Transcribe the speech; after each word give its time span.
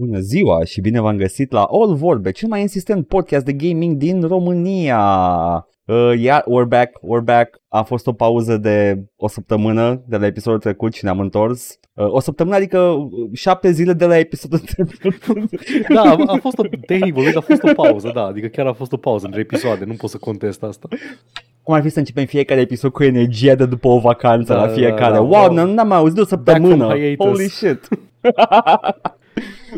Bună 0.00 0.18
ziua 0.18 0.64
și 0.64 0.80
bine 0.80 1.00
v-am 1.00 1.16
găsit 1.16 1.52
la 1.52 1.62
All 1.62 1.94
Vorbe, 1.94 2.30
cel 2.30 2.48
mai 2.48 2.60
insistent 2.60 3.06
podcast 3.06 3.44
de 3.44 3.52
gaming 3.52 3.96
din 3.96 4.22
România. 4.22 4.98
Uh, 5.84 6.12
yeah, 6.18 6.40
we're 6.42 6.68
back, 6.68 6.98
we're 6.98 7.24
back. 7.24 7.60
A 7.68 7.82
fost 7.82 8.06
o 8.06 8.12
pauză 8.12 8.56
de 8.56 9.04
o 9.16 9.28
săptămână 9.28 10.02
de 10.08 10.16
la 10.16 10.26
episodul 10.26 10.58
trecut 10.58 10.94
și 10.94 11.04
ne-am 11.04 11.20
întors. 11.20 11.78
Uh, 11.94 12.12
o 12.12 12.20
săptămână, 12.20 12.56
adică 12.56 12.78
uh, 12.78 13.08
șapte 13.32 13.70
zile 13.70 13.92
de 13.92 14.06
la 14.06 14.18
episodul 14.18 14.58
trecut. 14.58 15.50
Da, 15.94 16.00
a, 16.02 16.16
a 16.26 16.36
fost 16.40 16.58
o, 16.58 16.62
tehnic 16.86 17.14
vorbind, 17.14 17.36
a 17.36 17.40
fost 17.40 17.62
o 17.62 17.72
pauză, 17.72 18.10
da, 18.14 18.24
adică 18.24 18.46
chiar 18.46 18.66
a 18.66 18.72
fost 18.72 18.92
o 18.92 18.96
pauză 18.96 19.24
între 19.26 19.40
episoade, 19.40 19.84
nu 19.84 19.92
pot 19.92 20.10
să 20.10 20.18
contest 20.18 20.62
asta. 20.62 20.88
Cum 21.62 21.74
ar 21.74 21.82
fi 21.82 21.88
să 21.88 21.98
începem 21.98 22.24
fiecare 22.24 22.60
episod 22.60 22.92
cu 22.92 23.02
energia 23.04 23.54
de 23.54 23.66
după 23.66 23.88
o 23.88 23.98
vacanță 23.98 24.52
Da, 24.52 24.60
la 24.60 24.66
da, 24.66 24.72
fiecare. 24.72 25.12
da, 25.12 25.20
wow, 25.20 25.54
wow. 25.54 25.66
n-am 25.66 25.88
mai 25.88 25.96
auzit 25.98 26.14
de 26.14 26.20
o 26.20 26.24
from 26.24 26.38
săptămână. 26.44 26.86
hiatus. 26.96 27.26
Holy 27.26 27.48
shit. 27.48 27.88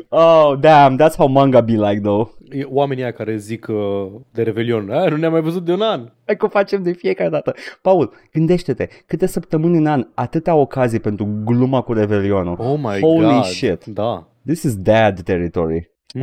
oh, 0.08 0.54
damn, 0.60 0.98
that's 0.98 1.16
how 1.16 1.28
manga 1.28 1.60
be 1.60 1.72
like 1.72 2.00
though. 2.00 2.30
E 2.50 2.64
Oamenii 2.64 3.02
aia 3.02 3.12
care 3.12 3.36
zic 3.36 3.66
uh, 3.68 3.76
de 4.32 4.42
Revelion, 4.42 4.90
"A, 4.90 5.08
nu 5.08 5.16
ne-am 5.16 5.32
mai 5.32 5.40
văzut 5.40 5.64
de 5.64 5.72
un 5.72 5.80
an. 5.80 6.12
Hai 6.26 6.36
că 6.36 6.44
o 6.44 6.48
facem 6.48 6.82
de 6.82 6.92
fiecare 6.92 7.30
dată. 7.30 7.54
Paul, 7.82 8.12
gândește-te, 8.32 8.88
câte 9.06 9.26
săptămâni 9.26 9.76
în 9.76 9.86
an, 9.86 10.06
atâtea 10.14 10.54
ocazii 10.54 11.00
pentru 11.00 11.28
gluma 11.44 11.80
cu 11.80 11.92
Revelionul. 11.92 12.56
Oh 12.58 12.78
my 12.78 13.00
Holy 13.00 13.34
god. 13.34 13.44
shit. 13.44 13.84
Da. 13.84 14.28
This 14.46 14.62
is 14.62 14.76
dad 14.76 15.20
territory. 15.20 15.90
Mm. 16.14 16.22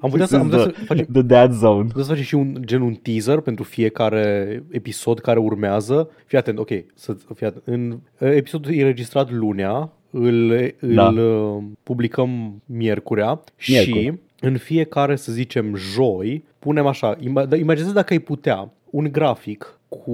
Am 0.00 0.10
putea 0.10 0.26
This 0.26 0.28
să, 0.28 0.36
am 0.36 0.46
is 0.46 0.50
putea 0.50 0.58
să 0.58 0.68
the, 0.70 0.84
facem 0.84 1.06
the 1.12 1.22
dad 1.22 1.52
zone. 1.52 1.82
Putem 1.84 2.02
să 2.02 2.08
facem 2.08 2.24
și 2.24 2.34
un 2.34 2.56
gen 2.60 2.80
un 2.80 2.94
teaser 2.94 3.40
pentru 3.40 3.64
fiecare 3.64 4.62
episod 4.70 5.18
care 5.18 5.38
urmează. 5.38 6.10
Fii 6.26 6.38
atent, 6.38 6.58
ok, 6.58 6.70
să, 6.94 7.16
fii 7.34 7.46
atent. 7.46 7.62
În 7.66 7.90
uh, 7.90 8.30
episodul 8.34 8.74
e 8.74 8.80
înregistrat 8.80 9.30
lunea, 9.30 9.92
îl, 10.20 10.50
îl 10.80 10.94
Da. 10.94 11.08
uh, 11.08 11.62
publicăm 11.82 12.62
miercurea 12.66 13.40
Miercuri. 13.68 14.00
și 14.02 14.12
în 14.40 14.56
fiecare, 14.56 15.16
să 15.16 15.32
zicem, 15.32 15.74
joi, 15.74 16.44
punem 16.58 16.86
așa, 16.86 17.16
ima- 17.16 17.48
da, 17.48 17.56
imaginează 17.56 17.92
dacă 17.94 18.12
ai 18.12 18.18
putea 18.18 18.70
un 18.90 19.08
grafic 19.12 19.80
cu 19.88 20.12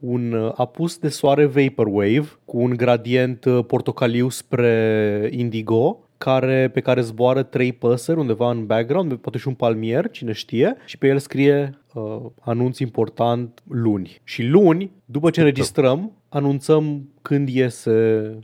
un 0.00 0.32
uh, 0.32 0.52
apus 0.56 0.98
de 0.98 1.08
soare 1.08 1.44
vaporwave, 1.44 2.28
cu 2.44 2.58
un 2.58 2.70
gradient 2.76 3.44
uh, 3.44 3.64
portocaliu 3.66 4.28
spre 4.28 5.28
indigo, 5.32 5.98
care, 6.18 6.68
pe 6.72 6.80
care 6.80 7.00
zboară 7.00 7.42
trei 7.42 7.72
păsări 7.72 8.18
undeva 8.18 8.50
în 8.50 8.66
background, 8.66 9.14
poate 9.14 9.38
și 9.38 9.48
un 9.48 9.54
palmier, 9.54 10.10
cine 10.10 10.32
știe, 10.32 10.76
și 10.84 10.98
pe 10.98 11.06
el 11.06 11.18
scrie 11.18 11.78
uh, 11.94 12.16
anunț 12.40 12.78
important 12.78 13.62
luni. 13.68 14.20
Și 14.24 14.42
luni, 14.46 14.90
după 15.04 15.30
ce 15.30 15.40
înregistrăm, 15.40 16.12
anunțăm 16.28 17.08
când 17.22 17.48
iese 17.48 17.90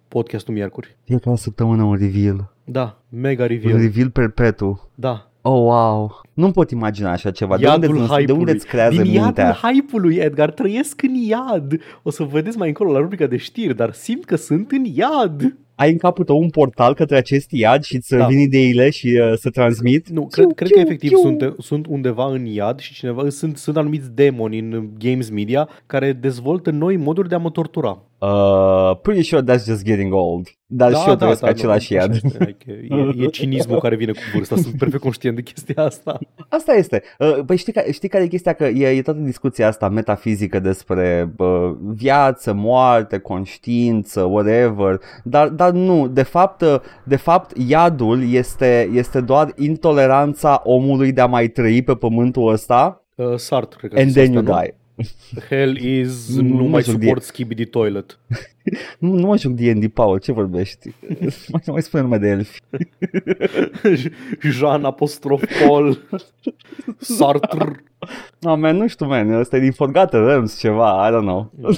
podcastul 0.09 0.55
miercuri. 0.55 0.97
Fiecare 1.05 1.37
săptămână 1.37 1.83
un 1.83 1.95
reveal. 1.97 2.53
Da, 2.65 2.99
mega 3.09 3.43
Un 3.43 3.49
reveal. 3.49 3.79
reveal 3.81 4.11
perpetu. 4.11 4.91
Da. 4.95 5.29
Oh, 5.47 5.53
wow. 5.61 6.21
Nu 6.35 6.51
pot 6.51 6.71
imagina 6.71 7.11
așa 7.11 7.31
ceva. 7.31 7.57
De 7.57 7.67
unde, 7.69 7.87
Iadul 7.87 7.97
de 8.07 8.13
hype-ului. 8.13 8.39
unde 8.41 8.53
îți 8.53 8.67
creează 8.67 9.03
Din 9.03 9.11
mintea? 9.11 9.45
iadul 9.45 9.61
hype-ului, 9.71 10.17
Edgar, 10.17 10.51
trăiesc 10.51 11.03
în 11.03 11.15
iad. 11.15 11.81
O 12.03 12.11
să 12.11 12.23
vedeți 12.25 12.59
mai 12.59 12.69
încolo 12.69 12.93
la 12.93 12.99
rubrica 12.99 13.27
de 13.27 13.37
știri, 13.37 13.77
dar 13.77 13.93
simt 13.93 14.25
că 14.25 14.37
sunt 14.37 14.71
în 14.71 14.85
iad. 14.85 15.57
Ai 15.75 15.91
în 15.91 15.99
capul 15.99 16.25
tău 16.25 16.39
un 16.39 16.51
portal 16.51 16.95
către 16.95 17.17
acest 17.17 17.51
iad 17.51 17.83
și 17.83 17.97
îți 17.97 18.17
Da. 18.17 18.27
vin 18.27 18.39
ideile 18.39 18.91
și 18.91 19.21
uh, 19.21 19.33
să 19.37 19.51
transmit? 19.51 20.09
Nu, 20.09 20.21
Chiu, 20.21 20.29
cred, 20.31 20.53
cred 20.55 20.71
că 20.71 20.75
chiu, 20.75 20.81
efectiv 20.81 21.11
chiu. 21.11 21.19
sunt, 21.21 21.55
sunt 21.59 21.87
undeva 21.89 22.27
în 22.33 22.45
iad 22.45 22.79
și 22.79 22.93
cineva, 22.93 23.29
sunt, 23.29 23.57
sunt 23.57 23.77
anumiți 23.77 24.15
demoni 24.15 24.59
în 24.59 24.89
games 24.99 25.31
media 25.31 25.69
care 25.87 26.13
dezvoltă 26.13 26.71
noi 26.71 26.97
moduri 26.97 27.29
de 27.29 27.35
a 27.35 27.39
mă 27.39 27.51
tortura. 27.51 27.99
Uh, 28.29 28.97
pretty 29.03 29.23
sure 29.23 29.43
that's 29.43 29.65
just 29.65 29.85
getting 29.85 30.13
old. 30.13 30.49
Dar 30.67 30.95
și 30.95 31.09
eu 31.09 31.15
trăiesc 31.15 31.41
pe 31.41 31.49
același 31.49 31.93
nu, 31.93 31.99
iad. 31.99 32.11
așa 32.11 32.21
este, 32.25 32.43
adică 32.43 32.71
E, 33.21 33.25
e 33.25 33.27
cinismul 33.27 33.79
care 33.79 33.97
vine 33.97 34.13
cu 34.13 34.19
vârsta, 34.35 34.57
sunt 34.57 34.79
perfect 34.79 35.03
conștient 35.03 35.37
de 35.37 35.43
chestia 35.43 35.83
asta. 35.85 36.19
Asta 36.49 36.73
este. 36.73 37.03
Uh, 37.19 37.39
Păi 37.47 37.57
știi, 37.57 37.73
ca, 37.73 37.83
știi 37.93 38.09
care 38.09 38.25
e 38.25 38.27
chestia? 38.27 38.53
Că 38.53 38.65
e, 38.65 38.89
e 38.89 39.03
toată 39.03 39.21
discuția 39.21 39.67
asta 39.69 39.89
metafizică 39.89 40.59
despre 40.59 41.33
uh, 41.37 41.71
viață, 41.95 42.53
moarte, 42.53 43.19
conștiință, 43.19 44.23
whatever. 44.23 45.01
Dar, 45.25 45.49
dar 45.49 45.71
nu, 45.71 46.09
de 46.09 46.23
fapt, 46.23 46.61
uh, 46.61 46.77
de 47.05 47.17
fapt 47.17 47.57
iadul 47.69 48.33
este, 48.33 48.91
este 48.93 49.21
doar 49.21 49.53
intoleranța 49.57 50.61
omului 50.65 51.13
de 51.13 51.21
a 51.21 51.27
mai 51.27 51.49
trăi 51.49 51.83
pe 51.83 51.95
pământul 51.95 52.53
ăsta 52.53 52.99
Uh, 53.17 53.35
Sartre, 53.37 53.79
cred 53.79 53.91
că 53.93 53.99
and 53.99 54.07
zis 54.11 54.15
then 54.15 54.37
asta, 54.37 54.51
you 54.51 54.57
nu? 54.57 54.61
die. 54.63 54.75
Hell 55.49 55.77
is, 55.77 56.29
Nu- 56.37 56.43
nu, 56.43 56.49
nu 56.57 56.63
mă 56.63 56.69
mai 56.69 56.83
joc 56.83 56.95
de- 56.95 57.05
suport 57.05 57.23
skibidi 57.23 57.65
toilet. 57.65 58.19
Nu, 58.99 59.13
nu 59.13 59.27
mă 59.27 59.37
joc 59.37 59.53
D&D, 59.53 59.89
Paul, 59.89 60.19
ce 60.19 60.33
vorbești? 60.33 60.95
mai, 61.53 61.63
mai 61.67 61.83
spune 61.83 62.03
numai 62.03 62.19
de 62.19 62.29
elfi. 62.29 62.61
Jean 64.59 64.85
apostrof 64.85 65.43
Paul 65.67 66.09
Sartre. 66.99 67.85
No, 68.41 68.57
man, 68.57 68.77
nu 68.77 68.87
știu, 68.87 69.07
man, 69.07 69.33
ăsta 69.33 69.57
e 69.57 69.61
din 69.61 69.73
Forgotten 69.73 70.25
Realms 70.25 70.59
ceva, 70.59 71.09
I 71.09 71.13
don't 71.13 71.21
know. 71.21 71.51
Uh, 71.61 71.73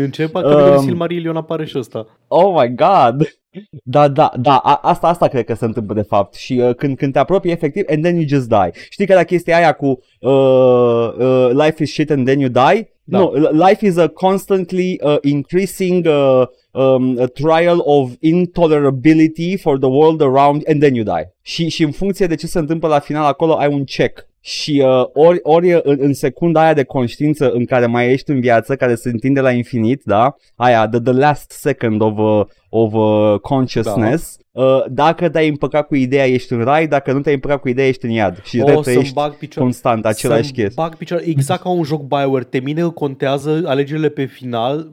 În 0.00 0.10
ce 0.10 0.30
categorie 0.30 0.74
Um, 0.74 0.82
Silmarillion 0.82 1.36
apare 1.36 1.64
și 1.64 1.78
ăsta? 1.78 2.06
Oh 2.28 2.54
my 2.60 2.74
god! 2.74 3.38
Da, 3.82 4.08
da, 4.08 4.32
da, 4.36 4.56
a, 4.56 4.78
asta, 4.82 5.06
asta 5.06 5.28
cred 5.28 5.44
că 5.44 5.54
se 5.54 5.64
întâmplă 5.64 5.94
de 5.94 6.02
fapt 6.02 6.34
și 6.34 6.52
uh, 6.52 6.74
când, 6.74 6.96
când 6.96 7.12
te 7.12 7.18
apropii 7.18 7.50
efectiv 7.50 7.84
and 7.88 8.02
then 8.02 8.16
you 8.16 8.24
just 8.28 8.48
die. 8.48 8.70
Știi 8.88 9.06
că 9.06 9.14
la 9.14 9.22
chestia 9.22 9.56
aia 9.56 9.72
cu 9.72 9.86
uh, 10.20 11.12
uh, 11.18 11.50
life 11.52 11.82
is 11.82 11.90
shit 11.92 12.10
and 12.10 12.26
then 12.26 12.40
you 12.40 12.48
die? 12.50 12.93
Da. 13.06 13.18
No, 13.18 13.30
l- 13.34 13.62
life 13.68 13.86
is 13.86 13.96
a 13.96 14.08
constantly 14.08 14.98
uh, 15.02 15.16
increasing 15.22 16.06
uh, 16.06 16.46
um, 16.70 17.18
a 17.20 17.26
trial 17.26 17.80
of 17.84 18.10
intolerability 18.20 19.56
for 19.56 19.78
the 19.78 19.88
world 19.88 20.20
around 20.20 20.62
and 20.68 20.80
then 20.80 20.94
you 20.94 21.04
die. 21.04 21.34
Și, 21.42 21.68
și 21.68 21.82
în 21.82 21.90
funcție 21.90 22.26
de 22.26 22.34
ce 22.34 22.46
se 22.46 22.58
întâmplă 22.58 22.88
la 22.88 22.98
final 22.98 23.24
acolo 23.24 23.52
ai 23.52 23.68
un 23.68 23.84
check. 23.84 24.26
Și 24.40 24.82
uh, 24.84 25.04
ori, 25.12 25.38
ori 25.42 25.70
în, 25.82 25.96
în 26.00 26.14
secunda 26.14 26.62
aia 26.62 26.74
de 26.74 26.82
conștiință 26.84 27.50
în 27.50 27.64
care 27.64 27.86
mai 27.86 28.12
ești 28.12 28.30
în 28.30 28.40
viață, 28.40 28.76
care 28.76 28.94
se 28.94 29.08
întinde 29.08 29.40
la 29.40 29.50
infinit, 29.50 30.02
da? 30.04 30.34
Aia, 30.54 30.88
the, 30.88 31.00
the 31.00 31.12
last 31.12 31.50
second 31.50 32.00
of, 32.00 32.18
uh, 32.18 32.46
of 32.76 32.92
uh, 32.92 33.38
consciousness, 33.40 34.38
uh, 34.52 34.64
dacă 34.90 35.28
te-ai 35.28 35.48
împăcat 35.48 35.86
cu 35.86 35.94
ideea 35.94 36.26
ești 36.26 36.52
în 36.52 36.62
rai, 36.64 36.86
dacă 36.86 37.12
nu 37.12 37.20
te-ai 37.20 37.34
împăcat 37.34 37.60
cu 37.60 37.68
ideea 37.68 37.88
ești 37.88 38.04
în 38.04 38.10
iad. 38.10 38.40
Și 38.42 38.60
O 38.60 38.72
o, 38.78 38.82
să-mi 38.82 38.96
ești 38.96 39.14
bag 39.14 39.34
picior. 39.36 39.62
constant 39.62 40.06
același 40.06 40.42
Să-mi 40.42 40.52
chestie. 40.56 40.82
bag 40.82 40.96
picioare, 40.96 41.22
exact 41.26 41.62
ca 41.62 41.68
un 41.68 41.82
joc 41.82 42.02
Bioware, 42.02 42.44
te 42.44 42.60
mine 42.60 42.80
că 42.80 42.88
contează 42.88 43.62
alegerile 43.66 44.08
pe 44.08 44.24
final, 44.24 44.88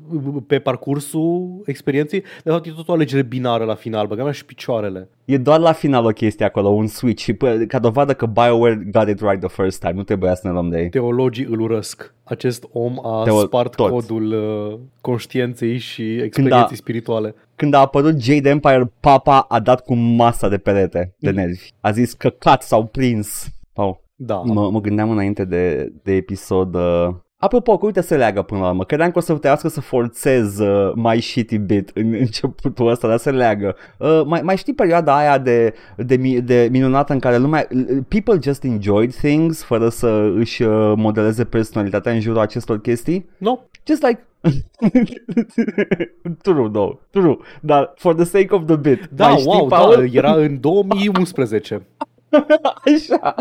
pe 0.47 0.59
parcursul 0.59 1.62
experienței, 1.66 2.24
de 2.44 2.50
fapt 2.50 2.66
e 2.66 2.72
tot 2.75 2.88
o 2.88 2.94
alegere 2.94 3.22
binară 3.22 3.64
la 3.64 3.75
final, 3.75 4.08
băga 4.08 4.24
mea 4.24 4.31
și 4.31 4.46
picioarele. 4.46 5.09
E 5.25 5.38
doar 5.38 5.59
la 5.59 5.72
final 5.72 6.06
o 6.06 6.09
chestie 6.09 6.46
acolo, 6.46 6.68
un 6.70 6.88
switch 6.88 7.22
și 7.24 7.34
pă, 7.34 7.50
ca 7.68 7.80
dovadă 7.80 8.14
că 8.14 8.25
BioWare 8.25 8.88
got 8.91 9.08
it 9.08 9.20
right 9.20 9.40
the 9.40 9.62
first 9.64 9.80
time, 9.80 9.94
nu 9.94 10.03
trebuia 10.03 10.36
să 10.36 10.41
ne 10.47 10.53
luăm 10.53 10.70
de 10.70 10.80
ei. 10.81 10.90
Teologii 10.90 11.46
îl 11.50 11.59
urăsc. 11.59 12.14
Acest 12.24 12.66
om 12.72 13.06
a 13.06 13.24
Teo- 13.28 13.46
spart 13.46 13.75
tot. 13.75 13.90
codul 13.90 14.31
uh, 14.31 14.80
conștiinței 15.02 15.78
și 15.78 16.02
experienței 16.02 16.68
a- 16.72 16.75
spirituale. 16.75 17.36
Când 17.62 17.74
a 17.74 17.80
apărut 17.80 18.22
Jade 18.22 18.50
Empire, 18.50 18.92
papa 19.00 19.40
a 19.40 19.60
dat 19.60 19.84
cu 19.84 19.94
masa 19.94 20.50
de 20.50 20.58
perete 20.58 21.16
de 21.20 21.32
nervi. 21.32 21.68
A 21.82 21.92
zis 21.92 22.14
că 22.14 22.30
cat 22.30 22.62
s-au 22.62 22.86
prins. 22.86 23.48
Oh. 23.74 23.96
Da. 24.16 24.36
Mă, 24.36 24.70
mă 24.72 24.82
gândeam 24.82 25.10
înainte 25.10 25.46
de, 25.46 25.94
de 26.04 26.14
episod... 26.14 26.76
Uh... 26.76 27.08
Apropo, 27.38 27.78
că 27.78 27.86
uite 27.86 28.02
să 28.02 28.16
leagă 28.16 28.42
până 28.42 28.60
la 28.62 28.68
urmă. 28.68 28.84
Credeam 28.84 29.12
că 29.12 29.18
o 29.18 29.22
să 29.22 29.32
trebuiască 29.32 29.68
să 29.68 29.82
forțez 29.82 30.60
uh, 30.60 30.92
mai 30.96 31.20
shitty 31.20 31.58
bit 31.58 31.92
în 31.94 32.14
începutul 32.26 32.88
ăsta, 32.88 33.08
dar 33.08 33.18
se 33.18 33.32
leagă. 33.32 33.76
Uh, 33.98 34.22
mai, 34.26 34.42
mai 34.42 34.58
știi 34.58 34.74
perioada 34.74 35.18
aia 35.18 35.38
de, 35.38 35.74
de, 35.98 36.16
mi- 36.16 36.42
de 36.42 36.68
minunată 36.72 37.14
în 37.14 37.20
care 37.20 37.38
lumea... 37.38 37.68
People 38.08 38.40
just 38.42 38.64
enjoyed 38.64 39.14
things 39.16 39.64
fără 39.64 39.90
să 39.90 40.32
își 40.36 40.64
uh, 40.64 40.94
modeleze 40.96 41.44
personalitatea 41.44 42.12
în 42.12 42.20
jurul 42.20 42.40
acestor 42.40 42.82
chestii? 42.82 43.30
No? 43.38 43.60
Just 43.86 44.02
like... 44.02 44.26
true, 46.44 46.69
no, 46.69 47.00
true. 47.09 47.38
Dar 47.62 47.94
for 47.96 48.16
the 48.16 48.24
sake 48.24 48.53
of 48.53 48.66
the 48.66 48.75
bit. 48.75 49.09
Da, 49.12 49.28
mai 49.28 49.38
știi, 49.38 49.52
wow, 49.52 49.68
Paul? 49.68 49.96
da, 49.96 50.18
era 50.18 50.34
în 50.34 50.59
2011. 50.59 51.88
Așa. 52.85 53.35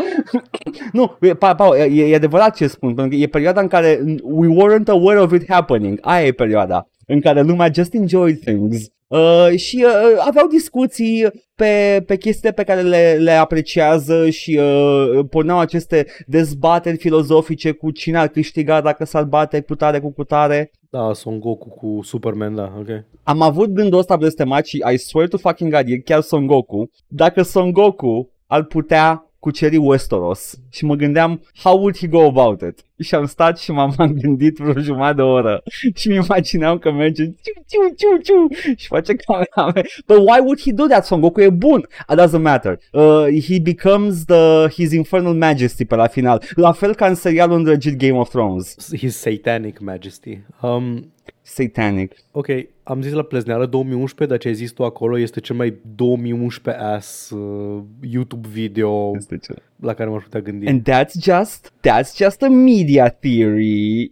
nu, 0.91 1.17
e, 1.19 1.33
pa, 1.33 1.55
pa, 1.55 1.77
e, 1.77 2.11
e 2.11 2.15
adevărat 2.15 2.55
ce 2.55 2.67
spun, 2.67 2.93
pentru 2.93 3.17
că 3.17 3.23
e 3.23 3.27
perioada 3.27 3.61
în 3.61 3.67
care 3.67 3.99
we 4.23 4.47
weren't 4.47 4.87
aware 4.87 5.19
of 5.19 5.31
it 5.31 5.49
happening. 5.49 5.97
Aia 6.01 6.25
e 6.25 6.31
perioada 6.31 6.87
în 7.07 7.21
care 7.21 7.41
lumea 7.41 7.71
just 7.73 7.93
enjoyed 7.93 8.39
things. 8.39 8.87
Uh, 9.11 9.57
și 9.57 9.85
uh, 9.87 10.23
aveau 10.27 10.47
discuții 10.47 11.27
pe, 11.55 12.03
pe 12.05 12.17
chestii 12.17 12.53
pe 12.53 12.63
care 12.63 12.81
le, 12.81 13.17
le 13.19 13.31
apreciază 13.31 14.29
și 14.29 14.59
uh, 14.59 15.25
porneau 15.29 15.59
aceste 15.59 16.05
dezbateri 16.27 16.97
filozofice 16.97 17.71
cu 17.71 17.91
cine 17.91 18.17
ar 18.17 18.27
câștiga 18.27 18.81
dacă 18.81 19.05
s-ar 19.05 19.23
bate 19.23 19.61
cu 19.61 19.75
tare 19.75 19.99
cu 19.99 20.11
cutare. 20.11 20.71
Da, 20.89 21.13
Son 21.13 21.39
Goku 21.39 21.69
cu 21.69 21.99
Superman, 22.03 22.55
da, 22.55 22.73
ok. 22.79 22.87
Am 23.23 23.41
avut 23.41 23.69
gândul 23.69 23.99
ăsta 23.99 24.15
blestemat 24.15 24.65
și 24.65 24.83
I 24.93 24.97
swear 24.97 25.27
to 25.27 25.37
fucking 25.37 25.73
God, 25.73 25.83
e 25.87 25.97
chiar 25.97 26.21
Son 26.21 26.45
Goku. 26.45 26.89
Dacă 27.07 27.41
Son 27.41 27.71
Goku 27.71 28.29
ar 28.47 28.63
putea 28.63 29.30
cuceri 29.41 29.77
Westeros 29.77 30.59
și 30.69 30.85
mă 30.85 30.95
gândeam 30.95 31.41
how 31.63 31.77
would 31.77 31.97
he 31.97 32.07
go 32.07 32.25
about 32.25 32.61
it? 32.61 32.85
Și 32.99 33.15
am 33.15 33.25
stat 33.25 33.59
și 33.59 33.71
m-am 33.71 33.93
m-am 33.97 34.13
gândit 34.13 34.57
vreo 34.57 34.81
jumătate 34.81 35.15
de 35.15 35.21
oră 35.21 35.63
și 35.95 36.07
mi 36.07 36.15
imaginam 36.15 36.77
că 36.77 36.91
merge 36.91 37.25
ciu, 37.25 37.33
ciu, 37.67 37.95
ciu, 37.97 38.17
ciu, 38.23 38.73
și 38.75 38.87
face 38.87 39.15
camera 39.15 39.81
But 40.07 40.17
why 40.17 40.39
would 40.39 40.61
he 40.61 40.71
do 40.71 40.85
that? 40.85 41.05
Son 41.05 41.21
Goku 41.21 41.41
e 41.41 41.49
bun. 41.49 41.87
It 42.11 42.19
doesn't 42.19 42.41
matter. 42.41 42.79
Uh, 42.91 43.25
he 43.47 43.59
becomes 43.59 44.25
the 44.25 44.67
his 44.67 44.91
infernal 44.91 45.33
majesty 45.33 45.85
pe 45.85 45.95
la 45.95 46.07
final. 46.07 46.43
La 46.55 46.71
fel 46.71 46.95
ca 46.95 47.07
în 47.07 47.15
serialul 47.15 47.57
îndrăgit 47.57 47.97
Game 47.97 48.17
of 48.17 48.29
Thrones. 48.29 48.75
His 48.97 49.17
satanic 49.17 49.79
majesty. 49.79 50.39
Um, 50.61 51.13
Satanic. 51.53 52.13
ok, 52.31 52.47
am 52.83 53.01
zis 53.01 53.11
la 53.13 53.21
plezneală 53.21 53.65
2011, 53.65 54.25
dar 54.25 54.37
ce 54.37 54.47
ai 54.47 54.53
zis 54.53 54.71
tu 54.71 54.83
acolo 54.83 55.17
este 55.17 55.39
cel 55.39 55.55
mai 55.55 55.73
2011 55.95 56.83
ass 56.83 57.29
uh, 57.29 57.81
YouTube 58.11 58.47
video 58.51 59.11
Este 59.17 59.37
ce. 59.37 59.53
la 59.79 59.93
care 59.93 60.09
m-aș 60.09 60.23
putea 60.23 60.39
gândi. 60.39 60.67
And 60.67 60.81
that's 60.89 61.21
just 61.21 61.71
that's 61.87 62.15
just 62.15 62.41
a 62.43 62.47
media 62.49 63.09
theory. 63.09 64.11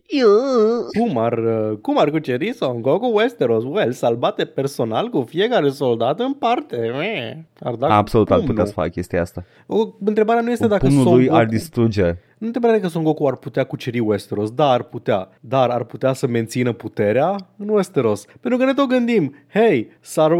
Cum 1.00 1.18
ar, 1.18 1.38
uh, 1.38 1.78
cum 1.82 1.98
ar 2.00 2.10
cuceri 2.10 2.54
Son 2.54 2.82
Goku 2.82 3.12
Westeros? 3.14 3.64
Well, 3.64 3.92
s-al 3.92 4.16
bate 4.16 4.46
personal 4.46 5.08
cu 5.10 5.22
fiecare 5.22 5.70
soldat 5.70 6.20
în 6.20 6.34
parte. 6.34 6.76
Meh. 6.76 7.32
Ar 7.60 7.76
da 7.76 7.88
cu 7.88 7.94
Absolut 7.94 8.30
ar 8.30 8.36
pumnul. 8.38 8.54
putea 8.54 8.68
să 8.68 8.74
facă 8.76 8.88
chestia 8.90 9.22
asta. 9.22 9.44
O, 9.68 9.88
întrebarea 10.06 10.42
nu 10.42 10.52
este 10.52 10.68
dacă 10.68 10.86
Pumnul 10.86 11.04
Son 11.04 11.16
lui 11.16 11.26
Goku... 11.26 11.38
ar 11.38 11.46
distruge. 11.46 12.18
Nu 12.40 12.46
întrebarea 12.46 12.78
e 12.78 12.82
că 12.82 12.88
Son 12.88 13.04
Goku 13.04 13.28
ar 13.28 13.36
putea 13.36 13.64
cuceri 13.64 14.00
Westeros, 14.00 14.52
da, 14.52 14.70
ar 14.70 14.84
putea, 14.84 15.30
dar 15.40 15.70
ar 15.70 15.84
putea 15.84 16.14
să 16.14 16.28
mențină 16.28 16.72
puterea 16.72 17.36
în 17.58 17.70
Westeros. 17.70 18.26
Pentru 18.42 18.60
că 18.60 18.66
ne 18.66 18.74
tot 18.74 18.88
gândim, 18.88 19.36
hei, 19.54 19.90
s-ar 20.00 20.32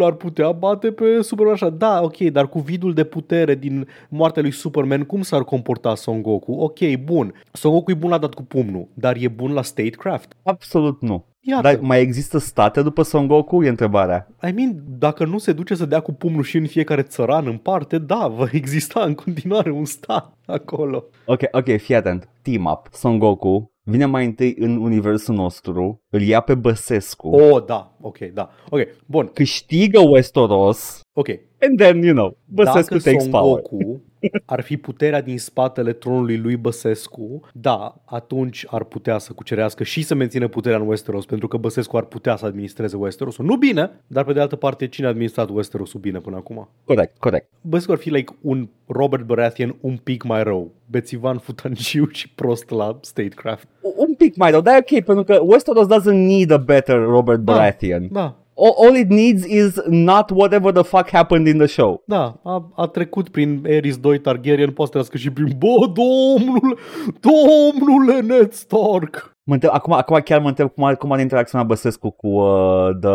ar 0.00 0.12
putea 0.12 0.52
bate 0.52 0.92
pe 0.92 1.22
Superman 1.22 1.54
așa, 1.54 1.70
da, 1.70 2.00
ok, 2.02 2.16
dar 2.16 2.48
cu 2.48 2.58
vidul 2.58 2.94
de 2.94 3.04
putere 3.04 3.54
din 3.54 3.88
moartea 4.08 4.42
lui 4.42 4.50
Superman, 4.50 5.04
cum 5.04 5.22
s-ar 5.22 5.44
comporta 5.44 5.94
Son 5.94 6.22
Goku? 6.22 6.52
Ok, 6.52 6.78
bun, 7.04 7.34
Son 7.52 7.72
Goku 7.72 7.90
e 7.90 7.94
bun 7.94 8.10
la 8.10 8.18
dat 8.18 8.34
cu 8.34 8.42
pumnul, 8.42 8.88
dar 8.94 9.16
e 9.20 9.28
bun 9.28 9.52
la 9.52 9.62
statecraft? 9.62 10.36
Absolut 10.42 11.02
nu. 11.02 11.24
Iată. 11.48 11.62
Dar 11.62 11.78
mai 11.80 12.00
există 12.00 12.38
state 12.38 12.82
după 12.82 13.02
Son 13.02 13.26
Goku? 13.26 13.62
E 13.62 13.68
întrebarea. 13.68 14.28
I 14.48 14.52
mean, 14.52 14.82
dacă 14.98 15.24
nu 15.24 15.38
se 15.38 15.52
duce 15.52 15.74
să 15.74 15.86
dea 15.86 16.00
cu 16.00 16.12
pumnul 16.12 16.42
și 16.42 16.56
în 16.56 16.66
fiecare 16.66 17.02
țăran 17.02 17.46
în 17.46 17.56
parte, 17.56 17.98
da, 17.98 18.26
va 18.36 18.46
exista 18.60 19.00
în 19.02 19.14
continuare 19.14 19.70
un 19.70 19.84
stat 19.84 20.32
acolo. 20.46 21.04
Ok, 21.24 21.40
ok, 21.50 21.76
fii 21.80 21.94
atent. 21.94 22.28
Team 22.42 22.64
up. 22.64 22.88
Son 22.92 23.18
Goku 23.18 23.72
vine 23.90 24.04
mai 24.04 24.24
întâi 24.24 24.54
în 24.58 24.76
universul 24.76 25.34
nostru, 25.34 26.02
îl 26.10 26.20
ia 26.20 26.40
pe 26.40 26.54
Băsescu, 26.54 27.28
Oh, 27.28 27.64
da, 27.64 27.96
ok, 28.00 28.18
da. 28.18 28.50
Ok, 28.70 28.80
bun, 29.06 29.30
câștigă 29.34 30.00
Westeros, 30.00 31.00
ok. 31.12 31.28
and 31.60 31.78
then, 31.78 32.02
you 32.02 32.14
know, 32.14 32.36
Băsescu 32.44 32.94
Dacă 32.94 33.02
takes 33.02 33.22
Son 33.22 33.30
power. 33.30 33.62
Goku 33.62 34.02
ar 34.44 34.60
fi 34.60 34.76
puterea 34.76 35.22
din 35.22 35.38
spatele 35.38 35.92
tronului 35.92 36.36
lui 36.36 36.56
Băsescu, 36.56 37.40
da, 37.52 37.94
atunci 38.04 38.64
ar 38.68 38.84
putea 38.84 39.18
să 39.18 39.32
cucerească 39.32 39.84
și 39.84 40.02
să 40.02 40.14
mențină 40.14 40.48
puterea 40.48 40.78
în 40.78 40.88
Westeros, 40.88 41.26
pentru 41.26 41.48
că 41.48 41.56
Băsescu 41.56 41.96
ar 41.96 42.04
putea 42.04 42.36
să 42.36 42.46
administreze 42.46 42.96
Westerosul. 42.96 43.44
Nu 43.44 43.56
bine, 43.56 43.90
dar 44.06 44.24
pe 44.24 44.32
de 44.32 44.40
altă 44.40 44.56
parte, 44.56 44.86
cine 44.88 45.06
a 45.06 45.10
administrat 45.10 45.48
Westerosul 45.50 46.00
bine 46.00 46.18
până 46.18 46.36
acum? 46.36 46.68
Corect, 46.84 47.18
corect. 47.18 47.48
Băsescu 47.60 47.92
ar 47.92 47.98
fi 47.98 48.10
like 48.10 48.36
un 48.40 48.68
Robert 48.86 49.24
Baratheon 49.24 49.76
un 49.80 49.96
pic 49.96 50.22
mai 50.22 50.42
rău. 50.42 50.72
Bețivan, 50.86 51.38
futanciu 51.38 52.08
și 52.10 52.28
prost 52.28 52.70
la 52.70 52.98
statecraft. 53.00 53.68
Un 53.96 54.14
pic 54.14 54.36
mai 54.36 54.50
rău, 54.50 54.60
dar 54.60 54.74
e 54.74 54.78
ok, 54.78 55.04
pentru 55.04 55.24
că 55.24 55.40
Westeros 55.42 55.86
doesn't 55.86 56.26
need 56.26 56.50
a 56.50 56.56
better 56.56 56.98
Robert 56.98 57.40
Baratheon. 57.40 58.08
Da, 58.12 58.36
All, 58.60 58.86
all 58.86 58.96
it 58.96 59.08
needs 59.08 59.44
is 59.46 59.74
not 59.86 60.30
whatever 60.30 60.72
the 60.72 60.82
fuck 60.82 61.08
happened 61.10 61.46
in 61.46 61.56
the 61.58 61.66
show. 61.66 62.02
da, 62.06 62.40
a, 62.44 62.70
a 62.76 62.86
trecut 62.86 63.28
prin 63.28 63.62
Eris 63.66 63.96
2 63.98 64.18
Targaryen, 64.18 64.70
poate 64.70 64.84
să 64.84 64.90
trească 64.90 65.16
și 65.16 65.30
prin, 65.30 65.52
bă, 65.58 65.92
domnule, 65.92 66.74
domnule 67.20 68.20
Ned 68.20 68.52
Stark. 68.52 69.36
Mă 69.44 69.54
întreb, 69.54 69.70
acum, 69.74 69.92
acum 69.92 70.20
chiar 70.24 70.40
mă 70.40 70.48
întreb 70.48 70.68
cum 70.74 70.84
ar, 70.84 70.96
cum 70.96 71.12
ar 71.12 71.20
interacționa 71.20 71.64
Băsescu 71.64 72.10
cu 72.10 72.26
uh, 72.28 72.88
the, 73.00 73.10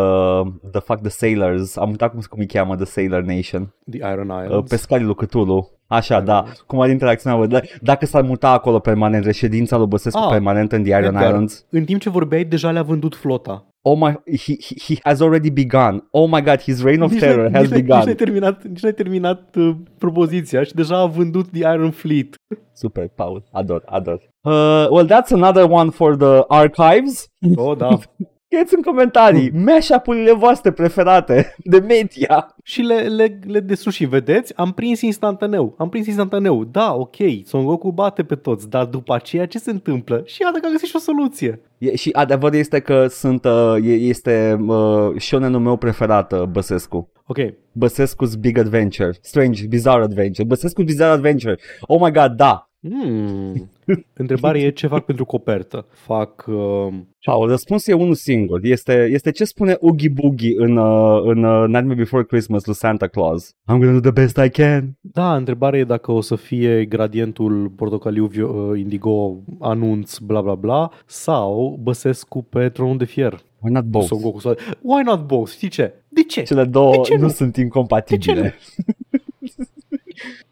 the 0.70 0.80
fuck 0.80 1.00
the 1.00 1.08
sailors. 1.10 1.76
Am 1.76 1.90
uitat 1.90 2.10
cum, 2.10 2.20
cum 2.28 2.38
îi 2.40 2.46
cheamă 2.46 2.76
The 2.76 2.84
Sailor 2.84 3.22
Nation. 3.22 3.74
The 3.90 3.98
Iron 4.12 4.28
Uh, 4.30 4.42
Islands. 4.44 4.70
pescarii 4.70 5.04
lui 5.06 5.14
Cthulhu. 5.14 5.70
Așa, 5.86 6.20
da. 6.20 6.44
Cum 6.66 6.80
ar 6.80 6.88
interacționa? 6.88 7.36
bă, 7.36 7.46
d- 7.46 7.80
Dacă 7.80 8.06
s-ar 8.06 8.22
muta 8.22 8.50
acolo 8.50 8.78
permanent, 8.78 9.24
reședința 9.24 9.76
lui 9.76 9.86
Băsescu 9.86 10.18
Ah, 10.20 10.28
permanent 10.30 10.72
în 10.72 10.82
The 10.82 10.90
Iron 10.92 11.04
Edgar, 11.04 11.22
Islands. 11.24 11.66
În 11.70 11.84
timp 11.84 12.00
ce 12.00 12.10
vorbeai, 12.10 12.44
deja 12.44 12.70
le-a 12.70 12.82
vândut 12.82 13.14
flota. 13.14 13.66
Oh 13.86 13.96
my, 13.96 14.16
he, 14.24 14.54
he, 14.66 14.74
he 14.86 14.98
has 15.02 15.20
already 15.20 15.50
begun. 15.50 16.02
Oh 16.10 16.26
my 16.26 16.40
god, 16.40 16.60
his 16.62 16.82
reign 16.82 17.02
of 17.02 17.10
Nici 17.10 17.20
terror 17.20 17.48
n-ai- 17.48 17.58
has 17.58 17.70
nici 17.70 17.70
n-ai- 17.70 17.80
begun. 17.82 17.96
Nici 17.98 18.06
n-ai 18.06 18.14
terminat, 18.14 18.62
nici 18.64 18.80
n-ai 18.82 18.92
terminat 18.94 19.56
uh, 19.56 19.74
propoziția 19.98 20.62
și 20.62 20.74
deja 20.74 20.96
a 20.98 21.06
vândut 21.06 21.48
The 21.50 21.58
Iron 21.74 21.90
Fleet. 21.90 22.34
Super, 22.72 23.08
Paul. 23.14 23.44
Ador, 23.52 23.82
ador. 23.86 24.20
Uh, 24.42 24.86
well, 24.90 25.06
that's 25.06 25.30
another 25.32 25.66
one 25.70 25.90
for 25.90 26.16
the 26.16 26.44
archives. 26.48 27.28
Oh, 27.56 27.76
da. 27.76 27.88
Scrieți 28.54 28.74
în 28.74 28.82
comentarii 28.82 29.50
mashup-urile 29.50 30.32
voastre 30.32 30.70
preferate 30.70 31.54
de 31.64 31.78
media. 31.78 32.56
și 32.62 32.80
le, 32.80 32.94
le, 33.00 33.38
le 33.46 33.60
desuși, 33.60 34.04
vedeți? 34.04 34.56
Am 34.56 34.72
prins 34.72 35.00
instantaneu. 35.00 35.74
Am 35.78 35.88
prins 35.88 36.06
instantaneu. 36.06 36.64
Da, 36.64 36.94
ok, 36.94 37.16
Son 37.44 37.64
Goku 37.64 37.90
bate 37.90 38.22
pe 38.22 38.34
toți, 38.34 38.68
dar 38.70 38.84
după 38.84 39.14
aceea 39.14 39.46
ce 39.46 39.58
se 39.58 39.70
întâmplă? 39.70 40.22
Și 40.26 40.42
iată 40.42 40.58
că 40.58 40.66
a 40.66 40.70
găsit 40.70 40.88
și 40.88 40.96
o 40.96 40.98
soluție. 40.98 41.60
E, 41.78 41.96
și 41.96 42.10
adevărul 42.12 42.58
este 42.58 42.80
că 42.80 43.06
sunt, 43.06 43.44
uh, 43.44 43.74
e- 43.82 43.92
este 43.92 44.64
uh, 44.66 45.10
shonenul 45.18 45.60
meu 45.60 45.76
preferat, 45.76 46.32
uh, 46.32 46.42
Băsescu. 46.42 47.10
Ok, 47.26 47.38
Băsescu's 47.84 48.38
Big 48.40 48.58
Adventure, 48.58 49.10
Strange, 49.20 49.66
Bizarre 49.66 50.02
Adventure, 50.02 50.48
Băsescu's 50.54 50.84
Bizarre 50.84 51.12
Adventure. 51.12 51.56
Oh 51.80 52.00
my 52.00 52.10
god, 52.12 52.30
da. 52.30 52.68
Hmm. 52.88 53.70
Întrebarea 54.22 54.60
e 54.60 54.70
ce 54.70 54.86
fac 54.86 55.04
pentru 55.04 55.24
copertă. 55.24 55.86
Fac... 55.90 56.44
Uh... 56.46 56.94
Ciao, 57.18 57.46
răspunsul 57.46 57.92
e 57.92 57.96
unul 57.96 58.14
singur. 58.14 58.60
Este, 58.62 59.08
este 59.12 59.30
ce 59.30 59.44
spune 59.44 59.76
Oogie 59.80 60.08
Boogie 60.08 60.54
în, 60.56 60.76
uh, 60.76 61.20
în 61.24 61.44
uh, 61.44 61.64
Nightmare 61.66 61.94
Before 61.94 62.24
Christmas 62.24 62.64
lui 62.64 62.74
Santa 62.74 63.06
Claus. 63.06 63.50
I'm 63.50 63.78
gonna 63.78 63.92
do 63.92 64.00
the 64.00 64.10
best 64.10 64.36
I 64.44 64.48
can. 64.48 64.96
Da, 65.00 65.36
întrebarea 65.36 65.80
e 65.80 65.84
dacă 65.84 66.12
o 66.12 66.20
să 66.20 66.36
fie 66.36 66.84
gradientul 66.84 67.68
portocaliu 67.68 68.26
vio- 68.26 68.70
uh, 68.70 68.78
indigo 68.78 69.36
anunț 69.60 70.18
bla 70.18 70.40
bla 70.40 70.54
bla 70.54 70.90
sau 71.06 71.78
Băsescu 71.82 72.42
pe 72.42 72.68
tronul 72.68 72.96
de 72.96 73.04
fier. 73.04 73.40
Why 73.60 73.72
not 73.72 73.84
both? 73.84 74.06
Son 74.06 74.20
Goku 74.20 74.38
sau... 74.38 74.54
Why 74.80 75.02
not 75.04 75.26
both? 75.26 75.50
Știi 75.50 75.68
ce? 75.68 75.94
De 76.08 76.22
ce? 76.22 76.42
Cele 76.42 76.64
două 76.64 76.90
De 76.90 76.98
ce 76.98 77.14
nu? 77.14 77.20
nu? 77.20 77.28
sunt 77.28 77.56
incompatibile. 77.56 78.54
De 79.10 79.20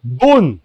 Bun! 0.24 0.60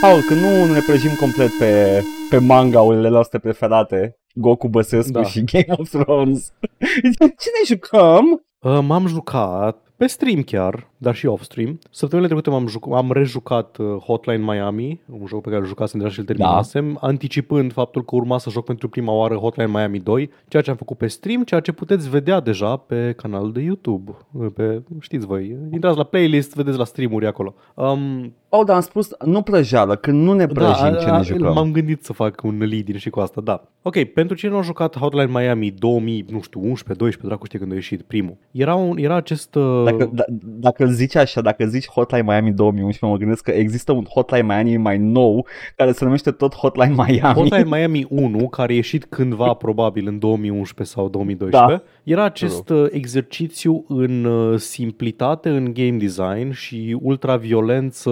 Paul, 0.00 0.20
că 0.22 0.34
nu 0.34 0.72
ne 0.72 0.80
prăjim 0.86 1.14
complet 1.20 1.50
pe, 1.58 2.02
pe 2.30 2.38
manga-urile 2.38 3.08
noastre 3.08 3.38
preferate, 3.38 4.18
Goku 4.34 4.68
Băsescu 4.68 5.10
Da. 5.12 5.22
și 5.22 5.44
Game 5.44 5.64
of 5.68 5.88
Thrones. 5.88 6.52
Ce 7.42 7.50
ne 7.58 7.64
jucăm? 7.66 8.44
Uh, 8.60 8.78
m-am 8.82 9.06
jucat 9.06 9.86
pe 9.96 10.06
stream 10.06 10.42
chiar, 10.42 10.89
dar 11.02 11.14
și 11.14 11.26
off-stream. 11.26 11.78
Săptămânile 11.90 12.34
trecute 12.34 12.50
m-am 12.50 12.68
juc- 12.68 12.96
am 12.96 13.12
rejucat 13.12 13.76
uh, 13.76 13.86
Hotline 13.96 14.44
Miami, 14.44 15.00
un 15.20 15.26
joc 15.26 15.42
pe 15.42 15.48
care 15.48 15.60
îl 15.60 15.66
jucasem 15.66 15.98
deja 16.00 16.12
și 16.12 16.18
îl 16.18 16.24
terminasem, 16.24 16.92
da. 16.92 17.06
anticipând 17.06 17.72
faptul 17.72 18.04
că 18.04 18.14
urma 18.14 18.38
să 18.38 18.50
joc 18.50 18.64
pentru 18.64 18.88
prima 18.88 19.12
oară 19.12 19.34
Hotline 19.34 19.70
Miami 19.70 19.98
2, 19.98 20.30
ceea 20.48 20.62
ce 20.62 20.70
am 20.70 20.76
făcut 20.76 20.96
pe 20.96 21.06
stream, 21.06 21.42
ceea 21.42 21.60
ce 21.60 21.72
puteți 21.72 22.10
vedea 22.10 22.40
deja 22.40 22.76
pe 22.76 23.14
canalul 23.16 23.52
de 23.52 23.60
YouTube. 23.60 24.10
Uh, 24.32 24.46
Pe, 24.54 24.82
știți 25.00 25.26
voi, 25.26 25.56
intrați 25.72 25.96
la 25.96 26.04
playlist, 26.04 26.54
vedeți 26.54 26.78
la 26.78 26.84
streamuri 26.84 27.26
acolo. 27.26 27.54
Um, 27.74 28.32
Oh, 28.52 28.64
dar 28.66 28.76
am 28.76 28.82
spus 28.82 29.10
nu 29.24 29.42
prăjeală, 29.42 29.96
că 29.96 30.10
nu 30.10 30.32
ne 30.32 30.46
prăjim 30.46 30.96
ce 31.00 31.08
a- 31.08 31.16
ne 31.16 31.22
jucăm. 31.22 31.52
M-am 31.52 31.72
gândit 31.72 32.04
să 32.04 32.12
fac 32.12 32.40
un 32.44 32.58
lead 32.58 32.96
și 32.96 33.10
cu 33.10 33.20
asta, 33.20 33.40
da. 33.40 33.62
Ok, 33.82 34.02
pentru 34.04 34.36
cine 34.36 34.50
nu 34.50 34.56
a 34.56 34.62
jucat 34.62 34.98
Hotline 34.98 35.30
Miami 35.32 35.70
2000, 35.70 36.24
nu 36.30 36.40
știu, 36.40 36.60
11, 36.60 36.86
12, 36.98 37.26
dracu 37.26 37.44
știe 37.46 37.58
când 37.58 37.72
a 37.72 37.74
ieșit 37.74 38.02
primul. 38.02 38.36
Era, 38.50 38.74
un, 38.74 38.96
era 38.98 39.14
acest... 39.14 39.54
Uh, 39.54 39.82
Dacă, 39.84 40.10
da, 40.12 40.22
dacă 40.42 40.84
îl 40.84 40.89
zici 40.92 41.16
așa, 41.16 41.40
dacă 41.40 41.64
zici 41.66 41.88
Hotline 41.88 42.22
Miami 42.22 42.52
2011, 42.52 43.06
mă 43.06 43.16
gândesc 43.16 43.42
că 43.42 43.50
există 43.50 43.92
un 43.92 44.04
Hotline 44.04 44.42
Miami 44.42 44.76
mai 44.76 44.98
nou 44.98 45.46
care 45.76 45.92
se 45.92 46.04
numește 46.04 46.30
tot 46.30 46.54
Hotline 46.54 46.94
Miami. 47.06 47.34
Hotline 47.34 47.64
Miami 47.76 48.06
1, 48.08 48.48
care 48.48 48.72
a 48.72 48.74
ieșit 48.74 49.04
cândva 49.04 49.54
probabil 49.54 50.06
în 50.06 50.18
2011 50.18 50.94
sau 50.96 51.08
2012, 51.08 51.82
Da. 51.84 51.90
era 52.12 52.24
acest 52.24 52.68
uh, 52.68 52.86
exercițiu 52.90 53.84
în 53.88 54.24
uh, 54.24 54.58
simplitate, 54.58 55.48
în 55.48 55.72
game 55.74 55.96
design 55.96 56.50
și 56.52 56.96
ultraviolență. 57.02 58.10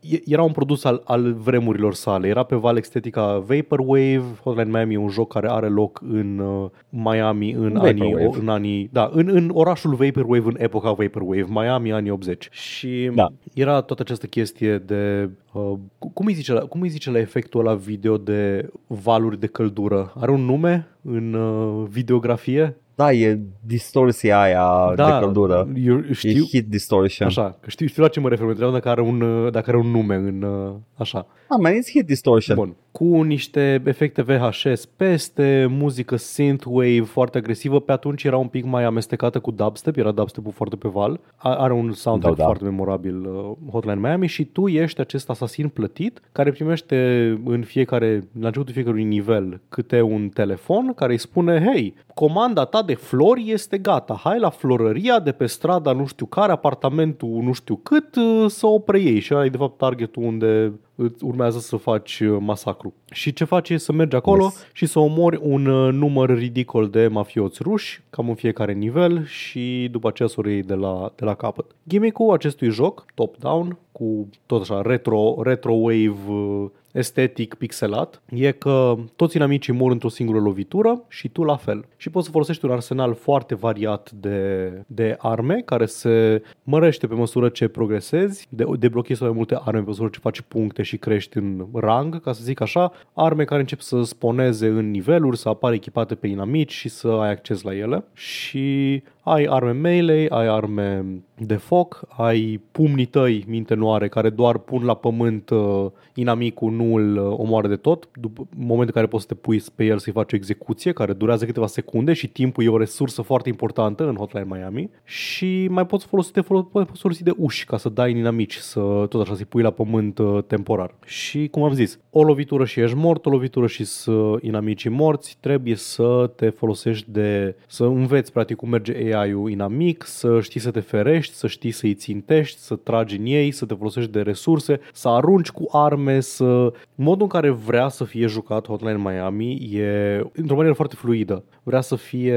E- 0.00 0.20
Era 0.26 0.42
un 0.42 0.52
produs 0.52 0.84
al, 0.84 1.02
al 1.04 1.32
vremurilor 1.32 1.94
sale. 1.94 2.28
Era 2.28 2.42
pe 2.42 2.56
val 2.56 2.76
estetica 2.76 3.42
Vaporwave. 3.46 4.22
Hotline 4.42 4.70
Miami 4.70 4.94
e 4.94 4.98
un 4.98 5.08
joc 5.08 5.32
care 5.32 5.48
are 5.50 5.68
loc 5.68 6.00
în 6.08 6.38
uh, 6.38 6.70
Miami 6.88 7.52
în 7.52 7.72
Vaporwave. 7.72 7.88
anii, 8.24 8.38
în 8.40 8.48
anii, 8.48 8.88
da, 8.92 9.10
în, 9.12 9.28
în 9.32 9.50
orașul 9.52 9.94
Vaporwave 9.94 10.48
în 10.48 10.54
epoca 10.58 10.92
Vaporwave, 10.92 11.46
Miami, 11.48 11.92
anii 11.98 12.10
80. 12.10 12.48
Și 12.50 13.10
Da. 13.14 13.28
era 13.54 13.80
toată 13.80 14.02
această 14.02 14.26
chestie 14.26 14.78
de, 14.78 15.30
uh, 15.52 15.72
cum, 16.12 16.26
îi 16.26 16.32
zice 16.34 16.52
la, 16.52 16.60
cum 16.60 16.80
îi 16.80 16.88
zice 16.88 17.10
la 17.10 17.18
efectul 17.18 17.60
ăla 17.60 17.74
video 17.74 18.16
de 18.16 18.68
valuri 18.86 19.40
de 19.40 19.46
căldură? 19.46 20.12
Are 20.20 20.30
un 20.30 20.44
nume 20.44 20.86
în 21.02 21.32
uh, 21.34 21.86
videografie? 21.88 22.76
Da, 22.94 23.12
e 23.12 23.40
distorsia 23.66 24.40
aia 24.40 24.92
de 24.96 25.02
căldură. 25.20 25.68
Eu 25.76 25.98
E 25.98 26.12
știu, 26.12 26.44
heat 26.52 26.64
distortion. 26.64 27.28
Așa, 27.28 27.56
că 27.60 27.70
știu, 27.70 27.86
știu 27.86 28.02
la 28.02 28.08
ce 28.08 28.20
mă 28.20 28.28
refer, 28.28 28.44
mă 28.44 28.50
întrebam 28.50 28.74
dacă 28.74 28.88
are 28.88 29.00
un, 29.00 29.20
uh, 29.20 29.52
dacă 29.52 29.70
are 29.70 29.78
un 29.78 29.86
nume 29.86 30.14
în, 30.14 30.42
uh, 30.42 30.72
așa. 30.94 31.26
Ah, 31.50 31.56
man, 31.60 31.72
it's 31.72 31.90
heat 31.92 32.06
distortion. 32.06 32.56
Bun. 32.56 32.74
Cu 32.92 33.22
niște 33.22 33.82
efecte 33.84 34.22
VHS 34.22 34.84
peste, 34.96 35.66
muzică 35.70 36.16
synthwave 36.16 37.00
foarte 37.00 37.38
agresivă, 37.38 37.80
pe 37.80 37.92
atunci 37.92 38.24
era 38.24 38.36
un 38.36 38.46
pic 38.46 38.64
mai 38.64 38.84
amestecată 38.84 39.38
cu 39.40 39.50
dubstep, 39.50 39.96
era 39.96 40.10
dubstep-ul 40.10 40.52
foarte 40.52 40.76
pe 40.76 40.88
val. 40.88 41.20
A- 41.36 41.54
Are 41.54 41.72
un 41.72 41.92
soundtrack 41.92 42.36
Da, 42.36 42.40
da. 42.42 42.48
foarte 42.48 42.64
memorabil 42.68 43.26
uh, 43.26 43.70
Hotline 43.72 43.94
Miami 44.00 44.26
și 44.26 44.44
tu 44.44 44.66
ești 44.68 45.00
acest 45.00 45.30
asasin 45.30 45.68
plătit 45.68 46.20
care 46.32 46.50
primește 46.50 46.96
în 47.44 47.62
fiecare, 47.62 48.28
la 48.40 48.46
începutul 48.46 48.74
fiecărui 48.74 49.04
nivel 49.04 49.60
câte 49.68 50.00
un 50.00 50.28
telefon 50.28 50.92
care 50.94 51.12
îi 51.12 51.18
spune 51.18 51.64
hei, 51.72 51.94
comanda 52.14 52.64
ta 52.64 52.82
de 52.82 52.94
flori 52.94 53.50
este 53.50 53.78
gata, 53.78 54.20
hai 54.24 54.38
la 54.38 54.50
florăria 54.50 55.18
de 55.20 55.32
pe 55.32 55.46
strada 55.46 55.92
nu 55.92 56.06
știu 56.06 56.26
care, 56.26 56.52
apartamentul 56.52 57.40
nu 57.42 57.52
știu 57.52 57.76
cât, 57.76 58.16
uh, 58.16 58.44
să 58.48 58.66
o 58.66 58.78
preiei 58.78 59.20
și 59.20 59.34
ăla 59.34 59.44
e 59.44 59.48
de 59.48 59.56
fapt 59.56 59.78
targetul 59.78 60.22
unde 60.22 60.72
îți 60.87 60.87
urmează 61.20 61.58
să 61.58 61.76
faci 61.76 62.20
uh, 62.20 62.36
masacru. 62.40 62.94
Și 63.10 63.32
ce 63.32 63.44
faci 63.44 63.70
e 63.70 63.76
să 63.76 63.92
mergi 63.92 64.16
acolo 64.16 64.42
Yes. 64.42 64.66
și 64.72 64.86
să 64.86 64.98
omori 64.98 65.38
un 65.42 65.66
uh, 65.66 65.92
număr 65.92 66.34
ridicol 66.34 66.88
de 66.88 67.06
mafioți 67.06 67.62
ruși, 67.62 68.02
cam 68.10 68.28
în 68.28 68.34
fiecare 68.34 68.72
nivel 68.72 69.26
și 69.26 69.88
după 69.90 70.08
aceea 70.08 70.28
să 70.28 70.34
o 70.38 70.42
reiei 70.42 70.62
de 70.62 70.74
la, 70.74 71.12
de 71.16 71.24
la 71.24 71.34
capăt. 71.34 71.64
Gimmick-ul 71.88 72.32
acestui 72.32 72.70
joc, 72.70 73.04
top-down, 73.14 73.78
cu 73.92 74.28
tot 74.46 74.60
așa 74.60 74.82
retro, 74.82 75.34
retro 75.42 75.72
wave 75.72 76.18
uh, 76.28 76.66
estetic 76.98 77.54
pixelat, 77.54 78.22
e 78.28 78.50
că 78.50 78.94
toți 79.16 79.36
inamicii 79.36 79.72
mor 79.72 79.90
într-o 79.90 80.08
singură 80.08 80.40
lovitură 80.40 81.02
și 81.08 81.28
tu 81.28 81.42
la 81.42 81.56
fel. 81.56 81.84
Și 81.96 82.10
poți 82.10 82.26
să 82.26 82.32
folosești 82.32 82.64
un 82.64 82.70
arsenal 82.70 83.14
foarte 83.14 83.54
variat 83.54 84.10
de, 84.10 84.70
de 84.86 85.16
arme 85.18 85.62
care 85.64 85.86
se 85.86 86.42
mărește 86.62 87.06
pe 87.06 87.14
măsură 87.14 87.48
ce 87.48 87.68
progresezi, 87.68 88.46
de, 88.48 88.64
deblochezi 88.78 89.22
mai 89.22 89.32
multe 89.32 89.58
arme 89.64 89.80
pe 89.80 89.86
măsură 89.86 90.08
ce 90.08 90.18
faci 90.18 90.40
puncte 90.40 90.82
și 90.82 90.96
crești 90.96 91.36
în 91.36 91.66
rang, 91.74 92.20
ca 92.20 92.32
să 92.32 92.42
zic 92.42 92.60
așa, 92.60 92.92
arme 93.12 93.44
care 93.44 93.60
încep 93.60 93.80
să 93.80 94.02
sponeze 94.02 94.66
în 94.66 94.90
niveluri, 94.90 95.38
să 95.38 95.48
apară 95.48 95.74
echipate 95.74 96.14
pe 96.14 96.26
inamici 96.26 96.72
și 96.72 96.88
să 96.88 97.08
ai 97.08 97.30
acces 97.30 97.62
la 97.62 97.74
ele. 97.74 98.04
Și 98.12 99.02
ai 99.32 99.44
arme 99.44 99.72
melee, 99.72 100.26
ai 100.28 100.46
arme 100.46 101.04
de 101.38 101.54
foc, 101.54 102.00
ai 102.08 102.60
pumnii 102.72 103.04
tăi 103.04 103.44
mintenoare 103.46 104.08
care 104.08 104.30
doar 104.30 104.58
pun 104.58 104.84
la 104.84 104.94
pământ 104.94 105.50
uh, 105.50 105.86
inamicul, 106.14 106.72
nu 106.72 106.94
îl 106.94 107.16
uh, 107.16 107.34
omoară 107.38 107.68
de 107.68 107.76
tot. 107.76 108.08
După 108.14 108.46
momentul 108.56 108.86
în 108.86 108.92
care 108.92 109.06
poți 109.06 109.22
să 109.22 109.34
te 109.34 109.40
pui 109.40 109.62
pe 109.74 109.84
el 109.84 109.98
să-i 109.98 110.12
faci 110.12 110.32
o 110.32 110.36
execuție 110.36 110.92
care 110.92 111.12
durează 111.12 111.44
câteva 111.44 111.66
secunde 111.66 112.12
și 112.12 112.28
timpul 112.28 112.64
e 112.64 112.68
o 112.68 112.78
resursă 112.78 113.22
foarte 113.22 113.48
importantă 113.48 114.08
în 114.08 114.14
Hotline 114.14 114.46
Miami. 114.48 114.90
Și 115.04 115.68
mai 115.70 115.86
poți 115.86 116.06
folosi, 116.06 116.32
te 116.32 116.40
folo- 116.40 116.70
poți 116.72 117.00
folosi 117.00 117.22
de 117.22 117.32
uși 117.36 117.64
ca 117.64 117.76
să 117.76 117.88
dai 117.88 118.12
în 118.12 118.16
inamici, 118.16 118.56
să 118.56 119.06
tot 119.08 119.20
așa 119.20 119.34
să-i 119.34 119.44
pui 119.44 119.62
la 119.62 119.70
pământ 119.70 120.18
uh, 120.18 120.44
temporar. 120.46 120.94
Și 121.04 121.48
cum 121.50 121.62
am 121.62 121.72
zis, 121.72 121.98
o 122.10 122.22
lovitură 122.22 122.64
și 122.64 122.80
ești 122.80 122.96
mort, 122.96 123.26
o 123.26 123.30
lovitură 123.30 123.66
și 123.66 123.84
să 123.84 124.36
inamicii 124.40 124.90
morți, 124.90 125.36
trebuie 125.40 125.74
să 125.74 126.30
te 126.36 126.48
folosești 126.48 127.10
de, 127.10 127.56
să 127.66 127.84
înveți 127.84 128.32
practic 128.32 128.56
cum 128.56 128.68
merge 128.68 128.92
AI-ul 129.18 129.50
inamic, 129.50 130.04
să 130.06 130.40
știi 130.40 130.60
să 130.60 130.70
te 130.70 130.80
ferești, 130.80 131.34
să 131.34 131.46
știi 131.46 131.70
să-i 131.70 131.94
țintești, 131.94 132.58
să 132.58 132.74
tragi 132.74 133.16
în 133.16 133.24
ei, 133.26 133.50
să 133.50 133.66
te 133.66 133.74
folosești 133.74 134.10
de 134.10 134.20
resurse, 134.20 134.80
să 134.92 135.08
arunci 135.08 135.50
cu 135.50 135.68
arme, 135.72 136.20
să... 136.20 136.72
Modul 136.94 137.22
în 137.22 137.28
care 137.28 137.50
vrea 137.50 137.88
să 137.88 138.04
fie 138.04 138.26
jucat 138.26 138.66
Hotline 138.66 138.96
Miami 138.96 139.70
e 139.72 140.22
într-o 140.34 140.54
manieră 140.54 140.74
foarte 140.74 140.94
fluidă. 140.94 141.44
Vrea 141.62 141.80
să 141.80 141.96
fie 141.96 142.36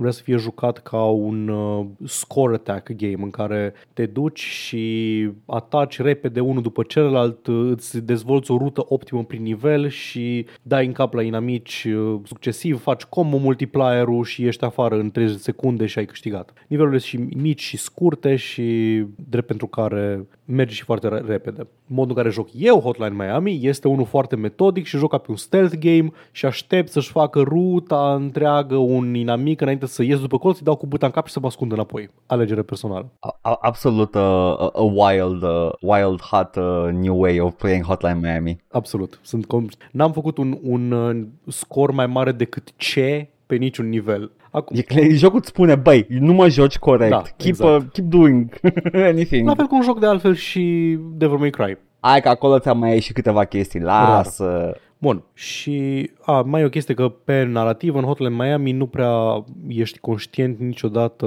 vrea 0.00 0.12
să 0.12 0.22
fie 0.22 0.36
jucat 0.36 0.78
ca 0.78 1.04
un 1.04 1.48
uh, 1.48 1.86
score 2.04 2.54
attack 2.54 2.90
game 2.92 3.22
în 3.22 3.30
care 3.30 3.74
te 3.92 4.06
duci 4.06 4.40
și 4.40 5.28
ataci 5.46 6.00
repede 6.00 6.40
unul 6.40 6.62
după 6.62 6.82
celălalt, 6.82 7.46
uh, 7.46 7.70
îți 7.70 7.98
dezvolți 7.98 8.50
o 8.50 8.56
rută 8.56 8.84
optimă 8.88 9.24
prin 9.24 9.42
nivel 9.42 9.88
și 9.88 10.46
dai 10.62 10.86
în 10.86 10.92
cap 10.92 11.14
la 11.14 11.22
inamici 11.22 11.86
uh, 11.96 12.20
succesiv, 12.24 12.80
faci 12.80 13.02
combo 13.02 13.36
multiplier-ul 13.36 14.24
și 14.24 14.46
ești 14.46 14.64
afară 14.64 14.94
în 14.94 15.10
30 15.10 15.36
de 15.36 15.42
secunde 15.42 15.86
și 15.86 15.98
ai 15.98 16.06
câștigat. 16.06 16.52
Nivelurile 16.68 17.00
sunt 17.00 17.30
și 17.30 17.36
mici 17.36 17.60
și 17.60 17.76
scurte 17.76 18.36
și 18.36 19.04
drept 19.28 19.46
pentru 19.46 19.66
care 19.66 20.26
merge 20.50 20.74
și 20.74 20.82
foarte 20.82 21.08
re- 21.08 21.22
repede. 21.26 21.66
Modul 21.86 22.10
în 22.10 22.16
care 22.16 22.28
joc 22.30 22.48
eu 22.54 22.80
Hotline 22.80 23.14
Miami 23.24 23.58
este 23.62 23.88
unul 23.88 24.06
foarte 24.06 24.36
metodic 24.36 24.84
și 24.86 24.96
joc 24.96 25.10
ca 25.10 25.18
pe 25.18 25.30
un 25.30 25.36
stealth 25.36 25.76
game 25.78 26.10
și 26.32 26.46
aștept 26.46 26.88
să-și 26.88 27.10
facă 27.10 27.40
ruta 27.40 28.14
întreagă 28.14 28.76
un 28.76 29.14
inamic 29.14 29.60
înainte 29.60 29.86
să 29.86 30.02
ies 30.02 30.20
după 30.20 30.38
colț, 30.38 30.56
îi 30.58 30.64
dau 30.64 30.76
cu 30.76 30.86
buta 30.86 31.06
în 31.06 31.12
cap 31.12 31.26
și 31.26 31.32
să 31.32 31.40
mă 31.40 31.46
ascund 31.46 31.72
înapoi. 31.72 32.10
Alegere 32.26 32.62
personală. 32.62 33.10
A- 33.20 33.38
a- 33.42 33.58
Absolut 33.60 34.14
uh, 34.14 34.20
a, 34.20 34.70
a 34.74 34.82
wild, 34.82 35.42
uh, 35.42 35.68
wild 35.80 36.20
hot 36.20 36.56
uh, 36.56 36.88
new 36.92 37.20
way 37.20 37.40
of 37.40 37.54
playing 37.54 37.84
Hotline 37.84 38.18
Miami. 38.22 38.58
Absolut. 38.70 39.18
Sunt 39.22 39.44
com- 39.46 39.88
N-am 39.92 40.12
făcut 40.12 40.38
un, 40.38 40.58
un 40.62 40.90
uh, 40.90 41.26
scor 41.46 41.90
mai 41.90 42.06
mare 42.06 42.32
decât 42.32 42.72
ce 42.76 43.28
pe 43.50 43.56
niciun 43.56 43.88
nivel. 43.88 44.30
Acum, 44.50 44.76
E 44.76 44.82
clar, 44.82 45.04
jocul 45.10 45.38
îți 45.38 45.48
spune, 45.48 45.74
băi, 45.74 46.06
nu 46.08 46.32
mă 46.32 46.48
joci 46.48 46.78
corect, 46.78 47.10
Da, 47.10 47.22
keep, 47.22 47.32
exact. 47.48 47.82
uh, 47.82 47.88
keep 47.92 48.06
doing 48.06 48.60
anything. 49.12 49.46
la 49.48 49.54
fel 49.54 49.66
cu 49.66 49.74
un 49.74 49.82
joc 49.82 50.00
de 50.00 50.06
altfel 50.06 50.34
și 50.34 50.96
Devil 51.16 51.36
May 51.38 51.50
Cry. 51.50 51.78
Hai 52.00 52.20
că 52.20 52.28
acolo 52.28 52.58
ți-am 52.58 52.78
mai 52.78 52.92
ieșit 52.92 53.14
câteva 53.14 53.44
chestii, 53.44 53.80
lasă. 53.80 54.76
Bun, 54.98 55.22
și 55.34 56.10
a, 56.22 56.40
mai 56.42 56.60
e 56.60 56.64
o 56.64 56.68
chestie 56.68 56.94
că 56.94 57.08
pe 57.08 57.42
narrativ 57.44 57.94
în 57.94 58.02
Hotline 58.04 58.34
Miami 58.34 58.72
nu 58.72 58.86
prea 58.86 59.44
ești 59.68 59.98
conștient 59.98 60.58
niciodată 60.58 61.26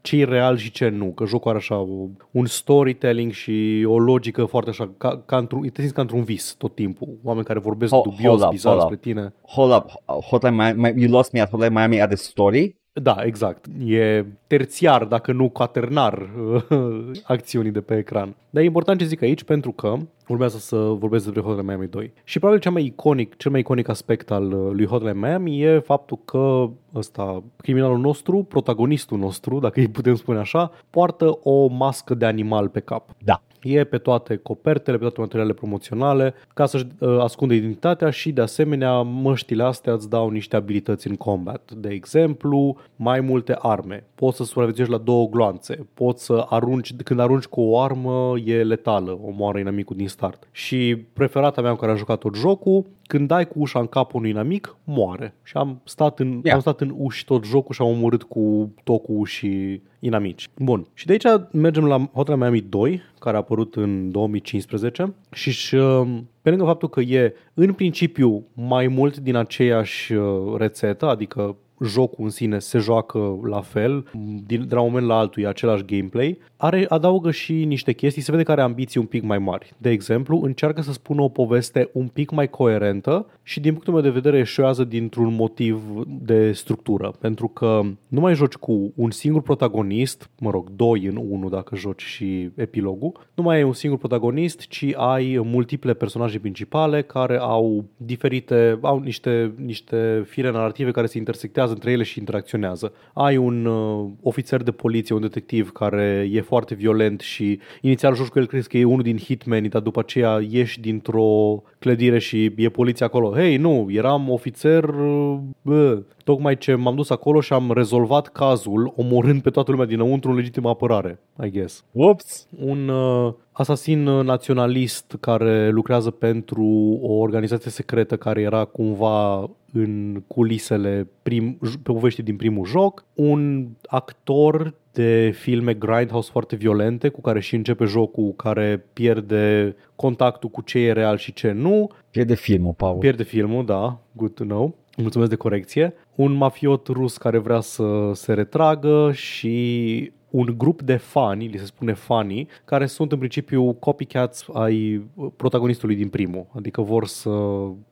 ce 0.00 0.16
e 0.16 0.24
real 0.24 0.56
și 0.56 0.70
ce 0.70 0.88
nu, 0.88 1.06
că 1.06 1.24
jocul 1.26 1.48
are 1.50 1.58
așa 1.58 1.78
o, 1.78 2.06
un 2.30 2.46
storytelling 2.46 3.32
și 3.32 3.84
o 3.88 3.98
logică 3.98 4.44
foarte 4.44 4.70
așa, 4.70 4.90
ca, 4.98 5.22
ca 5.26 5.36
într-un, 5.36 5.62
te 5.62 5.80
simți 5.80 5.94
ca 5.94 6.00
într-un 6.00 6.22
vis 6.22 6.54
tot 6.58 6.74
timpul, 6.74 7.08
oameni 7.22 7.44
care 7.46 7.58
vorbesc 7.58 7.94
Ho- 7.94 8.02
dubios, 8.02 8.22
hold 8.30 8.42
up, 8.42 8.50
bizar 8.50 8.72
hold 8.76 8.84
up. 8.84 8.98
spre 8.98 9.10
tine. 9.12 9.32
Hold 9.42 9.72
up, 9.72 9.90
Hotline 10.30 10.54
Miami, 10.74 11.02
you 11.02 11.10
lost 11.10 11.32
me 11.32 11.40
at 11.40 11.48
Hotline 11.50 11.72
Miami 11.72 12.00
at 12.00 12.08
the 12.08 12.16
story? 12.16 12.76
Da, 13.02 13.16
exact. 13.24 13.66
E 13.86 14.24
terțiar, 14.46 15.04
dacă 15.04 15.32
nu 15.32 15.48
quaternar, 15.48 16.30
acțiunii 17.24 17.70
de 17.70 17.80
pe 17.80 17.96
ecran. 17.96 18.36
Dar 18.50 18.62
e 18.62 18.66
important 18.66 18.98
ce 18.98 19.06
zic 19.06 19.22
aici 19.22 19.42
pentru 19.42 19.72
că 19.72 19.96
urmează 20.28 20.58
să 20.58 20.76
vorbesc 20.76 21.24
despre 21.24 21.42
Hotline 21.42 21.66
Miami 21.66 21.88
2. 21.90 22.12
Și 22.24 22.38
probabil 22.38 22.62
cel 22.62 22.72
mai 22.72 22.84
iconic, 22.84 23.36
cel 23.36 23.50
mai 23.50 23.60
iconic 23.60 23.88
aspect 23.88 24.30
al 24.30 24.52
uh, 24.52 24.72
lui 24.72 24.86
Hotline 24.86 25.18
Miami 25.28 25.62
e 25.62 25.78
faptul 25.78 26.18
că 26.24 26.70
ăsta, 26.94 27.42
criminalul 27.56 27.98
nostru, 27.98 28.42
protagonistul 28.42 29.18
nostru, 29.18 29.58
dacă 29.58 29.80
îi 29.80 29.88
putem 29.88 30.14
spune 30.14 30.38
așa, 30.38 30.70
poartă 30.90 31.38
o 31.42 31.66
mască 31.66 32.14
de 32.14 32.26
animal 32.26 32.68
pe 32.68 32.80
cap. 32.80 33.10
Da. 33.24 33.42
E 33.62 33.84
pe 33.84 33.98
toate 33.98 34.36
copertele, 34.36 34.96
pe 34.96 35.02
toate 35.02 35.20
materialele 35.20 35.54
promoționale, 35.54 36.34
ca 36.54 36.66
să-și 36.66 36.86
uh, 36.98 37.18
ascundă 37.20 37.54
identitatea 37.54 38.10
și, 38.10 38.32
de 38.32 38.40
asemenea, 38.40 39.02
măștile 39.02 39.62
astea 39.62 39.92
îți 39.92 40.10
dau 40.10 40.28
niște 40.28 40.56
abilități 40.56 41.08
în 41.08 41.16
combat. 41.16 41.72
De 41.76 41.88
exemplu, 41.88 42.76
mai 42.96 43.20
multe 43.20 43.56
arme. 43.58 44.04
Poți 44.14 44.36
să 44.36 44.44
supraviețuiești 44.44 44.94
la 44.94 45.00
două 45.00 45.28
gloanțe. 45.28 45.86
Poți 45.94 46.24
să 46.24 46.46
arunci, 46.48 46.94
când 47.04 47.20
arunci 47.20 47.44
cu 47.44 47.60
o 47.60 47.80
armă, 47.80 48.34
e 48.44 48.62
letală, 48.62 49.18
omoară 49.24 49.58
inamicul 49.58 49.96
din 49.96 50.08
start. 50.08 50.48
Și 50.52 50.96
preferata 51.12 51.60
mea 51.60 51.72
cu 51.72 51.78
care 51.78 51.90
am 51.90 51.98
jucat 51.98 52.18
tot 52.18 52.34
jocul, 52.34 52.84
când 53.08 53.28
dai 53.28 53.48
cu 53.48 53.58
ușa 53.58 53.78
în 53.78 53.86
capul 53.86 54.18
unui 54.18 54.30
inamic, 54.30 54.76
moare. 54.84 55.34
Și 55.42 55.56
am 55.56 55.80
stat 55.84 56.18
în, 56.18 56.40
Ia. 56.44 56.54
am 56.54 56.60
stat 56.60 56.80
în 56.80 56.94
uși 56.96 57.24
tot 57.24 57.44
jocul 57.44 57.74
și 57.74 57.82
am 57.82 57.88
omorât 57.88 58.22
cu 58.22 58.74
tocul 58.84 59.26
și 59.26 59.80
inamici. 59.98 60.48
Bun. 60.56 60.86
Și 60.94 61.06
de 61.06 61.12
aici 61.12 61.40
mergem 61.52 61.84
la 61.84 62.10
Hotline 62.12 62.38
Miami 62.38 62.60
2, 62.60 63.02
care 63.18 63.36
a 63.36 63.38
apărut 63.38 63.74
în 63.76 64.10
2015 64.10 65.14
și 65.30 65.50
și, 65.50 65.74
uh, 65.74 66.08
pe 66.42 66.50
lângă 66.50 66.64
faptul 66.64 66.88
că 66.88 67.00
e 67.00 67.34
în 67.54 67.72
principiu 67.72 68.46
mai 68.54 68.86
mult 68.86 69.16
din 69.16 69.36
aceeași 69.36 70.12
uh, 70.12 70.56
rețetă, 70.56 71.06
adică 71.06 71.56
jocul 71.84 72.24
în 72.24 72.30
sine 72.30 72.58
se 72.58 72.78
joacă 72.78 73.38
la 73.42 73.60
fel, 73.60 74.04
din, 74.46 74.68
de 74.68 74.74
la 74.74 74.80
un 74.80 74.86
moment 74.86 75.06
la 75.06 75.18
altul 75.18 75.42
e 75.42 75.46
același 75.46 75.84
gameplay, 75.84 76.38
are, 76.56 76.86
adaugă 76.88 77.30
și 77.30 77.64
niște 77.64 77.92
chestii, 77.92 78.22
se 78.22 78.30
vede 78.30 78.42
că 78.42 78.52
are 78.52 78.60
ambiții 78.60 79.00
un 79.00 79.06
pic 79.06 79.22
mai 79.22 79.38
mari. 79.38 79.72
De 79.78 79.90
exemplu, 79.90 80.40
încearcă 80.42 80.80
să 80.80 80.92
spună 80.92 81.22
o 81.22 81.28
poveste 81.28 81.90
un 81.92 82.06
pic 82.06 82.30
mai 82.30 82.50
coerentă 82.50 83.26
și 83.42 83.60
din 83.60 83.70
punctul 83.72 83.92
meu 83.92 84.02
de 84.02 84.10
vedere 84.10 84.38
eșuează 84.38 84.84
dintr-un 84.84 85.34
motiv 85.34 85.82
de 86.06 86.52
structură, 86.52 87.12
pentru 87.20 87.48
că 87.48 87.80
nu 88.08 88.20
mai 88.20 88.34
joci 88.34 88.54
cu 88.54 88.92
un 88.94 89.10
singur 89.10 89.42
protagonist, 89.42 90.30
mă 90.38 90.50
rog, 90.50 90.70
doi 90.76 91.06
în 91.06 91.16
unul 91.28 91.50
dacă 91.50 91.76
joci 91.76 92.02
și 92.02 92.50
epilogul, 92.54 93.12
nu 93.34 93.42
mai 93.42 93.56
ai 93.56 93.62
un 93.62 93.72
singur 93.72 93.98
protagonist, 93.98 94.60
ci 94.60 94.86
ai 94.96 95.40
multiple 95.44 95.94
personaje 95.94 96.38
principale 96.38 97.02
care 97.02 97.36
au 97.36 97.84
diferite, 97.96 98.78
au 98.80 98.98
niște, 98.98 99.52
niște 99.56 100.24
fire 100.26 100.50
narrative 100.50 100.90
care 100.90 101.06
se 101.06 101.18
intersectează 101.18 101.67
lucrează 101.68 101.74
între 101.74 101.90
ele 101.90 102.02
și 102.02 102.18
interacționează. 102.18 102.92
Ai 103.14 103.36
un 103.36 103.64
uh, 103.64 104.06
ofițer 104.22 104.62
de 104.62 104.70
poliție, 104.70 105.14
un 105.14 105.20
detectiv 105.20 105.72
care 105.72 106.28
e 106.32 106.40
foarte 106.40 106.74
violent 106.74 107.20
și 107.20 107.58
inițial 107.80 108.14
joci 108.14 108.28
cu 108.28 108.38
el 108.38 108.46
crezi 108.46 108.68
că 108.68 108.78
e 108.78 108.84
unul 108.84 109.02
din 109.02 109.16
hitmeni, 109.16 109.68
dar 109.68 109.82
după 109.82 110.00
aceea 110.00 110.40
ieși 110.50 110.80
dintr-o 110.80 111.62
clădire 111.78 112.18
și 112.18 112.52
e 112.56 112.68
poliția 112.68 113.06
acolo. 113.06 113.34
Hei, 113.34 113.56
nu, 113.56 113.86
eram 113.90 114.30
ofițer, 114.30 114.84
uh, 114.84 115.38
bă, 115.62 116.02
tocmai 116.24 116.56
ce 116.56 116.74
m-am 116.74 116.94
dus 116.94 117.10
acolo 117.10 117.40
și 117.40 117.52
am 117.52 117.72
rezolvat 117.72 118.28
cazul 118.28 118.92
omorând 118.96 119.42
pe 119.42 119.50
toată 119.50 119.70
lumea 119.70 119.86
dinăuntru 119.86 120.30
în 120.30 120.36
legitimă 120.36 120.68
apărare, 120.68 121.20
I 121.44 121.50
guess. 121.50 121.84
Ups! 121.92 122.48
Un 122.58 122.88
uh, 122.88 123.32
asasin 123.58 124.02
naționalist 124.02 125.16
care 125.20 125.68
lucrează 125.68 126.10
pentru 126.10 126.98
o 127.02 127.12
organizație 127.12 127.70
secretă 127.70 128.16
care 128.16 128.40
era 128.40 128.64
cumva 128.64 129.50
în 129.72 130.22
culisele 130.26 131.08
prim, 131.22 131.58
poveștii 131.82 132.22
din 132.22 132.36
primul 132.36 132.66
joc, 132.66 133.04
un 133.14 133.68
actor 133.86 134.74
de 134.92 135.30
filme 135.34 135.74
grindhouse 135.74 136.28
foarte 136.32 136.56
violente 136.56 137.08
cu 137.08 137.20
care 137.20 137.40
și 137.40 137.54
începe 137.54 137.84
jocul, 137.84 138.32
care 138.36 138.86
pierde 138.92 139.76
contactul 139.96 140.48
cu 140.48 140.60
ce 140.60 140.78
e 140.78 140.92
real 140.92 141.16
și 141.16 141.32
ce 141.32 141.52
nu. 141.52 141.90
Pierde 142.10 142.34
filmul, 142.34 142.72
Paul. 142.72 142.98
Pierde 142.98 143.22
filmul, 143.22 143.64
da, 143.64 144.00
good 144.12 144.34
to 144.34 144.44
know. 144.44 144.74
Mulțumesc 144.96 145.30
de 145.30 145.36
corecție. 145.36 145.94
Un 146.14 146.32
mafiot 146.32 146.86
rus 146.86 147.16
care 147.16 147.38
vrea 147.38 147.60
să 147.60 148.10
se 148.14 148.32
retragă 148.32 149.10
și 149.12 150.12
un 150.30 150.54
grup 150.56 150.82
de 150.82 150.96
fani, 150.96 151.46
li 151.46 151.58
se 151.58 151.64
spune 151.64 151.92
fani, 151.92 152.48
care 152.64 152.86
sunt 152.86 153.12
în 153.12 153.18
principiu 153.18 153.72
copycats 153.72 154.46
ai 154.52 155.08
protagonistului 155.36 155.96
din 155.96 156.08
primul. 156.08 156.46
Adică 156.56 156.82
vor 156.82 157.06
să 157.06 157.30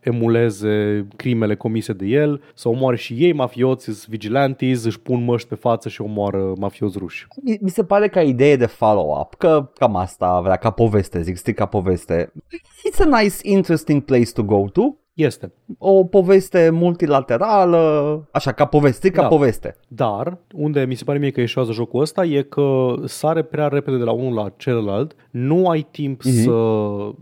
emuleze 0.01 1.07
crimele 1.17 1.57
comise 1.57 1.93
de 1.93 2.07
el, 2.07 2.43
să 2.55 2.69
omoare 2.69 2.97
și 2.97 3.15
ei 3.15 3.33
mafioți, 3.33 4.07
vigilantes, 4.09 4.85
își 4.85 5.01
pun 5.01 5.25
măști 5.25 5.49
pe 5.49 5.55
față 5.55 5.89
și 5.89 6.01
omoară 6.01 6.53
mafioți 6.59 6.99
ruși. 6.99 7.27
Mi 7.61 7.71
se 7.71 7.85
pare 7.85 8.09
ca 8.09 8.23
idee 8.23 8.57
de 8.57 8.67
follow-up, 8.67 9.35
că 9.35 9.71
cam 9.75 9.97
asta 9.97 10.41
vrea 10.41 10.57
ca 10.57 10.71
poveste, 10.71 11.23
zic 11.23 11.37
strict 11.37 11.59
ca 11.59 11.67
poveste. 11.67 12.33
It's 12.91 13.01
a 13.13 13.21
nice, 13.21 13.37
interesting 13.43 14.03
place 14.03 14.33
to 14.33 14.43
go 14.43 14.69
to. 14.69 14.97
Este. 15.17 15.53
O 15.79 16.05
poveste 16.05 16.71
multilaterală, 16.71 18.29
așa, 18.31 18.53
ca 18.53 18.65
poveste, 18.65 19.11
ca 19.11 19.23
da. 19.23 19.29
poveste. 19.29 19.77
Dar, 19.89 20.39
unde 20.53 20.85
mi 20.89 20.95
se 20.95 21.05
pare 21.05 21.19
mie 21.19 21.31
că 21.31 21.41
ieșează 21.41 21.73
jocul 21.73 22.01
ăsta 22.01 22.25
e 22.25 22.43
că 22.43 22.95
sare 23.05 23.43
prea 23.43 23.69
repede 23.69 23.97
de 23.97 24.03
la 24.03 24.13
unul 24.13 24.35
la 24.35 24.53
celălalt, 24.57 25.17
nu 25.31 25.69
ai 25.69 25.87
timp 25.91 26.21
uh-huh. 26.21 26.43
să 26.45 26.53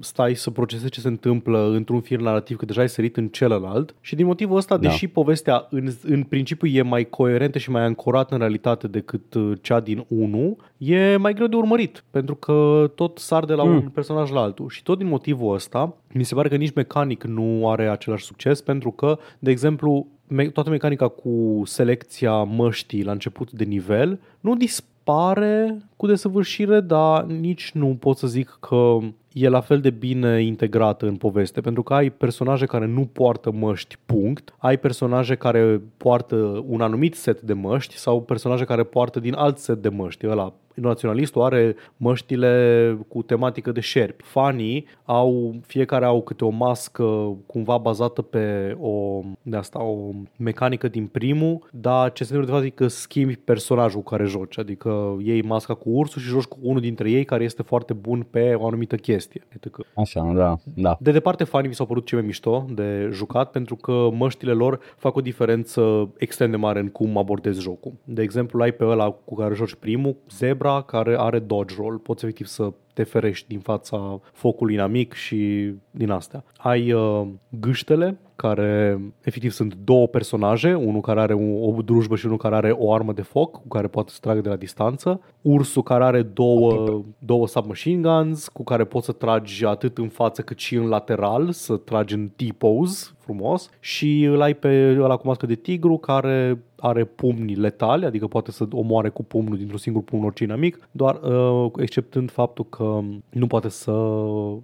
stai 0.01 0.35
să 0.35 0.51
procesezi 0.51 0.91
ce 0.91 1.01
se 1.01 1.09
întâmplă 1.09 1.71
într-un 1.75 2.01
fir 2.01 2.21
narrativ, 2.21 2.57
că 2.57 2.65
deja 2.65 2.81
ai 2.81 2.89
sărit 2.89 3.17
în 3.17 3.29
celălalt 3.29 3.95
și 4.01 4.15
din 4.15 4.27
motivul 4.27 4.57
ăsta, 4.57 4.77
da. 4.77 4.89
deși 4.89 5.07
povestea 5.07 5.67
în, 5.71 5.89
în 6.03 6.23
principiu 6.23 6.69
e 6.69 6.83
mai 6.83 7.05
coerentă 7.05 7.59
și 7.59 7.71
mai 7.71 7.83
ancorată 7.83 8.35
în 8.35 8.41
realitate 8.41 8.87
decât 8.87 9.35
uh, 9.35 9.53
cea 9.61 9.81
din 9.81 10.05
1, 10.09 10.57
e 10.79 11.17
mai 11.17 11.35
greu 11.35 11.47
de 11.47 11.57
urmărit, 11.57 12.05
pentru 12.11 12.35
că 12.35 12.91
tot 12.95 13.19
sar 13.19 13.45
de 13.45 13.55
la 13.55 13.65
mm. 13.65 13.75
un 13.75 13.89
personaj 13.89 14.31
la 14.31 14.41
altul 14.41 14.69
și 14.69 14.83
tot 14.83 14.99
din 14.99 15.07
motivul 15.07 15.55
ăsta, 15.55 15.97
mi 16.15 16.25
se 16.25 16.35
pare 16.35 16.49
că 16.49 16.57
nici 16.57 16.75
mecanic 16.75 17.25
nu 17.25 17.71
are 17.71 17.89
același 17.89 18.25
succes, 18.25 18.61
pentru 18.61 18.91
că, 18.91 19.19
de 19.39 19.51
exemplu, 19.51 20.07
toată 20.53 20.71
mecanica 20.71 21.09
cu 21.09 21.63
selecția 21.65 22.43
măștii 22.43 23.05
la 23.05 23.13
început 23.13 23.53
de 23.53 23.65
nivel 23.65 24.21
nu 24.41 24.55
dispare 24.55 25.79
cu 25.97 26.07
desăvârșire, 26.07 26.81
dar 26.81 27.25
nici 27.25 27.71
nu 27.73 27.97
pot 28.01 28.17
să 28.17 28.27
zic 28.27 28.57
că 28.61 28.99
e 29.35 29.49
la 29.49 29.61
fel 29.61 29.81
de 29.81 29.91
bine 29.91 30.43
integrată 30.43 31.07
în 31.07 31.17
poveste, 31.17 31.61
pentru 31.61 31.83
că 31.83 31.95
ai 31.95 32.11
personaje 32.11 32.67
care 32.67 32.87
nu 32.87 33.07
poartă 33.07 33.53
măști, 33.53 33.97
punct, 34.07 34.55
ai 34.59 34.79
personaje 34.79 35.35
care 35.35 35.81
poartă 35.97 36.65
un 36.67 36.81
anumit 36.81 37.15
set 37.15 37.41
de 37.41 37.53
măști 37.53 37.97
sau 37.97 38.23
personaje 38.23 38.65
care 38.65 38.83
poartă 38.83 39.21
din 39.21 39.35
alt 39.35 39.59
set 39.59 39.83
de 39.83 39.89
măști, 39.89 40.27
ăla 40.27 40.55
naționalistul 40.75 41.43
are 41.43 41.77
măștile 41.97 42.99
cu 43.09 43.23
tematică 43.23 43.73
de 43.73 43.81
șerpi. 43.81 44.25
Fanii 44.25 44.87
au, 45.05 45.55
fiecare 45.67 46.05
au 46.05 46.23
câte 46.23 46.45
o 46.45 46.49
mască 46.49 47.37
cumva 47.47 47.79
bazată 47.79 48.23
pe 48.23 48.77
o, 48.81 49.21
de 49.43 49.57
asta, 49.57 49.83
o 49.83 50.11
mecanică 50.37 50.89
din 50.89 51.07
primul, 51.07 51.69
dar 51.71 52.13
ce 52.13 52.25
se 52.25 52.35
întâmplă 52.35 52.61
de 52.61 52.67
fapt 52.67 52.81
e 52.81 52.85
că 52.85 52.89
schimbi 52.89 53.37
personajul 53.37 54.01
cu 54.01 54.11
care 54.11 54.25
joci, 54.25 54.59
adică 54.59 55.17
iei 55.23 55.43
masca 55.43 55.75
cu 55.75 55.91
ursul 55.91 56.21
și 56.21 56.29
joci 56.29 56.45
cu 56.45 56.59
unul 56.63 56.81
dintre 56.81 57.11
ei 57.11 57.25
care 57.25 57.45
este 57.45 57.63
foarte 57.63 57.93
bun 57.93 58.27
pe 58.31 58.55
o 58.55 58.67
anumită 58.67 58.97
chestie. 58.97 59.23
Etc. 59.33 59.77
Așa, 59.97 60.33
da, 60.35 60.57
da. 60.75 60.97
De 61.01 61.11
departe, 61.11 61.45
fanii 61.45 61.69
mi 61.69 61.75
s-au 61.75 61.87
părut 61.87 62.07
cei 62.07 62.19
mai 62.19 62.27
mișto 62.27 62.67
de 62.71 63.09
jucat 63.13 63.51
pentru 63.51 63.77
că 63.77 64.09
măștile 64.13 64.53
lor 64.53 64.81
fac 64.97 65.17
o 65.17 65.21
diferență 65.21 66.09
extrem 66.17 66.51
de 66.51 66.57
mare 66.57 66.81
în 66.81 66.89
cum 66.89 67.19
abordezi 67.19 67.61
jocul. 67.61 67.93
De 68.05 68.23
exemplu, 68.23 68.63
ai 68.63 68.73
pe 68.73 68.85
ăla 68.85 69.11
cu 69.11 69.35
care 69.35 69.55
joci 69.55 69.75
primul, 69.75 70.17
Zebra, 70.31 70.65
zebra 70.65 70.83
care 70.83 71.17
are 71.19 71.39
dodge 71.39 71.75
roll. 71.79 71.99
Poți 71.99 72.25
efectiv 72.25 72.47
să 72.47 72.73
te 72.93 73.03
ferești 73.03 73.49
din 73.49 73.61
fața 73.61 74.21
focului 74.33 74.75
inamic 74.75 75.13
și 75.13 75.73
din 75.91 76.11
astea. 76.11 76.45
Ai 76.57 76.93
uh, 76.93 77.27
gâștele, 77.61 78.19
care 78.37 79.01
efectiv 79.21 79.51
sunt 79.51 79.75
două 79.85 80.07
personaje, 80.07 80.75
unul 80.75 81.01
care 81.01 81.21
are 81.21 81.35
o, 81.35 81.67
o 81.67 81.83
drujbă 81.83 82.17
și 82.17 82.27
unul 82.27 82.39
care 82.39 82.55
are 82.55 82.71
o 82.71 82.93
armă 82.93 83.13
de 83.13 83.23
foc 83.23 83.53
cu 83.53 83.69
care 83.69 83.87
poate 83.87 84.13
să 84.13 84.19
tragă 84.21 84.41
de 84.41 84.49
la 84.49 84.57
distanță. 84.57 85.21
Ursul 85.41 85.83
care 85.83 86.05
are 86.05 86.23
două, 86.23 87.03
două 87.19 87.47
submachine 87.47 88.01
guns 88.01 88.49
cu 88.49 88.65
care 88.65 88.85
poți 88.85 89.07
să 89.07 89.13
tragi 89.13 89.65
atât 89.65 89.99
în 89.99 90.09
față 90.09 90.43
cât 90.43 90.59
și 90.59 90.75
în 90.75 90.89
lateral, 90.89 91.51
să 91.51 91.77
tragi 91.77 92.15
în 92.15 92.31
T-pose 92.37 93.15
frumos 93.19 93.71
și 93.81 94.23
îl 94.23 94.41
ai 94.41 94.55
pe 94.55 94.97
ăla 95.01 95.17
cu 95.17 95.27
mască 95.27 95.47
de 95.47 95.55
tigru 95.55 95.97
care 95.97 96.63
are 96.77 97.05
pumni 97.05 97.55
letali, 97.55 98.05
adică 98.05 98.27
poate 98.27 98.51
să 98.51 98.67
omoare 98.71 99.09
cu 99.09 99.25
pumnul 99.25 99.57
dintr-un 99.57 99.79
singur 99.79 100.03
pumn 100.03 100.25
orice 100.25 100.45
inamic, 100.45 100.89
doar 100.91 101.21
uh, 101.23 101.71
exceptând 101.77 102.31
faptul 102.31 102.67
că 102.69 103.01
nu 103.31 103.47
poate 103.47 103.69
să 103.69 103.93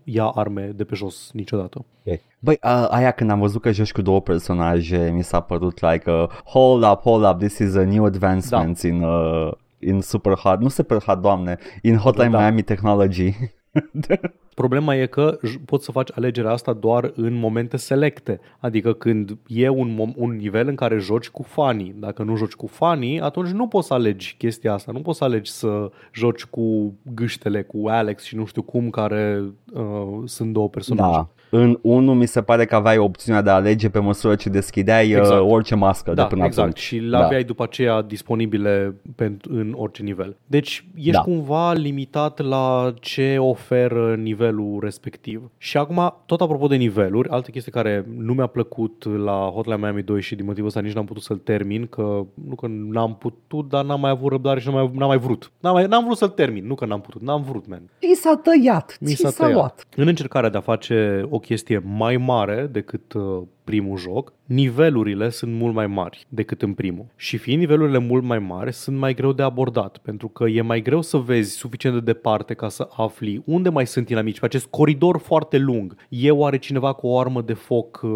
ia 0.04 0.24
arme 0.24 0.72
de 0.76 0.84
pe 0.84 0.94
jos 0.94 1.30
niciodată. 1.32 1.84
Okay. 2.04 2.20
Băi, 2.38 2.58
uh, 2.62 2.86
aia 2.90 3.10
când 3.10 3.30
am 3.30 3.40
văzut 3.40 3.60
că 3.60 3.72
joci 3.72 3.92
cu 3.92 4.02
două 4.02 4.20
personaje, 4.20 5.10
mi 5.14 5.22
s-a 5.22 5.40
părut 5.40 5.80
like, 5.80 6.10
uh, 6.10 6.28
hold 6.44 6.82
up, 6.82 7.00
hold 7.00 7.24
up, 7.24 7.38
this 7.38 7.58
is 7.58 7.74
a 7.74 7.84
new 7.84 8.04
advancement 8.04 8.82
da. 8.82 8.88
in, 8.88 9.02
uh, 9.02 9.52
in 9.78 10.00
super 10.00 10.38
hard, 10.38 10.60
nu 10.60 10.68
super 10.68 11.02
hard, 11.02 11.22
doamne, 11.22 11.58
in 11.82 11.96
Hotline 11.96 12.30
da. 12.30 12.38
Miami 12.38 12.62
Technology. 12.62 13.32
Problema 14.54 14.94
e 14.94 15.06
că 15.06 15.38
poți 15.64 15.84
să 15.84 15.92
faci 15.92 16.08
alegerea 16.14 16.50
asta 16.50 16.72
doar 16.72 17.12
în 17.14 17.34
momente 17.34 17.76
selecte, 17.76 18.40
adică 18.58 18.92
când 18.92 19.38
e 19.46 19.68
un, 19.68 20.12
un 20.16 20.36
nivel 20.36 20.68
în 20.68 20.74
care 20.74 20.98
joci 20.98 21.28
cu 21.28 21.42
fanii. 21.42 21.94
Dacă 21.98 22.22
nu 22.22 22.36
joci 22.36 22.52
cu 22.52 22.66
fanii, 22.66 23.20
atunci 23.20 23.48
nu 23.48 23.66
poți 23.66 23.86
să 23.86 23.94
alegi 23.94 24.34
chestia 24.38 24.72
asta, 24.72 24.92
nu 24.92 25.00
poți 25.00 25.18
să 25.18 25.24
alegi 25.24 25.50
să 25.50 25.90
joci 26.12 26.44
cu 26.44 26.94
gâștele, 27.14 27.62
cu 27.62 27.88
Alex 27.88 28.22
și 28.22 28.36
nu 28.36 28.44
știu 28.44 28.62
cum, 28.62 28.90
care 28.90 29.44
uh, 29.72 30.22
sunt 30.24 30.52
două 30.52 30.68
personaje. 30.68 31.12
Da. 31.12 31.28
În 31.50 31.78
1 31.82 32.14
mi 32.14 32.26
se 32.26 32.42
pare 32.42 32.64
că 32.64 32.74
aveai 32.74 32.98
opțiunea 32.98 33.42
de 33.42 33.50
a 33.50 33.54
alege 33.54 33.88
pe 33.88 33.98
măsură 33.98 34.34
ce 34.34 34.48
deschideai 34.48 35.12
uh, 35.12 35.18
exact. 35.18 35.50
orice 35.50 35.74
mască 35.74 36.12
da, 36.12 36.22
de 36.22 36.28
până 36.28 36.44
exact. 36.44 36.68
atunci. 36.68 36.82
Și 36.82 36.96
le 36.96 37.10
da. 37.18 37.24
aveai 37.24 37.44
după 37.44 37.62
aceea 37.62 38.02
disponibile 38.02 38.94
pentru, 39.16 39.52
în 39.54 39.74
orice 39.76 40.02
nivel. 40.02 40.36
Deci 40.46 40.86
ești 40.94 41.10
da. 41.10 41.20
cumva 41.20 41.72
limitat 41.72 42.38
la 42.38 42.94
ce 43.00 43.36
oferă 43.38 44.14
nivelul 44.14 44.78
respectiv. 44.82 45.50
Și 45.58 45.76
acum, 45.76 46.14
tot 46.26 46.40
apropo 46.40 46.66
de 46.66 46.76
niveluri, 46.76 47.28
altă 47.28 47.50
chestie 47.50 47.72
care 47.72 48.06
nu 48.16 48.32
mi-a 48.32 48.46
plăcut 48.46 49.04
la 49.24 49.50
Hotline 49.54 49.76
Miami 49.76 50.02
2 50.02 50.20
și 50.20 50.34
din 50.34 50.44
motivul 50.44 50.68
ăsta 50.68 50.80
nici 50.80 50.92
n-am 50.92 51.04
putut 51.04 51.22
să-l 51.22 51.36
termin, 51.36 51.86
că 51.86 52.26
nu 52.48 52.54
că 52.54 52.66
n-am 52.68 53.16
putut, 53.16 53.68
dar 53.68 53.84
n-am 53.84 54.00
mai 54.00 54.10
avut 54.10 54.30
răbdare 54.30 54.60
și 54.60 54.68
n-am 54.68 54.76
mai, 54.76 54.90
n-am 54.94 55.08
mai 55.08 55.18
vrut. 55.18 55.50
N-am, 55.60 55.72
mai, 55.72 55.86
n-am 55.86 56.04
vrut 56.04 56.16
să-l 56.16 56.28
termin, 56.28 56.66
nu 56.66 56.74
că 56.74 56.86
n-am 56.86 57.00
putut, 57.00 57.22
n-am 57.22 57.42
vrut, 57.42 57.66
man. 57.68 57.82
Mi 58.08 58.14
s-a 58.14 58.40
tăiat, 58.42 58.96
mi 59.00 59.10
s-a, 59.10 59.28
s-a 59.28 59.42
tăiat. 59.42 59.54
luat. 59.54 59.86
În 59.96 60.06
încercarea 60.06 60.48
de 60.48 60.56
a 60.56 60.60
face 60.60 61.26
o 61.30 61.38
chestie 61.40 61.78
mai 61.78 62.16
mare 62.16 62.66
decât 62.66 63.12
uh, 63.12 63.42
primul 63.70 63.96
joc, 63.96 64.32
nivelurile 64.44 65.28
sunt 65.28 65.52
mult 65.52 65.74
mai 65.74 65.86
mari 65.86 66.26
decât 66.28 66.62
în 66.62 66.72
primul. 66.72 67.06
Și 67.16 67.36
fiind 67.36 67.60
nivelurile 67.60 67.98
mult 67.98 68.24
mai 68.24 68.38
mari, 68.38 68.72
sunt 68.72 68.98
mai 68.98 69.14
greu 69.14 69.32
de 69.32 69.42
abordat, 69.42 69.98
pentru 69.98 70.28
că 70.28 70.44
e 70.44 70.60
mai 70.62 70.82
greu 70.82 71.00
să 71.00 71.16
vezi 71.16 71.50
suficient 71.56 71.94
de 71.94 72.12
departe 72.12 72.54
ca 72.54 72.68
să 72.68 72.88
afli 72.96 73.42
unde 73.44 73.68
mai 73.68 73.86
sunt 73.86 74.08
inamici, 74.08 74.38
pe 74.38 74.44
acest 74.44 74.66
coridor 74.66 75.18
foarte 75.18 75.58
lung. 75.58 75.96
E 76.08 76.30
oare 76.30 76.58
cineva 76.58 76.92
cu 76.92 77.06
o 77.06 77.18
armă 77.18 77.42
de 77.42 77.52
foc 77.52 78.00
uh, 78.02 78.10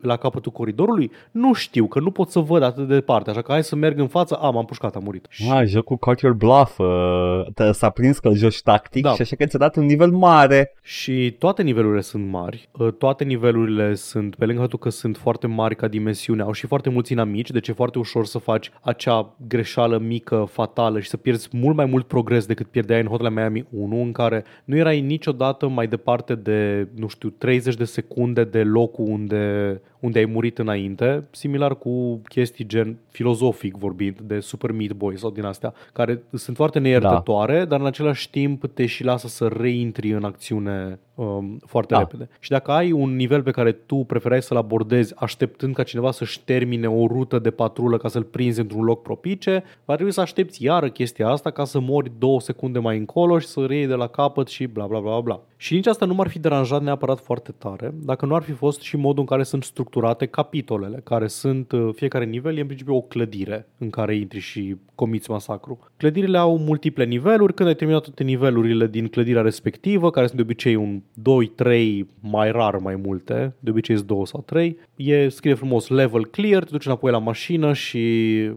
la 0.00 0.16
capătul 0.16 0.52
coridorului? 0.52 1.10
Nu 1.30 1.52
știu, 1.52 1.86
că 1.86 2.00
nu 2.00 2.10
pot 2.10 2.30
să 2.30 2.38
văd 2.38 2.62
atât 2.62 2.88
de 2.88 2.94
departe, 2.94 3.30
așa 3.30 3.42
că 3.42 3.52
hai 3.52 3.64
să 3.64 3.76
merg 3.76 3.98
în 3.98 4.08
față, 4.08 4.34
am 4.34 4.56
am 4.56 4.64
pușcat, 4.64 4.96
am 4.96 5.02
murit. 5.04 5.28
Ah, 5.50 5.66
jocul 5.66 5.96
Cut 5.96 6.20
Your 6.20 6.34
Bluff, 6.34 6.78
uh, 6.78 7.70
s-a 7.72 7.90
prins 7.90 8.18
că 8.18 8.30
joci 8.32 8.62
tactic 8.62 9.02
da. 9.02 9.14
și 9.14 9.22
așa 9.22 9.36
că 9.36 9.44
ți-a 9.44 9.58
dat 9.58 9.76
un 9.76 9.84
nivel 9.84 10.10
mare. 10.10 10.74
Și 10.82 11.36
toate 11.38 11.62
nivelurile 11.62 12.00
sunt 12.00 12.30
mari, 12.30 12.68
uh, 12.72 12.92
toate 12.92 13.24
nivelurile 13.24 13.94
sunt, 13.94 14.34
pe 14.34 14.44
lângă 14.44 14.62
faptul 14.74 14.90
că 14.90 14.96
sunt 14.98 15.16
foarte 15.16 15.46
mari 15.46 15.76
ca 15.76 15.88
dimensiune, 15.88 16.42
au 16.42 16.52
și 16.52 16.66
foarte 16.66 16.90
mulți 16.90 17.12
inamici, 17.12 17.50
deci 17.50 17.68
e 17.68 17.72
foarte 17.72 17.98
ușor 17.98 18.26
să 18.26 18.38
faci 18.38 18.70
acea 18.80 19.34
greșeală 19.48 19.98
mică, 19.98 20.46
fatală 20.50 21.00
și 21.00 21.08
să 21.08 21.16
pierzi 21.16 21.48
mult 21.52 21.76
mai 21.76 21.84
mult 21.84 22.06
progres 22.06 22.46
decât 22.46 22.66
pierdeai 22.66 23.00
în 23.00 23.06
Hotline 23.06 23.30
Miami 23.30 23.66
1, 23.70 24.02
în 24.02 24.12
care 24.12 24.44
nu 24.64 24.76
erai 24.76 25.00
niciodată 25.00 25.68
mai 25.68 25.86
departe 25.86 26.34
de, 26.34 26.88
nu 26.94 27.08
știu, 27.08 27.28
30 27.28 27.74
de 27.74 27.84
secunde 27.84 28.44
de 28.44 28.62
locul 28.62 29.04
unde 29.08 29.80
unde 30.04 30.18
ai 30.18 30.24
murit 30.24 30.58
înainte, 30.58 31.24
similar 31.30 31.78
cu 31.78 32.20
chestii 32.28 32.66
gen 32.66 32.96
filozofic 33.08 33.76
vorbind 33.76 34.20
de 34.20 34.40
Super 34.40 34.72
Meat 34.72 34.92
Boy 34.92 35.18
sau 35.18 35.30
din 35.30 35.44
astea, 35.44 35.74
care 35.92 36.22
sunt 36.32 36.56
foarte 36.56 36.78
neiertătoare, 36.78 37.58
da. 37.58 37.64
dar 37.64 37.80
în 37.80 37.86
același 37.86 38.30
timp 38.30 38.66
te 38.66 38.86
și 38.86 39.04
lasă 39.04 39.28
să 39.28 39.46
reintri 39.46 40.12
în 40.12 40.24
acțiune 40.24 40.98
um, 41.14 41.58
foarte 41.66 41.94
da. 41.94 41.98
repede. 41.98 42.28
Și 42.38 42.50
dacă 42.50 42.70
ai 42.70 42.92
un 42.92 43.16
nivel 43.16 43.42
pe 43.42 43.50
care 43.50 43.72
tu 43.72 43.96
preferai 43.96 44.42
să-l 44.42 44.56
abordezi 44.56 45.14
așteptând 45.16 45.74
ca 45.74 45.82
cineva 45.82 46.10
să-și 46.10 46.40
termine 46.40 46.88
o 46.88 47.06
rută 47.06 47.38
de 47.38 47.50
patrulă 47.50 47.96
ca 47.96 48.08
să-l 48.08 48.22
prinzi 48.22 48.60
într-un 48.60 48.82
loc 48.82 49.02
propice, 49.02 49.64
va 49.84 49.94
trebui 49.94 50.12
să 50.12 50.20
aștepți 50.20 50.64
iară 50.64 50.88
chestia 50.88 51.28
asta 51.28 51.50
ca 51.50 51.64
să 51.64 51.80
mori 51.80 52.12
două 52.18 52.40
secunde 52.40 52.78
mai 52.78 52.98
încolo 52.98 53.38
și 53.38 53.46
să 53.46 53.64
reiei 53.66 53.86
de 53.86 53.94
la 53.94 54.06
capăt 54.06 54.48
și 54.48 54.66
bla 54.66 54.86
bla 54.86 55.00
bla 55.00 55.20
bla. 55.20 55.40
Și 55.64 55.74
nici 55.74 55.86
asta 55.86 56.06
nu 56.06 56.14
m-ar 56.14 56.28
fi 56.28 56.38
deranjat 56.38 56.82
neapărat 56.82 57.20
foarte 57.20 57.52
tare 57.58 57.94
dacă 58.02 58.26
nu 58.26 58.34
ar 58.34 58.42
fi 58.42 58.52
fost 58.52 58.80
și 58.80 58.96
modul 58.96 59.20
în 59.20 59.26
care 59.26 59.42
sunt 59.42 59.64
structurate 59.64 60.26
capitolele, 60.26 61.00
care 61.04 61.26
sunt, 61.26 61.72
uh, 61.72 61.88
fiecare 61.94 62.24
nivel 62.24 62.56
e 62.56 62.60
în 62.60 62.66
principiu 62.66 62.94
o 62.94 63.00
clădire 63.00 63.68
în 63.78 63.90
care 63.90 64.16
intri 64.16 64.38
și 64.38 64.76
comiți 64.94 65.30
masacru. 65.30 65.78
Clădirile 65.96 66.38
au 66.38 66.58
multiple 66.58 67.04
niveluri, 67.04 67.54
când 67.54 67.68
ai 67.68 67.74
terminat 67.74 68.02
toate 68.02 68.22
nivelurile 68.22 68.86
din 68.86 69.08
clădirea 69.08 69.42
respectivă, 69.42 70.10
care 70.10 70.26
sunt 70.26 70.36
de 70.36 70.42
obicei 70.42 70.74
un 70.74 71.02
2, 71.14 71.46
3, 71.46 72.08
mai 72.20 72.50
rar 72.50 72.76
mai 72.76 72.96
multe, 72.96 73.54
de 73.60 73.70
obicei 73.70 73.96
sunt 73.96 74.08
2 74.08 74.26
sau 74.26 74.42
3, 74.46 74.78
e 74.96 75.28
scrie 75.28 75.54
frumos 75.54 75.88
level 75.88 76.26
clear, 76.26 76.64
te 76.64 76.70
duci 76.70 76.86
înapoi 76.86 77.10
la 77.10 77.18
mașină 77.18 77.72
și 77.72 78.00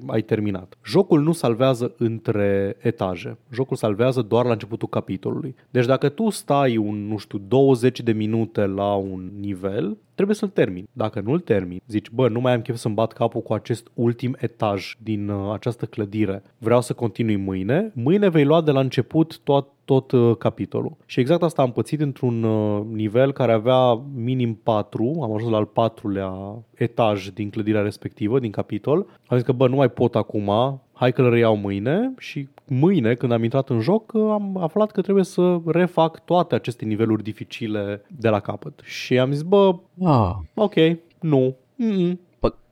ai 0.08 0.22
terminat. 0.22 0.78
Jocul 0.86 1.22
nu 1.22 1.32
salvează 1.32 1.94
între 1.98 2.76
etaje. 2.80 3.38
Jocul 3.54 3.78
salvează 3.78 4.22
doar 4.22 4.46
la 4.46 4.52
începutul 4.52 4.88
capitolului. 4.88 5.56
Deci 5.70 5.86
dacă 5.86 6.10
tu 6.10 6.30
stai 6.30 6.78
un, 6.78 6.97
nu 6.98 7.18
știu, 7.18 7.38
20 7.48 8.02
de 8.02 8.12
minute 8.12 8.66
la 8.66 8.94
un 8.94 9.32
nivel, 9.40 9.98
trebuie 10.14 10.36
să-l 10.36 10.50
termin. 10.50 10.88
Dacă 10.92 11.20
nu-l 11.20 11.40
termin, 11.40 11.82
zici, 11.88 12.10
bă, 12.10 12.28
nu 12.30 12.40
mai 12.40 12.54
am 12.54 12.62
chef 12.62 12.76
să-mi 12.76 12.94
bat 12.94 13.14
capul 13.14 13.42
cu 13.42 13.54
acest 13.54 13.88
ultim 13.94 14.36
etaj 14.40 14.96
din 15.04 15.30
uh, 15.30 15.54
această 15.54 15.86
clădire, 15.86 16.44
vreau 16.58 16.82
să 16.82 16.94
continui 16.94 17.36
mâine, 17.36 17.92
mâine 17.94 18.30
vei 18.30 18.46
lua 18.46 18.62
de 18.62 18.72
la 18.72 18.80
început 18.80 19.40
tot, 19.44 19.68
tot 19.86 20.12
uh, 20.12 20.38
capitolul. 20.38 20.98
Și 21.06 21.20
exact 21.20 21.44
asta 21.44 21.62
am 21.62 21.72
pățit 21.72 22.02
într-un 22.02 22.44
uh, 22.44 22.82
nivel 22.92 23.32
care 23.32 23.52
avea 23.52 24.02
minim 24.16 24.60
4, 24.64 25.20
am 25.22 25.34
ajuns 25.34 25.52
la 25.52 25.58
al 25.58 25.66
patrulea 25.66 26.64
etaj 26.76 27.28
din 27.28 27.50
clădirea 27.50 27.82
respectivă, 27.82 28.40
din 28.40 28.52
capitol. 28.52 29.06
Am 29.28 29.38
zis 29.38 29.46
că, 29.46 29.52
bă, 29.52 29.68
nu 29.68 29.76
mai 29.76 29.90
pot 29.90 30.16
acum, 30.16 30.52
hai 31.00 31.12
că 31.12 31.22
le 31.22 31.30
reiau 31.30 31.56
mâine 31.56 32.14
și 32.18 32.48
mâine, 32.68 33.14
când 33.14 33.32
am 33.32 33.44
intrat 33.44 33.70
în 33.70 33.80
joc, 33.80 34.16
am 34.16 34.58
aflat 34.58 34.92
că 34.92 35.02
trebuie 35.02 35.24
să 35.24 35.58
refac 35.66 36.26
toate 36.26 36.56
aceste 36.56 36.86
niveluri 36.86 37.24
dificile 37.24 38.02
de 38.08 38.30
la 38.30 38.40
capăt. 38.40 38.80
Și 38.84 39.20
am 39.20 39.32
zis, 39.32 39.42
bă, 39.42 39.76
ah. 40.04 40.32
ok, 40.54 40.74
nu, 41.20 41.56
Mm-mm. 41.76 42.20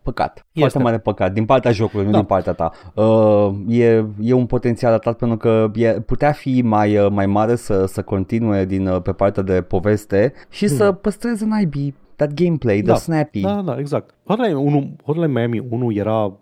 păcat. 0.02 0.34
Este. 0.36 0.60
Foarte 0.60 0.80
mare 0.80 0.98
păcat. 0.98 1.34
Din 1.34 1.46
partea 1.46 1.72
jocului, 1.72 2.06
nu 2.06 2.12
da. 2.12 2.18
din 2.18 2.26
partea 2.26 2.54
ta. 2.54 2.72
Uh, 2.94 3.54
e, 3.68 4.06
e 4.22 4.34
un 4.34 4.46
potențial 4.46 4.94
atât 4.94 5.18
pentru 5.18 5.38
că 5.38 5.72
e, 5.76 5.92
putea 5.92 6.32
fi 6.32 6.62
mai, 6.62 6.98
uh, 6.98 7.12
mai 7.12 7.26
mare 7.26 7.56
să, 7.56 7.86
să 7.86 8.02
continue 8.02 8.66
din, 8.66 8.88
uh, 8.88 9.02
pe 9.02 9.12
partea 9.12 9.44
de 9.44 9.62
poveste 9.62 10.34
și 10.50 10.64
mm. 10.64 10.70
să 10.70 10.92
păstreze 10.92 11.46
naibii 11.46 11.96
that 12.16 12.34
gameplay, 12.34 12.82
the 12.82 12.92
da. 12.92 12.96
snappy. 12.96 13.42
Da, 13.42 13.62
da, 13.62 13.76
exact. 13.80 14.14
Hotline, 14.26 14.54
1, 14.54 14.96
Hotline 15.04 15.28
Miami 15.28 15.68
1 15.70 15.92
era 15.92 16.34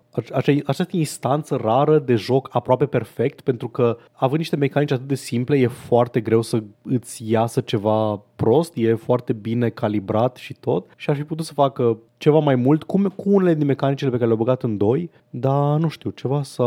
această 0.66 0.96
instanță 0.96 1.56
rară 1.56 1.98
de 1.98 2.14
joc 2.14 2.48
aproape 2.52 2.86
perfect 2.86 3.40
pentru 3.40 3.68
că 3.68 3.96
având 4.12 4.38
niște 4.38 4.56
mecanici 4.56 4.90
atât 4.90 5.06
de 5.06 5.14
simple 5.14 5.56
e 5.56 5.66
foarte 5.66 6.20
greu 6.20 6.42
să 6.42 6.62
îți 6.82 7.30
iasă 7.30 7.60
ceva 7.60 8.22
prost, 8.36 8.76
e 8.76 8.94
foarte 8.94 9.32
bine 9.32 9.68
calibrat 9.68 10.36
și 10.36 10.54
tot. 10.54 10.86
Și 10.96 11.10
ar 11.10 11.16
fi 11.16 11.24
putut 11.24 11.44
să 11.44 11.52
facă 11.52 11.98
ceva 12.16 12.38
mai 12.38 12.54
mult 12.54 12.82
cu, 12.82 13.02
cu 13.16 13.30
unele 13.30 13.54
din 13.54 13.66
mecanicile 13.66 14.10
pe 14.10 14.16
care 14.16 14.26
le-au 14.26 14.42
băgat 14.44 14.62
în 14.62 14.76
doi, 14.76 15.10
dar 15.30 15.78
nu 15.78 15.88
știu, 15.88 16.10
ceva 16.10 16.42
să 16.42 16.62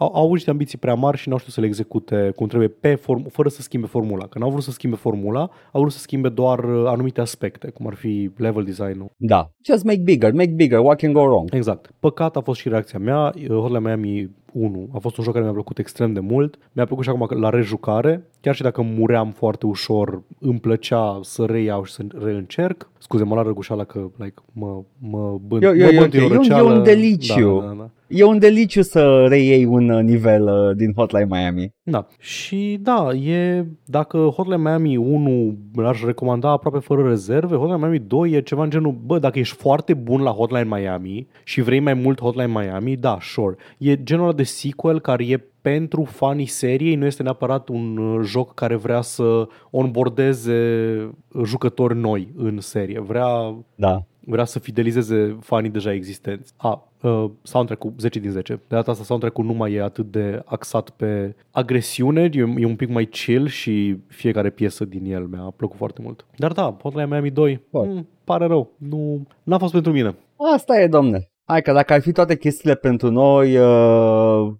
au, 0.00 0.10
au 0.14 0.22
avut 0.22 0.32
niște 0.32 0.50
ambiții 0.50 0.78
prea 0.78 0.94
mari 0.94 1.16
și 1.16 1.28
nu 1.28 1.34
au 1.34 1.38
știut 1.38 1.54
să 1.54 1.60
le 1.60 1.66
execute 1.66 2.32
cum 2.36 2.46
trebuie 2.46 2.68
pe 2.68 2.94
form, 2.94 3.28
fără 3.28 3.48
să 3.48 3.62
schimbe 3.62 3.86
formula. 3.86 4.26
Că 4.26 4.38
n-au 4.38 4.50
vrut 4.50 4.62
să 4.62 4.70
schimbe 4.70 4.96
formula, 4.96 5.50
au 5.72 5.80
vrut 5.80 5.92
să 5.92 5.98
schimbe 5.98 6.28
doar 6.28 6.58
uh, 6.64 6.86
anumite 6.86 7.20
aspecte, 7.20 7.70
cum 7.70 7.86
ar 7.86 7.94
fi 7.94 8.30
level 8.36 8.64
design-ul. 8.64 9.10
Da. 9.16 9.50
Just 9.64 9.84
make 9.84 9.98
bigger, 9.98 10.32
make 10.32 10.50
bigger, 10.50 10.78
what 10.78 10.98
can 10.98 11.12
go 11.12 11.20
wrong? 11.20 11.54
Exact. 11.54 11.90
Păcat 12.00 12.36
a 12.36 12.40
fost 12.40 12.60
și 12.60 12.68
reacția 12.68 12.98
mea. 12.98 13.32
Hotline 13.48 13.78
Miami 13.78 14.30
1 14.52 14.88
a 14.94 14.98
fost 14.98 15.16
un 15.16 15.24
joc 15.24 15.32
care 15.32 15.44
mi-a 15.44 15.54
plăcut 15.54 15.78
extrem 15.78 16.12
de 16.12 16.20
mult. 16.20 16.58
Mi-a 16.72 16.84
plăcut 16.84 17.04
și 17.04 17.10
acum 17.10 17.40
la 17.40 17.50
rejucare. 17.50 18.24
Chiar 18.40 18.54
și 18.54 18.62
dacă 18.62 18.82
muream 18.82 19.30
foarte 19.30 19.66
ușor, 19.66 20.22
îmi 20.38 20.58
plăcea 20.58 21.20
să 21.22 21.44
reiau 21.44 21.84
și 21.84 21.92
să 21.92 22.02
reîncerc. 22.24 22.90
Scuze, 22.98 23.24
mă 23.24 23.34
la 23.34 23.42
răgușala 23.42 23.84
că 23.84 24.10
like, 24.16 24.42
mă, 24.52 24.82
mă 24.98 25.38
bând, 25.46 25.62
eu, 25.62 25.76
eu, 25.76 25.92
mă 25.92 26.00
bând 26.00 26.14
eu, 26.14 26.22
e, 26.22 26.36
un, 26.36 26.50
e 26.50 26.62
un 26.62 26.82
deliciu. 26.82 27.60
Da, 27.60 27.66
da, 27.66 27.74
da. 27.78 27.90
E 28.06 28.24
un 28.24 28.38
deliciu 28.38 28.82
să 28.82 29.26
reiei 29.28 29.64
un 29.64 29.88
uh, 29.88 30.02
nivel 30.02 30.42
uh, 30.42 30.76
din 30.76 30.92
Hotline 30.96 31.26
Miami. 31.30 31.74
Da. 31.90 32.06
Și 32.18 32.78
da, 32.80 33.12
e 33.12 33.66
dacă 33.84 34.18
Hotline 34.18 34.56
Miami 34.56 34.96
1 34.96 35.58
l-aș 35.74 36.02
recomanda 36.04 36.50
aproape 36.50 36.78
fără 36.78 37.08
rezerve, 37.08 37.56
Hotline 37.56 37.78
Miami 37.78 37.98
2 37.98 38.30
e 38.30 38.40
ceva 38.40 38.62
în 38.62 38.70
genul, 38.70 38.92
bă, 39.04 39.18
dacă 39.18 39.38
ești 39.38 39.56
foarte 39.56 39.94
bun 39.94 40.22
la 40.22 40.30
Hotline 40.30 40.64
Miami 40.64 41.26
și 41.44 41.60
vrei 41.60 41.80
mai 41.80 41.94
mult 41.94 42.20
Hotline 42.20 42.60
Miami, 42.60 42.96
da, 42.96 43.18
sure. 43.20 43.56
E 43.78 44.02
genul 44.02 44.34
de 44.34 44.42
sequel 44.42 45.00
care 45.00 45.26
e 45.26 45.44
pentru 45.60 46.04
fanii 46.04 46.46
seriei, 46.46 46.94
nu 46.94 47.04
este 47.04 47.22
neapărat 47.22 47.68
un 47.68 47.96
uh, 47.96 48.20
joc 48.24 48.54
care 48.54 48.74
vrea 48.74 49.00
să 49.00 49.48
onboardeze 49.70 51.10
jucători 51.44 51.96
noi 51.96 52.32
în 52.36 52.60
serie. 52.60 53.00
Vrea 53.00 53.54
da 53.74 54.04
vrea 54.30 54.44
să 54.44 54.58
fidelizeze 54.58 55.36
fanii 55.40 55.70
deja 55.70 55.92
existenți. 55.92 56.52
A, 56.56 56.89
uh, 57.02 57.30
soundtrack-ul 57.42 57.92
10 57.98 58.18
din 58.18 58.30
10. 58.30 58.52
De 58.52 58.60
data 58.68 58.90
asta 58.90 59.04
soundtrack-ul 59.04 59.44
nu 59.44 59.52
mai 59.52 59.72
e 59.72 59.82
atât 59.82 60.10
de 60.10 60.42
axat 60.44 60.90
pe 60.90 61.34
agresiune, 61.50 62.30
e, 62.32 62.38
e 62.38 62.66
un 62.66 62.76
pic 62.76 62.88
mai 62.88 63.04
chill 63.04 63.46
și 63.46 63.96
fiecare 64.06 64.50
piesă 64.50 64.84
din 64.84 65.12
el 65.12 65.26
mi-a 65.26 65.52
plăcut 65.56 65.76
foarte 65.76 66.00
mult. 66.02 66.26
Dar 66.36 66.52
da, 66.52 66.76
Hotline 66.82 67.06
Miami 67.06 67.30
2, 67.30 67.66
mm, 67.70 68.08
pare 68.24 68.46
rău, 68.46 68.70
nu 68.78 69.26
n-a 69.42 69.58
fost 69.58 69.72
pentru 69.72 69.92
mine. 69.92 70.16
Asta 70.54 70.80
e, 70.80 70.86
domne. 70.86 71.30
Hai 71.44 71.62
că 71.62 71.72
dacă 71.72 71.92
ar 71.92 72.00
fi 72.00 72.12
toate 72.12 72.36
chestiile 72.36 72.74
pentru 72.74 73.10
noi, 73.10 73.56
uh, 73.56 74.52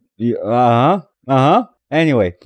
aha, 0.44 1.14
aha, 1.24 1.80
anyway. 1.88 2.38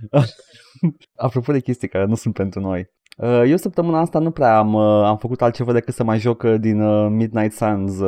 Apropo 1.17 1.53
de 1.53 1.61
chestii 1.61 1.89
care 1.89 2.05
nu 2.05 2.15
sunt 2.15 2.35
pentru 2.35 2.61
noi, 2.61 2.93
Uh, 3.17 3.43
eu 3.47 3.57
săptămâna 3.57 4.01
asta 4.01 4.19
nu 4.19 4.31
prea 4.31 4.59
am, 4.59 4.75
uh, 4.75 5.05
am 5.05 5.17
făcut 5.17 5.43
altceva 5.43 5.73
decât 5.73 5.95
să 5.95 6.05
mai 6.05 6.19
joc 6.19 6.43
uh, 6.43 6.55
din 6.61 7.07
Midnight 7.17 7.53
Suns. 7.53 8.01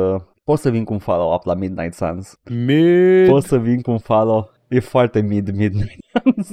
Pot 0.47 0.59
să 0.59 0.69
vin 0.69 0.83
cu 0.83 0.93
un 0.93 0.99
follow-up 0.99 1.45
la 1.45 1.53
Midnight 1.53 1.93
Suns. 1.93 2.39
Mid. 2.65 3.27
Pot 3.27 3.43
să 3.43 3.57
vin 3.57 3.81
cu 3.81 3.91
un 3.91 3.97
follow. 3.97 4.51
E 4.67 4.79
foarte 4.79 5.21
mid 5.21 5.55
Midnight 5.55 5.99
Suns. 6.11 6.49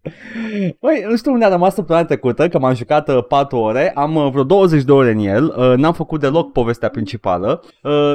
Băi, 0.80 1.04
nu 1.08 1.16
știu 1.16 1.32
unde 1.32 1.44
a 1.44 1.48
rămas 1.48 1.74
săptămâna 1.74 2.04
trecută, 2.04 2.48
că 2.48 2.58
m-am 2.58 2.74
jucat 2.74 3.20
4 3.20 3.58
ore, 3.58 3.92
am 3.94 4.30
vreo 4.30 4.44
20 4.44 4.82
de 4.82 4.92
ore 4.92 5.10
în 5.10 5.18
el, 5.18 5.74
n-am 5.76 5.92
făcut 5.92 6.20
deloc 6.20 6.52
povestea 6.52 6.88
principală. 6.88 7.62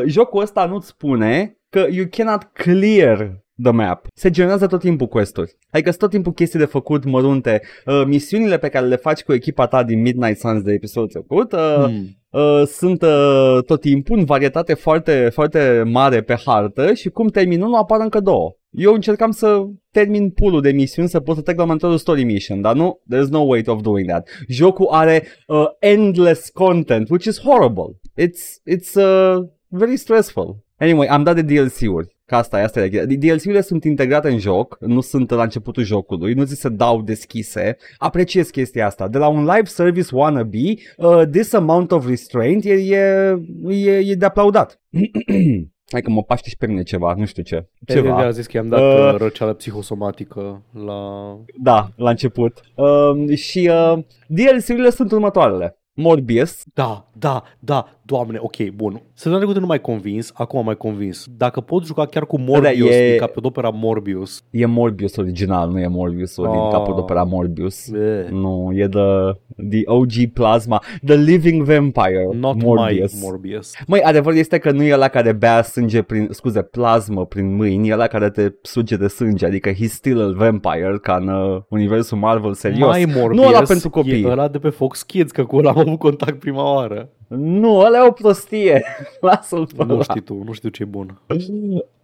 Jocul 0.06 0.41
ăsta 0.41 0.65
nu-ți 0.65 0.88
spune 0.88 1.58
că 1.69 1.86
you 1.89 2.06
cannot 2.10 2.43
clear 2.54 3.43
the 3.63 3.71
map. 3.71 4.08
Se 4.13 4.30
generează 4.30 4.67
tot 4.67 4.80
timpul 4.80 5.08
quest-uri. 5.08 5.58
Adică 5.69 5.89
sunt 5.89 6.02
tot 6.02 6.10
timpul 6.10 6.34
chestii 6.34 6.60
de 6.60 6.65
făcut 6.65 7.04
mărunte. 7.04 7.62
Uh, 7.86 8.04
misiunile 8.06 8.58
pe 8.58 8.69
care 8.69 8.86
le 8.86 8.95
faci 8.95 9.24
cu 9.24 9.34
echipa 9.34 9.67
ta 9.67 9.84
din 9.84 10.02
Midnight 10.02 10.39
Suns 10.39 10.62
de 10.62 10.74
episodul 10.74 11.10
trecut 11.10 11.52
uh, 11.52 11.84
hmm. 11.84 12.08
uh, 12.30 12.63
sunt 12.65 13.02
uh, 13.02 13.63
tot 13.65 13.82
timpul 13.82 14.17
în 14.17 14.26
varietate 14.26 14.74
foarte, 14.74 15.30
foarte 15.34 15.84
mare 15.86 16.21
pe 16.21 16.36
hartă 16.45 16.93
și 16.93 17.10
cum 17.10 17.28
termin 17.28 17.62
unul 17.62 17.76
apar 17.76 18.00
încă 18.00 18.19
două. 18.19 18.56
Eu 18.71 18.93
încercam 18.93 19.32
să 19.32 19.63
termin 19.91 20.30
pool 20.30 20.62
de 20.62 20.71
misiuni 20.71 21.10
să 21.10 21.19
pot 21.19 21.36
să 21.36 21.41
trec 21.41 21.58
la 21.58 21.63
următorul 21.63 21.97
story 21.97 22.24
mission, 22.24 22.62
dar 22.62 22.76
nu, 22.76 23.02
there's 23.13 23.30
no 23.30 23.39
way 23.39 23.63
of 23.65 23.82
doing 23.82 24.08
that. 24.08 24.30
Jocul 24.47 24.88
are 24.89 25.24
uh, 25.47 25.65
endless 25.80 26.50
content, 26.50 27.10
which 27.10 27.26
is 27.26 27.39
horrible. 27.39 28.00
It's, 28.15 28.62
it's 28.65 28.95
uh, 28.95 29.43
very 29.67 29.97
stressful. 29.97 30.63
Anyway, 30.82 31.08
am 31.08 31.24
dat 31.24 31.36
de 31.36 31.41
DLC-uri. 31.41 32.15
Ca 32.26 32.38
asta 32.38 32.60
e, 32.60 32.63
asta 32.63 32.84
e. 32.84 33.06
DLC-urile 33.06 33.62
sunt 33.62 33.84
integrate 33.84 34.30
în 34.30 34.38
joc, 34.38 34.78
nu 34.80 35.02
sunt 35.02 35.30
la 35.30 35.44
începutul 35.44 35.84
jocului, 35.84 36.34
nu 36.34 36.44
ți 36.44 36.56
se 36.56 36.70
dau 36.70 37.02
deschise. 37.02 37.78
Apreciez 37.98 38.50
chestia 38.50 38.86
asta. 38.86 39.08
De 39.08 39.17
la 39.17 39.28
un 39.28 39.46
live 39.46 39.65
service 39.65 40.15
wannabe, 40.15 40.74
uh, 40.98 41.22
this 41.32 41.54
amount 41.54 41.91
of 41.91 42.08
restraint 42.08 42.63
e, 42.65 42.74
e, 42.74 43.38
e, 43.67 43.98
e 43.98 44.15
de 44.15 44.26
aplaudat. 44.26 44.82
Hai 45.91 46.02
că 46.02 46.10
mă 46.10 46.24
paște 46.24 46.50
și 46.50 46.58
pe 46.58 46.67
mine 46.67 46.84
ceva, 46.84 47.13
nu 47.17 47.26
știu 47.26 47.44
ce. 47.44 47.70
Ceva. 47.86 48.17
a 48.17 48.30
zis 48.30 48.46
că 48.46 48.58
i-am 48.58 48.67
dat 48.67 49.13
uh, 49.13 49.20
răceală 49.20 49.54
psihosomatică 49.54 50.63
la... 50.86 51.38
Da, 51.62 51.89
la 51.96 52.10
început. 52.10 52.62
Uh, 52.76 53.38
și 53.38 53.70
uh, 53.72 54.04
DLC-urile 54.28 54.89
sunt 54.89 55.12
următoarele. 55.12 55.81
Morbius. 55.93 56.63
Da, 56.73 57.10
da, 57.13 57.43
da. 57.60 57.86
Doamne, 58.06 58.38
ok, 58.41 58.69
bun. 58.75 59.01
Săptămâna 59.13 59.39
trecută 59.39 59.60
nu 59.60 59.65
mai 59.65 59.82
convins, 59.82 60.32
acum 60.34 60.60
am 60.60 60.65
mai 60.65 60.75
convins. 60.77 61.25
Dacă 61.38 61.62
pot 61.62 61.86
juca 61.86 62.06
chiar 62.06 62.25
cu 62.25 62.39
Morbius 62.39 62.89
Da, 62.89 62.95
e- 62.95 63.10
din 63.10 63.17
capodopera 63.19 63.69
Morbius. 63.69 64.43
E 64.49 64.65
Morbius 64.65 65.15
original, 65.15 65.69
nu 65.69 65.80
e 65.80 65.88
Morbius 65.88 66.38
oh. 66.38 66.49
din 66.49 66.60
Oh. 66.60 66.71
capodopera 66.71 67.23
Morbius. 67.23 67.88
Eh, 67.88 68.27
Nu, 68.30 68.69
e 68.73 68.88
the, 68.88 69.39
the 69.69 69.82
OG 69.86 70.12
Plasma, 70.34 70.84
The 71.06 71.15
Living 71.15 71.63
Vampire, 71.63 72.30
Not 72.34 72.62
Morbius. 72.63 73.13
my 73.13 73.19
Morbius. 73.23 73.71
Măi, 73.88 74.01
adevărul 74.01 74.38
este 74.38 74.58
că 74.58 74.71
nu 74.71 74.84
e 74.84 74.93
ăla 74.93 75.08
care 75.08 75.32
bea 75.32 75.62
sânge 75.62 76.01
prin, 76.01 76.27
scuze, 76.32 76.62
plasmă 76.62 77.25
prin 77.25 77.56
mâini, 77.56 77.89
e 77.89 77.93
ăla 77.93 78.08
care 78.08 78.30
te 78.30 78.47
suge 78.62 78.95
de 78.95 79.08
sânge, 79.08 79.45
adică 79.45 79.71
he's 79.71 79.89
still 79.89 80.21
a 80.21 80.34
vampire, 80.45 80.97
ca 81.01 81.15
în 81.15 81.27
uh, 81.27 81.62
universul 81.69 82.17
Marvel, 82.17 82.54
serios. 82.54 82.97
My 82.97 83.06
Morbius 83.15 83.41
nu 83.43 83.47
ăla 83.47 83.62
pentru 83.62 83.89
copii. 83.89 84.23
e 84.23 84.27
ăla 84.30 84.47
de 84.47 84.58
pe 84.60 84.69
Fox 84.69 85.04
Kids, 85.04 85.32
că 85.32 85.43
cu 85.45 85.56
ăla 85.56 85.69
am 85.71 85.81
avut 85.82 86.00
contact 86.00 86.39
prima 86.39 86.74
oară. 86.74 87.10
Nu, 87.28 87.78
ăla 87.78 87.98
e 87.98 88.08
o 88.08 88.12
prostie. 88.12 88.84
Lasă-l 89.22 89.67
pe 89.78 89.84
Nu 89.84 89.94
ăla. 89.94 90.04
știi 90.04 90.22
tu, 90.22 90.44
nu 90.46 90.52
știu 90.52 90.70
ce 90.70 90.84
e 90.84 90.86
bun. 90.86 91.22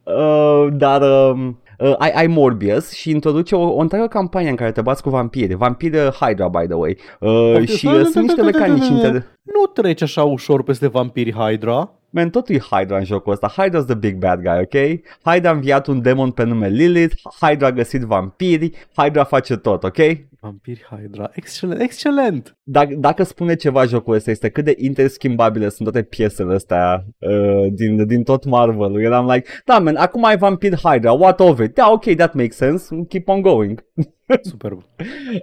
Uh, 0.04 0.68
dar 0.72 1.02
uh, 1.02 1.48
uh, 1.80 1.96
ai, 1.98 2.12
ai 2.12 2.28
Morbius 2.28 2.92
și 2.92 3.10
introduce 3.10 3.56
o, 3.56 3.62
o 3.76 3.80
întreagă 3.80 4.08
campanie 4.08 4.50
în 4.50 4.56
care 4.56 4.72
te 4.72 4.82
bați 4.82 5.02
cu 5.04 5.10
vampiri. 5.10 5.54
Vampiri 5.54 5.98
uh, 5.98 6.08
Hydra, 6.08 6.48
by 6.48 6.66
the 6.66 6.74
way. 6.76 6.98
Uh, 7.20 7.52
Poftim. 7.54 7.66
și 7.76 7.88
uh, 7.88 8.02
sunt 8.04 8.24
niște 8.26 8.42
mecanici 8.42 8.88
inter... 8.88 9.24
Nu 9.54 9.66
treci 9.66 10.02
așa 10.02 10.24
ușor 10.24 10.64
peste 10.64 10.88
vampiri 10.88 11.34
Hydra. 11.34 11.92
Man, 12.10 12.30
totul 12.30 12.56
e 12.56 12.60
Hydra 12.60 12.98
în 12.98 13.04
jocul 13.04 13.32
ăsta. 13.32 13.54
Hydra's 13.58 13.86
the 13.86 13.96
big 13.96 14.16
bad 14.16 14.42
guy, 14.42 14.60
ok? 14.60 15.02
Hydra 15.24 15.50
a 15.50 15.54
înviat 15.54 15.88
un 15.88 16.02
demon 16.02 16.32
pe 16.32 16.44
nume 16.44 16.68
Lilith, 16.68 17.16
Hydra 17.42 17.68
a 17.68 17.72
găsit 17.72 18.02
vampiri, 18.02 18.72
Hydra 18.96 19.24
face 19.24 19.56
tot, 19.56 19.84
ok? 19.84 19.98
Vampiri 20.40 20.86
Hydra. 20.90 21.30
Excelent, 21.34 21.82
excelent! 21.82 22.58
Dacă, 22.64 22.94
dacă 22.98 23.24
spune 23.24 23.56
ceva 23.56 23.86
jocul 23.86 24.14
ăsta 24.14 24.32
este 24.32 24.50
cât 24.50 24.64
de 24.64 24.76
interschimbabile 24.78 25.70
sunt 25.70 25.92
toate 25.92 26.08
piesele 26.08 26.54
astea 26.54 27.06
uh, 27.18 27.68
din, 27.72 28.08
din 28.08 28.24
tot 28.24 28.46
Marvel-ul. 28.46 29.04
Eram 29.04 29.32
like, 29.32 29.50
da, 29.66 29.80
man, 29.80 29.96
acum 29.96 30.24
ai 30.24 30.38
vampir 30.38 30.76
Hydra, 30.76 31.12
what 31.12 31.40
of 31.40 31.60
it? 31.60 31.74
Da, 31.74 31.92
ok, 31.92 32.04
that 32.16 32.34
makes 32.34 32.56
sense, 32.56 32.96
keep 33.08 33.28
on 33.28 33.42
going. 33.42 33.84
Superb. 34.42 34.84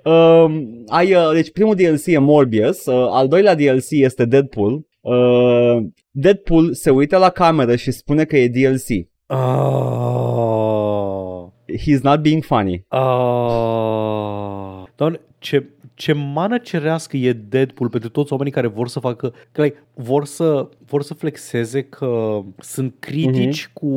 Um, 0.05 0.83
ai, 0.87 1.15
uh, 1.15 1.31
deci 1.33 1.53
primul 1.53 1.75
DLC 1.75 2.07
e 2.07 2.19
Morbius, 2.19 2.87
uh, 2.87 3.07
al 3.11 3.29
doilea 3.29 3.55
DLC 3.55 3.91
este 3.91 4.25
Deadpool. 4.25 4.87
Uh, 5.01 5.77
Deadpool 6.11 6.75
se 6.75 6.91
uită 6.91 7.17
la 7.17 7.31
cameră 7.31 7.77
și 7.77 7.91
spune 7.91 8.25
că 8.25 8.37
e 8.37 8.49
DLC. 8.49 8.89
Ah, 9.27 9.37
He's 11.87 12.01
not 12.03 12.21
being 12.21 12.43
funny. 12.45 12.85
ah. 12.89 14.83
Doamne, 14.97 15.21
ce, 15.39 15.69
ce 15.95 16.13
mană 16.13 16.59
cerească 16.59 17.17
e 17.17 17.33
Deadpool 17.33 17.91
pentru 17.91 18.09
toți 18.09 18.33
oamenii 18.33 18.53
care 18.53 18.67
vor 18.67 18.89
să 18.89 19.01
facă, 19.01 19.35
că 19.53 19.63
like, 19.63 19.85
vor, 19.95 20.25
să, 20.25 20.69
vor 20.87 21.03
să 21.03 21.15
flexeze 21.15 21.83
că 21.83 22.41
sunt 22.59 22.95
critici 22.99 23.71
cu 23.73 23.89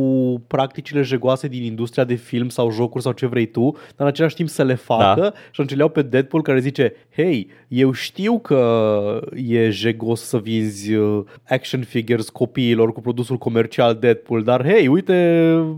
practicile 0.48 1.02
jegoase 1.02 1.48
din 1.48 1.64
industria 1.64 2.04
de 2.04 2.14
film 2.14 2.50
sau 2.50 2.72
jocuri 2.72 3.04
sau 3.04 3.12
ce 3.12 3.26
vrei 3.26 3.46
tu, 3.46 3.72
dar 3.72 3.82
în 3.96 4.08
același 4.08 4.36
timp 4.36 4.50
să 4.50 4.64
le 4.64 4.76
facă 4.76 5.20
Da. 5.22 5.32
și 5.34 5.62
atunci 5.62 5.70
le 5.70 5.78
iau 5.80 5.90
pe 5.90 6.02
Deadpool 6.02 6.44
care 6.44 6.60
zice, 6.60 6.94
hei, 7.16 7.48
eu 7.68 7.92
știu 7.92 8.40
că 8.40 9.20
e 9.36 9.70
jegos 9.70 10.22
să 10.22 10.38
vinzi 10.38 10.94
uh, 10.94 11.24
action 11.50 11.82
figures 11.82 12.30
copiilor 12.30 12.92
cu 12.94 13.02
produsul 13.02 13.38
comercial 13.38 13.96
Deadpool, 13.96 14.44
dar 14.44 14.66
hei, 14.66 14.88
uite 14.88 15.52
uh, 15.54 15.76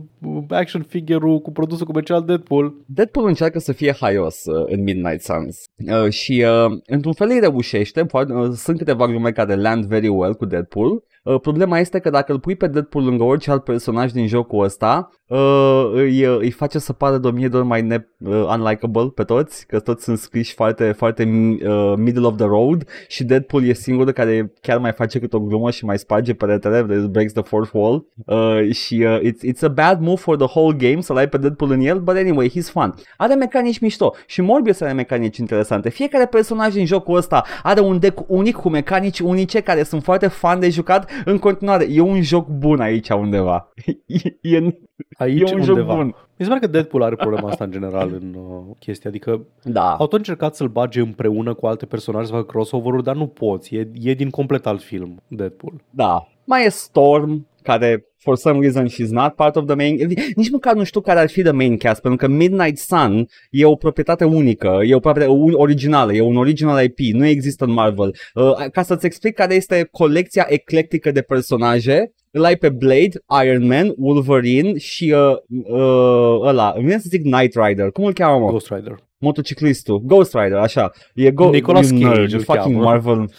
action 0.50 0.84
figure-ul 0.84 1.40
cu 1.40 1.52
produsul 1.52 1.86
comercial 1.86 2.24
Deadpool. 2.24 2.76
Deadpool 2.86 3.28
încearcă 3.28 3.60
să 3.60 3.72
fie 3.72 3.94
haios 4.00 4.46
uh, 4.46 4.66
în 4.66 4.84
Midnight 4.84 5.22
Suns 5.22 5.64
uh, 5.78 6.12
și 6.12 6.46
uh, 6.48 6.80
într-un 6.86 7.14
fel 7.14 7.30
îi 7.30 7.40
reușește, 7.40 8.04
foarte, 8.04 8.34
uh, 8.34 8.50
sunt 8.52 8.78
câteva 8.78 9.08
glume 9.08 9.32
care 9.32 9.56
land 9.56 9.86
very 9.86 10.08
well 10.08 10.36
cu 10.36 10.46
Deadpool. 10.46 11.04
Uh, 11.24 11.40
problema 11.42 11.80
este 11.80 12.00
că 12.00 12.10
dacă 12.10 12.32
îl 12.32 12.40
pui 12.40 12.56
pe 12.56 12.68
Deadpool 12.68 13.04
lângă 13.06 13.24
orice 13.24 13.52
alt 13.52 13.64
personaj 13.64 14.12
din 14.12 14.28
jocul 14.28 14.64
ăsta, 14.64 15.10
uh, 15.28 15.92
îi, 15.94 16.26
uh, 16.26 16.38
îi 16.40 16.52
face 16.52 16.80
să 16.80 16.94
pară 16.94 17.18
de 17.18 17.28
o 17.28 17.32
mie 17.32 17.48
de 17.48 17.58
ori 17.58 17.66
mai 17.66 17.82
ne, 17.82 18.08
uh, 18.18 18.46
unlikable 18.56 19.12
pe 19.16 19.24
toți, 19.24 19.66
că 19.66 19.80
toți 19.80 20.04
sunt 20.04 20.18
scriși 20.18 20.54
foarte, 20.54 20.92
foarte 20.92 21.24
uh, 21.24 21.94
middle 21.98 22.26
of 22.26 22.36
the 22.36 22.46
road 22.46 22.88
și 23.08 23.24
Deadpool 23.24 23.64
e 23.64 23.74
singurul 23.74 24.12
care 24.12 24.54
chiar 24.62 24.78
mai 24.78 24.92
face 24.92 25.20
câte 25.20 25.36
o 25.36 25.40
glumă 25.40 25.72
și 25.72 25.86
mai 25.86 25.98
sparge 25.98 26.34
peretele, 26.34 26.84
that 26.84 27.06
breaks 27.06 27.34
the 27.34 27.44
fourth 27.44 27.72
wall 27.74 28.06
uh, 28.26 28.72
și 28.72 29.06
uh, 29.08 29.20
it's, 29.20 29.54
it's 29.54 29.62
a 29.62 29.68
bad 29.68 30.00
move 30.02 30.20
for 30.20 30.36
the 30.36 30.48
whole 30.56 30.76
game 30.78 31.02
să-l 31.02 31.18
ai 31.18 31.30
pe 31.30 31.38
Deadpool 31.38 31.72
în 31.72 31.80
el, 31.80 32.00
but 32.00 32.16
anyway, 32.16 32.50
he's 32.50 32.72
fun. 32.72 32.94
Are 33.18 33.36
mecanici 33.36 33.80
mișto 33.80 34.14
și 34.26 34.42
Morbius 34.42 34.82
are 34.82 34.94
mecanici 34.94 35.38
interesante. 35.38 35.90
Fiecare 35.90 36.26
personaj 36.26 36.74
din 36.74 36.86
jocul 36.86 37.18
ăsta 37.18 37.44
are 37.64 37.80
un 37.80 38.00
deck 38.00 38.20
unic 38.28 38.56
cu 38.56 38.70
mecanici 38.70 39.20
unice 39.20 39.60
care 39.60 39.84
sunt 39.84 40.04
foarte 40.04 40.28
fun 40.28 40.60
de 40.60 40.70
jucat. 40.70 41.09
În 41.26 41.38
continuare, 41.38 41.88
e 41.90 42.00
un 42.02 42.22
joc 42.22 42.48
bun 42.48 42.80
aici 42.80 43.10
undeva. 43.10 43.74
e, 44.06 44.38
e, 44.42 44.80
Aici 45.18 45.50
e 45.50 45.54
un 45.54 45.60
undeva. 45.60 45.78
joc 45.88 45.96
bun. 45.96 46.06
Mi 46.06 46.46
se 46.46 46.48
pare 46.48 46.60
că 46.60 46.68
Deadpool 46.68 47.04
are 47.04 47.16
problema 47.16 47.50
asta 47.50 47.64
în 47.64 47.72
general 47.72 48.14
în 48.22 48.34
uh, 48.38 48.76
chestia, 48.80 49.10
adică 49.10 49.42
Da. 49.64 49.92
au 49.92 50.08
tot 50.08 50.14
încercat 50.18 50.56
să-l 50.56 50.68
bage 50.68 51.00
împreună 51.00 51.54
cu 51.54 51.66
alte 51.66 51.86
personaje 51.86 52.26
să 52.26 52.32
facă 52.32 52.46
crossover-uri, 52.46 53.04
dar 53.04 53.16
nu 53.16 53.28
poți, 53.28 53.76
e, 53.76 53.92
e 53.94 54.14
din 54.14 54.30
complet 54.30 54.66
alt 54.66 54.82
film 54.82 55.22
Deadpool. 55.28 55.74
Da. 55.90 56.28
Mai 56.50 56.66
e 56.66 56.70
Storm, 56.70 57.48
care 57.62 58.06
for 58.18 58.36
some 58.36 58.60
reason 58.60 58.88
she's 58.88 59.12
not 59.12 59.36
part 59.36 59.56
of 59.56 59.66
the 59.66 59.76
main... 59.76 59.96
Nici 60.36 60.50
măcar 60.50 60.76
nu 60.76 60.84
știu 60.84 61.02
care 61.02 61.20
ar 61.20 61.30
fi 61.30 61.42
the 61.42 61.52
main 61.52 61.78
cast, 61.78 62.02
pentru 62.02 62.28
că 62.28 62.34
Midnight 62.34 62.78
Sun 62.78 63.28
e 63.50 63.66
o 63.66 63.76
proprietate 63.76 64.24
unică, 64.24 64.80
e 64.84 64.96
o 64.96 65.00
proprietate 65.00 65.38
un- 65.38 65.54
originală, 65.54 66.14
e 66.14 66.22
un 66.22 66.38
original 66.38 66.84
IP, 66.84 67.14
nu 67.14 67.26
există 67.26 67.66
în 67.66 67.72
Marvel. 67.72 68.16
Uh, 68.34 68.70
ca 68.72 68.82
să-ți 68.82 69.06
explic 69.06 69.36
care 69.36 69.54
este 69.54 69.88
colecția 69.92 70.46
eclectică 70.48 71.12
de 71.12 71.22
personaje, 71.22 72.12
îl 72.32 72.44
ai 72.44 72.56
pe 72.56 72.70
Blade, 72.70 73.12
Iron 73.44 73.68
Man, 73.68 73.94
Wolverine 73.98 74.78
și 74.78 75.16
uh, 75.16 75.36
uh, 75.72 76.48
ăla, 76.48 76.74
îmi 76.76 76.86
vine 76.86 77.00
să 77.00 77.08
zic 77.10 77.22
Knight 77.22 77.56
Rider, 77.66 77.92
cum 77.92 78.04
îl 78.06 78.14
cheamă 78.14 78.40
mă? 78.40 78.50
Ghost 78.50 78.72
Rider. 78.74 79.09
Motociclistul, 79.20 80.00
Ghost 80.00 80.34
Rider, 80.34 80.58
așa. 80.58 80.92
E 81.16 81.32
Go- 81.32 81.50
Nicolas 81.52 81.90
you 81.90 82.00
Cage 82.02 82.18
nerd, 82.20 82.34
îl 82.34 82.40
fucking 82.40 82.64
cheamă. 82.76 82.84
Marvel. 82.84 83.30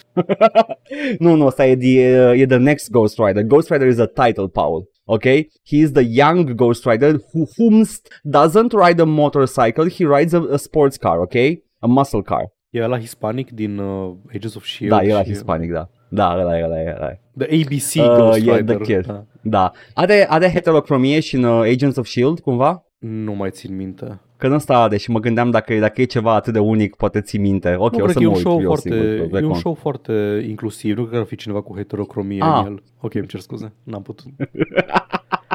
nu, 1.19 1.35
nu, 1.35 1.47
ăsta 1.47 1.67
e, 1.67 1.77
the, 1.77 2.01
e 2.41 2.47
the 2.47 2.57
next 2.57 2.91
Ghost 2.91 3.19
Rider. 3.19 3.43
Ghost 3.43 3.71
Rider 3.71 3.89
is 3.89 3.99
a 3.99 4.07
title, 4.07 4.47
Paul. 4.49 4.89
Okay? 5.05 5.49
He 5.67 5.77
is 5.77 5.91
the 5.93 6.05
young 6.09 6.55
Ghost 6.55 6.85
Rider 6.87 7.11
who 7.33 7.47
whomst 7.59 8.09
doesn't 8.39 8.73
ride 8.87 9.01
a 9.01 9.05
motorcycle, 9.05 9.89
he 9.91 10.05
rides 10.19 10.33
a, 10.33 10.43
a 10.53 10.57
sports 10.57 10.97
car, 10.97 11.19
okay? 11.19 11.63
A 11.79 11.87
muscle 11.87 12.23
car. 12.23 12.43
E 12.71 12.87
la 12.87 12.99
hispanic 12.99 13.51
din 13.51 13.79
uh, 13.79 14.13
Agents 14.29 14.55
of 14.55 14.65
S.H.I.E.L.D. 14.65 14.97
Da, 14.97 15.03
e 15.09 15.13
la 15.13 15.23
și- 15.23 15.29
hispanic, 15.29 15.73
da. 15.73 15.89
Da, 16.09 16.37
ăla 16.41 16.59
e, 16.59 16.63
ăla 16.65 16.81
e, 16.81 16.95
ăla 16.97 17.07
e. 17.11 17.21
The 17.39 17.47
ABC 17.63 17.95
Uh, 18.11 18.17
Ghost 18.17 18.47
e 18.47 18.57
Rider. 18.57 18.77
the 18.77 18.95
kid. 18.95 19.07
Da. 19.07 19.25
Da. 19.43 19.73
Are, 19.95 20.27
are 20.29 20.49
heterocromie 20.51 21.21
și 21.21 21.35
în 21.35 21.43
uh, 21.45 21.61
Agents 21.73 21.97
of 21.97 22.07
S.H.I.E.L.D. 22.07 22.41
cumva? 22.41 22.85
Nu 23.01 23.33
mai 23.35 23.51
țin 23.51 23.77
minte. 23.77 24.21
Că 24.37 24.47
în 24.47 24.53
ăsta 24.53 24.79
are 24.79 24.97
și 24.97 25.11
mă 25.11 25.19
gândeam 25.19 25.51
dacă, 25.51 25.75
dacă 25.79 26.01
e 26.01 26.05
ceva 26.05 26.35
atât 26.35 26.53
de 26.53 26.59
unic, 26.59 26.95
poate 26.95 27.21
ți 27.21 27.39
minte. 27.39 27.75
Ok, 27.79 27.93
nu, 27.97 27.99
o 27.99 28.03
cred 28.03 28.11
să 28.13 28.19
că 28.19 28.25
e 28.25 28.27
mă 28.27 28.31
un, 28.31 28.35
uit 28.37 28.45
show 28.47 28.61
eu 28.61 28.67
foarte, 28.67 28.89
singur, 28.89 29.07
pe 29.07 29.17
e 29.21 29.23
un 29.23 29.31
Recon. 29.33 29.55
show 29.55 29.75
foarte 29.75 30.45
inclusiv. 30.49 30.97
Nu 30.97 31.03
cred 31.03 31.13
că 31.15 31.19
ar 31.21 31.27
fi 31.27 31.37
cineva 31.37 31.61
cu 31.63 31.77
heterocromie 31.77 32.43
Ah. 32.43 32.61
în 32.61 32.67
el. 32.67 32.83
Ok, 33.01 33.15
îmi 33.15 33.27
cer 33.27 33.41
scuze. 33.41 33.73
N-am 33.83 34.03
putut. 34.03 34.27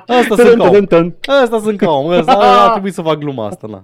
Asta 0.07 0.35
sunt 0.35 0.37
Tadam, 0.37 0.57
ca 0.57 0.63
om. 0.63 0.71
tadam, 0.85 0.85
tadam. 0.85 1.15
Asta 1.43 1.59
sunt 1.59 1.77
ca 1.77 1.91
om. 1.91 2.09
Asta 2.09 2.31
a 2.67 2.71
trebuit 2.71 2.93
să 2.93 3.01
fac 3.01 3.17
gluma 3.17 3.45
asta, 3.45 3.67
na. 3.67 3.83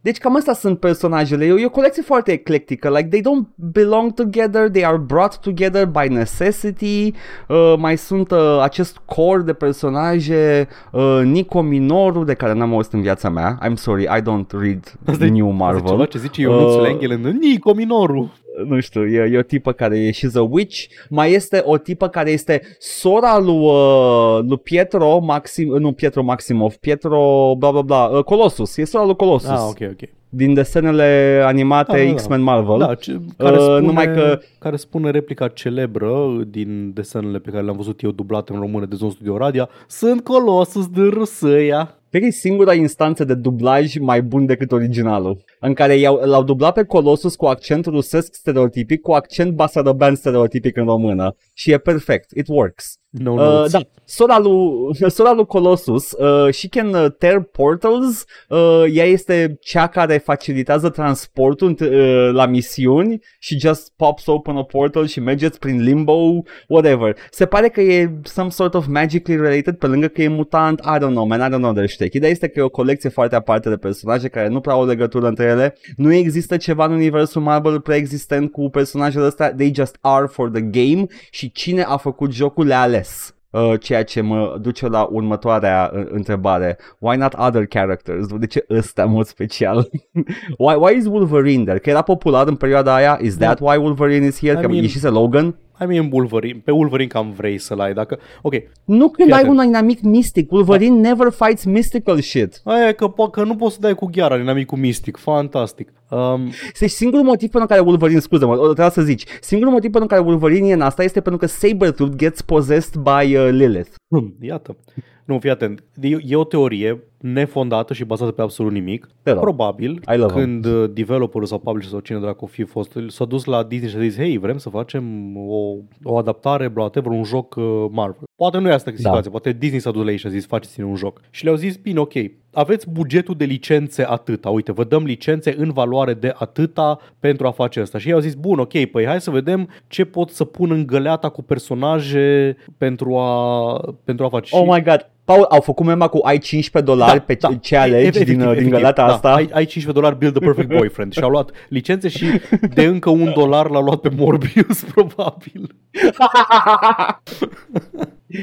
Deci 0.00 0.18
cam 0.18 0.36
astea 0.36 0.52
sunt 0.52 0.78
personajele. 0.78 1.44
E 1.44 1.52
o, 1.52 1.58
e 1.58 1.66
o 1.66 1.70
colecție 1.70 2.02
foarte 2.02 2.32
eclectică. 2.32 2.88
Like 2.90 3.08
they 3.08 3.20
don't 3.20 3.46
belong 3.54 4.12
together, 4.14 4.68
they 4.70 4.84
are 4.84 4.96
brought 4.96 5.38
together 5.38 5.86
by 5.86 6.08
necessity. 6.08 7.12
Uh, 7.48 7.74
mai 7.78 7.96
sunt 7.96 8.30
uh, 8.30 8.58
acest 8.62 9.00
core 9.04 9.42
de 9.42 9.52
personaje, 9.52 10.68
uh, 10.92 11.20
Nico 11.24 11.60
Minoru, 11.60 12.24
de 12.24 12.34
care 12.34 12.52
n-am 12.52 12.72
auzit 12.74 12.92
în 12.92 13.00
viața 13.00 13.28
mea. 13.28 13.58
I'm 13.68 13.74
sorry, 13.74 14.02
I 14.02 14.20
don't 14.20 14.50
read 14.60 14.94
Asta 15.06 15.24
e- 15.24 15.28
New 15.28 15.46
Asta 15.50 15.62
e 15.62 15.64
Marvel. 15.64 15.88
ceva 15.90 16.04
ce 16.04 16.18
zice 16.18 16.40
Ionuț 16.40 16.72
Uh, 16.74 16.82
Lenghel 16.82 17.10
în 17.10 17.36
Nico 17.40 17.74
Minoru. 17.74 18.32
Nu 18.64 18.80
știu, 18.80 19.06
e, 19.06 19.30
e 19.32 19.38
o 19.38 19.42
tipă 19.42 19.72
care 19.72 19.98
e 19.98 20.10
she's 20.10 20.34
a 20.34 20.42
witch. 20.50 20.84
Mai 21.08 21.32
este 21.32 21.62
o 21.64 21.78
tipă 21.78 22.08
care 22.08 22.30
este 22.30 22.62
sora 22.78 23.38
lui, 23.38 23.64
uh, 23.64 24.38
lui 24.48 24.58
Pietro 24.58 25.18
Maxim, 25.18 25.68
nu 25.68 25.92
Pietro 25.92 26.22
Maximov, 26.22 26.74
Pietro 26.74 27.54
bla 27.58 27.70
bla 27.70 27.82
bla, 27.82 28.04
uh, 28.04 28.24
Colossus. 28.24 28.76
E 28.76 28.84
sora 28.84 29.04
lui 29.04 29.16
Colossus. 29.16 29.48
Ah, 29.48 29.66
ok, 29.68 29.78
ok. 29.90 30.08
Din 30.28 30.54
desenele 30.54 31.42
animate 31.44 31.92
Da, 31.96 32.02
da, 32.02 32.08
da. 32.08 32.14
X-Men 32.14 32.40
Marvel. 32.40 32.78
Da, 32.78 32.94
ce, 32.94 33.20
care, 33.36 33.56
Uh, 33.56 33.62
spune, 33.62 33.80
numai 33.86 34.12
că- 34.12 34.38
care 34.58 34.76
spune 34.76 35.10
replica 35.10 35.48
celebră 35.48 36.26
din 36.48 36.92
desenele 36.94 37.38
pe 37.38 37.50
care 37.50 37.62
le-am 37.64 37.76
văzut 37.76 38.00
eu 38.02 38.10
dublate 38.10 38.52
în 38.52 38.58
română 38.60 38.86
de 38.86 38.94
Zon 38.96 39.10
Studio 39.10 39.36
Radia. 39.36 39.68
Sunt 39.88 40.24
Colossus 40.24 40.88
de 40.88 41.00
Rusăia. 41.02 41.98
Cred 42.10 42.20
că 42.22 42.26
e 42.28 42.40
singura 42.40 42.74
instanță 42.74 43.24
de 43.24 43.34
dublaj 43.34 43.96
mai 43.98 44.22
bun 44.22 44.46
decât 44.46 44.72
originalul, 44.72 45.44
în 45.60 45.74
care 45.74 45.96
i-au, 45.96 46.20
l-au 46.24 46.42
dublat 46.44 46.74
pe 46.74 46.84
Colossus 46.84 47.34
cu 47.36 47.46
accent 47.46 47.86
rusesc 47.86 48.34
stereotipic, 48.34 49.00
cu 49.00 49.12
accent 49.12 49.52
basarăbean 49.52 50.14
stereotipic 50.14 50.76
în 50.76 50.84
română. 50.84 51.34
Și 51.56 51.70
e 51.72 51.78
perfect. 51.78 52.30
It 52.30 52.46
works. 52.48 52.98
No 53.10 53.32
Uh, 53.32 53.38
notes. 53.38 53.72
da, 53.72 53.80
sora 54.04 54.38
lui, 54.38 55.10
sora 55.16 55.32
lui 55.32 55.46
Colossus, 55.46 56.12
uh, 56.12 56.52
she 56.52 56.68
can 56.68 56.94
uh, 56.94 57.06
tear 57.18 57.40
portals, 57.42 58.24
uh, 58.48 58.84
ea 58.92 59.04
este 59.04 59.56
cea 59.60 59.86
care 59.86 60.18
facilitează 60.18 60.88
transportul 60.88 61.76
uh, 61.80 62.28
la 62.32 62.46
misiuni 62.46 63.18
și 63.38 63.58
just 63.58 63.92
pops 63.96 64.26
open 64.26 64.56
a 64.56 64.62
portal 64.64 65.06
și 65.06 65.20
mergeți 65.20 65.58
prin 65.58 65.82
limbo, 65.82 66.42
whatever. 66.68 67.16
Se 67.30 67.46
pare 67.46 67.68
că 67.68 67.80
e 67.80 68.10
some 68.22 68.50
sort 68.50 68.74
of 68.74 68.86
magically 68.86 69.40
related 69.40 69.74
pe 69.74 69.86
lângă 69.86 70.06
că 70.06 70.22
e 70.22 70.28
mutant, 70.28 70.80
I 70.80 70.96
don't 70.98 71.10
know, 71.10 71.26
man, 71.26 71.40
I 71.40 71.54
don't 71.54 71.60
know 71.60 71.72
their 71.72 71.88
shtick. 71.88 72.14
Ideea 72.14 72.30
este 72.30 72.48
că 72.48 72.58
e 72.58 72.62
o 72.62 72.68
colecție 72.68 73.08
foarte 73.08 73.34
aparte 73.34 73.68
de 73.68 73.76
personaje 73.76 74.28
care 74.28 74.48
nu 74.48 74.60
prea 74.60 74.74
au 74.74 74.86
legătură 74.86 75.26
între 75.26 75.44
ele. 75.44 75.76
Nu 75.96 76.12
există 76.12 76.56
ceva 76.56 76.84
în 76.84 76.92
universul 76.92 77.42
Marvel 77.42 77.80
preexistent 77.80 78.52
cu 78.52 78.68
personajele 78.70 79.24
astea, 79.24 79.54
they 79.54 79.72
just 79.74 79.96
are 80.00 80.26
for 80.26 80.50
the 80.50 80.60
game 80.62 81.06
și 81.30 81.45
cine 81.52 81.82
a 81.82 81.96
făcut 81.96 82.32
jocul 82.32 82.66
le-a 82.66 82.80
ales. 82.80 83.30
Uh, 83.50 83.72
ceea 83.80 84.04
ce 84.04 84.20
mă 84.20 84.56
duce 84.60 84.88
la 84.88 85.02
următoarea 85.10 85.90
uh, 85.94 86.02
întrebare. 86.08 86.78
Why 86.98 87.16
not 87.16 87.34
other 87.38 87.66
characters? 87.66 88.26
De 88.26 88.46
ce 88.46 88.64
ăsta 88.70 89.02
în 89.02 89.10
mod 89.10 89.26
special? 89.26 89.88
why, 90.58 90.74
why 90.78 90.96
is 90.96 91.06
Wolverine 91.06 91.62
there? 91.64 91.78
Că 91.78 91.90
era 91.90 92.02
popular 92.02 92.46
în 92.46 92.56
perioada 92.56 92.94
aia? 92.94 93.18
Is 93.22 93.36
that 93.36 93.60
why 93.60 93.76
Wolverine 93.76 94.26
is 94.26 94.38
here? 94.38 94.58
I 94.58 94.62
Că 94.62 94.68
mean- 94.68 94.80
ieșise 94.82 95.08
Logan? 95.08 95.56
I 95.80 95.84
mean 95.84 96.08
Wolverine. 96.12 96.60
Pe 96.64 96.70
Wolverine 96.70 97.08
cam 97.08 97.30
vrei 97.30 97.58
să-l 97.58 97.80
ai. 97.80 97.94
Dacă... 97.94 98.18
Ok. 98.42 98.52
Nu 98.84 99.08
când 99.08 99.28
Fii 99.28 99.32
ai 99.36 99.40
atent. 99.42 99.58
un 99.58 99.64
inamic 99.64 100.00
mystic. 100.00 100.52
Wolverine 100.52 100.96
never 101.08 101.30
fights 101.32 101.64
mystical 101.64 102.20
shit. 102.20 102.60
Aia 102.64 102.88
e 102.88 102.92
că, 102.92 103.12
po- 103.12 103.30
că 103.30 103.42
nu 103.44 103.56
poți 103.56 103.74
să 103.74 103.80
dai 103.80 103.94
cu 103.94 104.06
gheara 104.06 104.36
dinamicul 104.36 104.78
mistic. 104.78 105.16
Fantastic. 105.16 105.92
Um, 106.08 106.50
Deci 106.78 106.90
singurul 106.90 107.24
motiv 107.24 107.50
pentru 107.50 107.68
care 107.68 107.80
Wolverine, 107.80 108.20
scuze-mă, 108.20 108.52
o 108.52 108.64
trebuia 108.64 108.90
să 108.90 109.02
zici, 109.02 109.24
singurul 109.40 109.72
motiv 109.72 109.90
pentru 109.90 110.08
care 110.08 110.20
Wolverine 110.20 110.68
e 110.68 110.72
în 110.72 110.80
asta 110.80 111.02
este 111.02 111.20
pentru 111.20 111.46
că 111.46 111.52
Sabretooth 111.52 112.16
gets 112.16 112.40
possessed 112.42 112.94
by 113.02 113.36
uh, 113.36 113.48
Lilith. 113.50 113.90
Hmm, 114.08 114.34
Iată. 114.40 114.76
Nu, 115.24 115.38
fii 115.38 115.50
atent. 115.50 115.84
E, 116.00 116.16
e 116.26 116.36
o 116.36 116.44
teorie 116.44 117.02
nefondată 117.20 117.94
și 117.94 118.04
bazată 118.04 118.30
pe 118.30 118.42
absolut 118.42 118.72
nimic. 118.72 119.08
Te 119.22 119.30
rog. 119.30 119.40
Probabil, 119.40 120.02
I 120.14 120.16
love 120.16 120.32
când 120.32 120.64
uh, 120.64 120.90
developerul 120.92 121.46
sau 121.46 121.58
publisher 121.58 121.90
sau 121.90 122.00
cine 122.00 122.18
dracu 122.18 122.46
fi 122.46 122.62
fost, 122.62 122.98
s-a 123.08 123.24
dus 123.24 123.44
la 123.44 123.62
Disney 123.62 123.90
și 123.90 123.96
a 123.96 124.00
zis, 124.00 124.16
hei, 124.16 124.38
vrem 124.38 124.58
să 124.58 124.68
facem 124.68 125.36
o, 125.36 125.76
o 126.02 126.16
adaptare, 126.16 126.68
bla, 126.68 126.82
whatever, 126.82 127.12
un 127.12 127.24
joc 127.24 127.54
uh, 127.54 127.86
Marvel. 127.90 128.22
Poate 128.36 128.58
nu 128.58 128.68
e 128.68 128.72
asta 128.72 128.92
situația, 128.94 129.30
poate 129.30 129.52
Disney 129.52 129.80
s-a 129.80 129.90
dus 129.90 130.04
la 130.04 130.10
ei 130.10 130.16
și 130.16 130.26
a 130.26 130.30
zis, 130.30 130.46
faceți-ne 130.46 130.86
un 130.86 130.96
joc. 130.96 131.20
Și 131.30 131.44
le-au 131.44 131.56
zis, 131.56 131.76
bine, 131.76 131.98
ok, 131.98 132.12
aveți 132.52 132.90
bugetul 132.90 133.34
de 133.34 133.44
licențe 133.44 134.06
atâta, 134.08 134.50
uite, 134.50 134.72
vă 134.72 134.84
dăm 134.84 135.04
licențe 135.04 135.54
în 135.58 135.72
valoare 135.72 136.14
de 136.14 136.32
atâta 136.34 136.98
pentru 137.18 137.46
a 137.46 137.50
face 137.50 137.80
asta. 137.80 137.98
Și 137.98 138.08
ei 138.08 138.14
au 138.14 138.20
zis, 138.20 138.34
bun, 138.34 138.58
ok, 138.58 138.84
păi 138.84 139.06
hai 139.06 139.20
să 139.20 139.30
vedem 139.30 139.68
ce 139.86 140.04
pot 140.04 140.30
să 140.30 140.44
pun 140.44 140.70
în 140.70 140.86
găleata 140.86 141.28
cu 141.28 141.42
personaje 141.42 142.56
pentru 142.78 143.16
a, 143.16 143.80
pentru 144.04 144.24
a 144.24 144.28
face. 144.28 144.56
Oh 144.56 144.64
my 144.66 144.82
god. 144.82 145.10
Paul, 145.24 145.46
au 145.48 145.60
făcut 145.60 145.86
mema 145.86 146.08
cu 146.08 146.20
ai 146.22 146.38
15 146.38 146.92
dolari 146.92 147.20
pe 147.20 147.38
ce 147.60 147.76
alegi 147.76 148.06
Efectiv, 148.06 148.26
din, 148.26 148.40
uh, 148.40 148.42
din 148.42 148.50
efectiv, 148.50 148.72
găleata 148.72 149.06
da, 149.06 149.12
asta? 149.12 149.34
Ai, 149.34 149.48
ai 149.52 149.64
15 149.64 149.92
dolari 149.92 150.16
Build 150.18 150.34
the 150.34 150.44
Perfect 150.44 150.78
Boyfriend 150.78 151.12
și 151.12 151.20
au 151.20 151.30
luat 151.30 151.50
licențe 151.68 152.08
și 152.08 152.26
de 152.74 152.84
încă 152.84 153.10
un 153.10 153.32
dolar 153.34 153.70
l-a 153.70 153.80
luat 153.80 154.00
pe 154.00 154.10
Morbius, 154.16 154.84
probabil. 154.94 155.76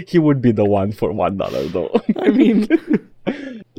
He 0.07 0.17
would 0.17 0.39
be 0.39 0.51
the 0.53 0.67
one 0.67 0.91
for 0.91 1.09
one 1.09 1.35
dollar 1.35 1.61
though. 1.71 1.91
I 2.25 2.29
mean, 2.29 2.65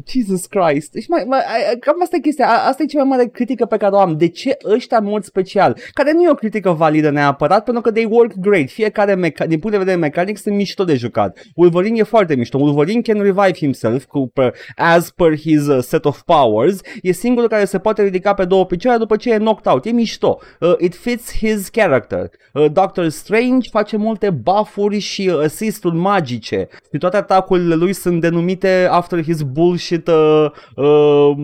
Jesus 0.08 0.46
Christ. 0.46 0.92
Deci 0.92 1.08
mai, 1.08 1.24
mai, 1.26 1.38
ai- 1.38 1.78
cam 1.80 1.94
asta 2.02 2.16
e 2.16 2.20
chestia. 2.20 2.46
A- 2.48 2.68
Asta 2.68 2.82
e 2.82 2.86
cea 2.86 3.02
mai 3.04 3.16
mare 3.16 3.28
critică 3.28 3.64
pe 3.66 3.76
care 3.76 3.94
o 3.94 3.98
am. 3.98 4.16
De 4.16 4.28
ce 4.28 4.56
ăștia 4.64 4.96
în 4.98 5.04
mod 5.04 5.24
special? 5.24 5.76
Care 5.92 6.12
nu 6.12 6.22
e 6.22 6.30
o 6.30 6.34
critică 6.34 6.70
validă 6.70 7.10
neapărat, 7.10 7.64
pentru 7.64 7.82
că 7.82 7.90
they 7.92 8.04
work 8.10 8.32
great. 8.38 8.68
Fiecare, 8.68 9.14
meca- 9.14 9.46
din 9.46 9.58
punct 9.58 9.70
de 9.70 9.78
vedere 9.78 9.96
mecanic, 9.96 10.36
sunt 10.38 10.54
mișto 10.54 10.84
de 10.84 10.94
jucat. 10.94 11.38
Wolverine 11.54 11.98
e 11.98 12.02
foarte 12.02 12.34
mișto. 12.34 12.58
Wolverine 12.58 13.00
can 13.00 13.22
revive 13.22 13.52
himself 13.56 14.04
cu, 14.04 14.30
per, 14.34 14.54
as 14.76 15.10
per 15.10 15.36
his 15.38 15.66
uh, 15.66 15.82
set 15.82 16.04
of 16.04 16.20
powers. 16.20 16.80
E 17.02 17.12
singurul 17.12 17.48
care 17.48 17.64
se 17.64 17.78
poate 17.78 18.02
ridica 18.02 18.34
pe 18.34 18.44
două 18.44 18.66
picioare 18.66 18.98
după 18.98 19.16
ce 19.16 19.32
e 19.32 19.36
knocked 19.38 19.72
out. 19.72 19.84
E 19.84 19.90
mișto. 19.90 20.38
Uh, 20.60 20.74
it 20.78 20.94
fits 20.94 21.36
his 21.36 21.68
character. 21.68 22.30
Uh, 22.52 22.64
Doctor 22.72 23.08
Strange 23.08 23.68
face 23.70 23.96
multe 23.96 24.30
buff-uri 24.30 24.98
și 24.98 25.30
uh, 25.34 25.38
assist-uri 25.44 25.96
magice. 25.96 26.68
Și 26.92 26.98
toate 26.98 27.16
atacurile 27.16 27.74
lui 27.74 27.92
sunt 27.92 28.20
denumite 28.20 28.86
after 28.90 29.22
his 29.22 29.42
bullshit 29.42 29.93
uh, 30.08 30.50
uh, 30.76 31.34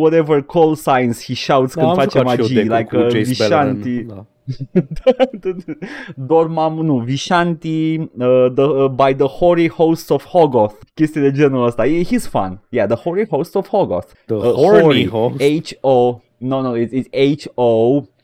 whatever 0.00 0.42
call 0.42 0.74
signs 0.74 1.24
he 1.24 1.34
shouts 1.34 1.74
da, 1.74 1.80
când 1.80 1.92
am 1.92 1.96
face 1.96 2.18
jucat 2.18 2.34
și 2.34 2.40
eu 2.40 2.46
magii. 2.46 2.54
deck-ul 2.68 2.76
Like 2.76 2.96
cu 2.96 2.96
uh, 2.96 3.02
Jace 3.10 3.18
Vishanti. 3.18 3.82
Beleren, 4.02 4.06
Da. 4.06 4.24
Dormam, 6.26 6.74
nu, 6.84 6.96
Vishanti 6.98 7.98
uh, 7.98 8.06
the, 8.54 8.62
uh, 8.62 8.88
by 8.88 9.14
the 9.14 9.26
hoary 9.26 9.68
hosts 9.68 10.08
of 10.08 10.24
Hogoth. 10.26 10.74
Chestii 10.94 11.20
de 11.20 11.30
genul 11.30 11.66
ăsta. 11.66 11.86
E, 11.86 12.02
he's 12.04 12.26
fun. 12.30 12.60
Yeah, 12.68 12.88
the 12.88 12.96
hoary 13.02 13.26
host 13.30 13.54
of 13.54 13.68
Hogoth. 13.68 14.06
The 14.26 14.34
Uh, 14.34 14.52
horny 14.52 15.06
host? 15.06 15.40
H-O, 15.40 16.20
no, 16.38 16.60
no, 16.60 16.74
it's, 16.76 16.92
it's 16.92 17.08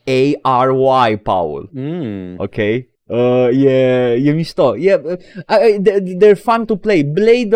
H-O-A-R-Y, 0.05 1.15
Paul. 1.23 1.69
Mm. 1.75 2.33
Ok? 2.37 2.55
Uh, 3.07 3.47
e, 3.63 4.21
e 4.23 4.31
mișto. 4.31 4.75
E, 4.77 5.01
uh, 5.03 5.11
uh, 5.11 5.81
they- 5.83 6.17
they're 6.17 6.41
fun 6.43 6.65
to 6.65 6.75
play. 6.75 7.03
Blade 7.03 7.55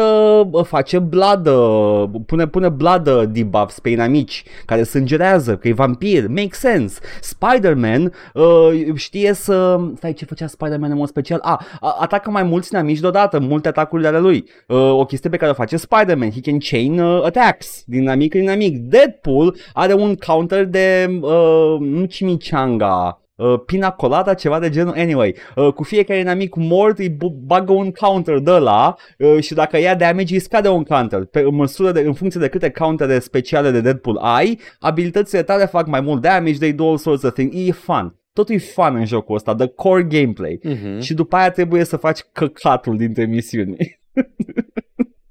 uh, 0.51 0.63
face 0.65 0.99
blood, 0.99 1.47
uh, 1.47 2.03
pune, 2.25 2.47
pune 2.47 2.69
blood 2.69 3.07
uh, 3.07 3.23
debuffs 3.31 3.79
pe 3.79 3.89
inamici 3.89 4.43
care 4.65 4.83
sângerează, 4.83 5.55
că 5.57 5.67
e 5.67 5.73
vampir. 5.73 6.27
Make 6.27 6.49
sense. 6.51 6.99
Spider-Man 7.21 8.13
uh, 8.33 8.95
știe 8.95 9.33
să... 9.33 9.79
Stai, 9.95 10.13
ce 10.13 10.25
făcea 10.25 10.47
Spider-Man 10.47 10.91
în 10.91 10.97
mod 10.97 11.07
special? 11.07 11.39
Ah, 11.43 11.59
a, 11.79 11.95
atacă 11.99 12.29
mai 12.29 12.43
mulți 12.43 12.69
inamici 12.73 12.99
deodată, 12.99 13.39
multe 13.39 13.67
atacuri 13.67 14.05
ale 14.07 14.19
lui. 14.19 14.43
Uh, 14.67 14.77
o 14.77 15.05
chestie 15.05 15.29
pe 15.29 15.37
care 15.37 15.51
o 15.51 15.53
face 15.53 15.77
Spider-Man. 15.77 16.31
He 16.31 16.39
can 16.41 16.57
chain 16.59 16.99
uh, 16.99 17.23
attacks 17.23 17.83
din 17.85 18.01
inamic 18.01 18.33
în 18.33 18.41
inamic. 18.41 18.77
Deadpool 18.77 19.55
are 19.73 19.93
un 19.93 20.15
counter 20.15 20.65
de... 20.65 21.19
Uh, 21.21 21.77
nu 21.79 22.05
chimichanga 22.05 23.15
uh, 23.41 23.60
pina 23.65 23.91
colada, 23.91 24.34
ceva 24.34 24.60
de 24.60 24.69
genul. 24.69 24.93
Anyway, 24.97 25.36
uh, 25.56 25.73
cu 25.73 25.84
fiecare 25.84 26.19
inamic 26.19 26.56
mort 26.56 26.99
îi 26.99 27.10
bu- 27.10 27.41
bagă 27.45 27.71
un 27.71 27.91
counter 27.91 28.39
de 28.39 28.51
la 28.51 28.95
uh, 29.17 29.39
și 29.39 29.54
dacă 29.54 29.77
ia 29.80 29.95
damage 29.95 30.34
îi 30.34 30.39
scade 30.39 30.67
un 30.67 30.84
counter. 30.84 31.25
Pe, 31.25 31.39
în, 31.39 31.56
măsură 31.56 31.91
de, 31.91 31.99
în 31.99 32.13
funcție 32.13 32.39
de 32.39 32.47
câte 32.47 32.69
countere 32.69 33.19
speciale 33.19 33.71
de 33.71 33.82
Deadpool 33.82 34.17
ai, 34.17 34.60
abilitățile 34.80 35.43
tale 35.43 35.65
fac 35.65 35.88
mai 35.88 36.01
mult 36.01 36.21
damage, 36.21 36.58
they 36.58 36.73
do 36.73 36.88
all 36.88 36.97
sorts 36.97 37.23
of 37.23 37.34
things. 37.34 37.67
E 37.67 37.71
fun. 37.71 38.15
Totul 38.34 38.56
e 38.56 38.58
fun 38.58 38.95
în 38.95 39.06
jocul 39.06 39.36
ăsta, 39.36 39.56
the 39.56 39.67
core 39.67 40.04
gameplay. 40.04 40.60
Mm-hmm. 40.65 40.99
Și 40.99 41.13
după 41.13 41.36
aia 41.36 41.51
trebuie 41.51 41.84
să 41.84 41.97
faci 41.97 42.19
căcatul 42.32 42.97
dintre 42.97 43.25
misiuni. 43.25 43.75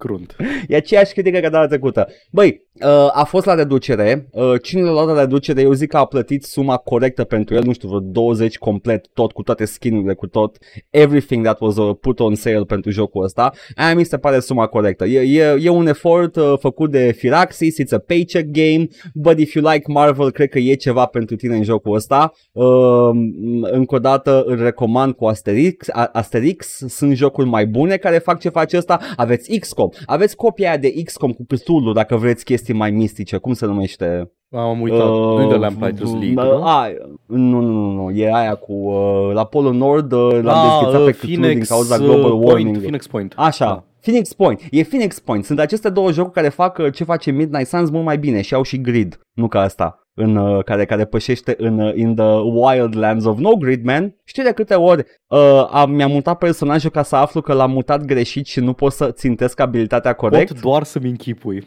Crunt. 0.00 0.36
E 0.68 0.76
aceeași 0.76 1.12
critică 1.12 1.38
ca 1.38 1.48
data 1.48 1.66
trecută. 1.66 2.08
Băi, 2.30 2.62
uh, 2.84 3.08
a 3.12 3.24
fost 3.24 3.46
la 3.46 3.54
reducere. 3.54 4.28
Uh, 4.32 4.52
cine 4.62 4.82
l-a 4.82 4.90
luat 4.90 5.06
la 5.06 5.20
reducere, 5.20 5.60
eu 5.60 5.72
zic 5.72 5.88
că 5.88 5.96
a 5.96 6.04
plătit 6.04 6.44
suma 6.44 6.76
corectă 6.76 7.24
pentru 7.24 7.54
el, 7.54 7.62
nu 7.64 7.72
știu, 7.72 7.88
vreo 7.88 8.00
20 8.00 8.58
complet, 8.58 9.06
tot, 9.14 9.32
cu 9.32 9.42
toate 9.42 9.64
skinurile, 9.64 10.14
cu 10.14 10.26
tot, 10.26 10.56
everything 10.90 11.44
that 11.44 11.60
was 11.60 11.76
uh, 11.76 11.96
put 12.00 12.20
on 12.20 12.34
sale 12.34 12.64
pentru 12.64 12.90
jocul 12.90 13.24
ăsta. 13.24 13.52
Aia 13.74 13.94
mi 13.94 14.04
se 14.04 14.18
pare 14.18 14.40
suma 14.40 14.66
corectă. 14.66 15.04
E, 15.06 15.20
e, 15.20 15.58
e 15.62 15.68
un 15.68 15.86
efort 15.86 16.36
uh, 16.36 16.54
făcut 16.58 16.90
de 16.90 17.12
Firaxis, 17.12 17.74
it's 17.82 17.92
a 17.92 17.98
paycheck 17.98 18.48
game, 18.50 18.86
but 19.14 19.38
if 19.38 19.54
you 19.54 19.70
like 19.72 19.92
Marvel, 19.92 20.30
cred 20.30 20.48
că 20.48 20.58
e 20.58 20.74
ceva 20.74 21.06
pentru 21.06 21.36
tine 21.36 21.56
în 21.56 21.62
jocul 21.62 21.94
ăsta. 21.94 22.32
Uh, 22.52 22.66
încă 23.60 23.94
o 23.94 23.98
dată 23.98 24.42
îl 24.46 24.62
recomand 24.62 25.14
cu 25.14 25.24
Asterix, 25.26 25.88
A- 25.88 26.10
Asterix, 26.12 26.78
sunt 26.88 27.16
jocuri 27.16 27.48
mai 27.48 27.66
bune 27.66 27.96
care 27.96 28.18
fac 28.18 28.40
ce 28.40 28.48
face 28.48 28.76
ăsta. 28.76 29.00
Aveți 29.16 29.58
XCOM, 29.58 29.89
aveți 30.07 30.37
copia 30.37 30.68
aia 30.68 30.76
de 30.79 30.92
XCOM 31.05 31.33
cu 31.33 31.44
Cthulhu 31.48 31.92
dacă 31.92 32.16
vreți 32.16 32.44
chestii 32.44 32.74
mai 32.74 32.90
mistice, 32.90 33.37
cum 33.37 33.53
se 33.53 33.66
numește? 33.66 34.33
Am 34.50 34.81
uitat. 34.81 35.09
Uh, 35.09 35.38
nu 35.38 35.48
de 35.48 35.55
Lamplighters 35.57 36.11
League, 36.11 36.42
uh, 36.44 36.59
nu? 36.59 36.64
a, 36.64 36.87
nu, 37.26 37.61
nu, 37.61 37.72
nu, 37.72 37.90
nu, 37.92 38.11
e 38.11 38.33
aia 38.35 38.55
cu 38.55 38.72
uh, 38.72 39.31
la 39.35 39.44
Polul 39.44 39.74
Nord, 39.74 40.12
uh, 40.12 40.38
l-am 40.42 40.57
Ah, 40.57 40.68
deschițat 40.81 41.00
uh, 41.00 41.07
pe 41.07 41.12
Cthulhu 41.12 41.35
din 41.35 41.40
Phoenix, 41.42 41.68
cauza 41.68 41.94
uh, 41.94 42.00
global 42.00 42.31
Point, 42.31 42.44
warming. 42.48 42.76
Phoenix 42.76 43.07
Point. 43.07 43.33
Așa, 43.37 43.64
Da. 43.64 43.85
Phoenix 44.00 44.33
Point. 44.33 44.62
E 44.70 44.83
Phoenix 44.83 45.18
Point. 45.18 45.44
Sunt 45.44 45.59
aceste 45.59 45.88
două 45.90 46.12
jocuri 46.12 46.35
care 46.35 46.48
fac 46.48 46.79
uh, 46.79 46.92
ce 46.92 47.05
face 47.05 47.31
Midnight 47.31 47.66
Suns 47.68 47.90
mult 47.90 48.05
mai 48.05 48.18
bine 48.18 48.40
și 48.40 48.55
au 48.55 48.62
și 48.62 48.81
grid, 48.81 49.20
nu 49.33 49.48
ca 49.48 49.61
asta. 49.61 50.09
În, 50.20 50.37
uh, 50.37 50.64
care, 50.64 50.85
care 50.85 51.04
pășește 51.04 51.54
în 51.59 51.78
uh, 51.78 51.94
in 51.94 52.14
the 52.14 52.40
wildlands 52.40 53.24
of 53.24 53.38
no 53.38 53.54
grid, 53.54 53.85
man. 53.85 54.14
Știi 54.24 54.42
de 54.42 54.52
câte 54.52 54.74
ori 54.74 55.04
uh, 55.26 55.68
am, 55.70 55.90
mi-am 55.90 56.11
mutat 56.11 56.38
personajul 56.38 56.90
ca 56.90 57.02
să 57.02 57.16
aflu 57.16 57.40
că 57.40 57.52
l-am 57.52 57.70
mutat 57.70 58.04
greșit 58.04 58.46
și 58.46 58.61
nu 58.61 58.72
pot 58.72 58.92
să 58.92 59.11
țintesc 59.11 59.61
abilitatea 59.61 60.12
corect? 60.12 60.52
Pot 60.52 60.61
doar 60.61 60.83
să-mi 60.83 61.09
închipui. 61.09 61.66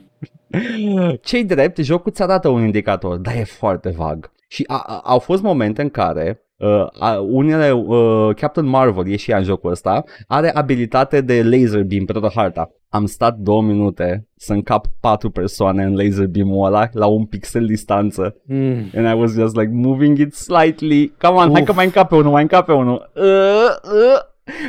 Cei 1.22 1.44
drept, 1.44 1.78
jocul 1.78 2.12
ți 2.12 2.22
arată 2.22 2.48
un 2.48 2.64
indicator, 2.64 3.18
dar 3.18 3.36
e 3.36 3.44
foarte 3.44 3.90
vag. 3.90 4.32
Și 4.48 4.64
a, 4.68 4.84
a, 4.88 5.02
au 5.04 5.20
fost 5.20 5.42
momente 5.42 5.82
în 5.82 5.90
care 5.90 6.42
uh, 6.58 6.88
a, 7.00 7.20
unele, 7.20 7.72
uh, 7.72 8.36
Captain 8.36 8.68
Marvel, 8.68 9.12
e 9.12 9.16
și 9.16 9.32
ea 9.32 9.38
în 9.38 9.44
jocul 9.44 9.72
ăsta, 9.72 10.04
are 10.28 10.52
abilitate 10.54 11.22
de 11.22 11.44
laser 11.44 11.84
beam 11.84 12.06
pe 12.06 12.12
toată 12.12 12.32
harta. 12.36 12.72
Am 12.94 13.06
stat 13.06 13.38
două 13.38 13.62
minute 13.62 14.28
să 14.36 14.54
încap 14.54 14.86
patru 15.00 15.30
persoane 15.30 15.84
în 15.84 15.96
laser 15.96 16.28
beam-ul 16.28 16.66
ăla 16.66 16.90
la 16.92 17.06
un 17.06 17.26
pixel 17.26 17.66
distanță. 17.66 18.36
Mm. 18.46 18.90
And 18.96 19.08
I 19.08 19.20
was 19.20 19.34
just 19.34 19.56
like 19.56 19.72
moving 19.74 20.18
it 20.18 20.34
slightly. 20.34 21.14
Come 21.18 21.38
on, 21.38 21.48
Uf. 21.48 21.52
hai 21.52 21.62
Uf. 21.62 21.68
că 21.68 21.74
mai 21.74 21.86
încape 21.86 22.16
unul, 22.16 22.32
mai 22.32 22.42
încape 22.42 22.72
unul. 22.72 23.12
Uh, 23.16 23.24
uh, 23.24 24.20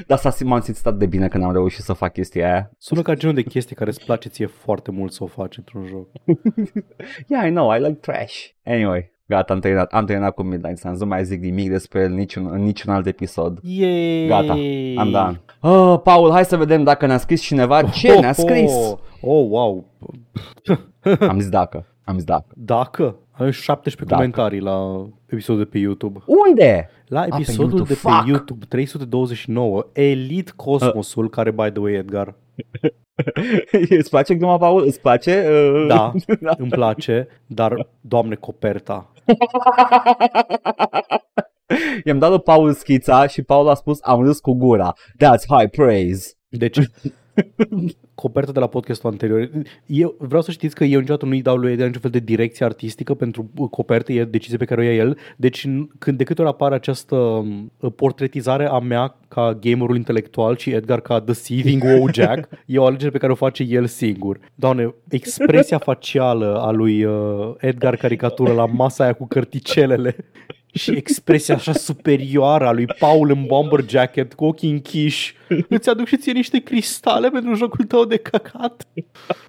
Dar 0.06 0.18
s-a 0.18 0.34
m-am 0.44 0.60
simțit 0.60 0.86
atât 0.86 0.98
de 0.98 1.06
bine 1.06 1.28
când 1.28 1.44
am 1.44 1.52
reușit 1.52 1.82
să 1.84 1.92
fac 1.92 2.12
chestia 2.12 2.46
aia. 2.46 2.70
Sună 2.78 3.02
ca 3.02 3.14
genul 3.14 3.34
de 3.34 3.42
chestie 3.42 3.76
care 3.76 3.90
îți 3.90 4.04
place 4.04 4.28
ție 4.28 4.46
foarte 4.46 4.90
mult 4.90 5.12
să 5.12 5.22
o 5.22 5.26
faci 5.26 5.56
într-un 5.56 5.86
joc. 5.86 6.08
Yeah, 7.28 7.46
I 7.46 7.50
know, 7.50 7.74
I 7.74 7.78
like 7.78 7.98
trash. 8.00 8.34
Anyway, 8.64 9.12
gata, 9.26 9.52
am 9.52 9.60
terminat, 9.60 9.92
am 9.92 10.04
terminat 10.04 10.34
cu 10.34 10.42
Midnight 10.42 10.78
Suns, 10.78 11.00
nu 11.00 11.06
mai 11.06 11.24
zic 11.24 11.40
nimic 11.40 11.70
despre 11.70 12.00
el 12.00 12.10
niciun, 12.10 12.48
în 12.52 12.62
niciun 12.62 12.92
alt 12.92 13.06
episod. 13.06 13.58
Yay! 13.62 14.26
Gata, 14.26 14.52
am 14.96 15.10
done. 15.10 15.40
Oh, 15.60 16.00
Paul, 16.02 16.30
hai 16.30 16.44
să 16.44 16.56
vedem 16.56 16.82
dacă 16.82 17.06
ne-a 17.06 17.18
scris 17.18 17.42
cineva. 17.42 17.82
Ce 17.82 18.18
ne-a 18.18 18.32
scris? 18.32 18.72
Oh, 18.72 18.98
oh, 19.20 19.46
wow. 19.48 19.84
Am 21.28 21.38
zis 21.38 21.48
dacă, 21.48 21.86
am 22.04 22.14
zis 22.14 22.24
dacă. 22.24 22.46
Dacă? 22.54 23.16
Am 23.36 23.50
17 23.50 24.04
Dacă. 24.04 24.14
comentarii 24.14 24.60
la 24.60 25.06
episodul 25.26 25.62
de 25.62 25.68
pe 25.70 25.78
YouTube. 25.78 26.22
Unde? 26.48 26.90
La 27.06 27.20
pe 27.20 27.28
episodul 27.32 27.64
YouTube, 27.64 27.88
de 27.88 27.94
pe 28.02 28.08
fuck! 28.08 28.26
YouTube 28.26 28.64
329, 28.68 29.86
Elite 29.92 30.52
Cosmosul, 30.56 31.30
care, 31.30 31.50
by 31.50 31.70
the 31.70 31.80
way, 31.80 31.94
Edgar, 31.94 32.34
Îți 33.98 34.10
place 34.10 34.34
gluma, 34.34 34.58
Paul? 34.58 34.84
Îți 34.84 35.00
place? 35.00 35.46
Uh, 35.48 35.86
da, 35.88 36.12
îmi 36.58 36.70
place, 36.70 37.28
dar, 37.46 37.88
doamne, 38.00 38.34
coperta. 38.34 39.12
I-am 42.04 42.18
dat 42.18 42.30
lui 42.30 42.40
Paul 42.40 42.72
schița 42.72 43.26
și 43.26 43.42
Paul 43.42 43.68
a 43.68 43.74
spus 43.74 43.98
am 44.02 44.24
râs 44.24 44.40
cu 44.40 44.52
gura. 44.52 44.94
That's 44.94 45.46
high 45.48 45.70
praise. 45.70 46.32
Deci, 46.48 46.78
coperta 48.14 48.52
de 48.52 48.58
la 48.58 48.66
podcastul 48.66 49.10
anterior. 49.10 49.50
Eu 49.86 50.14
vreau 50.18 50.42
să 50.42 50.50
știți 50.50 50.74
că 50.74 50.84
eu 50.84 50.98
niciodată 50.98 51.26
nu-i 51.26 51.42
dau 51.42 51.56
lui 51.56 51.70
Edgar 51.70 51.86
niciun 51.86 52.02
fel 52.02 52.10
de 52.10 52.18
direcție 52.18 52.64
artistică 52.64 53.14
pentru 53.14 53.50
coperte, 53.70 54.12
e 54.12 54.24
decizie 54.24 54.56
pe 54.56 54.64
care 54.64 54.80
o 54.80 54.84
ia 54.84 54.94
el. 54.94 55.18
Deci 55.36 55.66
n- 55.68 55.98
când 55.98 56.16
de 56.16 56.24
câte 56.24 56.40
ori 56.40 56.50
apare 56.50 56.74
această 56.74 57.16
um, 57.16 57.72
portretizare 57.96 58.66
a 58.66 58.78
mea 58.78 59.16
ca 59.28 59.58
gamerul 59.60 59.96
intelectual 59.96 60.56
și 60.56 60.70
Edgar 60.70 61.00
ca 61.00 61.20
The 61.20 61.34
Seething 61.34 61.82
Wojak, 61.82 62.48
e 62.66 62.78
o 62.78 62.84
alegere 62.84 63.10
pe 63.10 63.18
care 63.18 63.32
o 63.32 63.34
face 63.34 63.64
el 63.68 63.86
singur. 63.86 64.38
Doamne, 64.54 64.94
expresia 65.08 65.78
facială 65.78 66.60
a 66.60 66.70
lui 66.70 67.04
uh, 67.04 67.54
Edgar 67.58 67.96
caricatură 67.96 68.52
la 68.52 68.66
masa 68.66 69.04
aia 69.04 69.12
cu 69.12 69.26
cărticelele 69.26 70.16
și 70.74 70.90
expresia 70.90 71.54
așa 71.54 71.72
superioară 71.72 72.66
a 72.66 72.72
lui 72.72 72.86
Paul 72.98 73.30
în 73.30 73.44
bomber 73.46 73.84
jacket 73.88 74.34
cu 74.34 74.44
ochii 74.44 74.70
închiși. 74.70 75.34
Îți 75.68 75.88
aduc 75.88 76.06
și 76.06 76.16
ție 76.16 76.32
niște 76.32 76.58
cristale 76.58 77.28
pentru 77.28 77.54
jocul 77.54 77.84
tău 77.84 78.04
de 78.04 78.16
căcat? 78.16 78.86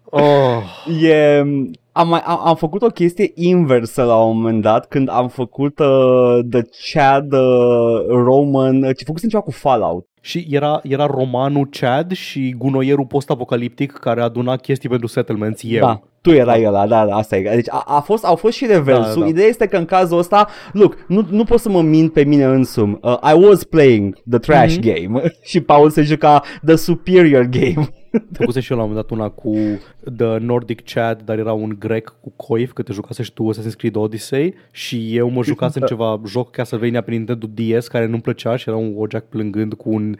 Oh. 0.03 0.85
E, 1.01 1.43
am, 1.91 2.07
mai, 2.07 2.19
am, 2.25 2.39
am 2.43 2.55
făcut 2.55 2.81
o 2.81 2.87
chestie 2.87 3.31
inversă 3.33 4.03
la 4.03 4.23
un 4.23 4.35
moment 4.35 4.61
dat 4.61 4.87
când 4.87 5.09
am 5.09 5.27
făcut 5.27 5.79
uh, 5.79 6.39
The 6.49 6.61
Chad 6.93 7.33
uh, 7.33 8.05
Roman, 8.07 8.83
uh, 8.83 8.95
ce 8.97 9.03
făcusem 9.03 9.29
ceva 9.29 9.43
cu 9.43 9.51
Fallout. 9.51 10.07
Și 10.21 10.47
era, 10.49 10.79
era 10.83 11.05
romanul 11.05 11.67
Chad 11.71 12.11
și 12.11 12.55
gunoierul 12.57 13.05
post-apocaliptic 13.05 13.91
care 13.91 14.21
aduna 14.21 14.55
chestii 14.55 14.89
pentru 14.89 15.07
settlements, 15.07 15.61
eu. 15.65 15.79
Da, 15.79 16.01
tu 16.25 16.31
erai 16.31 16.63
ăla, 16.65 16.87
da, 16.87 17.05
da, 17.05 17.15
asta 17.15 17.37
e. 17.37 17.55
Deci 17.55 17.69
a, 17.69 17.83
a 17.87 17.99
fost, 17.99 18.23
au 18.25 18.35
fost 18.35 18.55
și 18.57 18.65
reversul. 18.65 19.13
Da, 19.19 19.19
da. 19.19 19.27
Ideea 19.27 19.47
este 19.47 19.65
că 19.67 19.77
în 19.77 19.85
cazul 19.85 20.17
ăsta, 20.17 20.47
look, 20.73 20.97
nu, 21.07 21.27
nu 21.29 21.43
pot 21.43 21.59
să 21.59 21.69
mă 21.69 21.81
mint 21.81 22.13
pe 22.13 22.23
mine 22.23 22.43
însumi. 22.43 22.97
Uh, 23.01 23.17
I 23.33 23.45
was 23.45 23.63
playing 23.63 24.17
the 24.29 24.39
trash 24.39 24.75
Mhm. 24.77 24.81
game 24.81 25.21
și 25.49 25.61
Paul 25.61 25.89
se 25.89 26.01
juca 26.01 26.41
the 26.65 26.75
superior 26.75 27.43
game. 27.43 27.89
Făcuse 28.37 28.59
și 28.59 28.71
eu 28.71 28.77
la 28.77 28.83
un 28.83 28.89
moment 28.89 29.07
dat 29.09 29.17
una 29.17 29.29
cu 29.29 29.55
The 30.17 30.37
Nordic 30.37 30.81
Chad, 30.93 31.21
dar 31.25 31.37
era 31.37 31.53
un 31.53 31.75
grec 31.79 32.15
cu 32.21 32.33
coif, 32.35 32.71
că 32.71 32.81
te 32.81 32.93
jucase 32.93 33.23
și 33.23 33.33
tu 33.33 33.51
Assassin's 33.53 33.75
Creed 33.77 33.95
Odyssey 33.95 34.53
și 34.71 35.15
eu 35.15 35.29
mă 35.29 35.43
jucasem 35.43 35.81
ceva 35.85 36.21
joc 36.27 36.51
Castlevania 36.51 37.01
pe 37.01 37.11
Nintendo 37.11 37.47
DS 37.53 37.87
care 37.87 38.05
nu-mi 38.05 38.21
plăcea 38.21 38.55
și 38.55 38.69
era 38.69 38.77
un 38.77 38.91
Wojak 38.95 39.25
plângând 39.25 39.73
cu 39.73 39.89
un 39.89 40.15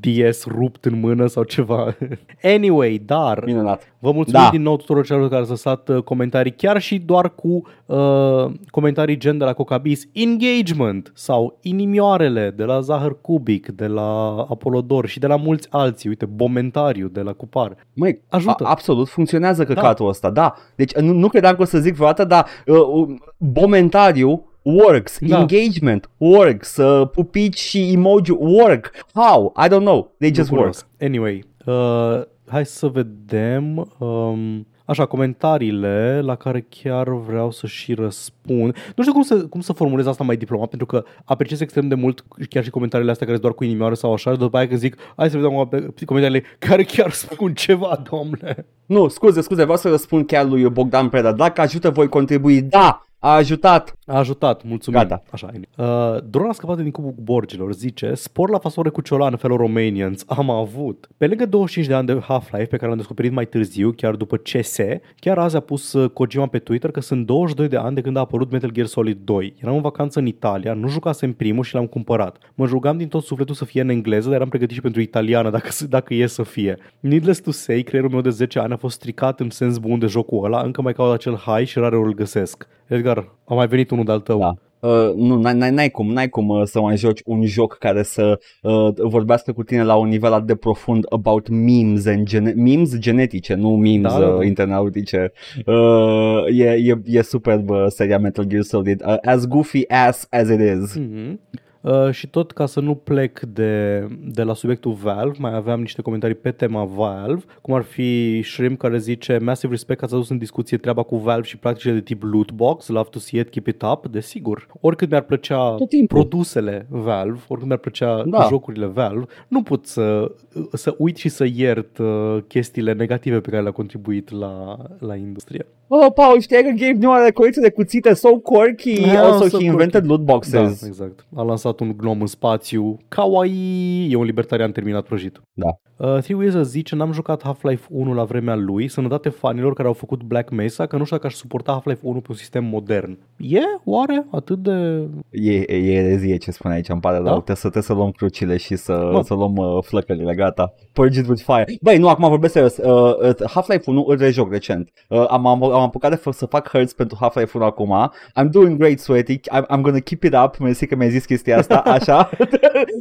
DS 0.00 0.44
rupt 0.46 0.84
în 0.84 1.00
mână 1.00 1.26
sau 1.26 1.42
ceva. 1.42 1.96
Anyway, 2.42 3.02
dar 3.06 3.42
Minunat. 3.44 3.93
Vă 4.04 4.12
mulțumim 4.12 4.40
Da. 4.42 4.50
din 4.50 4.62
nou 4.62 4.76
tuturor 4.76 5.04
celor 5.04 5.28
care 5.28 5.40
ați 5.40 5.50
lăsat 5.50 5.88
uh, 5.88 6.02
comentarii, 6.02 6.52
chiar 6.54 6.80
și 6.80 6.98
doar 6.98 7.34
cu 7.34 7.62
uh, 7.86 8.44
comentarii 8.70 9.16
gen 9.16 9.38
de 9.38 9.44
la 9.44 9.52
Cocabis, 9.52 10.04
engagement 10.12 11.12
sau 11.14 11.58
inimioarele 11.62 12.52
de 12.56 12.64
la 12.64 12.80
Zahăr 12.80 13.20
Cubic, 13.20 13.68
de 13.68 13.86
la 13.86 14.36
Apolodor 14.50 15.06
și 15.06 15.18
de 15.18 15.26
la 15.26 15.36
mulți 15.36 15.68
alții. 15.70 16.08
Uite, 16.08 16.24
Bomentariu 16.26 17.08
de 17.08 17.20
la 17.20 17.32
Cupar. 17.32 17.76
Măi, 17.92 18.20
Ajută. 18.28 18.64
A, 18.64 18.70
absolut, 18.70 19.08
funcționează 19.08 19.64
căcatul 19.64 20.08
ăsta, 20.08 20.30
da. 20.30 20.54
Deci 20.76 20.92
nu, 20.94 21.12
nu 21.12 21.28
credeam 21.28 21.54
că 21.54 21.62
o 21.62 21.64
să 21.64 21.78
zic 21.78 21.94
vreodată, 21.94 22.24
dar 22.24 22.46
uh, 22.66 22.76
uh, 22.76 23.08
bomentariu 23.38 24.48
works, 24.62 25.18
Da. 25.20 25.38
engagement 25.38 26.10
works, 26.16 26.76
uh, 26.76 27.08
pupici 27.08 27.58
și 27.58 27.92
emoji 27.92 28.30
work. 28.38 28.90
How? 29.14 29.52
I 29.64 29.68
don't 29.68 29.80
know. 29.84 30.14
They 30.18 30.32
just 30.34 30.50
Nu 30.50 30.56
work. 30.56 30.60
cunosc. 30.60 30.86
Anyway, 31.00 31.44
uh, 31.66 32.20
hai 32.54 32.66
să 32.66 32.86
vedem... 32.86 33.94
Um, 33.98 34.66
Așa, 34.86 35.06
comentariile 35.06 36.20
la 36.20 36.34
care 36.34 36.66
chiar 36.68 37.08
vreau 37.08 37.50
să 37.50 37.66
și 37.66 37.94
răspund. 37.94 38.76
Nu 38.96 39.02
știu 39.02 39.12
cum 39.12 39.22
să, 39.22 39.46
cum 39.46 39.60
să 39.60 39.72
formulez 39.72 40.06
asta 40.06 40.24
mai 40.24 40.36
diplomat, 40.36 40.68
pentru 40.68 40.86
că 40.86 41.04
apreciez 41.24 41.60
extrem 41.60 41.88
de 41.88 41.94
mult 41.94 42.24
chiar 42.48 42.64
și 42.64 42.70
comentariile 42.70 43.12
astea 43.12 43.26
care 43.26 43.38
sunt 43.38 43.48
doar 43.48 43.58
cu 43.58 43.64
inimioară 43.64 43.94
sau 43.94 44.12
așa, 44.12 44.32
și 44.32 44.38
după 44.38 44.56
aia 44.56 44.66
când 44.66 44.78
zic, 44.78 44.96
hai 45.16 45.30
să 45.30 45.36
vedem 45.36 45.56
acum 45.56 45.68
pe 45.68 46.04
comentariile 46.04 46.46
care 46.58 46.82
chiar 46.82 47.10
spun 47.10 47.54
ceva, 47.54 48.02
domnule. 48.10 48.66
Nu, 48.86 49.08
scuze, 49.08 49.40
scuze, 49.40 49.62
vreau 49.62 49.78
să 49.78 49.88
răspund 49.88 50.26
chiar 50.26 50.44
lui 50.44 50.68
Bogdan 50.68 51.08
Preda. 51.08 51.32
Dacă 51.32 51.60
ajută, 51.60 51.90
voi 51.90 52.08
contribui. 52.08 52.62
Da, 52.62 53.06
a 53.24 53.34
ajutat. 53.34 53.96
A 54.06 54.18
ajutat, 54.18 54.64
mulțumim. 54.64 55.00
Gata. 55.00 55.22
Așa, 55.30 55.50
uh, 55.76 55.84
drona 56.30 56.48
a 56.48 56.52
scăpat 56.52 56.76
din 56.76 56.90
cubul 56.90 57.14
borgilor, 57.22 57.72
zice, 57.72 58.14
spor 58.14 58.50
la 58.50 58.58
fasole 58.58 58.88
cu 58.88 59.00
ciolan, 59.00 59.36
fellow 59.36 59.56
Romanians, 59.56 60.24
am 60.26 60.50
avut. 60.50 61.08
Pe 61.16 61.26
lângă 61.26 61.46
25 61.46 61.86
de 61.86 61.94
ani 61.94 62.06
de 62.06 62.20
Half-Life, 62.20 62.66
pe 62.66 62.76
care 62.76 62.88
l-am 62.88 62.96
descoperit 62.96 63.32
mai 63.32 63.46
târziu, 63.46 63.92
chiar 63.96 64.14
după 64.14 64.36
CS, 64.36 64.76
chiar 65.16 65.38
azi 65.38 65.56
a 65.56 65.60
pus 65.60 65.92
uh, 65.92 66.10
Kojima 66.10 66.46
pe 66.46 66.58
Twitter 66.58 66.90
că 66.90 67.00
sunt 67.00 67.26
22 67.26 67.68
de 67.68 67.76
ani 67.76 67.94
de 67.94 68.00
când 68.00 68.16
a 68.16 68.20
apărut 68.20 68.50
Metal 68.50 68.70
Gear 68.70 68.86
Solid 68.86 69.18
2. 69.24 69.54
Eram 69.60 69.74
în 69.74 69.80
vacanță 69.80 70.18
în 70.18 70.26
Italia, 70.26 70.72
nu 70.72 70.88
jucasem 70.88 71.32
primul 71.32 71.64
și 71.64 71.74
l-am 71.74 71.86
cumpărat. 71.86 72.38
Mă 72.54 72.66
rugam 72.66 72.96
din 72.96 73.08
tot 73.08 73.22
sufletul 73.22 73.54
să 73.54 73.64
fie 73.64 73.80
în 73.80 73.88
engleză, 73.88 74.26
dar 74.26 74.36
eram 74.36 74.48
pregătit 74.48 74.74
și 74.74 74.82
pentru 74.82 75.00
italiană, 75.00 75.50
dacă, 75.50 75.68
dacă 75.88 76.14
e 76.14 76.26
să 76.26 76.42
fie. 76.42 76.78
Needless 77.00 77.40
to 77.40 77.50
say, 77.50 77.82
creierul 77.82 78.10
meu 78.10 78.20
de 78.20 78.30
10 78.30 78.58
ani 78.58 78.72
a 78.72 78.76
fost 78.76 78.94
stricat 78.94 79.40
în 79.40 79.50
sens 79.50 79.78
bun 79.78 79.98
de 79.98 80.06
jocul 80.06 80.44
ăla, 80.44 80.60
încă 80.60 80.82
mai 80.82 80.92
caut 80.92 81.12
acel 81.12 81.34
high 81.34 81.66
și 81.66 81.78
rare 81.78 81.96
îl 81.96 82.14
găsesc. 82.14 82.68
Edgar, 82.86 83.13
a 83.44 83.54
mai 83.54 83.66
venit 83.66 83.90
unul 83.90 84.04
de-al 84.04 84.20
tău. 84.20 84.38
Da. 84.38 84.54
Uh, 84.88 85.14
nu, 85.16 85.36
n-ai, 85.40 85.54
n-ai, 85.54 85.70
n-ai 85.70 85.90
cum, 85.90 86.12
n-ai 86.12 86.28
cum 86.28 86.48
uh, 86.48 86.62
să 86.64 86.80
mai 86.80 86.96
joci 86.96 87.20
un 87.24 87.44
joc 87.46 87.76
care 87.78 88.02
să 88.02 88.38
uh, 88.62 88.88
vorbească 89.02 89.52
cu 89.52 89.62
tine 89.62 89.82
la 89.82 89.94
un 89.94 90.08
nivel 90.08 90.32
atât 90.32 90.46
de 90.46 90.54
profund 90.54 91.06
about 91.10 91.48
memes 91.48 92.06
and 92.06 92.26
gene- 92.28 92.52
memes 92.56 92.98
genetice, 92.98 93.54
nu 93.54 93.68
memes 93.76 94.12
Da, 94.12 94.18
da, 94.18 94.26
da. 94.26 94.34
uh, 94.34 94.46
internautice. 94.46 95.32
Uh, 95.66 96.58
e, 96.58 96.64
e, 96.64 97.00
e 97.04 97.22
superb 97.22 97.70
uh, 97.70 97.84
seria 97.88 98.18
Metal 98.18 98.44
Gear 98.44 98.62
Solid, 98.62 99.02
uh, 99.06 99.16
as 99.22 99.46
goofy 99.46 99.84
as 99.88 100.26
as 100.30 100.48
it 100.48 100.60
is. 100.60 100.96
Mhm. 100.96 101.40
Uh, 101.84 102.10
și 102.10 102.28
tot 102.28 102.52
ca 102.52 102.66
să 102.66 102.80
nu 102.80 102.94
plec 102.94 103.40
de, 103.40 104.06
de 104.26 104.42
la 104.42 104.54
subiectul 104.54 104.92
Valve, 104.92 105.36
mai 105.38 105.54
aveam 105.54 105.80
niște 105.80 106.02
comentarii 106.02 106.36
pe 106.36 106.50
tema 106.50 106.84
Valve, 106.84 107.42
cum 107.60 107.74
ar 107.74 107.82
fi 107.82 108.42
Shrimp 108.42 108.78
care 108.78 108.98
zice 108.98 109.38
Massive 109.38 109.72
respect 109.72 109.98
că 109.98 110.04
ați 110.04 110.14
adus 110.14 110.28
în 110.30 110.38
discuție 110.38 110.76
treaba 110.76 111.02
cu 111.02 111.16
Valve 111.16 111.46
și 111.46 111.56
practicile 111.58 111.92
de 111.92 112.00
tip 112.00 112.22
loot 112.22 112.52
box, 112.52 112.88
love 112.88 113.08
to 113.10 113.18
see 113.18 113.40
it, 113.40 113.48
keep 113.50 113.66
it 113.66 113.82
up, 113.82 114.06
desigur. 114.06 114.66
Oricât 114.80 115.10
mi-ar 115.10 115.22
plăcea 115.22 115.74
Tot 115.78 115.88
timpul. 115.88 116.18
produsele 116.18 116.86
Valve, 116.88 117.38
oricât 117.48 117.66
mi-ar 117.68 117.80
plăcea 117.80 118.22
Da. 118.26 118.46
jocurile 118.48 118.86
Valve, 118.86 119.24
nu 119.48 119.62
pot 119.62 119.86
să, 119.86 120.30
să 120.72 120.94
uit 120.98 121.16
și 121.16 121.28
să 121.28 121.44
iert 121.54 121.98
uh, 121.98 122.36
chestiile 122.46 122.92
negative 122.92 123.40
pe 123.40 123.50
care 123.50 123.62
le-a 123.62 123.72
contribuit 123.72 124.30
la, 124.30 124.76
la 124.98 125.14
industrie. 125.16 125.66
Oh, 125.88 126.06
Paul, 126.14 126.40
știai 126.40 126.62
că 126.62 126.68
Gabe 126.68 126.98
New 126.98 127.12
are 127.12 127.30
colecție 127.30 127.62
de 127.62 127.70
cuțite 127.70 128.14
so 128.14 128.28
quirky? 128.36 129.00
Yeah, 129.00 129.22
also, 129.24 129.48
so 129.48 129.58
he 129.58 129.64
invented 129.64 129.90
quirky. 129.90 130.08
loot 130.08 130.20
boxes. 130.20 130.80
Da, 130.80 130.86
exact. 130.86 131.26
A 131.34 131.42
lansat 131.42 131.73
un 131.80 131.96
gnom 131.96 132.20
în 132.20 132.26
spațiu. 132.26 132.96
Kawaii! 133.08 134.12
E 134.12 134.16
un 134.16 134.24
libertarian 134.24 134.72
terminat 134.72 135.04
prăjit. 135.04 135.40
Da. 135.52 135.68
Uh, 135.96 136.18
Three 136.20 136.36
Wizards 136.36 136.68
zice, 136.68 136.94
n-am 136.94 137.12
jucat 137.12 137.42
Half-Life 137.42 137.86
1 137.90 138.14
la 138.14 138.24
vremea 138.24 138.54
lui, 138.54 138.88
sănătate 138.88 139.28
fanilor 139.28 139.74
care 139.74 139.88
au 139.88 139.94
făcut 139.94 140.22
Black 140.22 140.50
Mesa, 140.50 140.86
că 140.86 140.96
nu 140.96 141.04
știu 141.04 141.16
dacă 141.16 141.28
aș 141.28 141.34
suporta 141.34 141.72
Half-Life 141.72 142.00
1 142.02 142.20
pe 142.20 142.26
un 142.30 142.36
sistem 142.36 142.64
modern. 142.64 143.18
E, 143.36 143.60
oare, 143.84 144.26
atât 144.30 144.58
de... 144.58 145.08
E, 145.30 145.52
e 145.60 145.92
erezie 145.92 146.36
ce 146.36 146.50
spune 146.50 146.74
aici, 146.74 146.88
îmi 146.88 147.00
pare 147.00 147.16
rău. 147.16 147.24
Da? 147.24 147.30
Trebuie 147.30 147.56
să, 147.56 147.62
trebuie 147.62 147.82
să 147.82 147.92
luăm 147.92 148.10
crucile 148.10 148.56
și 148.56 148.76
să, 148.76 149.08
Bă. 149.12 149.20
să 149.22 149.34
luăm 149.34 149.56
uh, 149.56 149.82
flăcările, 149.82 150.34
gata. 150.34 150.74
Purge 150.92 151.20
it 151.20 151.28
with 151.28 151.42
fire. 151.42 151.64
Băi, 151.80 151.98
nu, 151.98 152.08
acum 152.08 152.28
vorbesc 152.28 152.52
serios. 152.52 152.76
Uh, 152.76 153.16
uh, 153.28 153.50
Half-Life 153.50 153.90
1 153.90 154.04
îl 154.08 154.16
rejoc 154.16 154.52
recent. 154.52 154.90
Uh, 155.08 155.24
am, 155.28 155.46
am, 155.46 155.62
am 155.62 155.80
apucat 155.82 156.10
de 156.10 156.16
f- 156.16 156.32
să 156.36 156.46
fac 156.46 156.68
hurts 156.68 156.92
pentru 156.92 157.16
Half-Life 157.20 157.56
1 157.56 157.66
acum. 157.66 158.10
I'm 158.40 158.48
doing 158.50 158.78
great, 158.78 158.98
Sweaty. 158.98 159.38
I'm, 159.38 159.62
I'm 159.66 159.80
gonna 159.80 159.98
keep 160.04 160.22
it 160.22 160.34
up. 160.44 160.58
Mersi 160.58 160.86
că 160.86 160.96
mi-ai 160.96 161.10
zis 161.10 161.24
chestia 161.24 161.56
asta, 161.68 161.90
așa. 161.90 162.30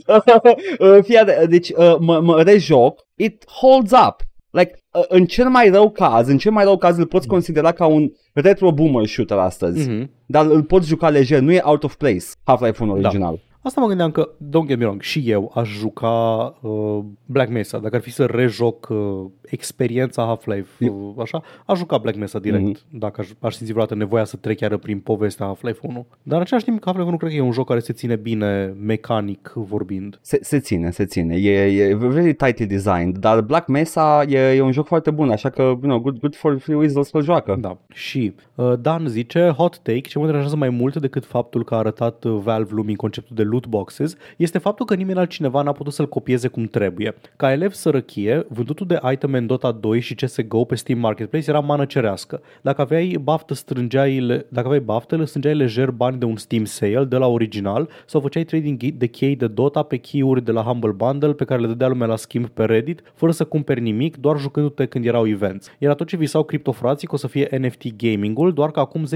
uh, 0.80 1.03
fii 1.03 1.18
atent, 1.18 1.49
deci 1.49 1.70
uh, 1.70 1.95
mă, 1.99 2.20
mă 2.20 2.41
rejoc. 2.41 2.99
It 3.16 3.45
holds 3.49 3.91
up. 3.91 4.16
Like, 4.49 4.80
uh, 4.91 5.03
în 5.07 5.26
cel 5.26 5.49
mai 5.49 5.70
rău 5.70 5.89
caz, 5.89 6.28
în 6.28 6.38
cel 6.38 6.51
mai 6.51 6.64
rău 6.64 6.78
caz 6.78 6.97
îl 6.97 7.05
poți 7.05 7.28
considera 7.28 7.72
ca 7.72 7.86
un 7.86 8.11
retro 8.34 8.72
boomer 8.72 9.05
shooter 9.05 9.38
astăzi. 9.38 9.89
Mhm. 9.89 10.09
Dar 10.26 10.45
îl 10.45 10.64
poți 10.64 10.88
juca 10.88 11.09
lejer, 11.09 11.39
nu 11.39 11.51
e 11.51 11.61
out 11.64 11.84
of 11.84 11.95
place 11.95 12.26
Half-Life 12.43 12.84
1 12.84 12.91
original. 12.91 13.39
Asta 13.64 13.82
mă 13.82 13.88
gândeam 13.88 14.11
că, 14.11 14.30
don't 14.38 14.68
get 14.68 14.78
me 14.78 14.86
wrong, 14.86 15.01
și 15.01 15.24
eu 15.26 15.51
aș 15.55 15.70
juca 15.70 16.55
uh, 16.61 16.99
Black 17.26 17.51
Mesa. 17.51 17.78
Dacă 17.78 17.95
ar 17.95 18.01
fi 18.01 18.11
să 18.11 18.26
rejoc 18.26 18.88
uh, 18.89 19.26
experiența 19.45 20.24
Half-Life, 20.24 20.89
uh, 20.89 21.14
așa, 21.18 21.43
aș 21.66 21.78
juca 21.78 21.97
Black 21.97 22.18
Mesa 22.18 22.39
direct. 22.39 22.80
Mm-hmm. 22.80 22.89
Dacă 22.89 23.22
aș, 23.22 23.30
aș 23.39 23.53
simți 23.53 23.72
vreodată 23.72 23.95
nevoia 23.95 24.24
să 24.24 24.38
trec 24.38 24.57
chiar 24.57 24.78
prin 24.78 24.99
povestea 24.99 25.45
Half-Life 25.45 25.80
1. 25.82 26.05
Dar 26.24 26.36
în 26.38 26.41
același 26.41 26.66
timp, 26.66 26.82
Half-Life 26.84 27.07
1 27.07 27.18
cred 27.18 27.30
că 27.30 27.36
e 27.36 27.41
un 27.41 27.51
joc 27.51 27.68
care 27.68 27.80
se 27.80 27.93
ține 27.93 28.16
bine 28.16 28.76
mecanic 28.80 29.51
vorbind. 29.55 30.20
Se, 30.22 30.39
se 30.41 30.59
ține, 30.59 30.91
se 30.91 31.05
ține. 31.05 31.36
E, 31.36 31.88
e 31.89 31.95
very 31.95 32.34
tightly 32.34 32.66
designed, 32.66 33.18
dar 33.18 33.41
Black 33.41 33.68
Mesa 33.68 34.24
e, 34.28 34.55
e 34.55 34.61
un 34.61 34.72
joc 34.72 34.88
foarte 34.88 35.11
bun, 35.11 35.30
așa 35.30 35.49
că, 35.49 35.61
you 35.61 35.80
know, 35.80 35.99
good, 35.99 36.20
good 36.20 36.36
for 36.36 36.59
Free 36.59 36.76
Weasel 36.76 37.03
să-l 37.03 37.24
joacă. 37.24 37.57
Da. 37.59 37.78
Și 37.93 38.34
uh, 38.55 38.74
Dan 38.80 39.07
zice, 39.07 39.53
hot 39.57 39.80
take, 39.80 39.99
ce 39.99 40.20
mă 40.20 40.26
deranjează 40.26 40.55
mai 40.55 40.70
mult 40.70 40.95
decât 40.95 41.26
faptul 41.26 41.64
că 41.64 41.74
a 41.74 41.78
arătat 41.78 42.24
uh, 42.24 42.39
Valve 42.43 42.74
lumii 42.74 42.95
conceptul 42.95 43.36
de 43.36 43.43
loot 43.53 43.67
boxes, 43.67 44.15
este 44.37 44.57
faptul 44.57 44.85
că 44.85 44.95
nimeni 44.95 45.19
altcineva 45.19 45.61
n-a 45.61 45.71
putut 45.71 45.93
să-l 45.93 46.09
copieze 46.09 46.47
cum 46.47 46.65
trebuie. 46.65 47.15
Ca 47.35 47.51
elev 47.51 47.71
sărăchie, 47.71 48.45
vândutul 48.49 48.87
de 48.87 48.99
iteme 49.11 49.37
în 49.37 49.45
Dota 49.47 49.71
2 49.71 49.99
și 49.99 50.15
CSGO 50.15 50.65
pe 50.65 50.75
Steam 50.75 50.99
Marketplace 50.99 51.49
era 51.49 51.59
mană 51.59 51.85
cerească. 51.85 52.41
Dacă 52.61 52.81
aveai 52.81 53.17
baftă, 53.23 53.53
strângeai, 53.53 54.19
le- 54.19 54.45
dacă 54.49 54.67
aveai 54.67 54.81
baftă, 54.83 55.15
le 55.15 55.25
strângeai 55.25 55.55
lejer 55.55 55.91
bani 55.91 56.17
de 56.17 56.25
un 56.25 56.35
Steam 56.35 56.65
sale 56.65 57.03
de 57.03 57.17
la 57.17 57.27
original 57.27 57.89
sau 58.05 58.21
făceai 58.21 58.43
trading 58.43 58.83
de 58.83 59.07
chei 59.07 59.35
de 59.35 59.47
Dota 59.47 59.83
pe 59.83 59.97
key-uri 59.97 60.43
de 60.43 60.51
la 60.51 60.61
Humble 60.61 60.91
Bundle 60.91 61.33
pe 61.33 61.45
care 61.45 61.61
le 61.61 61.67
dădea 61.67 61.87
lumea 61.87 62.07
la 62.07 62.15
schimb 62.15 62.47
pe 62.47 62.65
Reddit, 62.65 63.01
fără 63.13 63.31
să 63.31 63.43
cumperi 63.43 63.81
nimic, 63.81 64.17
doar 64.17 64.37
jucându-te 64.39 64.85
când 64.85 65.05
erau 65.05 65.27
events. 65.27 65.71
Era 65.77 65.93
tot 65.93 66.07
ce 66.07 66.17
visau 66.17 66.43
criptofrații 66.43 67.07
că 67.07 67.13
o 67.13 67.17
să 67.17 67.27
fie 67.27 67.57
NFT 67.61 67.95
gaming-ul, 67.97 68.53
doar 68.53 68.71
că 68.71 68.79
acum 68.79 69.05
10-12 69.05 69.09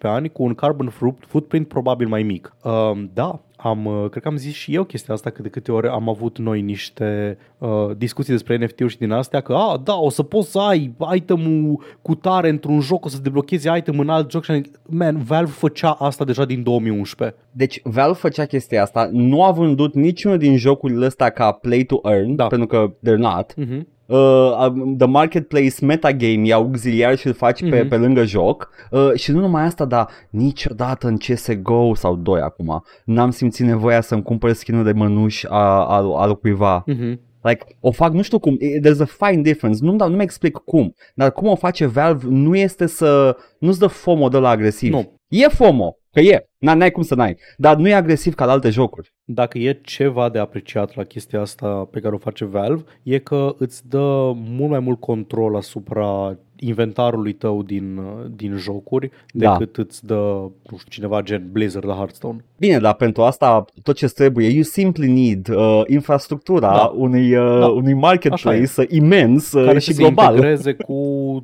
ani 0.00 0.28
cu 0.32 0.42
un 0.42 0.54
carbon 0.54 0.88
fruit- 0.88 1.24
footprint 1.26 1.68
probabil 1.68 2.08
mai 2.08 2.22
mic. 2.22 2.54
Um, 2.62 3.10
da, 3.14 3.40
am, 3.56 3.84
uh, 3.84 4.08
cred 4.10 4.22
că 4.22 4.28
am 4.28 4.36
zis 4.36 4.54
și 4.54 4.74
eu 4.74 4.84
chestia 4.84 5.14
asta 5.14 5.30
că 5.30 5.42
de 5.42 5.48
câte 5.48 5.72
ori 5.72 5.88
am 5.88 6.08
avut 6.08 6.38
noi 6.38 6.60
niște 6.60 7.38
uh, 7.58 7.90
discuții 7.96 8.32
despre 8.32 8.56
NFT-uri 8.56 8.90
și 8.92 8.98
din 8.98 9.10
astea 9.10 9.40
că 9.40 9.52
a, 9.52 9.80
da, 9.84 9.94
o 9.94 10.10
să 10.10 10.22
poți 10.22 10.50
să 10.50 10.58
ai 10.58 10.94
itemul 11.14 11.82
cu 12.02 12.14
tare 12.14 12.48
într-un 12.48 12.80
joc, 12.80 13.04
o 13.04 13.08
să 13.08 13.20
deblochezi 13.22 13.68
item 13.76 13.98
în 13.98 14.08
alt 14.08 14.30
joc 14.30 14.44
și 14.44 14.50
am 14.50 14.62
zis, 14.62 14.72
man, 14.88 15.22
Valve 15.22 15.50
făcea 15.50 15.90
asta 15.90 16.24
deja 16.24 16.44
din 16.44 16.62
2011. 16.62 17.38
Deci 17.50 17.80
Valve 17.82 18.18
făcea 18.18 18.44
chestia 18.44 18.82
asta, 18.82 19.08
nu 19.12 19.44
a 19.44 19.50
vândut 19.50 19.94
niciunul 19.94 20.38
din 20.38 20.56
jocurile 20.56 21.06
astea 21.06 21.30
ca 21.30 21.52
play 21.52 21.82
to 21.82 21.98
earn, 22.02 22.34
Da. 22.34 22.46
pentru 22.46 22.66
că 22.66 22.92
they're 22.92 23.16
not. 23.16 23.54
Uh-huh. 23.60 23.93
Uh, 24.06 24.72
the 24.98 25.06
marketplace 25.06 25.84
metagame 25.84 26.46
e 26.48 26.52
auxiliar 26.52 27.16
și 27.16 27.26
îl 27.26 27.32
faci 27.32 27.60
pe, 27.70 27.78
Mhm. 27.80 27.88
pe 27.88 27.96
lângă 27.96 28.24
joc 28.24 28.68
uh, 28.90 29.12
și 29.14 29.30
nu 29.30 29.40
numai 29.40 29.64
asta, 29.64 29.84
dar 29.84 30.08
niciodată 30.30 31.06
în 31.06 31.16
CSGO 31.16 31.94
sau 31.94 32.16
2 32.16 32.40
acum 32.40 32.84
n-am 33.04 33.30
simțit 33.30 33.66
nevoia 33.66 34.00
să-mi 34.00 34.22
cumpăr 34.22 34.52
skin 34.52 34.82
de 34.82 34.92
mănuși 34.92 35.46
a, 35.48 35.84
al, 35.84 36.12
al 36.16 36.36
cuiva. 36.38 36.84
Uh-huh. 36.90 37.14
Like, 37.42 37.64
o 37.80 37.90
fac, 37.90 38.12
nu 38.12 38.22
știu 38.22 38.38
cum, 38.38 38.56
e- 38.58 38.80
there's 38.80 39.00
a 39.00 39.26
fine 39.26 39.42
difference, 39.42 39.78
nu-mi, 39.82 39.98
dau, 39.98 40.08
nu-mi 40.08 40.22
explic 40.22 40.56
cum, 40.56 40.94
dar 41.14 41.32
cum 41.32 41.48
o 41.48 41.54
face 41.54 41.86
Valve 41.86 42.24
nu 42.28 42.56
este 42.56 42.86
să, 42.86 43.36
nu-ți 43.58 43.78
dă 43.78 43.86
FOMO 43.86 44.28
de 44.28 44.38
la 44.38 44.48
agresiv. 44.48 44.92
Nu. 44.92 45.12
E 45.28 45.48
FOMO, 45.48 45.96
că 46.14 46.20
e, 46.20 46.46
N- 46.66 46.76
n-ai 46.76 46.90
cum 46.90 47.02
să 47.02 47.14
n-ai, 47.14 47.36
dar 47.56 47.76
nu 47.76 47.88
e 47.88 47.94
agresiv 47.94 48.34
ca 48.34 48.44
la 48.44 48.52
alte 48.52 48.70
jocuri. 48.70 49.14
Dacă 49.24 49.58
e 49.58 49.80
ceva 49.82 50.28
de 50.28 50.38
apreciat 50.38 50.94
la 50.94 51.04
chestia 51.04 51.40
asta 51.40 51.88
pe 51.90 52.00
care 52.00 52.14
o 52.14 52.18
face 52.18 52.44
Valve, 52.44 52.84
e 53.02 53.18
că 53.18 53.54
îți 53.58 53.88
dă 53.88 54.32
mult 54.34 54.70
mai 54.70 54.80
mult 54.80 55.00
control 55.00 55.56
asupra 55.56 56.38
inventarului 56.66 57.32
tău 57.32 57.62
din, 57.62 57.96
uh, 57.96 58.24
din 58.36 58.56
jocuri 58.56 59.10
Da. 59.32 59.56
decât 59.56 59.76
îți 59.76 60.06
dă, 60.06 60.14
nu 60.70 60.76
știu, 60.76 60.88
cineva 60.90 61.22
gen 61.22 61.48
Blizzard 61.52 61.86
la 61.86 61.94
Hearthstone. 61.94 62.44
Bine, 62.58 62.78
dar 62.78 62.94
pentru 62.94 63.22
asta 63.22 63.64
tot 63.82 63.96
ce 63.96 64.06
trebuie, 64.06 64.48
you 64.48 64.62
simply 64.62 65.06
need 65.12 65.48
uh, 65.48 65.82
infrastructura 65.86 66.70
Da. 66.72 66.92
unui, 66.96 67.36
uh, 67.36 67.58
Da. 67.60 67.66
unui 67.66 67.92
Așa 67.92 68.00
marketplace 68.00 68.72
uh, 68.80 68.86
imens 68.88 69.52
uh, 69.52 69.64
care 69.64 69.78
și 69.78 69.92
să 69.92 70.00
global. 70.00 70.24
se 70.26 70.30
integreze 70.32 70.72
cu 70.72 70.94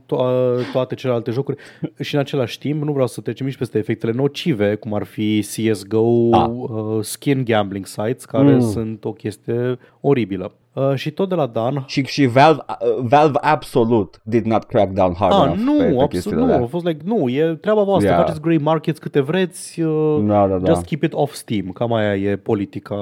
to- 0.07 0.73
toate 0.73 0.95
celelalte 0.95 1.31
jocuri 1.31 1.57
și 2.01 2.15
în 2.15 2.21
același 2.21 2.59
timp 2.59 2.83
nu 2.83 2.93
vreau 2.93 3.07
să 3.07 3.21
trecem 3.21 3.47
nici 3.47 3.57
peste 3.57 3.79
efectele 3.79 4.13
nocive, 4.13 4.75
cum 4.75 4.95
ar 4.95 5.05
fi 5.05 5.41
CSGO, 5.55 6.29
Da. 6.31 6.39
uh, 6.57 6.99
skin 7.05 7.45
gambling 7.45 7.87
sites, 7.87 8.25
care 8.25 8.55
Mm. 8.55 8.61
sunt 8.61 9.05
o 9.05 9.13
chestie 9.13 9.79
oribilă. 10.01 10.53
Uh, 10.75 10.95
și 10.95 11.11
tot 11.11 11.29
de 11.29 11.35
la 11.35 11.47
Dan, 11.47 11.85
Și, 11.87 12.03
și 12.05 12.27
Valve, 12.27 12.61
uh, 12.69 13.03
Valve 13.03 13.39
absolut 13.41 14.21
did 14.25 14.45
not 14.45 14.65
crack 14.65 14.93
down 14.93 15.15
hard 15.15 15.33
Ah, 15.35 15.43
enough 15.45 15.59
nu, 15.59 15.73
pe, 15.73 15.79
pe 15.79 15.85
absolut 15.89 16.09
chestiile 16.11 16.37
nu. 16.37 16.45
alea. 16.45 16.63
A 16.63 16.67
fost 16.67 16.85
like, 16.85 17.01
nu, 17.05 17.29
e 17.29 17.59
treaba 17.61 17.83
voastră, 17.83 18.09
Yeah. 18.11 18.23
faceți 18.25 18.41
grey 18.41 18.59
markets 18.59 18.99
câte 18.99 19.21
vreți, 19.21 19.81
uh, 19.81 20.23
Da, 20.27 20.47
da, 20.47 20.57
da. 20.59 20.73
just 20.73 20.85
keep 20.85 21.03
it 21.03 21.13
off 21.15 21.35
Steam. 21.35 21.71
Cam 21.71 21.93
aia 21.93 22.17
e 22.17 22.37
politica 22.37 22.97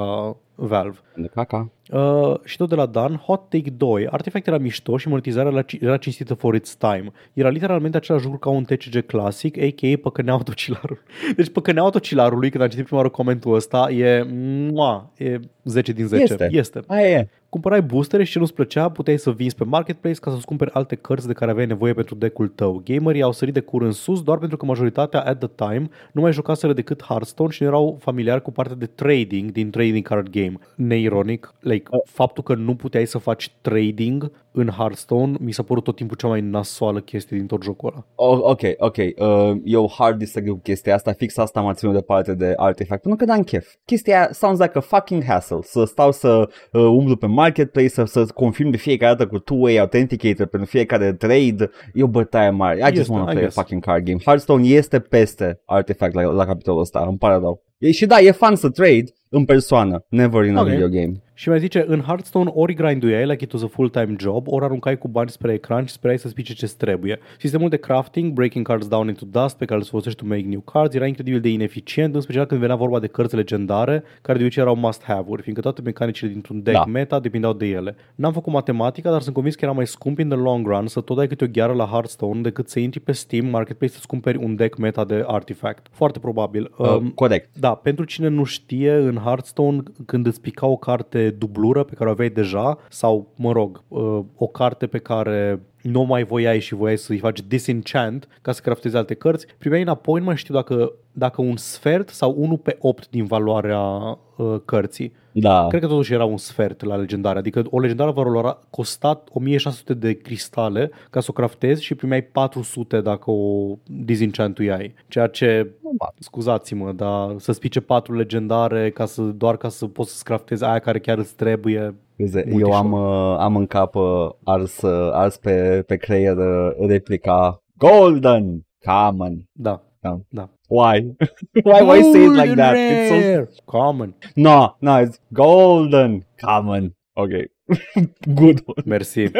Valve. 0.59 0.97
De 1.15 1.27
caca. 1.27 1.69
Uh, 1.91 2.33
și 2.43 2.57
tot 2.57 2.69
de 2.69 2.75
la 2.75 2.85
Dan, 2.85 3.15
Hot 3.15 3.49
Take 3.49 3.69
2. 3.69 4.07
Artifact 4.07 4.47
era 4.47 4.57
mișto 4.57 4.97
și 4.97 5.07
monetizarea 5.07 5.51
era, 5.51 5.65
era 5.79 5.97
cinstită 5.97 6.33
for 6.33 6.55
its 6.55 6.75
time. 6.75 7.11
Era 7.33 7.49
literalmente 7.49 7.97
același 7.97 8.23
lucru 8.23 8.39
ca 8.39 8.49
un 8.49 8.63
TCG 8.63 9.05
clasic, 9.05 9.57
a.k.a. 9.57 9.99
păcănea 10.01 10.33
autocilarul. 10.33 11.03
Deci 11.35 11.49
păcănea 11.49 11.81
autocilarului, 11.81 12.49
când 12.49 12.63
am 12.63 12.69
citit 12.69 12.85
prima 12.85 12.99
oară 12.99 13.11
comentul 13.11 13.53
ăsta, 13.53 13.91
e, 13.91 14.23
mua, 14.71 15.11
e 15.17 15.39
10 15.63 15.91
din 15.91 16.07
10. 16.07 16.23
Este. 16.23 16.47
este. 16.51 16.79
Aia 16.87 17.09
e. 17.09 17.27
Cumpărai 17.49 17.81
boostere 17.81 18.23
și 18.23 18.31
ce 18.31 18.39
nu-ți 18.39 18.53
plăcea, 18.53 18.89
puteai 18.89 19.17
să 19.17 19.31
vinzi 19.31 19.55
pe 19.55 19.63
marketplace 19.63 20.19
ca 20.19 20.31
să-ți 20.31 20.45
cumperi 20.45 20.71
alte 20.73 20.95
cărți 20.95 21.27
de 21.27 21.33
care 21.33 21.51
aveai 21.51 21.65
nevoie 21.65 21.93
pentru 21.93 22.15
deck-ul 22.15 22.47
tău. 22.47 22.81
Gamerii 22.85 23.21
au 23.21 23.31
sărit 23.31 23.53
de 23.53 23.59
cur 23.59 23.81
în 23.81 23.91
sus 23.91 24.23
doar 24.23 24.37
pentru 24.37 24.57
că 24.57 24.65
majoritatea 24.65 25.21
at 25.21 25.39
the 25.39 25.49
time 25.55 25.89
nu 26.11 26.21
mai 26.21 26.31
jucaseră 26.31 26.73
decât 26.73 27.03
Hearthstone 27.03 27.51
și 27.51 27.61
nu 27.61 27.67
erau 27.67 27.97
familiari 28.01 28.41
cu 28.41 28.51
partea 28.51 28.75
de 28.75 28.85
trading 28.85 29.51
din 29.51 29.69
trading 29.69 30.07
card 30.07 30.29
game. 30.29 30.48
Neironic, 30.75 31.53
like, 31.59 31.89
faptul 32.05 32.43
că 32.43 32.55
nu 32.55 32.75
puteai 32.75 33.05
să 33.05 33.17
faci 33.17 33.51
trading 33.61 34.31
în 34.51 34.67
Hearthstone 34.67 35.37
mi 35.39 35.51
s-a 35.51 35.63
părut 35.63 35.83
tot 35.83 35.95
timpul 35.95 36.15
cea 36.17 36.27
mai 36.27 36.41
nasoală 36.41 36.99
chestie 36.99 37.37
din 37.37 37.45
tot 37.45 37.63
jocul 37.63 37.89
ăla. 37.93 38.05
Oh, 38.15 38.39
ok, 38.41 38.59
ok. 38.77 38.95
Uh, 38.97 39.57
eu 39.63 39.91
hard 39.97 40.17
disagree 40.17 40.53
cu 40.53 40.59
chestia 40.59 40.95
asta. 40.95 41.11
Fix 41.11 41.37
asta 41.37 41.61
m-a 41.61 41.73
ținut 41.73 41.93
departe 41.93 42.33
de 42.33 42.53
Artifact. 42.57 43.01
Pentru 43.01 43.25
că 43.25 43.31
n-am 43.31 43.43
chef. 43.43 43.67
Chestia 43.85 44.17
aia 44.17 44.29
sounds 44.31 44.59
like 44.59 44.77
a 44.77 44.81
fucking 44.81 45.23
hassle. 45.23 45.59
Să 45.61 45.83
stau 45.83 46.11
să 46.11 46.49
uh, 46.71 46.81
umblu 46.81 47.15
pe 47.15 47.25
marketplace, 47.25 47.87
să, 47.87 48.03
să 48.03 48.25
confirm 48.33 48.69
de 48.69 48.77
fiecare 48.77 49.15
dată 49.15 49.29
cu 49.29 49.39
two-way 49.39 49.77
authenticator 49.77 50.45
pentru 50.45 50.69
fiecare 50.69 51.13
trade. 51.13 51.69
E 51.93 52.03
o 52.03 52.07
bătaie 52.07 52.49
mare. 52.49 52.77
I 52.77 52.81
just 52.83 52.95
Este, 52.97 53.11
want 53.11 53.23
to 53.25 53.29
I 53.29 53.33
play 53.33 53.43
guess. 53.43 53.57
a 53.57 53.61
fucking 53.61 53.83
card 53.85 54.03
game. 54.05 54.19
Hearthstone 54.25 54.67
este 54.67 54.99
peste 54.99 55.61
Artifact 55.65 56.13
la, 56.13 56.21
la 56.21 56.45
capitolul 56.45 56.79
ăsta. 56.79 57.05
Îmi 57.07 57.17
pare 57.17 57.33
rău. 57.33 57.63
E, 57.77 57.91
și 57.91 58.05
da, 58.05 58.19
e 58.19 58.31
fun 58.31 58.55
să 58.55 58.69
trade 58.69 59.03
în 59.29 59.45
persoană. 59.45 60.05
Never 60.09 60.45
in 60.45 60.55
a 60.55 60.61
Ok. 60.61 60.67
video 60.67 60.87
game. 60.87 61.11
Și 61.39 61.49
mai 61.49 61.59
zice, 61.59 61.85
în 61.87 62.01
Hearthstone 62.01 62.51
ori 62.53 62.73
grinduiai 62.73 63.25
like 63.25 63.43
it 63.43 63.51
was 63.51 63.63
a 63.63 63.67
full-time 63.67 64.15
job, 64.17 64.47
ori 64.47 64.65
aruncai 64.65 64.97
cu 64.97 65.07
bani 65.07 65.29
spre 65.29 65.53
ecran 65.53 65.85
și 65.85 65.93
sperai 65.93 66.17
să 66.19 66.27
spice 66.27 66.53
ce 66.53 66.67
trebuie. 66.77 67.19
Sistemul 67.37 67.69
de 67.69 67.77
crafting, 67.77 68.33
breaking 68.33 68.67
cards 68.67 68.87
down 68.87 69.07
into 69.07 69.25
dust, 69.31 69.57
pe 69.57 69.65
care 69.65 69.79
îl 69.79 69.85
folosești 69.85 70.19
to 70.19 70.25
make 70.27 70.41
new 70.41 70.59
cards, 70.59 70.95
era 70.95 71.05
incredibil 71.05 71.39
de 71.39 71.49
ineficient, 71.49 72.15
în 72.15 72.21
special 72.21 72.45
când 72.45 72.59
venea 72.59 72.75
vorba 72.75 72.99
de 72.99 73.07
cărți 73.07 73.35
legendare, 73.35 74.03
care 74.21 74.37
de 74.37 74.43
obicei 74.43 74.63
erau 74.63 74.75
must-have-uri, 74.75 75.41
fiindcă 75.41 75.63
toate 75.63 75.81
mecanicile 75.81 76.29
dintr-un 76.29 76.63
deck 76.63 76.77
Da. 76.77 76.85
meta 76.85 77.19
depindeau 77.19 77.53
de 77.53 77.65
ele. 77.65 77.95
N-am 78.15 78.33
făcut 78.33 78.53
matematica, 78.53 79.11
dar 79.11 79.21
sunt 79.21 79.33
convins 79.33 79.55
că 79.55 79.65
era 79.65 79.73
mai 79.73 79.87
scump 79.87 80.19
in 80.19 80.27
the 80.29 80.37
long 80.37 80.67
run 80.67 80.87
să 80.87 81.01
tot 81.01 81.17
dai 81.17 81.27
câte 81.27 81.43
o 81.43 81.47
gheară 81.51 81.73
la 81.73 81.85
Hearthstone 81.85 82.41
decât 82.41 82.69
să 82.69 82.79
intri 82.79 82.99
pe 82.99 83.11
Steam 83.11 83.45
Marketplace 83.45 83.93
să-ți 83.93 84.07
cumperi 84.07 84.37
un 84.37 84.55
deck 84.55 84.77
meta 84.77 85.05
de 85.05 85.23
artifact. 85.27 85.87
Foarte 85.91 86.19
probabil. 86.19 86.71
Uh, 86.77 86.87
Um, 86.89 87.09
corect. 87.09 87.49
da, 87.59 87.73
pentru 87.73 88.05
cine 88.05 88.27
nu 88.27 88.43
știe, 88.43 88.93
în 88.93 89.15
Hearthstone, 89.15 89.83
când 90.05 90.25
îți 90.25 90.41
pica 90.41 90.67
o 90.67 90.75
carte 90.77 91.27
dublură 91.29 91.83
pe 91.83 91.93
care 91.93 92.09
o 92.09 92.11
aveai 92.11 92.29
deja, 92.29 92.77
sau, 92.89 93.33
mă 93.35 93.51
rog, 93.51 93.83
uh, 93.87 94.19
o 94.35 94.47
carte 94.47 94.87
pe 94.87 94.97
care 94.97 95.61
nu 95.81 96.01
o 96.01 96.03
mai 96.03 96.23
voiai 96.23 96.59
și 96.59 96.75
voiai 96.75 96.97
să-i 96.97 97.17
faci 97.17 97.41
disenchant 97.41 98.27
ca 98.41 98.51
să 98.51 98.61
craftezi 98.61 98.95
alte 98.95 99.13
cărți, 99.13 99.47
primeai 99.57 99.81
înapoi, 99.81 100.19
nu 100.19 100.25
mai 100.25 100.37
știu 100.37 100.53
dacă, 100.53 100.93
dacă 101.11 101.41
un 101.41 101.57
sfert 101.57 102.09
sau 102.09 102.35
1 102.37 102.57
pe 102.57 102.77
8 102.79 103.09
din 103.09 103.25
valoarea 103.25 103.79
uh, 103.79 104.55
cărții. 104.65 105.13
Da. 105.39 105.65
Cred 105.67 105.81
că 105.81 105.87
totuși 105.87 106.13
era 106.13 106.25
un 106.25 106.37
sfert 106.37 106.83
la 106.83 106.95
legendare, 106.95 107.39
adică 107.39 107.63
o 107.69 107.79
legendară 107.79 108.11
valora 108.11 108.59
costat 108.69 109.27
1600 109.33 109.93
de 109.93 110.13
cristale 110.13 110.91
ca 111.09 111.19
să 111.19 111.27
o 111.29 111.33
craftezi 111.33 111.83
și 111.83 111.95
primeai 111.95 112.21
400 112.23 113.01
dacă 113.01 113.31
o 113.31 113.75
disenchantuiai, 113.85 114.93
ceea 115.07 115.27
ce 115.27 115.71
scuzați-mă, 116.19 116.91
dar 116.91 117.35
să 117.37 117.51
spice 117.51 117.79
patru 117.81 118.15
legendare 118.15 118.89
ca 118.91 119.05
să, 119.05 119.21
doar 119.21 119.57
ca 119.57 119.69
să 119.69 119.85
poți 119.87 120.17
să 120.17 120.21
craftezi 120.25 120.63
aia 120.63 120.79
care 120.79 120.99
chiar 120.99 121.17
îți 121.17 121.35
trebuie. 121.35 121.95
Scuze, 122.15 122.39
Eu 122.47 122.51
Multișor. 122.51 122.75
am, 122.75 122.91
uh, 122.91 123.35
am 123.39 123.55
în 123.55 123.65
cap 123.67 123.95
uh, 123.95 124.29
ars, 124.43 124.81
uh, 124.81 125.09
ars 125.13 125.37
pe, 125.37 125.83
pe 125.87 125.95
creier 125.95 126.37
uh, 126.37 126.87
replica 126.87 127.63
Golden 127.77 128.65
Common. 128.85 129.43
Da, 129.51 129.81
Da. 130.01 130.19
da. 130.29 130.49
Why? 130.69 131.01
why 131.63 131.81
why 131.81 132.01
say 132.01 132.25
it 132.25 132.29
like 132.29 132.55
that? 132.55 132.75
It's 132.77 133.09
so... 133.09 133.17
Rare. 133.17 133.49
Common. 133.67 134.13
No, 134.35 134.75
no, 134.81 134.97
it's 134.97 135.19
Golden 135.33 136.25
Common. 136.39 136.93
Ok. 137.17 137.47
Good 138.35 138.61
one. 138.65 138.85
Mersi. 138.85 139.33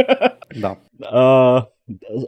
Da. 0.59 0.75
Uh, 0.99 1.61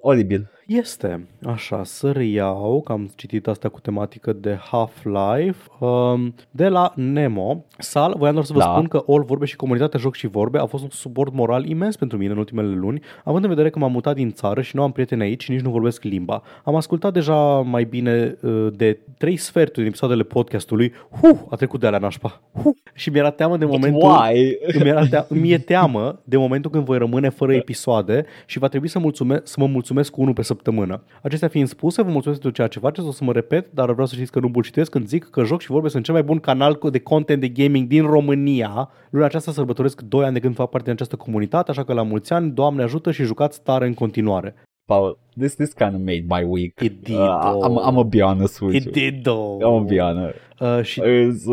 oribil. 0.01 0.49
Este, 0.67 1.27
așa, 1.45 1.83
să 1.83 2.11
reiau, 2.11 2.81
că 2.85 2.91
am 2.91 3.11
citit 3.15 3.47
asta 3.47 3.69
cu 3.69 3.79
tematică 3.79 4.33
de 4.33 4.57
Half-Life, 4.71 5.85
um, 5.85 6.33
de 6.51 6.67
la 6.67 6.91
Nemo. 6.95 7.65
Sal, 7.77 8.13
voiam 8.17 8.33
doar 8.33 8.45
să 8.45 8.53
vă 8.53 8.59
Da. 8.59 8.65
spun 8.71 8.87
că 8.87 9.03
All 9.07 9.23
Vorbe 9.23 9.45
și 9.45 9.55
comunitatea 9.55 9.99
Joc 9.99 10.15
și 10.15 10.27
Vorbe 10.27 10.57
a 10.57 10.65
fost 10.65 10.83
un 10.83 10.89
suport 10.89 11.33
moral 11.33 11.65
imens 11.65 11.95
pentru 11.95 12.17
mine 12.17 12.31
în 12.31 12.37
ultimele 12.37 12.67
luni, 12.75 13.01
având 13.23 13.43
în 13.43 13.49
vedere 13.49 13.69
că 13.69 13.79
m-am 13.79 13.91
mutat 13.91 14.15
din 14.15 14.31
țară 14.31 14.61
și 14.61 14.75
nu 14.75 14.81
am 14.83 14.91
prieteni 14.91 15.21
aici 15.21 15.43
și 15.43 15.51
nici 15.51 15.61
nu 15.61 15.69
vorbesc 15.69 16.03
limba. 16.03 16.41
Am 16.63 16.75
ascultat 16.75 17.13
deja 17.13 17.35
mai 17.59 17.83
bine 17.83 18.37
uh, 18.41 18.67
de 18.75 18.99
trei 19.17 19.37
sferturi 19.37 19.77
din 19.77 19.87
episoadele 19.87 20.23
podcastului. 20.23 20.93
Huh, 21.21 21.39
a 21.49 21.55
trecut 21.55 21.79
de 21.79 21.87
alea 21.87 21.99
nașpa. 21.99 22.41
Huh. 22.63 22.71
Și 22.93 23.09
mi-era 23.09 23.29
teamă 23.29 23.57
de 23.57 23.65
momentul... 23.65 24.09
Why? 24.09 24.57
Îmi, 24.79 24.89
era 24.89 25.05
tea- 25.07 25.25
îmi 25.29 25.51
e 25.51 25.57
teamă 25.57 26.21
de 26.23 26.37
momentul 26.37 26.71
când 26.71 26.85
voi 26.85 26.97
rămâne 26.97 27.29
fără 27.29 27.53
episoade 27.53 28.25
și 28.45 28.59
va 28.61 28.67
trebui 28.67 28.87
să, 28.87 28.99
mulțume- 28.99 29.41
să 29.43 29.55
mă 29.59 29.67
mulțumesc 29.67 30.11
cu 30.11 30.21
unul 30.21 30.33
pe 30.33 30.41
săptămână. 30.41 31.03
Acestea 31.21 31.47
fiind 31.47 31.67
spuse, 31.67 32.01
vă 32.01 32.09
mulțumesc 32.09 32.41
pentru 32.41 32.57
ceea 32.57 32.67
ce 32.67 32.79
faceți, 32.79 33.07
o 33.07 33.11
să 33.11 33.23
mă 33.23 33.31
repet, 33.31 33.71
dar 33.73 33.91
vreau 33.91 34.07
să 34.07 34.15
știți 34.15 34.31
că 34.31 34.39
nu 34.39 34.49
bullshitesc 34.49 34.91
când 34.91 35.07
zic 35.07 35.23
că 35.29 35.43
joc 35.43 35.61
și 35.61 35.71
vorbe 35.71 35.87
sunt 35.87 36.03
cel 36.03 36.13
mai 36.13 36.23
bun 36.23 36.39
canal 36.39 36.79
de 36.91 36.99
content 36.99 37.41
de 37.41 37.47
gaming 37.47 37.87
din 37.87 38.05
România. 38.05 38.89
Luna 39.09 39.25
aceasta 39.25 39.51
sărbătoresc 39.51 40.01
2 40.01 40.23
ani 40.23 40.33
de 40.33 40.39
când 40.39 40.55
fac 40.55 40.69
parte 40.69 40.83
din 40.83 40.93
această 40.93 41.15
comunitate, 41.15 41.71
așa 41.71 41.83
că 41.83 41.93
la 41.93 42.03
mulți 42.03 42.33
ani, 42.33 42.51
Doamne 42.51 42.83
ajută 42.83 43.11
și 43.11 43.23
jucați 43.23 43.61
tare 43.63 43.85
în 43.85 43.93
continuare. 43.93 44.55
Paul, 44.85 45.17
this 45.37 45.55
this 45.55 45.73
kind 45.73 45.93
of 45.95 46.01
made 46.01 46.25
my 46.27 46.43
week. 46.43 46.79
It 46.81 47.03
did, 47.03 47.15
Uh, 47.15 47.39
I'm, 47.65 47.77
oh. 47.77 47.83
I'm 47.87 47.95
gonna 47.95 48.03
be 48.03 48.21
honest 48.21 48.59
with 48.61 48.75
It 48.75 48.83
you. 48.85 48.91
did, 48.91 49.23
though. 49.23 49.57
I'm 49.57 49.59
gonna 49.61 49.85
be 49.87 49.99
honest. 49.99 50.35
Uh, 50.59 50.81
și 50.83 51.01
It's, 51.01 51.45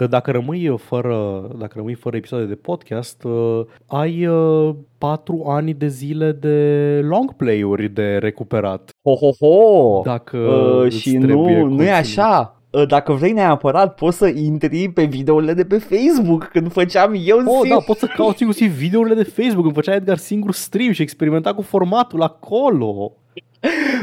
uh, 0.00 0.08
Dacă 0.08 0.30
rămâi 0.30 0.74
fără, 0.78 1.48
dacă 1.58 1.72
rămâi 1.76 1.94
fără 1.94 2.16
episoade 2.16 2.44
de 2.44 2.54
podcast, 2.54 3.22
uh, 3.24 3.60
ai 3.86 4.26
uh, 4.26 4.74
patru 4.98 5.44
ani 5.46 5.74
de 5.74 5.86
zile 5.88 6.32
de 6.32 7.00
long 7.02 7.32
play-uri 7.36 7.88
de 7.88 8.16
recuperat. 8.16 8.90
ho, 9.04 9.14
ho, 9.14 9.30
ho. 9.40 10.00
Dacă 10.04 10.36
Uh, 10.36 10.84
îți 10.84 10.98
și 10.98 11.10
trebuie 11.10 11.36
nu, 11.58 11.66
nu 11.66 11.82
e 11.82 11.86
conținut. 11.86 11.88
așa. 11.88 12.57
Uh, 12.70 12.86
Dacă 12.86 13.12
vrei 13.12 13.32
neapărat, 13.32 13.94
poți 13.94 14.16
să 14.16 14.26
intri 14.26 14.88
pe 14.88 15.04
videourile 15.04 15.52
de 15.52 15.64
pe 15.64 15.78
Facebook 15.78 16.44
când 16.52 16.72
făceam 16.72 17.12
eu 17.24 17.36
Oh, 17.36 17.44
singur. 17.44 17.68
da, 17.68 17.76
poți 17.86 17.98
să 17.98 18.06
cauți 18.16 18.42
inclusiv 18.42 18.70
videourile 18.72 19.14
de 19.14 19.22
Facebook. 19.42 19.64
Îmi 19.64 19.74
făcea 19.74 19.94
Edgar 19.94 20.16
singur 20.16 20.52
stream 20.52 20.92
și 20.92 21.02
experimenta 21.02 21.54
cu 21.54 21.62
formatul 21.62 22.22
acolo. 22.22 23.12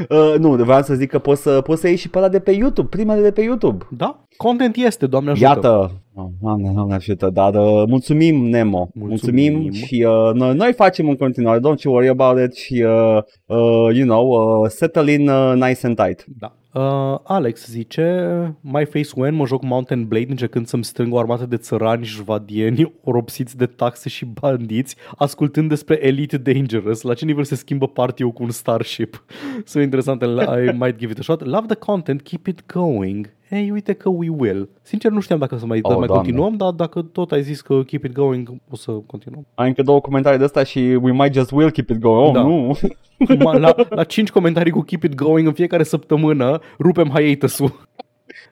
Uh, 0.09 0.36
nu, 0.39 0.49
vreau 0.55 0.82
să 0.82 0.93
zic 0.93 1.09
că 1.09 1.20
poți 1.20 1.41
să, 1.41 1.61
poți 1.61 1.82
să 1.82 1.88
iei 1.88 1.95
și 1.95 2.09
pe 2.09 2.18
ăla 2.18 2.30
de 2.30 2.39
pe 2.39 2.51
YouTube, 2.51 2.88
primele 2.89 3.22
de 3.22 3.32
pe 3.32 3.41
YouTube. 3.41 3.86
Da? 3.91 4.20
Content 4.38 4.76
este, 4.76 5.07
Doamne 5.07 5.30
ajută. 5.32 5.47
Iată, 5.47 5.91
Oh, 6.18 6.26
Doamne, 6.41 6.72
Doamne 6.74 6.93
ajută, 6.93 7.30
dar 7.34 7.53
uh, 7.55 7.84
mulțumim 7.88 8.45
Nemo, 8.45 8.89
mulțumim, 8.93 9.51
Mulțumim. 9.53 9.72
și 9.86 10.05
uh, 10.07 10.34
noi, 10.34 10.55
noi 10.55 10.74
facem 10.74 11.09
în 11.09 11.16
continuare, 11.16 11.59
don't 11.59 11.82
you 11.84 11.93
worry 11.93 12.09
about 12.09 12.39
it 12.45 12.53
și 12.55 12.84
uh, 12.88 13.18
uh, 13.45 13.95
you 13.95 14.05
know, 14.07 14.28
uh, 14.61 14.70
settle 14.70 15.11
in 15.11 15.28
uh, 15.30 15.53
nice 15.53 15.80
and 15.86 15.95
tight. 15.95 16.26
Da. 16.39 16.55
Uh, 16.76 17.17
Alex 17.23 17.67
zice 17.67 18.55
My 18.61 18.86
face 18.86 19.09
when 19.15 19.36
mă 19.36 19.45
joc 19.45 19.63
Mountain 19.63 20.07
Blade 20.07 20.30
încercând 20.30 20.67
să-mi 20.67 20.84
strâng 20.84 21.13
o 21.13 21.19
armată 21.19 21.45
de 21.45 21.57
țărani 21.57 22.05
jvadieni 22.05 22.93
oropsiți 23.03 23.57
de 23.57 23.65
taxe 23.65 24.09
și 24.09 24.26
bandiți 24.26 24.95
ascultând 25.17 25.69
despre 25.69 26.05
Elite 26.05 26.38
Dangerous 26.38 27.01
la 27.01 27.13
ce 27.13 27.26
nivel 27.26 27.43
se 27.43 27.55
schimbă 27.55 27.88
party 27.88 28.23
cu 28.23 28.43
un 28.43 28.49
Starship? 28.49 29.23
So 29.63 29.80
interesant 29.80 30.21
and 30.21 30.39
I 30.39 30.78
might 30.78 30.97
give 30.97 31.11
it 31.11 31.19
a 31.19 31.21
shot. 31.21 31.45
Love 31.45 31.65
the 31.65 31.76
content, 31.76 32.21
keep 32.21 32.47
it 32.47 32.65
going 32.73 33.35
Ei, 33.50 33.72
uite 33.72 33.93
că 33.93 34.10
we 34.10 34.30
will. 34.38 34.70
Sincer, 34.82 35.12
nu 35.12 35.20
știam 35.20 35.39
dacă 35.39 35.58
să 35.58 35.66
mai, 35.66 35.80
Oh, 35.82 35.91
oh, 35.91 35.98
mai 35.98 36.08
Doamne. 36.08 36.24
continuăm, 36.24 36.56
dar 36.58 36.72
dacă 36.72 37.02
tot 37.02 37.32
ai 37.32 37.41
zis 37.43 37.62
că 37.62 37.84
keep 37.84 38.04
it 38.04 38.12
going, 38.14 38.50
o 38.70 38.76
să 38.76 38.91
continuăm. 38.91 39.46
Ai 39.54 39.68
încă 39.68 39.82
două 39.82 40.02
comentarii 40.02 40.38
de 40.39 40.43
asta 40.46 40.64
și 40.64 40.80
we 41.02 41.12
might 41.12 41.34
just 41.34 41.52
will 41.52 41.72
keep 41.72 41.89
it 41.89 41.98
going. 42.00 42.28
Oh, 42.28 42.34
Da. 42.34 42.41
nu. 42.41 42.78
Ma- 43.36 43.60
la, 43.60 43.76
la 43.89 44.04
5 44.04 44.32
comentarii 44.32 44.72
cu 44.72 44.82
Keep 44.82 45.04
It 45.04 45.16
Going 45.16 45.48
în 45.48 45.54
fiecare 45.54 45.84
săptămână 45.84 46.60
rupem 46.80 47.08
hiatus-ul. 47.08 47.72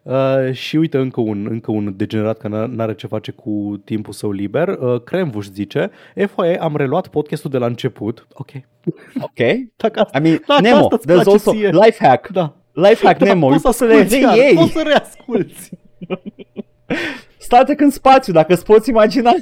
Uh, 0.04 0.52
și 0.54 0.76
uite 0.78 0.98
încă 0.98 1.22
un, 1.22 1.48
încă 1.50 1.72
un 1.72 1.94
degenerat 1.96 2.38
care 2.38 2.66
n- 2.68 2.70
n-are 2.70 2.94
ce 2.96 3.08
face 3.08 3.32
cu 3.32 3.82
timpul 3.86 4.14
său 4.14 4.32
liber. 4.32 4.68
Uh, 4.68 5.02
Cremvuș 5.04 5.46
zice, 5.48 5.89
FYI, 6.16 6.58
am 6.60 6.76
reluat 6.76 7.08
podcastul 7.08 7.50
de 7.50 7.58
la 7.58 7.66
început. 7.66 8.28
Ok. 8.34 8.50
ok. 9.22 9.48
Dacă 9.76 10.00
asta, 10.00 10.18
I 10.18 10.22
mean, 10.22 10.41
Dacă 10.48 10.62
Nemo, 10.62 10.76
asta 10.78 10.96
îți 10.96 11.04
there's 11.06 11.14
place 11.14 11.30
also 11.30 11.52
ție. 11.52 11.70
life 11.70 12.06
hack. 12.08 12.28
da. 12.28 12.56
Life 12.74 13.05
hack 13.05 13.19
Da, 13.19 13.26
Nemo, 13.26 13.47
poți 13.47 13.61
să 13.61 13.71
să 13.71 13.86
le 13.86 13.93
asculti 13.93 14.21
iar, 14.21 14.34
reiei. 14.36 14.53
poți 14.55 14.71
să 14.71 14.82
reasculti. 14.86 15.69
Star 17.38 17.63
Trek 17.63 17.80
în 17.82 17.89
spațiu, 17.89 18.34
dacă 18.34 18.53
îți 18.53 18.63
poți 18.65 18.89
imagina. 18.89 19.32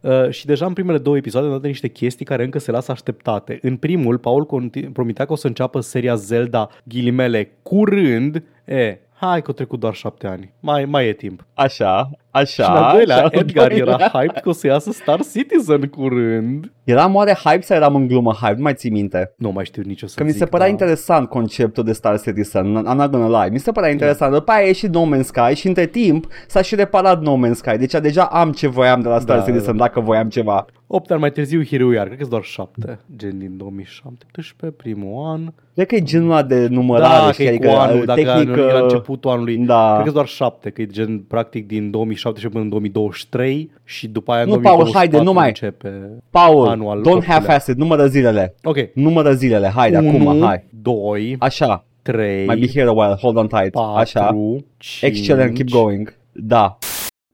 Uh, 0.00 0.30
și 0.30 0.46
deja 0.46 0.66
în 0.66 0.72
primele 0.72 0.98
două 0.98 1.16
episoade 1.16 1.46
am 1.46 1.52
dat 1.52 1.62
niște 1.62 1.88
chestii 1.88 2.24
care 2.24 2.44
încă 2.44 2.58
se 2.58 2.70
lasă 2.70 2.92
așteptate. 2.92 3.58
În 3.62 3.76
primul, 3.76 4.18
Paul 4.18 4.46
conti- 4.46 4.92
promitea 4.92 5.24
că 5.24 5.32
o 5.32 5.36
să 5.36 5.46
înceapă 5.46 5.80
seria 5.80 6.14
Zelda 6.14 6.68
ghilimele 6.84 7.50
curând. 7.62 8.42
E, 8.64 8.98
hai 9.12 9.40
că 9.40 9.44
au 9.46 9.52
trecut 9.52 9.80
doar 9.80 9.94
șapte 9.94 10.26
ani. 10.26 10.52
Mai, 10.60 10.84
mai 10.84 11.06
e 11.08 11.12
timp. 11.12 11.46
Așa, 11.54 12.10
așa. 12.40 12.62
și 12.62 12.70
în 12.70 12.76
al 12.76 12.92
doilea, 12.94 13.16
așa, 13.16 13.28
Edgar 13.30 13.64
al 13.64 13.68
doilea. 13.76 13.94
era 13.98 14.08
hyped 14.18 14.42
că 14.42 14.48
o 14.48 14.52
să 14.52 14.66
iasă 14.66 14.90
Star 14.92 15.20
Citizen 15.32 15.80
curând. 15.80 16.72
Eram 16.84 17.14
oare 17.14 17.32
hype 17.44 17.60
sau 17.60 17.76
eram 17.76 17.94
în 17.94 18.06
glumă 18.06 18.32
hype? 18.32 18.54
Nu 18.56 18.62
mai 18.62 18.74
ții 18.74 18.90
minte. 18.90 19.34
Nu 19.36 19.50
mai 19.50 19.64
știu 19.64 19.82
nici 19.86 20.02
o 20.02 20.06
să 20.06 20.14
Că 20.16 20.24
mi 20.24 20.30
zic, 20.30 20.38
se 20.38 20.46
părea 20.46 20.66
da. 20.66 20.72
interesant 20.72 21.28
conceptul 21.28 21.84
de 21.84 21.92
Star 21.92 22.20
Citizen, 22.20 22.64
I'm 22.90 22.96
not 22.96 23.10
gonna 23.10 23.42
lie. 23.42 23.50
Mi 23.52 23.58
se 23.58 23.72
părea 23.72 23.90
interesant. 23.90 24.32
După 24.32 24.50
aia 24.52 24.62
a 24.62 24.66
ieșit 24.66 24.94
No 24.94 25.04
Man's 25.16 25.20
Sky 25.24 25.54
și 25.54 25.66
între 25.66 25.86
timp 25.86 26.26
s-a 26.46 26.62
și 26.62 26.74
reparat 26.74 27.20
No 27.22 27.36
Man's 27.46 27.52
Sky. 27.54 27.76
Deci 27.76 27.92
deja 27.92 28.22
am 28.24 28.52
ce 28.52 28.66
voiam 28.68 29.00
de 29.00 29.08
la 29.08 29.18
Star 29.18 29.38
Da, 29.38 29.44
Citizen 29.44 29.76
da. 29.76 29.84
dacă 29.84 30.00
voiam 30.00 30.28
ceva. 30.28 30.64
8 30.88 31.10
ani 31.10 31.20
mai 31.20 31.30
târziu 31.30 31.64
Hero 31.64 31.92
iar, 31.92 32.06
cred 32.06 32.18
că 32.18 32.26
doar 32.26 32.42
7, 32.42 32.98
gen 33.16 33.38
din 33.38 33.56
2017, 33.56 34.78
primul 34.82 35.26
an. 35.26 35.52
Cred 35.74 35.86
că 35.86 35.94
e 35.94 36.02
genul 36.02 36.30
ăla 36.30 36.42
de 36.42 36.66
numărare, 36.70 37.18
da, 37.20 37.26
că 37.26 37.32
știi? 37.32 37.44
e 37.44 37.48
adică 37.48 37.68
cu 37.68 37.74
anul, 37.74 38.04
dacă 38.04 38.20
tehnic, 38.22 38.48
nu 38.48 38.56
e 38.62 38.72
la 38.72 38.76
uh, 38.76 38.82
începutul 38.82 39.30
anului. 39.30 39.56
Da. 39.56 39.92
Cred 39.94 40.06
că 40.06 40.12
doar 40.12 40.26
7, 40.26 40.70
că 40.70 40.80
e 40.82 40.86
gen 40.86 41.18
practic 41.18 41.66
din 41.66 41.90
2017 41.90 42.25
până 42.32 42.60
în 42.62 42.68
2023 42.68 43.70
și 43.84 44.08
după 44.08 44.32
aia 44.32 44.42
în 44.42 44.48
Nu, 44.48 44.60
Paul, 44.60 44.76
2024 44.76 44.98
haide, 44.98 45.24
nu 45.28 45.32
mai- 45.32 45.46
începe 45.48 46.18
Paul, 46.30 46.68
anual. 46.68 46.98
don't 47.00 47.12
optulea. 47.12 47.40
have 47.40 47.70
it, 47.72 47.76
numără 47.76 48.06
zilele. 48.06 48.54
Ok. 48.62 48.76
Numără 48.94 49.32
zilele, 49.32 49.68
haide, 49.68 49.96
acum, 49.96 50.40
hai. 50.40 50.64
2, 50.82 51.36
Așa, 51.38 51.84
3, 52.02 52.46
mai 52.46 52.56
be 52.56 52.66
here 52.68 52.88
a 52.88 52.92
while, 52.92 53.16
hold 53.20 53.36
on 53.36 53.46
tight. 53.46 53.70
4, 53.70 53.96
Așa, 53.96 54.36
5, 54.76 55.02
excellent, 55.02 55.54
keep 55.54 55.68
going. 55.68 56.14
Da. 56.32 56.78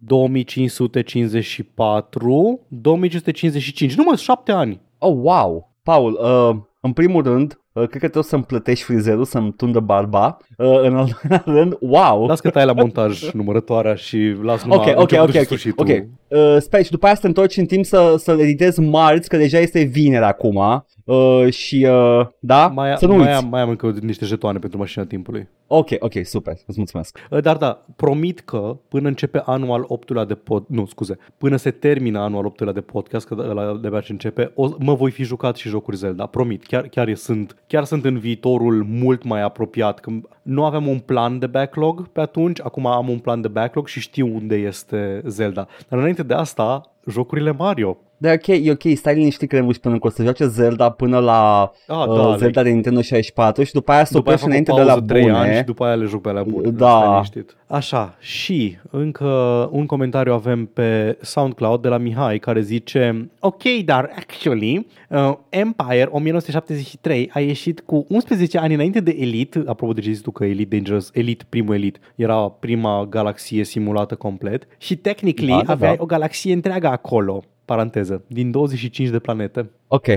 2554, 0.05 2.61
2555. 2.69 3.95
Nu 3.95 4.03
mă, 4.07 4.17
7 4.17 4.53
ani. 4.53 4.81
Oh, 4.99 5.15
wow. 5.23 5.71
Paul, 5.83 6.13
uh, 6.23 6.57
în 6.81 6.93
primul 6.93 7.23
rând, 7.23 7.61
uh, 7.73 7.89
cred 7.89 7.91
că 7.91 7.99
trebuie 7.99 8.23
să-mi 8.23 8.45
plătești 8.45 8.85
frizerul, 8.85 9.25
să-mi 9.25 9.53
tundă 9.53 9.81
barba. 9.81 10.37
Uh, 10.57 10.81
în 10.83 10.97
al 10.97 11.19
doilea 11.21 11.43
rând, 11.47 11.77
wow. 11.81 12.27
Las 12.27 12.41
că 12.41 12.51
tai 12.51 12.65
la 12.65 12.73
montaj 12.73 13.31
numărătoarea 13.33 13.95
și 13.95 14.35
las 14.43 14.63
numai 14.63 14.79
Ok, 14.79 14.87
ok, 14.87 15.01
începutul 15.01 15.23
ok, 15.23 15.31
și 15.31 15.39
ok, 15.39 15.45
sfârșitul. 15.45 15.87
ok. 15.91 16.05
Uh, 16.29 16.57
sper 16.59 16.85
și 16.85 16.91
după 16.91 17.07
aia 17.07 17.15
să 17.15 17.21
te 17.21 17.27
întorci 17.27 17.57
în 17.57 17.67
timp 17.67 17.85
să, 17.85 18.15
să 18.19 18.35
le 18.35 18.43
editezi 18.43 18.81
marți, 18.81 19.29
că 19.29 19.37
deja 19.37 19.59
este 19.59 19.83
vineri 19.83 20.25
acum. 20.25 20.85
Uh, 21.05 21.47
și, 21.51 21.87
uh, 21.91 22.27
da? 22.39 22.67
Mai, 22.67 22.95
să 22.97 23.07
nu 23.07 23.17
mai, 23.17 23.27
uiți. 23.27 23.37
am, 23.43 23.49
mai 23.49 23.61
am 23.61 23.69
încă 23.69 23.95
niște 24.01 24.25
jetoane 24.25 24.59
pentru 24.59 24.79
mașina 24.79 25.05
timpului. 25.05 25.49
Ok, 25.67 25.89
ok, 25.99 26.13
super, 26.23 26.55
îți 26.67 26.79
mulțumesc. 26.79 27.19
Uh, 27.31 27.41
Dar 27.43 27.57
da, 27.57 27.85
promit 27.97 28.41
că 28.41 28.77
până 28.89 29.09
începe 29.09 29.43
anul 29.45 29.71
al 29.71 29.85
optulea 29.87 30.25
de 30.25 30.35
pod... 30.35 30.65
Nu, 30.69 30.87
scuze. 30.87 31.19
Până 31.39 31.57
se 31.57 31.71
termină 31.71 32.19
anul 32.19 32.39
al 32.39 32.45
optulea 32.45 32.73
de 32.73 32.81
podcast, 32.81 33.27
că 33.27 33.35
ăla 33.39 33.79
de 33.83 34.01
ce 34.05 34.13
începe, 34.13 34.53
o, 34.55 34.69
mă 34.79 34.95
voi 34.95 35.11
fi 35.11 35.23
jucat 35.23 35.57
și 35.57 35.69
jocuri 35.69 35.97
Zelda. 35.97 36.27
Promit. 36.27 36.67
Chiar, 36.67 36.89
chiar, 36.89 37.09
e, 37.09 37.15
sunt, 37.15 37.57
chiar 37.73 37.85
sunt 37.85 38.05
în 38.05 38.19
viitorul 38.19 38.85
mult 38.85 39.23
mai 39.23 39.43
apropiat. 39.43 40.01
Că 40.01 40.11
nu 40.43 40.65
aveam 40.65 40.87
un 40.87 40.99
plan 40.99 41.39
de 41.39 41.47
backlog 41.47 42.09
pe 42.09 42.21
atunci, 42.21 42.61
acum 42.61 42.87
am 42.87 43.09
un 43.09 43.19
plan 43.19 43.41
de 43.41 43.49
backlog 43.49 43.87
și 43.87 44.01
știu 44.01 44.35
unde 44.35 44.55
este 44.55 45.23
Zelda. 45.27 45.69
Dar 45.89 45.99
înainte 45.99 46.23
de 46.23 46.35
asta, 46.35 46.92
jocurile 47.11 47.53
Mario. 47.59 47.97
Da, 48.17 48.33
ok, 48.33 48.47
e 48.47 48.71
ok, 48.71 48.83
stai 48.97 49.15
liniștit 49.15 49.49
că 49.49 49.67
și 49.73 49.81
până 49.81 49.99
că 49.99 50.07
o 50.07 50.11
să 50.11 50.23
joace 50.23 50.47
Zelda 50.47 50.91
până 50.91 51.19
la 51.19 51.73
Ah, 51.87 52.07
uh, 52.09 52.17
da, 52.17 52.37
Zelda 52.37 52.63
de 52.63 52.71
Nintendo 52.71 53.01
64 53.01 53.63
și 53.63 53.73
după 53.73 53.93
aia 53.93 54.05
să 54.05 54.13
după 54.13 54.29
aia 54.31 54.39
oprești 54.43 54.65
fac 54.67 54.75
o 54.75 54.75
înainte 54.75 54.93
de 54.93 55.07
pauză 55.07 55.15
la 55.15 55.15
3 55.15 55.31
ani 55.31 55.45
și 55.45 55.51
bune. 55.51 55.63
după 55.67 55.85
aia 55.85 55.95
le 55.95 56.05
joc 56.05 56.21
pe 56.21 56.29
alea 56.29 56.43
bune. 56.43 56.71
Da. 56.71 56.89
Stai 56.89 57.11
liniștit. 57.11 57.57
Așa, 57.67 58.17
și 58.19 58.77
încă 58.91 59.27
un 59.73 59.87
comentariu 59.87 60.33
avem 60.33 60.67
pe 60.67 61.19
SoundCloud 61.21 61.83
de 61.83 61.89
la 61.89 61.97
Mihai 61.97 62.39
care 62.39 62.61
zice 62.61 63.31
Ok, 63.39 63.63
dar 63.85 64.11
actually 64.17 64.87
uh, 65.09 65.33
Empire 65.49 66.09
1973 66.11 67.31
a 67.33 67.41
ieșit 67.41 67.81
cu 67.81 68.07
11 68.09 68.59
ani 68.59 68.75
înainte 68.75 69.01
de 69.01 69.17
Elite 69.19 69.63
Apropo 69.67 69.93
de 69.93 70.01
ce 70.01 70.11
zici 70.13 70.23
tu 70.23 70.31
că 70.31 70.45
Elite 70.45 70.77
Dangerous 70.77 71.11
Elite, 71.13 71.45
primul 71.49 71.75
Elite 71.75 71.99
Era 72.15 72.37
prima 72.37 73.07
galaxie 73.11 73.65
simulată 73.65 74.15
complet 74.15 74.67
Și 74.79 74.97
technically 74.97 75.51
Da, 75.53 75.63
da, 75.63 75.73
aveai 75.73 75.97
da. 75.97 76.03
o 76.03 76.07
galaxie 76.07 76.53
întreagă 76.53 76.87
acolo 76.93 77.43
Paranteză, 77.65 78.25
din 78.29 78.51
25 78.51 79.09
de 79.09 79.19
planete. 79.19 79.71
Ok, 79.89 80.07
uh, 80.07 80.17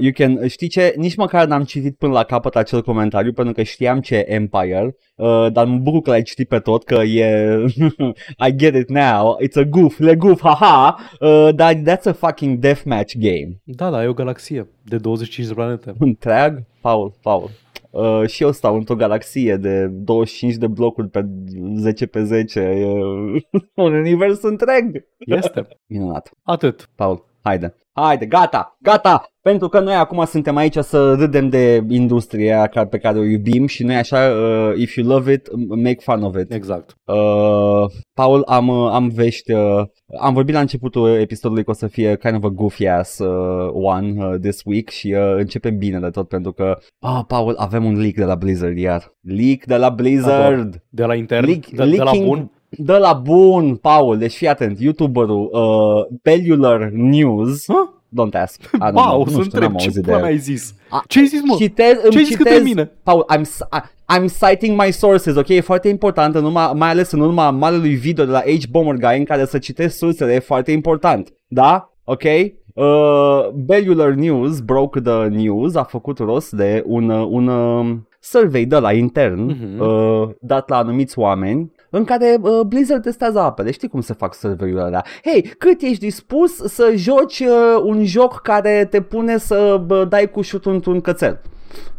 you 0.00 0.12
can, 0.14 0.48
știi 0.48 0.68
ce, 0.68 0.94
nici 0.96 1.16
măcar 1.16 1.46
n-am 1.46 1.64
citit 1.64 1.96
până 1.96 2.12
la 2.12 2.22
capăt 2.22 2.56
acel 2.56 2.82
comentariu 2.82 3.32
pentru 3.32 3.54
că 3.54 3.62
știam 3.62 4.00
ce 4.00 4.14
e 4.14 4.32
Empire, 4.32 4.96
uh, 5.14 5.46
dar 5.52 5.66
mă 5.66 5.78
bucur 5.78 6.00
că 6.00 6.10
l-ai 6.10 6.22
citit 6.22 6.48
pe 6.48 6.58
tot, 6.58 6.84
că 6.84 6.94
e, 6.94 7.64
I 8.48 8.56
get 8.56 8.74
it 8.74 8.88
now, 8.88 9.38
it's 9.42 9.62
a 9.62 9.62
goof, 9.62 9.98
le 9.98 10.14
goof, 10.14 10.40
haha, 10.40 10.96
uh, 11.20 11.48
dar 11.54 11.74
that's 11.74 12.04
a 12.04 12.12
fucking 12.12 12.58
deathmatch 12.58 13.14
game. 13.18 13.60
Da, 13.64 13.90
da, 13.90 14.02
e 14.02 14.06
o 14.06 14.14
galaxie 14.14 14.68
de 14.84 14.96
25 14.96 15.46
de 15.46 15.54
planete. 15.54 15.94
Întreag, 15.98 16.62
Paul, 16.80 17.12
Paul, 17.22 17.50
Uh, 17.90 18.26
și 18.26 18.42
eu 18.42 18.52
stau 18.52 18.76
într-o 18.76 18.94
galaxie 18.94 19.56
de 19.56 19.86
25 19.86 20.54
de 20.54 20.66
blocuri 20.66 21.08
pe 21.08 21.28
10 21.74 22.06
pe 22.06 22.22
10. 22.22 22.60
E 22.60 22.84
un 23.82 23.92
univers 23.92 24.42
întreg. 24.42 25.06
Este. 25.18 25.68
Minunat. 25.86 26.30
Atât. 26.42 26.90
Paul, 26.94 27.29
haide. 27.42 27.74
Haide, 27.92 28.26
gata, 28.26 28.76
gata! 28.82 29.24
Pentru 29.42 29.68
că 29.68 29.80
noi 29.80 29.94
acum 29.94 30.24
suntem 30.24 30.56
aici 30.56 30.76
să 30.78 31.12
râdem 31.14 31.48
de 31.48 31.84
industria 31.88 32.66
ca- 32.66 32.84
pe 32.86 32.98
care 32.98 33.18
o 33.18 33.22
iubim 33.22 33.66
și 33.66 33.82
noi 33.84 33.94
așa, 33.96 34.16
uh, 34.30 34.72
if 34.76 34.94
you 34.96 35.06
love 35.06 35.32
it, 35.32 35.48
make 35.68 35.96
fun 36.00 36.22
of 36.22 36.36
it. 36.40 36.52
Exact. 36.52 36.94
Uh, 37.04 37.84
Paul, 38.14 38.42
am, 38.46 38.68
uh, 38.68 38.90
am 38.92 39.08
vești, 39.08 39.52
uh, 39.52 39.82
am 40.20 40.34
vorbit 40.34 40.54
la 40.54 40.60
începutul 40.60 41.08
episodului 41.08 41.64
că 41.64 41.70
o 41.70 41.74
să 41.74 41.86
fie 41.86 42.16
kind 42.16 42.34
of 42.36 42.44
a 42.44 42.48
goofy 42.48 42.86
ass 42.86 43.18
uh, 43.18 43.70
one 43.72 44.14
uh, 44.26 44.34
this 44.40 44.60
week 44.64 44.88
și 44.88 45.14
uh, 45.16 45.34
începem 45.36 45.78
bine 45.78 45.98
de 45.98 46.08
tot 46.10 46.28
pentru 46.28 46.52
că, 46.52 46.78
ah, 46.98 47.20
Paul, 47.26 47.54
avem 47.58 47.84
un 47.84 48.00
leak 48.00 48.14
de 48.14 48.24
la 48.24 48.34
Blizzard 48.34 48.78
iar. 48.78 49.12
Leak 49.20 49.64
de 49.64 49.76
la 49.76 49.88
Blizzard! 49.90 50.82
De 50.88 51.04
la 51.04 51.14
intern, 51.14 51.46
Leak, 51.46 51.66
de, 51.66 51.84
de 51.90 51.96
la 52.02 52.10
leaking- 52.12 52.24
bun. 52.26 52.50
De 52.70 52.96
la 52.96 53.12
bun, 53.12 53.74
Paul, 53.76 54.18
deci 54.18 54.34
fii 54.34 54.48
atent, 54.48 54.80
YouTuberul 54.80 55.50
uh, 55.52 56.18
Bellular 56.22 56.88
News, 56.92 57.64
Hă? 57.66 57.88
don't 58.14 58.34
ask, 58.34 58.60
I 58.62 58.66
don't 58.76 58.92
Wow, 58.92 59.04
know, 59.04 59.26
să 59.26 59.36
nu 59.36 59.42
știu, 59.42 59.42
întreb 59.42 59.62
n-am 59.62 59.76
ce 59.76 59.84
auzit 59.84 60.02
de 60.02 60.10
pula 60.10 60.18
el. 60.18 60.24
ai 60.24 60.38
zis? 60.38 60.74
A- 60.88 61.02
Ce 61.06 61.18
ai 61.18 61.26
zis, 61.26 61.40
mă? 61.44 61.54
Citez, 61.58 61.92
îmi 62.02 62.10
Ce 62.10 62.18
ai 62.18 62.24
zis 62.24 62.36
citez, 62.36 62.52
către 62.52 62.62
mine? 62.68 62.90
Paul, 63.02 63.24
I'm, 63.36 63.42
s- 63.42 63.58
I- 63.72 64.16
I'm 64.18 64.24
citing 64.48 64.80
my 64.80 64.90
sources, 64.92 65.36
ok? 65.36 65.48
E 65.48 65.60
foarte 65.60 65.88
important, 65.88 66.34
în 66.34 66.44
urma, 66.44 66.72
mai 66.72 66.88
ales 66.88 67.10
în 67.10 67.20
urma 67.20 67.50
marelui 67.50 67.94
video 67.94 68.24
de 68.24 68.30
la 68.30 68.40
H. 68.40 68.66
Bomber 68.70 68.94
Guy 69.08 69.18
în 69.18 69.24
care 69.24 69.44
să 69.44 69.58
citesc 69.58 69.96
sursele, 69.96 70.34
e 70.34 70.38
foarte 70.38 70.72
important. 70.72 71.32
Da? 71.48 71.92
Ok? 72.04 72.22
Uh, 72.74 73.48
Bellular 73.54 74.10
News, 74.10 74.60
Broke 74.60 75.00
the 75.00 75.26
News, 75.26 75.74
a 75.74 75.82
făcut 75.82 76.18
rost 76.18 76.50
de 76.52 76.82
un, 76.86 77.08
uh, 77.10 77.26
un 77.30 77.46
uh, 77.46 77.96
survey 78.20 78.64
de 78.66 78.76
la 78.78 78.92
intern 78.92 79.40
Mhm. 79.40 79.80
uh, 79.80 80.28
dat 80.40 80.68
la 80.68 80.76
anumiți 80.76 81.18
oameni 81.18 81.72
în 81.90 82.04
care 82.04 82.38
uh, 82.40 82.60
Blizzard 82.66 83.02
testează 83.02 83.38
apele. 83.38 83.70
Știi 83.70 83.88
cum 83.88 84.00
se 84.00 84.12
fac 84.12 84.34
survey-urile 84.34 84.80
alea? 84.80 85.04
Hei, 85.24 85.42
cât 85.42 85.82
ești 85.82 85.98
dispus 85.98 86.56
să 86.56 86.92
joci 86.94 87.40
uh, 87.40 87.82
un 87.82 88.04
joc 88.04 88.40
care 88.40 88.86
te 88.90 89.00
pune 89.00 89.38
să 89.38 89.82
bă, 89.86 90.04
dai 90.04 90.30
cu 90.30 90.40
șutul 90.40 90.72
într-un 90.72 91.00
cățel? 91.00 91.40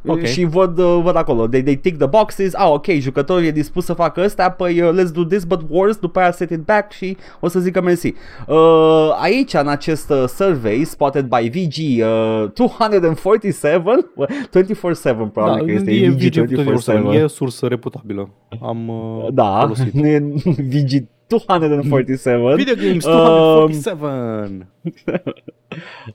Ok. 0.05 0.25
Și 0.25 0.43
văd, 0.43 0.77
uh, 0.77 0.99
văd 1.03 1.15
acolo, 1.15 1.47
they, 1.47 1.63
they 1.63 1.75
tick 1.75 1.97
the 1.97 2.07
boxes, 2.07 2.53
ah 2.53 2.69
ok, 2.69 2.85
jucătorul 2.89 3.43
e 3.43 3.51
dispus 3.51 3.85
să 3.85 3.93
facă 3.93 4.21
ăsta, 4.23 4.49
păi 4.49 4.81
uh, 4.81 4.89
let's 4.93 5.11
do 5.13 5.23
this 5.23 5.43
but 5.43 5.61
worse, 5.69 5.97
după 6.01 6.19
aia 6.19 6.31
set 6.31 6.49
it 6.49 6.65
back 6.65 6.91
și 6.91 7.17
o 7.39 7.47
să 7.47 7.59
zică 7.59 7.81
mersi. 7.81 8.13
Uh, 8.47 9.17
aici, 9.21 9.53
în 9.53 9.67
acest 9.67 10.09
uh, 10.09 10.23
survey, 10.27 10.83
spotted 10.83 11.25
by 11.25 11.49
VG 11.49 12.03
uh, 12.03 12.51
247, 12.53 13.81
24-7 13.83 15.31
probabil 15.33 15.33
Da, 15.33 15.65
că 15.65 15.71
este 15.71 15.91
e 15.91 16.09
VG 16.09 16.21
VG 16.21 17.11
24-7. 17.11 17.13
E 17.13 17.27
sursă 17.27 17.67
reputabilă. 17.67 18.29
Am 18.61 18.87
uh, 18.87 19.27
Da, 19.33 19.59
folosit. 19.59 19.93
nu 19.99 20.07
e 20.07 20.19
VG 20.45 21.07
247. 21.39 22.57
Video 22.57 22.75
Games 22.75 23.05
Um, 23.05 23.71
247. 23.71 24.67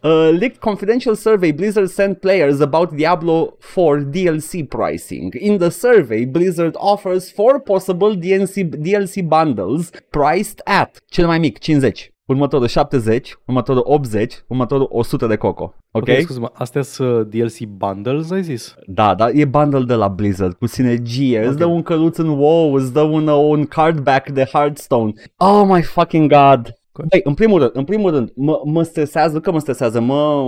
Uh, 0.04 0.28
leaked 0.30 0.60
confidential 0.60 1.16
survey 1.16 1.50
Blizzard 1.50 1.90
sent 1.90 2.20
players 2.20 2.60
about 2.60 2.94
Diablo 2.94 3.56
4 3.60 4.00
DLC 4.00 4.70
pricing. 4.70 5.32
In 5.40 5.56
the 5.56 5.70
survey, 5.70 6.26
Blizzard 6.26 6.76
offers 6.78 7.30
four 7.30 7.58
possible 7.58 8.14
DLC, 8.14 8.68
DLC 8.70 9.26
bundles 9.26 9.92
priced 10.12 10.60
at 10.66 11.00
cel 11.10 11.26
mai 11.28 11.38
mic 11.38 11.58
50, 11.64 12.10
următorul 12.26 12.66
70, 12.66 13.38
următorul 13.46 13.82
80, 13.84 14.44
următorul 14.46 14.88
100 14.90 15.26
de 15.26 15.36
coco. 15.36 15.74
Ok? 15.90 16.08
Ok, 16.08 16.20
scuze-mă, 16.20 16.50
astea 16.54 16.82
sunt 16.82 17.26
DLC 17.26 17.58
bundles, 17.60 18.30
ai 18.30 18.42
zis? 18.42 18.74
Da, 18.86 19.14
da, 19.14 19.30
e 19.30 19.44
bundle 19.44 19.84
de 19.84 19.94
la 19.94 20.08
Blizzard 20.08 20.54
cu 20.54 20.66
sinergie, 20.66 21.36
okay. 21.36 21.48
îți 21.48 21.58
dă 21.58 21.64
un 21.64 21.82
căluț 21.82 22.16
în 22.16 22.28
WoW, 22.28 22.74
îți 22.74 22.92
dă 22.92 23.00
un, 23.00 23.28
un 23.28 23.64
card 23.64 23.98
back 23.98 24.30
de 24.30 24.48
Hearthstone. 24.52 25.12
Oh 25.36 25.62
my 25.68 25.82
fucking 25.82 26.32
god! 26.32 26.74
Ok. 26.98 27.06
Hey, 27.10 27.20
în 27.24 27.34
primul 27.34 27.58
rând, 27.58 27.70
în 27.74 27.84
primul 27.84 28.10
rând, 28.10 28.32
mă, 28.34 28.60
mă 28.64 28.82
stresează, 28.82 29.34
nu 29.34 29.40
că 29.40 29.52
mă 29.52 29.58
stresează, 29.58 30.00
mă, 30.00 30.44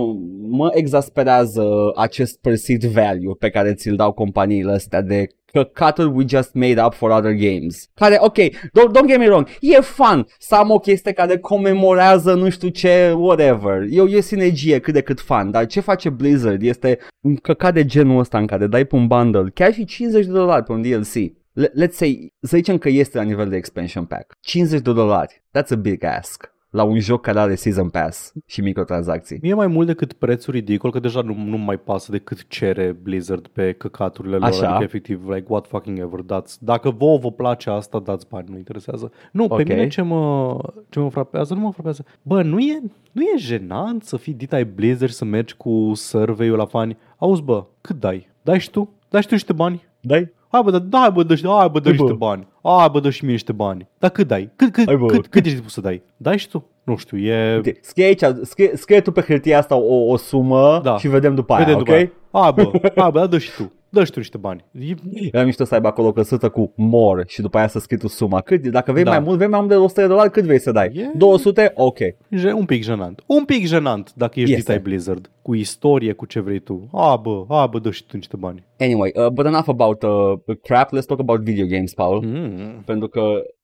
mă 0.49 0.69
exasperează 0.73 1.91
acest 1.95 2.39
perceived 2.41 2.91
value 2.91 3.33
pe 3.39 3.49
care 3.49 3.73
ți-l 3.73 3.95
dau 3.95 4.11
companiile 4.11 4.71
astea 4.71 5.01
de 5.01 5.27
căcatul 5.51 6.15
we 6.15 6.23
just 6.27 6.53
made 6.53 6.81
up 6.81 6.93
for 6.93 7.09
other 7.09 7.33
games. 7.33 7.89
Care, 7.93 8.17
ok, 8.19 8.37
don't, 8.37 8.91
don't 8.91 9.07
get 9.07 9.17
me 9.17 9.27
wrong, 9.27 9.47
e 9.59 9.79
fun 9.79 10.27
să 10.39 10.55
am 10.55 10.69
o 10.69 10.79
chestie 10.79 11.11
care 11.11 11.37
comemorează 11.37 12.33
nu 12.33 12.49
știu 12.49 12.69
ce, 12.69 13.13
whatever. 13.17 13.81
E, 13.89 14.01
e 14.01 14.21
sinergie 14.21 14.79
cât 14.79 14.93
de 14.93 15.01
cât 15.01 15.19
fun, 15.19 15.51
dar 15.51 15.65
ce 15.65 15.79
face 15.79 16.09
Blizzard 16.09 16.61
este 16.61 16.99
un 17.21 17.35
căcat 17.35 17.73
de 17.73 17.85
genul 17.85 18.19
ăsta 18.19 18.37
în 18.37 18.45
care 18.45 18.67
dai 18.67 18.85
pe 18.85 18.95
un 18.95 19.07
bundle, 19.07 19.51
chiar 19.53 19.73
și 19.73 19.85
50 19.85 20.25
de 20.25 20.31
dolari 20.31 20.63
pe 20.63 20.71
un 20.71 20.81
DLC. 20.81 21.38
Le- 21.59 21.71
let's 21.87 21.91
say, 21.95 22.33
să 22.41 22.55
zicem 22.55 22.77
că 22.77 22.89
este 22.89 23.17
la 23.17 23.23
nivel 23.23 23.49
de 23.49 23.55
expansion 23.55 24.05
pack. 24.05 24.37
50 24.39 24.81
de 24.81 24.93
dolari. 24.93 25.41
That's 25.57 25.71
a 25.71 25.75
big 25.75 26.03
ask. 26.03 26.51
La 26.69 26.83
un 26.83 26.99
joc 26.99 27.21
care 27.21 27.39
are 27.39 27.55
season 27.55 27.89
pass 27.89 28.33
și 28.45 28.61
microtransacții. 28.61 29.39
Mie 29.41 29.53
mai 29.53 29.67
mult 29.67 29.87
decât 29.87 30.13
prețul 30.13 30.53
ridicol, 30.53 30.91
că 30.91 30.99
deja 30.99 31.21
nu, 31.21 31.33
nu 31.33 31.57
mai 31.57 31.77
pasă 31.77 32.11
de 32.11 32.17
cât 32.17 32.47
cere 32.47 32.91
Blizzard 33.03 33.47
pe 33.47 33.71
căcaturile 33.71 34.35
lor. 34.37 34.47
Așa. 34.47 34.67
Adică 34.69 34.83
efectiv, 34.83 35.29
like, 35.29 35.45
what 35.47 35.67
fucking 35.67 35.99
ever, 35.99 36.19
dați. 36.19 36.63
Dacă 36.63 36.89
vouă 36.89 37.17
vă 37.17 37.31
place 37.31 37.69
asta, 37.69 37.99
dați 37.99 38.27
bani, 38.29 38.47
nu 38.49 38.57
interesează. 38.57 39.11
Nu, 39.31 39.43
Ok. 39.43 39.55
pe 39.57 39.63
mine 39.63 39.87
ce 39.87 40.01
mă, 40.01 40.57
ce 40.89 40.99
mă 40.99 41.09
frapează, 41.09 41.53
nu 41.53 41.59
mă 41.59 41.71
frapează. 41.71 42.05
Bă, 42.21 42.41
nu 42.41 42.59
e, 42.59 42.81
nu 43.11 43.21
e 43.21 43.37
jenant 43.37 44.03
să 44.03 44.17
fii 44.17 44.33
dit 44.33 44.53
ai 44.53 44.65
Blizzard 44.65 45.11
să 45.11 45.25
mergi 45.25 45.55
cu 45.57 45.91
survey-ul 45.93 46.57
la 46.57 46.65
fani? 46.65 46.97
Auzi, 47.17 47.41
bă, 47.41 47.65
cât 47.81 47.99
dai? 47.99 48.29
Dai 48.41 48.59
și 48.59 48.69
tu? 48.69 48.89
Dai 49.09 49.21
și 49.21 49.27
tu 49.27 49.33
niște 49.33 49.53
bani? 49.53 49.87
Dai? 50.01 50.31
Hai 50.51 50.61
bă, 50.63 50.79
da, 50.79 50.97
hai 50.99 51.11
bă, 51.11 51.23
dă, 51.23 51.35
și- 51.35 51.47
hai 51.47 51.69
bă, 51.69 51.79
dă 51.79 51.87
Hai, 51.89 51.97
bă. 51.97 52.03
niște 52.03 52.17
bani. 52.17 52.47
Hai 52.63 52.89
bă, 52.91 52.99
dă 52.99 53.09
și 53.09 53.23
mie 53.23 53.31
niște 53.33 53.51
bani. 53.51 53.87
Dar 53.97 54.09
cât 54.09 54.27
dai? 54.27 54.49
Cât, 54.55 54.71
cât, 54.71 54.85
Hai, 54.85 54.95
bă. 54.97 55.05
cât, 55.05 55.27
cât 55.27 55.41
ești 55.45 55.53
dispus 55.57 55.73
să 55.73 55.81
dai? 55.81 56.01
Dai 56.17 56.37
și 56.37 56.49
tu? 56.49 56.65
Nu 56.83 56.95
știu, 56.97 57.17
e... 57.17 57.55
Ok, 57.57 57.65
scrie 57.81 58.05
aici, 58.05 58.23
scrie, 58.41 58.71
scrie 58.75 59.01
tu 59.01 59.11
pe 59.11 59.21
hârtia 59.21 59.57
asta 59.57 59.75
o, 59.75 60.05
o 60.11 60.17
sumă 60.17 60.79
Da. 60.83 60.97
și 60.97 61.07
vedem 61.07 61.35
după 61.35 61.53
aia, 61.53 61.63
Vedem 61.63 61.79
ok? 61.79 61.85
după 61.85 61.97
aia. 61.97 62.11
Hai 62.31 62.51
bă, 62.53 62.89
hai 62.95 63.11
bă, 63.11 63.19
da, 63.19 63.25
dă 63.27 63.37
și 63.37 63.51
tu. 63.55 63.71
Dă 63.89 64.03
și 64.03 64.11
tu 64.11 64.19
niște 64.19 64.37
bani. 64.37 64.65
E, 64.71 64.93
Era 65.31 65.43
mișto 65.43 65.63
să 65.63 65.73
aibă 65.73 65.87
acolo 65.87 66.11
căsuță 66.11 66.49
cu 66.49 66.73
more 66.75 67.23
și 67.27 67.41
după 67.41 67.57
aia 67.57 67.67
să 67.67 67.79
scrii 67.79 67.97
tu 67.97 68.07
suma. 68.07 68.41
Cât, 68.41 68.67
dacă 68.67 68.91
vrei 68.91 69.03
Da. 69.03 69.09
mai 69.09 69.19
mult, 69.19 69.37
vrei 69.37 69.49
mai 69.49 69.59
mult 69.59 69.71
de 69.71 69.77
100 69.77 70.01
de 70.01 70.07
dolari, 70.07 70.31
cât 70.31 70.43
vrei 70.43 70.59
să 70.59 70.71
dai? 70.71 70.91
E- 70.93 71.11
200? 71.17 71.71
Ok. 71.75 71.97
je- 72.29 72.51
un 72.51 72.65
pic 72.65 72.83
jenant. 72.83 73.23
Un 73.25 73.45
pic 73.45 73.65
jenant 73.65 74.13
dacă 74.15 74.39
ești 74.39 74.51
Este. 74.53 74.61
dit 74.63 74.69
ai 74.71 74.79
Blizzard. 74.79 75.29
Cu 75.41 75.55
istorie, 75.55 76.13
cu 76.13 76.25
ce 76.25 76.39
vrei 76.39 76.59
tu. 76.59 76.87
A, 76.91 77.15
bă, 77.15 77.43
a, 77.47 77.65
bă, 77.67 77.79
dă 77.79 77.91
și 77.91 78.05
tu 78.05 78.15
niște 78.15 78.35
bani. 78.39 78.63
Anyway, 78.79 79.11
uh, 79.15 79.27
but 79.27 79.45
enough 79.45 79.67
about 79.67 80.03
uh, 80.03 80.55
crap, 80.63 80.89
let's 80.95 81.05
talk 81.05 81.19
about 81.19 81.39
video 81.41 81.65
games, 81.65 81.93
Paul. 81.93 82.23
Mm. 82.25 82.81
Pentru 82.85 83.07
că 83.07 83.21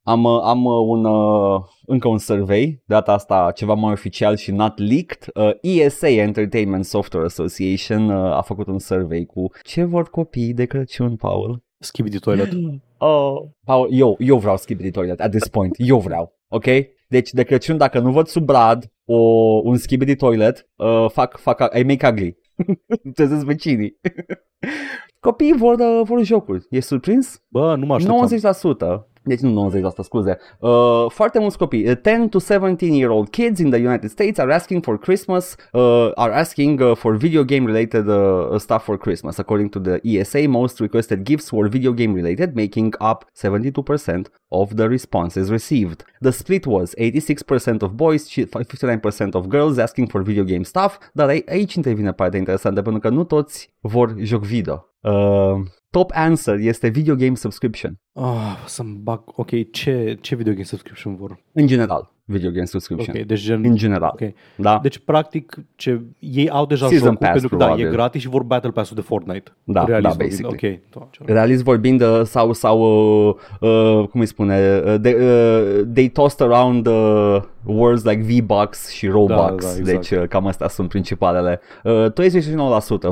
am, 0.08 0.24
uh, 0.24 0.42
am 0.44 0.66
uh, 0.66 0.86
un, 0.88 1.06
uh, 1.06 1.62
încă 1.86 2.08
un 2.08 2.18
survey, 2.18 2.66
de 2.66 2.80
data 2.86 3.14
asta 3.14 3.52
ceva 3.56 3.74
mai 3.74 3.92
oficial 3.92 4.36
și 4.36 4.52
not 4.52 4.78
leaked. 4.78 5.28
Uh, 5.34 5.50
ESA, 5.62 6.10
Entertainment 6.10 6.86
Software 6.86 7.26
Association, 7.26 8.10
uh, 8.10 8.32
a 8.32 8.42
făcut 8.42 8.68
un 8.68 8.80
survey 8.80 9.26
cu 9.26 9.50
ce 9.64 9.84
vor 9.84 10.10
copiii 10.10 10.54
de 10.54 10.66
Crăciun, 10.66 11.16
Paul. 11.16 11.64
Skibidi 11.80 12.20
toilet. 12.20 12.50
Oh. 12.98 13.36
Paul, 13.66 13.88
eu, 13.92 14.16
eu 14.20 14.38
vreau 14.38 14.58
Skibidi 14.58 14.92
Toilet 14.92 15.20
at 15.20 15.30
this 15.30 15.48
point. 15.48 15.76
Eu 15.78 16.00
vreau, 16.00 16.34
ok? 16.48 16.66
Deci 17.08 17.32
de 17.32 17.44
Crăciun, 17.44 17.78
dacă 17.78 18.00
nu 18.00 18.12
văd 18.12 18.28
sub 18.28 18.46
brad 18.46 18.92
o, 19.06 19.16
un 19.64 19.78
Skibidi 19.78 20.16
Toilet, 20.16 20.70
uh, 20.76 21.06
fac, 21.10 21.38
fac, 21.38 21.78
I 21.78 21.84
make 21.84 22.08
ugly. 22.08 22.38
Trezesc 23.16 23.46
vecinii. 23.46 24.00
Copiii 25.20 25.56
vor, 25.58 25.74
uh, 25.80 26.02
vor 26.04 26.24
jocuri. 26.24 26.66
E 26.70 26.80
surprins? 26.80 27.42
Bă, 27.48 27.76
nu 27.76 27.86
mă 27.86 27.94
așteptam. 27.94 29.06
90%. 29.08 29.15
Deci 29.26 29.40
nu 29.40 29.50
90%, 29.50 30.04
scuze. 30.04 30.38
Uh, 30.60 31.06
foarte 31.08 31.40
mulți 31.40 31.58
copii, 31.58 31.90
uh, 31.90 31.98
10 32.02 32.28
to 32.30 32.40
17 32.40 32.94
year 32.94 33.10
old 33.10 33.30
kids 33.30 33.60
in 33.60 33.70
the 33.70 33.80
United 33.80 34.10
States 34.10 34.38
are 34.40 34.54
asking 34.54 34.84
for 34.84 35.00
Christmas, 35.00 35.56
uh, 35.72 36.12
are 36.16 36.34
asking 36.34 36.82
uh, 36.82 36.96
for 36.96 37.16
video 37.16 37.44
game 37.44 37.66
related 37.66 38.08
uh, 38.08 38.58
stuff 38.58 38.84
for 38.84 38.98
Christmas. 38.98 39.38
According 39.38 39.70
to 39.70 39.80
the 39.80 40.00
ESA, 40.04 40.48
most 40.48 40.80
requested 40.80 41.24
gifts 41.24 41.52
were 41.52 41.70
video 41.70 41.92
game 41.92 42.14
related, 42.14 42.56
making 42.56 42.94
up 43.00 43.26
72% 43.34 44.30
of 44.48 44.76
the 44.76 44.88
responses 44.88 45.50
received. 45.50 46.04
The 46.22 46.32
split 46.32 46.66
was 46.66 46.94
86% 46.96 47.82
of 47.82 47.92
boys, 47.92 48.28
și 48.28 48.46
59% 48.46 49.34
of 49.34 49.46
girls 49.48 49.78
asking 49.78 50.10
for 50.10 50.22
video 50.22 50.44
game 50.44 50.64
stuff, 50.64 50.98
dar 51.14 51.28
ai- 51.28 51.46
aici 51.50 51.74
intervine 51.74 52.12
partea 52.12 52.40
interesantă, 52.40 52.82
pentru 52.82 53.02
că 53.02 53.10
nu 53.10 53.24
toți 53.24 53.74
vor 53.82 54.16
joc 54.18 54.44
video. 54.44 54.86
Uh, 55.02 55.12
top 55.96 56.12
answer 56.14 56.58
este 56.60 56.88
video 56.88 57.16
game 57.16 57.36
subscription. 57.36 58.00
Ah, 58.14 58.64
să-mi 58.68 58.98
bag... 58.98 59.22
Ok, 59.26 59.72
ce, 59.72 60.18
ce 60.22 60.36
video 60.36 60.54
game 60.54 60.66
subscription 60.66 61.16
vor? 61.16 61.40
În 61.54 61.68
general. 61.68 62.15
Video 62.26 62.52
game 62.52 62.66
subscription. 62.66 63.16
Ok, 63.18 63.26
deci 63.26 63.42
gen... 63.42 63.62
În 63.66 63.76
general. 63.76 64.16
Ok. 64.22 64.32
Da? 64.56 64.80
Deci, 64.82 64.98
practic, 64.98 65.56
ce, 65.76 66.02
ei 66.20 66.50
au 66.50 66.66
deja 66.66 66.88
Season 66.88 67.08
jocul 67.08 67.18
Pass, 67.28 67.32
pentru 67.32 67.50
că 67.50 67.56
da, 67.56 67.64
e 67.64 67.68
probabil. 67.68 67.92
gratis 67.96 68.22
și 68.22 68.28
vor 68.30 68.44
Battle 68.44 68.70
Pass-ul 68.72 68.96
de 68.96 69.02
Fortnite. 69.02 69.52
Da, 69.64 69.84
Realist 69.86 70.04
da, 70.04 70.10
vorbind. 70.10 70.42
basically. 70.42 70.82
Ok. 70.94 71.00
Da, 71.02 71.08
ce- 71.12 71.32
Realist 71.34 71.64
vorbind 71.64 72.02
uh, 72.02 72.22
sau, 72.24 72.54
sau 72.54 72.80
uh, 73.28 73.36
uh, 73.60 74.08
cum 74.08 74.20
îi 74.20 74.26
spune, 74.26 74.82
uh, 74.86 74.96
they, 75.02 75.14
uh, 75.14 75.82
they 75.94 76.10
tossed 76.10 76.52
around 76.52 76.88
uh, 76.88 77.42
words 77.64 78.04
like 78.04 78.22
V-Bucks 78.22 78.90
și 78.90 79.08
Robux, 79.08 79.36
Da, 79.36 79.46
da, 79.72 79.78
exact. 79.78 79.86
deci 79.86 80.12
uh, 80.12 80.28
cam 80.28 80.48
astea 80.48 80.68
sunt 80.68 80.90
principalele. 80.90 81.60
Uh, 81.84 82.06
29% 82.12 82.16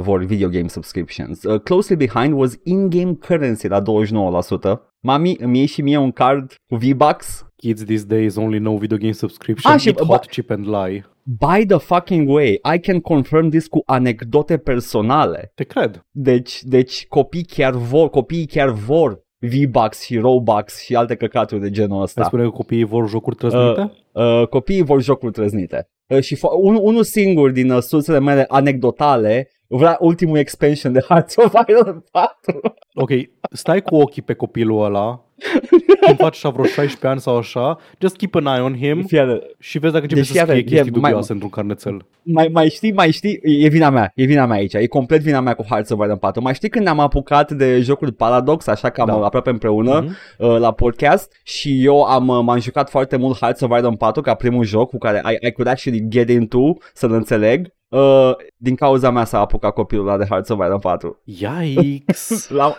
vor 0.02 0.24
video 0.24 0.50
game 0.50 0.68
subscriptions. 0.68 1.44
Uh, 1.44 1.60
closely 1.62 1.96
behind 2.08 2.34
was 2.40 2.60
in-game 2.64 3.14
currency 3.28 3.68
la 3.68 3.82
29%. 3.82 4.80
Mami, 5.00 5.36
îmi 5.40 5.58
iei 5.58 5.66
și 5.66 5.82
mie 5.82 5.98
un 5.98 6.12
card 6.12 6.54
cu 6.68 6.76
V-Bucks? 6.76 7.46
Kids 7.64 7.84
these 7.86 8.06
days 8.06 8.36
only 8.36 8.58
know 8.60 8.78
video 8.78 8.98
game 8.98 9.12
subscription, 9.12 9.74
Ah, 9.74 9.80
și- 9.80 9.88
eat 9.88 9.98
hot, 9.98 10.08
ba- 10.08 10.18
chip 10.30 10.50
and 10.50 10.66
lie. 10.68 11.06
By 11.24 11.66
the 11.66 11.78
fucking 11.78 12.30
way, 12.30 12.60
I 12.76 12.80
can 12.80 13.00
confirm 13.00 13.50
this 13.50 13.68
cu 13.68 13.82
anecdote 13.86 14.58
personale. 14.58 15.52
Te 15.56 15.64
cred. 15.64 16.06
Deci, 16.12 16.64
deci 16.64 17.08
copii 17.08 17.44
chiar 17.44 17.74
vor, 17.74 18.10
copiii 18.10 18.46
chiar 18.46 18.70
vor 18.70 19.22
V-Bucks 19.40 20.02
și 20.04 20.18
Robux 20.18 20.82
și 20.84 20.96
alte 20.96 21.16
căcaturi 21.16 21.62
de 21.62 21.70
genul 21.70 21.98
Da. 21.98 22.04
ăsta. 22.04 22.24
spune 22.24 22.44
că 22.44 22.50
copiii 22.50 22.84
vor 22.84 23.10
jocuri 23.10 23.36
trăznite? 23.36 23.92
Uh, 24.12 24.48
copiii 24.48 24.82
vor 24.84 25.02
jocuri 25.02 25.32
trăznite. 25.32 25.88
Uh, 26.08 26.20
și 26.22 26.36
fo- 26.36 26.62
un, 26.62 26.78
unul 26.82 27.04
singur 27.04 27.52
din 27.52 27.72
uh, 27.72 27.82
sursele 27.82 28.20
mele 28.20 28.46
anecdotale 28.48 29.50
vrea 29.68 29.98
ultimul 30.00 30.38
expansion 30.38 30.94
de 30.94 31.00
Hearts 31.08 31.36
of 31.36 31.54
Iron 31.68 32.04
4. 32.12 32.60
Ok, 32.94 33.10
stai 33.52 33.82
cu 33.82 33.96
ochii 33.96 34.22
pe 34.22 34.34
copilul 34.34 34.84
ăla 34.84 35.26
când 36.06 36.18
faci 36.18 36.36
așa 36.36 36.50
vreo 36.50 36.66
16 36.66 37.08
ani 37.08 37.20
sau 37.20 37.38
așa, 37.38 37.78
just 38.00 38.16
keep 38.16 38.36
an 38.36 38.46
eye 38.46 38.62
on 38.62 38.76
him 38.78 39.04
Fii 39.04 39.40
și 39.60 39.80
vezi 39.80 39.94
dacă 39.94 40.04
începe 40.04 40.22
Deci, 40.22 40.30
să 40.30 40.34
scrie 40.38 40.40
iată, 40.40 40.54
chestii 40.54 40.78
e- 40.78 40.82
mai- 40.82 40.92
dubioase 41.02 41.32
într-un 41.32 41.50
carnețel. 41.50 42.06
mai, 42.24 42.50
mai 42.52 42.70
știi, 42.70 42.92
mai 42.92 43.12
știi, 43.12 43.40
e 43.44 43.68
vina 43.68 43.90
mea, 43.90 44.12
e 44.16 44.26
vina 44.26 44.46
mea 44.46 44.58
aici, 44.58 44.74
e 44.74 44.88
complet 44.88 45.22
vina 45.22 45.40
mea 45.40 45.54
cu 45.54 45.64
Hearts 45.70 45.90
of 45.90 46.00
Iron 46.06 46.18
4. 46.18 46.42
Mai 46.42 46.54
știi 46.54 46.70
când 46.70 46.84
ne-am 46.86 47.00
apucat 47.00 47.52
de 47.52 47.80
jocul 47.82 48.12
Paradox, 48.12 48.68
așa 48.68 48.90
că 48.90 49.02
am 49.02 49.08
Da. 49.08 49.14
da. 49.20 49.26
aproape 49.26 49.50
împreună 49.50 50.00
Mhm. 50.02 50.16
uh, 50.38 50.58
la 50.60 50.72
podcast 50.72 51.32
și 51.44 51.84
eu 51.86 52.02
am 52.04 52.28
uh, 52.28 52.40
m-am 52.44 52.60
jucat 52.60 52.90
foarte 52.90 53.16
mult 53.18 53.38
Hearts 53.38 53.62
of 53.62 53.78
Iron 53.78 53.96
4 53.96 54.22
ca 54.22 54.34
primul 54.34 54.64
joc 54.64 54.90
cu 54.90 54.98
care 54.98 55.22
I, 55.42 55.48
I 55.48 55.52
could 55.52 55.68
actually 55.70 56.08
get 56.08 56.30
into 56.30 56.78
să-l 56.94 57.12
înțeleg. 57.12 57.68
Uh, 57.90 58.32
din 58.58 58.76
cauza 58.76 59.10
mea 59.12 59.24
s-a 59.26 59.40
apucat 59.40 59.74
copilul 59.74 60.08
ăla 60.08 60.18
de 60.18 60.26
Hearts 60.30 60.50
of 60.50 60.60
Iron 60.66 60.80
4. 60.80 61.22
Yikes! 61.26 62.48
La... 62.58 62.76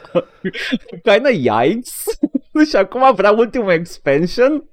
Kinda 1.13 1.29
yikes. 1.29 2.05
Și 2.69 2.77
acum 2.77 3.15
vrea 3.15 3.31
ultimul 3.31 3.71
expansion. 3.71 4.65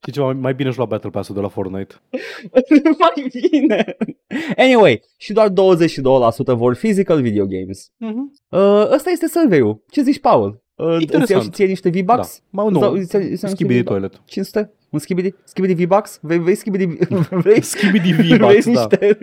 Știi 0.00 0.12
ceva, 0.12 0.32
mai 0.32 0.54
bine 0.54 0.70
și 0.70 0.78
la 0.78 0.84
Battle 0.84 1.10
Pass-ul 1.10 1.34
de 1.34 1.40
la 1.40 1.48
Fortnite. 1.48 1.94
mai 2.98 3.26
bine. 3.50 3.96
Anyway, 4.56 5.02
și 5.16 5.32
doar 5.32 5.48
22% 5.48 5.52
vor 6.46 6.74
physical 6.76 7.20
video 7.20 7.46
games. 7.46 7.90
Mm-hmm. 7.90 8.48
Uh, 8.48 8.90
ăsta 8.92 9.10
este 9.10 9.26
survey-ul. 9.28 9.82
Ce 9.90 10.02
zici, 10.02 10.20
Paul? 10.20 10.62
Uh, 10.74 10.86
Interesant. 11.00 11.22
îți 11.22 11.32
iau 11.32 11.40
și 11.42 11.50
ție 11.50 11.66
niște 11.66 11.90
Da. 11.90 12.00
V-Bucks? 12.00 12.42
Mă, 12.50 12.62
nu, 12.70 12.78
Sau- 12.80 12.92
îți 12.92 12.92
iau- 12.92 13.02
îți 13.02 13.14
iau 13.14 13.22
niște 13.30 13.46
schimbi 13.46 13.72
de 13.74 13.80
V-Bucks? 13.80 13.90
toilet. 14.00 14.20
500? 14.24 14.72
Un 14.90 14.98
skibidi? 14.98 15.34
Skibidi 15.44 15.84
V-Bucks? 15.84 16.18
Vrei, 16.22 16.38
vrei 16.38 16.54
skibidi? 16.54 16.86
Vrei, 17.42 17.60
Schimbi 17.62 17.98
de 18.00 18.12
vrei 18.12 18.36
V-Bucks, 18.36 18.64
da. 18.64 18.70
niște... 18.70 19.18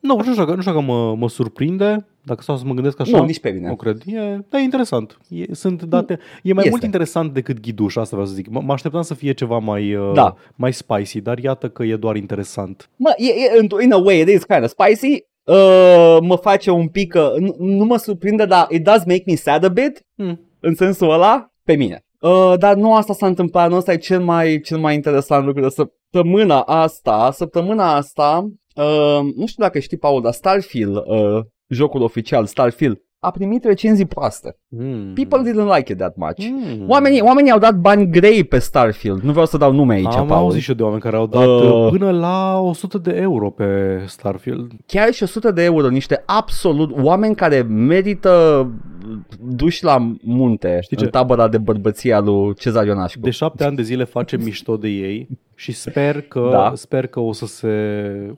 Nu, 0.00 0.16
nu 0.16 0.22
știu, 0.22 0.34
dacă- 0.34 0.54
nu 0.54 0.60
știu 0.60 0.72
că 0.72 0.80
mă, 0.80 1.14
mă 1.14 1.28
surprinde, 1.28 2.06
dacă 2.28 2.42
stau 2.42 2.56
să 2.56 2.64
mă 2.66 2.74
gândesc 2.74 3.00
așa. 3.00 3.18
Nu, 3.18 3.24
nici 3.24 3.40
pe 3.40 3.50
mine. 3.50 3.68
Nu 3.68 3.76
cred. 3.76 4.02
E, 4.06 4.38
da, 4.48 4.58
e 4.58 4.62
interesant. 4.62 5.18
E, 5.28 5.54
sunt 5.54 5.82
date, 5.82 6.12
e 6.42 6.52
mai 6.52 6.58
Este. 6.58 6.70
mult 6.70 6.82
interesant 6.82 7.32
decât 7.32 7.60
ghiduș, 7.60 7.96
asta 7.96 8.16
vreau 8.16 8.26
să 8.26 8.34
zic. 8.34 8.46
M- 8.48 8.62
mă 8.64 8.72
așteptam 8.72 9.02
să 9.02 9.14
fie 9.14 9.32
ceva 9.32 9.58
mai, 9.58 9.94
uh, 9.94 10.10
Da. 10.14 10.34
mai 10.54 10.72
spicy, 10.72 11.20
dar 11.20 11.38
iată 11.38 11.68
că 11.68 11.82
e 11.84 11.96
doar 11.96 12.16
interesant. 12.16 12.90
Mă, 12.96 13.14
e, 13.16 13.26
e, 13.26 13.60
in- 13.62 13.82
in 13.84 13.92
a 13.92 13.96
way, 13.96 14.20
it 14.20 14.28
is 14.28 14.44
kind 14.44 14.62
of 14.64 14.68
spicy. 14.70 15.24
Uh, 15.44 16.16
mă 16.20 16.36
face 16.36 16.70
un 16.70 16.88
pic, 16.88 17.14
uh, 17.14 17.32
nu, 17.38 17.54
nu 17.58 17.84
mă 17.84 17.96
surprinde, 17.96 18.44
dar 18.44 18.66
it 18.70 18.84
does 18.84 19.04
make 19.04 19.22
me 19.26 19.34
sad 19.34 19.64
a 19.64 19.68
bit, 19.68 20.06
Hmm. 20.16 20.40
în 20.60 20.74
sensul 20.74 21.10
ăla, 21.10 21.50
pe 21.64 21.74
mine. 21.74 22.02
Uh, 22.20 22.54
dar 22.58 22.74
nu 22.74 22.94
asta 22.94 23.12
s-a 23.12 23.26
întâmplat, 23.26 23.70
nu 23.70 23.76
asta 23.76 23.92
e 23.92 23.96
cel 23.96 24.20
mai, 24.20 24.60
cel 24.60 24.78
mai 24.78 24.94
interesant 24.94 25.44
lucru 25.44 25.62
de 25.62 25.68
săptămâna 25.68 26.60
asta. 26.60 27.30
Săptămâna 27.32 27.94
asta, 27.94 28.48
uh, 28.76 29.20
nu 29.36 29.46
știu 29.46 29.62
dacă 29.62 29.78
știi, 29.78 29.96
Paul, 29.96 30.22
dar 30.22 30.32
Starfield, 30.32 30.96
uh, 30.96 31.40
jocul 31.68 32.02
oficial 32.02 32.46
Starfield, 32.46 33.00
a 33.20 33.30
primit 33.30 33.64
recenzii 33.64 34.06
proaste. 34.06 34.56
Mm. 34.68 35.12
People 35.14 35.50
didn't 35.50 35.76
like 35.76 35.92
it 35.92 35.98
that 35.98 36.16
much. 36.16 36.48
Mm. 36.50 36.88
Oamenii, 36.88 37.20
oamenii 37.20 37.50
au 37.50 37.58
dat 37.58 37.74
bani 37.76 38.10
grei 38.10 38.44
pe 38.44 38.58
Starfield. 38.58 39.20
Nu 39.22 39.30
vreau 39.30 39.46
să 39.46 39.56
dau 39.56 39.72
nume 39.72 39.94
aici, 39.94 40.14
Am 40.14 40.26
Paul. 40.26 40.42
auzit 40.42 40.62
și 40.62 40.70
eu 40.70 40.76
de 40.76 40.82
oameni 40.82 41.00
care 41.00 41.16
au 41.16 41.26
dat 41.26 41.46
Uh. 41.46 41.62
uh, 41.84 41.88
până 41.90 42.10
la 42.10 42.58
100 42.60 42.98
de 42.98 43.10
euro 43.16 43.50
pe 43.50 43.98
Starfield. 44.06 44.70
chiar 44.86 45.12
și 45.12 45.22
100 45.22 45.50
de 45.50 45.62
euro, 45.62 45.88
niște 45.88 46.22
absolut 46.26 46.90
oameni 47.04 47.34
care 47.34 47.62
merită 47.62 48.66
duși 49.40 49.84
la 49.84 50.12
munte 50.22 50.78
Știi 50.82 50.96
în 50.96 51.02
ce? 51.04 51.10
tabăra 51.10 51.48
de 51.48 51.58
bărbăție 51.58 52.12
a 52.14 52.20
lui 52.20 52.54
Cezar 52.54 52.86
Ionașcu. 52.86 53.20
De 53.20 53.30
șapte 53.30 53.64
ani 53.64 53.76
de 53.76 53.82
zile 53.82 54.04
facem 54.04 54.42
mișto 54.44 54.76
de 54.76 54.88
ei 54.88 55.28
și 55.54 55.72
sper 55.72 56.20
că, 56.22 56.48
Da. 56.52 56.72
sper 56.74 57.06
că 57.06 57.20
o, 57.20 57.32
să 57.32 57.46
se, 57.46 57.68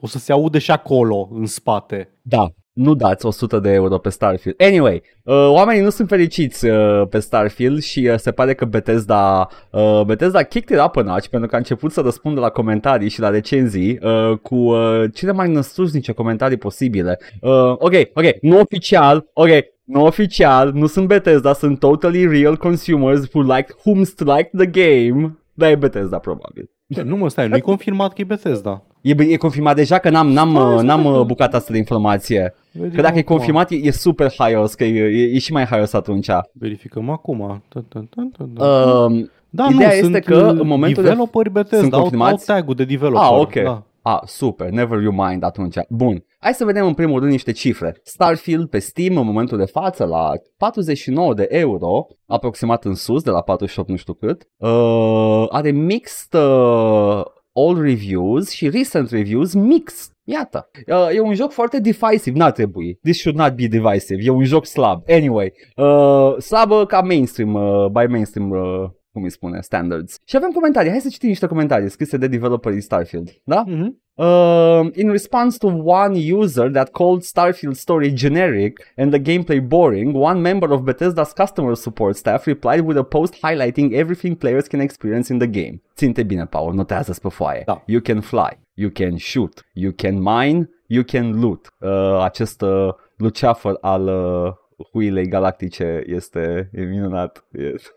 o 0.00 0.06
să 0.06 0.18
se 0.18 0.32
aude 0.32 0.58
și 0.58 0.70
acolo, 0.70 1.28
în 1.32 1.46
spate. 1.46 2.08
Da, 2.22 2.48
nu 2.80 2.94
dați 2.94 3.26
100 3.26 3.58
de 3.58 3.70
euro 3.72 3.98
pe 3.98 4.08
Starfield. 4.08 4.62
Anyway, 4.62 5.02
uh, 5.22 5.34
oamenii 5.48 5.82
nu 5.82 5.90
sunt 5.90 6.08
fericiți 6.08 6.66
uh, 6.66 7.02
pe 7.10 7.18
Starfield 7.18 7.82
și 7.82 8.08
uh, 8.12 8.18
se 8.18 8.30
pare 8.30 8.54
că 8.54 8.64
Bethesda, 8.64 9.48
uh, 9.70 10.02
Bethesda 10.06 10.42
kicked 10.42 10.76
it 10.76 10.84
up 10.84 10.96
a 10.96 11.02
notch 11.02 11.26
pentru 11.28 11.48
că 11.48 11.54
a 11.54 11.58
început 11.58 11.92
să 11.92 12.00
răspundă 12.00 12.40
la 12.40 12.48
comentarii 12.48 13.08
și 13.08 13.20
la 13.20 13.28
recenzii 13.28 13.98
uh, 14.02 14.38
cu 14.42 14.54
uh, 14.54 15.04
cele 15.14 15.32
mai 15.32 15.52
năstrușnice 15.52 16.12
comentarii 16.12 16.56
posibile. 16.56 17.18
Uh, 17.40 17.70
ok, 17.70 17.92
ok, 18.14 18.24
nu 18.40 18.58
oficial, 18.60 19.26
ok, 19.32 19.48
nu 19.84 20.04
oficial, 20.04 20.72
nu 20.72 20.86
sunt 20.86 21.06
Bethesda, 21.06 21.52
sunt 21.52 21.78
totally 21.78 22.26
real 22.26 22.56
consumers 22.56 23.20
who 23.32 23.54
like 23.54 23.74
whom 23.84 23.98
like 24.18 24.50
the 24.56 24.66
game. 24.66 25.38
Dar 25.54 25.70
e 25.70 25.74
Bethesda 25.74 26.18
probabil. 26.18 26.70
Ce, 26.94 27.02
Nu 27.02 27.16
mă 27.16 27.28
stai, 27.28 27.48
nu-i 27.48 27.60
confirmat 27.60 28.12
că 28.12 28.20
e 28.20 28.24
Bethesda. 28.24 28.82
E, 29.00 29.14
e 29.18 29.36
confirmat 29.36 29.76
deja 29.76 29.98
că 29.98 30.10
n-am, 30.10 30.28
n-am, 30.32 30.50
Stai, 30.50 30.62
uh, 30.62 30.72
stai, 30.72 30.86
n-am 30.86 31.00
stai. 31.00 31.18
uh, 31.18 31.24
bucata 31.26 31.56
asta 31.56 31.72
de 31.72 31.78
informație. 31.78 32.54
Vedem 32.72 32.90
Că 32.94 33.00
dacă 33.00 33.16
e 33.16 33.20
acum. 33.20 33.36
confirmat, 33.36 33.70
e, 33.70 33.74
e 33.74 33.90
super 33.90 34.32
haios, 34.38 34.74
că 34.74 34.84
e, 34.84 34.98
e, 34.98 35.34
e 35.34 35.38
și 35.38 35.52
mai 35.52 35.64
haios 35.64 35.92
atunci. 35.92 36.28
Verificăm 36.52 37.10
acum. 37.10 37.62
Tă, 37.68 37.84
tă, 37.88 38.06
tă, 38.10 38.28
tă, 38.36 38.48
tă. 38.54 38.64
Uh, 38.64 39.26
Da, 39.52 39.68
Ideea 39.72 39.88
nu, 39.88 39.94
este 39.94 40.02
sunt 40.04 40.16
că 40.24 40.50
uh, 40.54 40.60
în 40.60 40.66
momentul 40.66 41.02
de- 41.02 41.08
developeri 41.08 41.50
Bethesda, 41.50 41.78
sunt 41.80 41.92
au, 41.92 41.98
au 41.98 42.04
confirmați? 42.08 42.44
tag-ul 42.46 42.74
de 42.74 42.84
developer. 42.84 43.22
ah, 43.32 43.38
ok. 43.40 43.52
Da. 43.62 43.84
Ah, 44.02 44.20
super, 44.24 44.68
never 44.70 45.02
you 45.02 45.12
mind 45.12 45.42
atunci. 45.44 45.74
Bun. 45.88 46.24
Hai 46.38 46.54
să 46.54 46.64
vedem 46.64 46.86
în 46.86 46.94
primul 46.94 47.18
rând 47.20 47.30
niște 47.30 47.52
cifre. 47.52 48.00
Starfield 48.02 48.68
pe 48.68 48.78
Steam 48.78 49.16
în 49.16 49.24
momentul 49.26 49.58
de 49.58 49.64
față 49.64 50.04
la 50.04 50.32
49 50.56 51.34
de 51.34 51.46
euro, 51.50 52.06
aproximat 52.26 52.84
în 52.84 52.94
sus, 52.94 53.22
de 53.22 53.30
la 53.30 53.40
48 53.40 53.88
nu 53.88 53.96
știu 53.96 54.12
cât. 54.12 54.42
Uh, 54.56 55.44
are 55.48 55.70
mixed 55.70 56.40
uh, 56.40 57.22
all 57.52 57.80
reviews 57.80 58.50
și 58.50 58.68
recent 58.68 59.10
reviews 59.10 59.54
mixed. 59.54 60.12
Iată, 60.32 60.70
uh, 60.86 61.14
e 61.14 61.20
un 61.20 61.34
joc 61.34 61.50
foarte 61.50 61.80
divisive, 61.80 62.38
n-ar 62.38 62.50
trebui. 62.52 62.98
This 63.02 63.18
should 63.18 63.38
not 63.38 63.52
be 63.54 63.66
divisive, 63.66 64.22
e 64.22 64.30
un 64.30 64.44
joc 64.44 64.66
slab. 64.66 65.02
Anyway, 65.08 65.52
uh, 65.76 66.36
slabă 66.38 66.86
ca 66.86 67.00
mainstream, 67.00 67.54
uh, 67.54 67.86
by 67.86 68.06
mainstream 68.12 68.50
uh, 68.50 68.90
cum 69.12 69.22
îi 69.22 69.30
spune, 69.30 69.60
standards. 69.60 70.16
Și 70.24 70.36
avem 70.36 70.50
comentarii, 70.50 70.90
hai 70.90 71.00
să 71.00 71.08
citim 71.08 71.28
niște 71.28 71.46
comentarii 71.46 71.90
scrise 71.90 72.16
de 72.16 72.26
developerii 72.26 72.80
Starfield, 72.80 73.30
da? 73.44 73.64
Mhm. 73.66 73.98
Uh, 74.14 74.90
in 74.94 75.10
response 75.10 75.58
to 75.58 75.66
one 75.84 76.32
user 76.32 76.70
that 76.70 76.90
called 76.90 77.22
Starfield 77.22 77.74
story 77.74 78.12
generic 78.12 78.92
and 78.96 79.12
the 79.12 79.20
gameplay 79.20 79.66
boring, 79.66 80.14
one 80.14 80.40
member 80.40 80.70
of 80.70 80.80
Bethesda's 80.80 81.32
customer 81.32 81.74
support 81.74 82.16
staff 82.16 82.44
replied 82.44 82.80
with 82.80 82.98
a 82.98 83.02
post 83.02 83.34
highlighting 83.34 83.94
everything 83.94 84.36
players 84.36 84.66
can 84.66 84.80
experience 84.80 85.32
in 85.32 85.38
the 85.38 85.46
game. 85.46 85.82
Ținte 85.94 86.22
bine, 86.22 86.44
Paul, 86.44 86.74
notează-ți 86.74 87.20
pe 87.20 87.28
foaie. 87.28 87.62
Da. 87.66 87.82
You 87.86 88.00
can 88.00 88.20
fly, 88.20 88.58
you 88.80 88.90
can 88.90 89.16
shoot, 89.16 89.64
you 89.74 89.92
can 89.92 90.14
mine, 90.22 90.68
you 90.86 91.04
can 91.04 91.40
loot. 91.40 91.68
Uh, 91.80 92.22
acest 92.22 92.62
uh, 92.62 92.88
luceafăr 93.16 93.78
al 93.80 94.06
uh, 94.06 94.52
huilei 94.92 95.28
galactice 95.28 96.02
este 96.06 96.70
e 96.72 96.82
minunat. 96.84 97.44
Yes. 97.52 97.82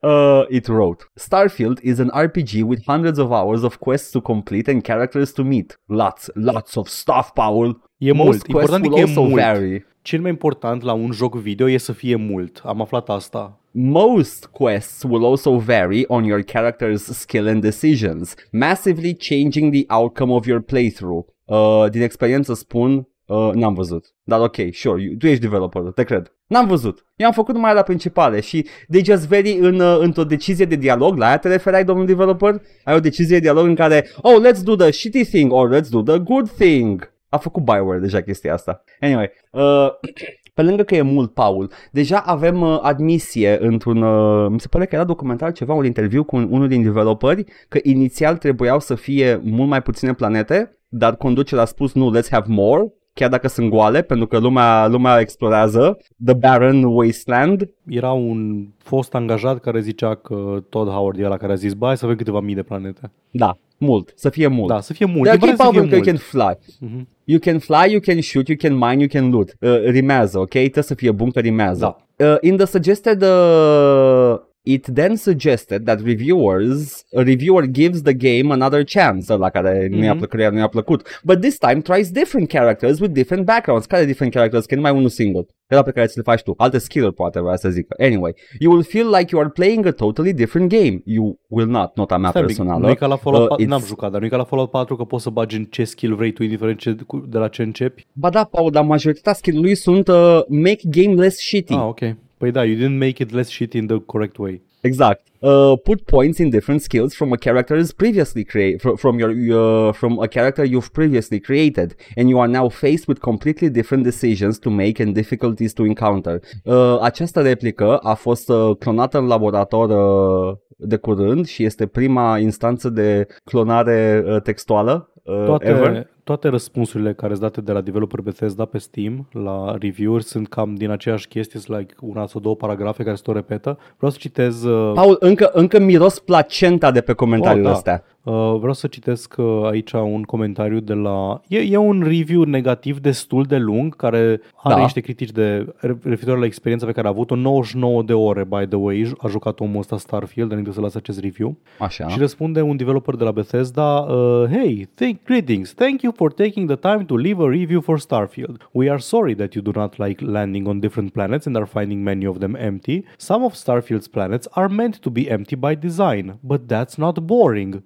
Uh, 0.00 0.44
it 0.48 0.66
wrote 0.66 1.04
Starfield 1.14 1.78
is 1.82 1.98
an 1.98 2.10
RPG 2.14 2.62
with 2.64 2.82
hundreds 2.86 3.18
of 3.18 3.30
hours 3.30 3.62
of 3.62 3.76
quests 3.78 4.10
to 4.10 4.20
complete 4.20 4.70
and 4.70 4.82
characters 4.82 5.32
to 5.32 5.42
meet. 5.42 5.78
Lots, 5.86 6.30
lots 6.34 6.74
of 6.76 6.88
stuff, 6.88 7.32
Paul. 7.32 7.80
E 7.98 8.12
Most 8.12 8.26
mult. 8.26 8.42
quests 8.46 8.74
Important 8.76 8.84
e 8.84 8.88
will 8.88 8.94
că 8.94 8.98
e 8.98 9.02
also 9.02 9.20
mult. 9.22 9.40
vary. 9.40 9.86
Cel 10.06 10.20
mai 10.20 10.30
important 10.30 10.82
la 10.82 10.92
un 10.92 11.12
joc 11.12 11.34
video 11.34 11.68
e 11.68 11.76
să 11.76 11.92
fie 11.92 12.16
mult. 12.16 12.60
Am 12.64 12.80
aflat 12.80 13.08
asta. 13.08 13.60
Most 13.70 14.46
quests 14.46 15.02
will 15.02 15.24
also 15.24 15.58
vary 15.58 16.04
on 16.08 16.24
your 16.24 16.42
character's 16.44 17.02
skill 17.02 17.48
and 17.48 17.60
decisions, 17.60 18.34
massively 18.50 19.16
changing 19.16 19.72
the 19.72 19.84
outcome 19.94 20.32
of 20.32 20.46
your 20.46 20.60
playthrough. 20.60 21.26
Uh, 21.44 21.90
din 21.90 22.02
experiență 22.02 22.54
spun 22.54 23.08
Uh, 23.26 23.50
n-am 23.52 23.74
văzut. 23.74 24.14
Dar 24.24 24.40
ok, 24.40 24.56
sure, 24.72 25.02
you, 25.02 25.14
tu 25.18 25.26
ești 25.26 25.40
developer, 25.40 25.82
te 25.82 26.02
cred. 26.02 26.32
N-am 26.46 26.66
văzut. 26.66 27.06
Eu 27.16 27.26
am 27.26 27.32
făcut 27.32 27.54
numai 27.54 27.74
la 27.74 27.82
principale 27.82 28.40
și 28.40 28.66
they 28.90 29.04
just 29.04 29.26
veri 29.26 29.52
în, 29.52 29.80
uh, 29.80 29.98
într-o 30.00 30.24
decizie 30.24 30.64
de 30.64 30.76
dialog, 30.76 31.16
la 31.18 31.26
aia 31.26 31.38
te 31.38 31.48
referai, 31.48 31.84
domnul 31.84 32.06
developer? 32.06 32.62
Ai 32.84 32.94
o 32.94 33.00
decizie 33.00 33.36
de 33.36 33.42
dialog 33.42 33.66
în 33.66 33.74
care, 33.74 34.08
oh, 34.22 34.36
let's 34.46 34.62
do 34.62 34.76
the 34.76 34.90
shitty 34.90 35.24
thing 35.24 35.52
or 35.52 35.74
let's 35.74 35.88
do 35.90 36.02
the 36.02 36.18
good 36.18 36.50
thing. 36.50 37.14
A 37.28 37.36
făcut 37.36 37.62
Bioware 37.62 37.98
deja 37.98 38.20
chestia 38.20 38.52
asta. 38.52 38.84
Anyway, 39.00 39.30
uh, 39.50 39.88
pe 40.54 40.62
lângă 40.62 40.82
că 40.82 40.94
e 40.94 41.02
mult, 41.02 41.34
Paul, 41.34 41.70
deja 41.90 42.18
avem 42.18 42.60
uh, 42.60 42.78
admisie 42.82 43.58
într-un, 43.60 44.02
uh, 44.02 44.50
mi 44.50 44.60
se 44.60 44.68
pare 44.68 44.86
că 44.86 44.94
era 44.94 45.04
documentar 45.04 45.52
ceva, 45.52 45.74
un 45.74 45.84
interviu 45.84 46.24
cu 46.24 46.36
un, 46.36 46.48
unul 46.50 46.68
din 46.68 46.82
developeri, 46.82 47.44
că 47.68 47.78
inițial 47.82 48.36
trebuiau 48.36 48.80
să 48.80 48.94
fie 48.94 49.40
mult 49.44 49.68
mai 49.68 49.82
puține 49.82 50.14
planete, 50.14 50.78
dar 50.88 51.16
conducerea 51.16 51.62
a 51.62 51.66
spus 51.66 51.92
nu, 51.92 52.18
let's 52.18 52.30
have 52.30 52.46
more, 52.48 52.92
chiar 53.12 53.28
dacă 53.28 53.48
sunt 53.48 53.70
goale, 53.70 54.02
pentru 54.02 54.26
că 54.26 54.38
lumea, 54.38 54.86
lumea 54.86 55.20
explorează 55.20 55.96
The 56.24 56.34
Barren 56.34 56.84
Wasteland. 56.84 57.70
Era 57.86 58.12
un 58.12 58.68
fost 58.78 59.14
angajat 59.14 59.60
care 59.60 59.80
zicea 59.80 60.14
că 60.14 60.64
Todd 60.68 60.90
Howard 60.90 61.18
e 61.18 61.26
la 61.26 61.36
care 61.36 61.52
a 61.52 61.54
zis, 61.54 61.72
bai 61.72 61.96
să 61.96 62.04
avem 62.04 62.16
câteva 62.16 62.40
mii 62.40 62.54
de 62.54 62.62
planete. 62.62 63.10
Da, 63.30 63.56
mult, 63.78 64.12
să 64.14 64.28
fie 64.28 64.46
mult. 64.46 64.68
Da, 64.68 64.80
să 64.80 64.92
fie 64.92 65.06
mult. 65.06 65.28
They're 65.28 65.32
E 65.34 65.36
bine 65.36 65.50
să 65.50 65.56
fie 65.56 65.64
capable 65.64 65.88
că 65.88 65.94
you 65.94 66.04
mult. 66.04 66.06
can 66.06 66.16
fly. 66.16 66.58
Mhm. 66.80 67.08
You 67.24 67.38
can 67.38 67.58
fly, 67.58 67.90
you 67.92 68.00
can 68.00 68.20
shoot, 68.20 68.48
you 68.48 68.56
can 68.60 68.72
mine, 68.74 68.96
you 68.98 69.08
can 69.08 69.30
loot. 69.30 69.56
Uh, 69.60 69.84
rimează, 69.84 70.38
ok? 70.38 70.48
Trebuie 70.48 70.84
să 70.84 70.94
fie 70.94 71.10
bun 71.10 71.30
că 71.30 71.40
rimează. 71.40 71.96
Da. 72.16 72.26
Uh, 72.26 72.36
in 72.40 72.56
the 72.56 72.66
suggested... 72.66 73.22
Uh, 73.22 74.38
it 74.68 74.86
then 74.94 75.16
suggested 75.16 75.84
that 75.84 76.00
reviewers, 76.04 77.04
a 77.16 77.22
reviewer 77.22 77.64
gives 77.66 78.02
the 78.02 78.12
game 78.12 78.52
another 78.52 78.84
chance, 78.84 79.34
la 79.36 79.50
care 79.50 79.88
nu 79.90 80.02
i-a 80.04 80.14
Mhm. 80.14 80.18
plăcut, 80.28 80.52
nu 80.52 80.58
i-a 80.58 80.66
plăcut. 80.66 81.20
But 81.24 81.40
this 81.40 81.58
time 81.58 81.80
tries 81.80 82.10
different 82.10 82.48
characters 82.48 82.98
with 83.00 83.12
different 83.12 83.44
backgrounds. 83.44 83.86
Care 83.86 84.04
different 84.04 84.32
characters? 84.32 84.66
Că 84.66 84.74
nu 84.74 84.80
mai 84.80 84.90
unul 84.92 85.08
singur. 85.08 85.44
Ăla 85.70 85.82
pe 85.82 85.90
care 85.90 86.06
ți 86.06 86.16
le 86.16 86.22
faci 86.22 86.42
tu. 86.42 86.54
Alte 86.56 86.78
skill-uri 86.78 87.14
poate 87.14 87.40
vrea 87.40 87.56
să 87.56 87.68
zică. 87.70 87.94
Anyway, 87.98 88.34
you 88.58 88.72
will 88.72 88.82
feel 88.84 89.06
like 89.06 89.26
you 89.30 89.40
are 89.40 89.50
playing 89.50 89.86
a 89.86 89.90
totally 89.90 90.32
different 90.32 90.70
game. 90.70 91.00
You 91.04 91.38
will 91.48 91.68
not, 91.68 91.96
nota 91.96 92.16
mea 92.18 92.28
Stai 92.30 92.42
un 92.42 92.48
pic, 92.48 92.56
personală. 92.56 92.84
Nu 92.86 92.90
e 92.92 92.94
ca 92.94 93.06
la 93.06 93.16
Fallout 93.16 93.42
Uh, 93.42 93.48
4, 93.48 93.64
it's- 93.64 93.68
n-am 93.68 93.82
jucat, 93.86 94.10
dar 94.10 94.20
nu 94.20 94.26
e 94.26 94.28
ca 94.28 94.36
la 94.36 94.44
Fallout 94.44 94.70
4 94.70 94.96
că 94.96 95.04
poți 95.04 95.22
să 95.22 95.30
bagi 95.30 95.56
în 95.56 95.64
ce 95.64 95.84
skill 95.84 96.14
vrei 96.14 96.32
tu, 96.32 96.42
indiferent 96.42 96.78
ce, 96.78 96.96
cu- 97.06 97.24
de 97.28 97.38
la 97.38 97.48
ce 97.48 97.62
începi. 97.62 98.06
Ba 98.12 98.30
da, 98.30 98.44
Paul, 98.44 98.70
dar 98.70 98.84
majoritatea 98.84 99.32
skill-ului 99.32 99.74
sunt 99.74 100.08
uh, 100.08 100.40
make 100.48 100.80
game 100.82 101.14
less 101.14 101.36
shitty. 101.38 101.72
Ah, 101.74 101.80
ok. 101.86 102.00
Păi 102.38 102.50
da, 102.50 102.64
you 102.64 102.76
didn't 102.76 102.98
make 102.98 103.22
it 103.22 103.30
less 103.30 103.48
shit 103.48 103.72
in 103.72 103.86
the 103.86 103.98
correct 104.00 104.36
way. 104.36 104.60
Exact. 104.80 105.26
Uh, 105.40 105.72
put 105.82 106.04
points 106.04 106.38
in 106.38 106.50
different 106.50 106.82
skills 106.82 107.14
from 107.14 107.32
a 107.32 107.36
character's 107.36 107.92
previously 107.92 108.44
create 108.44 108.80
fr- 108.80 108.96
from 108.96 109.18
your 109.18 109.30
uh, 109.30 109.92
from 109.92 110.18
a 110.18 110.26
character 110.26 110.64
you've 110.64 110.92
previously 110.92 111.40
created, 111.40 111.94
and 112.16 112.28
you 112.28 112.38
are 112.38 112.48
now 112.48 112.68
faced 112.68 113.06
with 113.06 113.20
completely 113.20 113.68
different 113.68 114.04
decisions 114.04 114.58
to 114.58 114.70
make 114.70 115.02
and 115.02 115.14
difficulties 115.14 115.72
to 115.72 115.84
encounter. 115.84 116.40
Uh, 116.64 116.98
această 117.00 117.42
replică 117.42 117.96
a 117.96 118.14
fost 118.14 118.48
uh, 118.48 118.70
clonată 118.78 119.18
în 119.18 119.26
laborator 119.26 119.88
uh, 119.90 120.56
de 120.76 120.96
curând 120.96 121.46
și 121.46 121.64
este 121.64 121.86
prima 121.86 122.38
instanță 122.38 122.88
de 122.88 123.26
clonare 123.44 124.24
uh, 124.26 124.42
textuală 124.42 125.10
uh, 125.26 125.56
ever. 125.58 125.76
Toate, 125.76 126.10
toate 126.24 126.48
răspunsurile 126.48 127.12
care 127.12 127.32
sunt 127.32 127.44
date 127.44 127.60
de 127.60 127.72
la 127.72 127.80
developer 127.80 128.20
Bethesda 128.20 128.64
pe 128.64 128.78
Steam 128.78 129.28
la 129.32 129.76
review-uri 129.80 130.22
sunt 130.22 130.48
cam 130.48 130.74
din 130.74 130.90
aceeași 130.90 131.28
chestie, 131.28 131.60
sunt 131.60 131.78
like 131.78 131.94
una 132.00 132.26
sau 132.26 132.40
două 132.40 132.56
paragrafe 132.56 133.02
care 133.02 133.16
se 133.16 133.22
tot 133.24 133.34
repetă. 133.34 133.78
Vreau 133.96 134.12
să 134.12 134.18
citez... 134.20 134.64
Uh, 134.64 134.92
Paul, 134.94 135.16
încă, 135.20 135.50
încă 135.52 135.78
miros 135.80 136.18
placenta 136.18 136.90
de 136.90 137.00
pe 137.00 137.12
comentariile 137.12 137.66
Oh, 137.66 137.70
da. 137.70 137.76
astea. 137.76 138.04
Uh, 138.26 138.56
vreau 138.58 138.72
să 138.72 138.86
citesc 138.86 139.34
uh, 139.38 139.60
aici 139.64 139.92
un 139.92 140.22
comentariu 140.22 140.80
de 140.80 140.92
la... 140.94 141.40
E, 141.48 141.58
e 141.58 141.76
un 141.76 142.02
review 142.06 142.42
negativ 142.42 142.98
destul 142.98 143.42
de 143.42 143.56
lung, 143.56 143.96
care 143.96 144.40
are 144.54 144.74
Da. 144.74 144.80
niște 144.80 145.00
critici 145.00 145.30
de 145.30 145.74
referitor 145.80 146.38
la 146.38 146.44
experiența 146.44 146.86
pe 146.86 146.92
care 146.92 147.06
a 147.06 147.10
avut-o. 147.10 147.34
99 147.34 148.02
de 148.02 148.12
ore, 148.12 148.44
by 148.44 148.66
the 148.68 148.76
way, 148.76 149.12
a 149.18 149.28
jucat 149.28 149.60
omul 149.60 149.78
ăsta 149.78 149.98
Starfield, 149.98 150.50
înainte 150.50 150.72
să 150.72 150.80
lase 150.80 150.98
acest 150.98 151.20
review. 151.20 151.56
Așa. 151.78 152.08
Și 152.08 152.18
răspunde 152.18 152.60
un 152.60 152.76
developer 152.76 153.14
de 153.14 153.24
la 153.24 153.30
Bethesda, 153.30 153.98
uh, 153.98 154.48
Hey, 154.50 154.88
think, 154.94 155.18
greetings, 155.24 155.74
thank 155.74 156.02
you 156.02 156.12
for 156.16 156.32
taking 156.32 156.66
the 156.72 156.76
time 156.90 157.04
to 157.06 157.16
leave 157.16 157.42
a 157.42 157.48
review 157.48 157.80
for 157.80 157.98
Starfield. 158.00 158.68
We 158.72 158.90
are 158.90 158.98
sorry 158.98 159.34
that 159.34 159.52
you 159.54 159.64
do 159.64 159.70
not 159.74 159.98
like 159.98 160.24
landing 160.24 160.66
on 160.68 160.78
different 160.80 161.12
planets 161.12 161.46
and 161.46 161.56
are 161.56 161.66
finding 161.66 162.02
many 162.02 162.26
of 162.26 162.38
them 162.38 162.56
empty. 162.58 163.04
Some 163.16 163.44
of 163.44 163.54
Starfield's 163.54 164.08
planets 164.08 164.48
are 164.50 164.68
meant 164.68 164.98
to 165.00 165.10
be 165.10 165.30
empty 165.30 165.56
by 165.56 165.74
design, 165.76 166.38
but 166.42 166.60
that's 166.68 166.96
not 166.96 167.14
boring. 167.26 167.82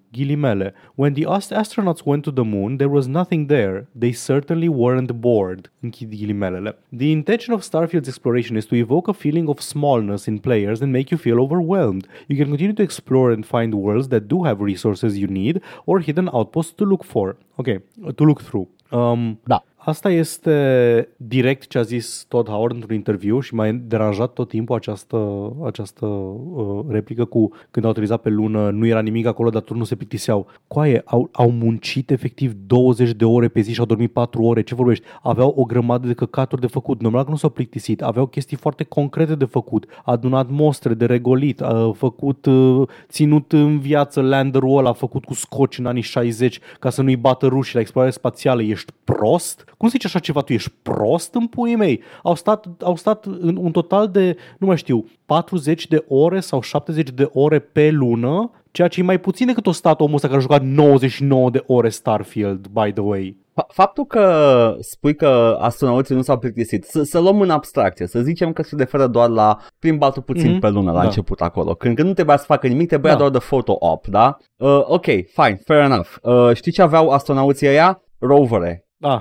When 0.97 1.15
the 1.15 1.27
astronauts 1.29 2.05
went 2.05 2.25
to 2.25 2.31
the 2.31 2.45
moon, 2.45 2.79
there 2.79 2.89
was 2.89 3.07
nothing 3.09 3.47
there. 3.47 3.87
They 3.95 4.13
certainly 4.13 4.69
weren't 4.69 5.13
bored. 5.21 5.69
Închid 5.83 6.11
ghilimelele. 6.11 6.75
The 6.93 7.13
intention 7.13 7.55
of 7.55 7.63
Starfield's 7.63 8.09
exploration 8.09 8.57
is 8.57 8.67
to 8.67 8.75
evoke 8.77 9.09
a 9.09 9.15
feeling 9.15 9.49
of 9.49 9.61
smallness 9.61 10.29
in 10.29 10.39
players 10.39 10.83
and 10.83 10.93
make 10.93 11.11
you 11.11 11.19
feel 11.19 11.41
overwhelmed. 11.41 12.07
You 12.29 12.37
can 12.37 12.49
continue 12.49 12.75
to 12.75 12.83
explore 12.83 13.33
and 13.33 13.45
find 13.45 13.75
worlds 13.75 14.09
that 14.09 14.29
do 14.29 14.45
have 14.45 14.61
resources 14.61 15.19
you 15.19 15.27
need 15.27 15.61
or 15.87 16.01
hidden 16.01 16.29
outposts 16.33 16.75
to 16.75 16.85
look 16.85 17.05
for. 17.05 17.37
Okay, 17.59 17.79
to 18.17 18.25
look 18.25 18.41
through. 18.43 18.69
Um, 18.93 19.39
Da. 19.47 19.61
Asta 19.85 20.11
este 20.11 21.09
direct 21.17 21.67
ce 21.67 21.79
a 21.79 21.83
zis 21.83 22.25
Todd 22.29 22.49
Howard 22.49 22.75
într-un 22.75 22.95
interviu 22.95 23.41
și 23.41 23.55
m-a 23.55 23.71
deranjat 23.73 24.33
tot 24.33 24.49
timpul 24.49 24.77
această, 24.77 25.53
această 25.65 26.07
uh, 26.07 26.85
replică 26.89 27.25
cu 27.25 27.51
când 27.71 27.85
au 27.85 27.91
utilizat 27.91 28.21
pe 28.21 28.29
lună, 28.29 28.71
nu 28.71 28.87
era 28.87 29.01
nimic 29.01 29.27
acolo, 29.27 29.51
dar 29.51 29.63
tot 29.63 29.77
nu 29.77 29.85
se 29.85 29.95
plictiseau. 29.95 30.47
Coaie, 30.67 31.03
au, 31.05 31.29
au 31.33 31.51
muncit 31.51 32.11
efectiv 32.11 32.53
20 32.67 33.11
de 33.11 33.25
ore 33.25 33.49
pe 33.49 33.61
zi 33.61 33.73
și 33.73 33.81
au 33.81 33.87
dormit 33.87 34.13
4 34.13 34.43
ore. 34.43 34.63
Ce 34.63 34.75
vorbești? 34.75 35.05
Aveau 35.23 35.55
o 35.57 35.65
grămadă 35.65 36.07
de 36.07 36.15
căcaturi 36.15 36.61
de 36.61 36.67
făcut. 36.67 37.01
Normal 37.01 37.25
că 37.25 37.31
nu 37.31 37.37
s-au 37.37 37.51
plictisit. 37.51 38.03
Aveau 38.03 38.27
chestii 38.27 38.57
foarte 38.57 38.85
concrete 38.85 39.35
de 39.35 39.45
făcut. 39.45 39.87
Adunat 40.05 40.51
mostre 40.51 40.95
de 40.95 41.07
regolit, 41.07 41.61
a 41.61 41.93
făcut, 41.97 42.47
uh, 42.47 42.89
ținut 43.09 43.53
în 43.53 43.79
viață 43.79 44.21
landerul 44.21 44.79
ăla, 44.79 44.93
făcut 44.93 45.25
cu 45.25 45.35
scoci 45.35 45.79
în 45.79 45.87
anii 45.87 46.03
60 46.03 46.61
ca 46.79 46.91
să 46.91 47.03
nu-i 47.03 47.17
bată 47.17 47.47
rușii 47.47 47.75
la 47.75 47.81
explorare 47.81 48.13
spațială. 48.13 48.63
Ești 48.63 48.93
prost? 49.05 49.65
Cum 49.81 49.89
zici 49.89 50.05
așa 50.05 50.19
ceva? 50.19 50.41
Tu 50.41 50.53
ești 50.53 50.71
prost 50.83 51.35
în 51.35 51.47
puii 51.47 51.77
mei? 51.77 52.03
Au 52.23 52.35
stat, 52.35 52.67
au 52.83 52.97
stat 52.97 53.25
în 53.25 53.57
un 53.57 53.71
total 53.71 54.09
de, 54.09 54.37
nu 54.59 54.67
mai 54.67 54.77
știu, 54.77 55.05
40 55.27 55.87
de 55.89 56.05
ore 56.09 56.41
sau 56.41 56.61
70 56.63 57.11
de 57.11 57.31
ore 57.33 57.59
pe 57.59 57.91
lună, 57.91 58.51
ceea 58.71 58.89
ce 58.89 59.01
e 59.01 59.03
mai 59.03 59.19
puțin 59.21 59.47
decât 59.47 59.67
o 59.67 59.73
stat 59.73 60.01
omul 60.01 60.15
ăsta 60.15 60.27
care 60.27 60.39
a 60.39 60.43
jucat 60.43 60.63
99 60.63 61.51
de 61.51 61.63
ore 61.67 61.89
Starfield, 61.89 62.67
by 62.67 62.93
the 62.93 63.03
way. 63.03 63.37
Fa- 63.53 63.67
Faptul 63.69 64.05
că 64.05 64.75
spui 64.81 65.15
că 65.15 65.57
astronauții 65.61 66.15
nu 66.15 66.23
s-au 66.23 66.39
plictisit, 66.39 66.85
să, 66.85 67.03
să 67.03 67.19
luăm 67.21 67.41
în 67.41 67.51
abstracție, 67.51 68.07
să 68.07 68.21
zicem 68.21 68.53
că 68.53 68.63
se 68.63 68.75
referă 68.79 69.07
doar 69.07 69.29
la 69.29 69.59
plimbatul 69.79 70.23
puțin 70.23 70.51
Mhm, 70.51 70.59
pe 70.61 70.69
lună 70.69 70.93
la 70.93 70.99
da. 70.99 71.05
început 71.05 71.41
acolo, 71.41 71.75
când, 71.75 71.95
când 71.95 72.09
nu 72.09 72.15
trebuia 72.15 72.37
să 72.37 72.45
facă 72.45 72.67
nimic, 72.67 72.89
trebuia 72.89 73.13
Da. 73.13 73.19
doar 73.19 73.31
de 73.31 73.39
photo-op, 73.39 74.07
da? 74.07 74.37
Uh, 74.57 74.81
ok, 74.85 75.05
fine, 75.05 75.61
fair 75.65 75.81
enough. 75.81 76.09
Uh, 76.23 76.51
știi 76.55 76.73
ce 76.73 76.83
aveau 76.83 77.09
astronauții 77.11 77.69
ăia? 77.69 78.03
Rovere. 78.19 78.85
Ah. 79.01 79.21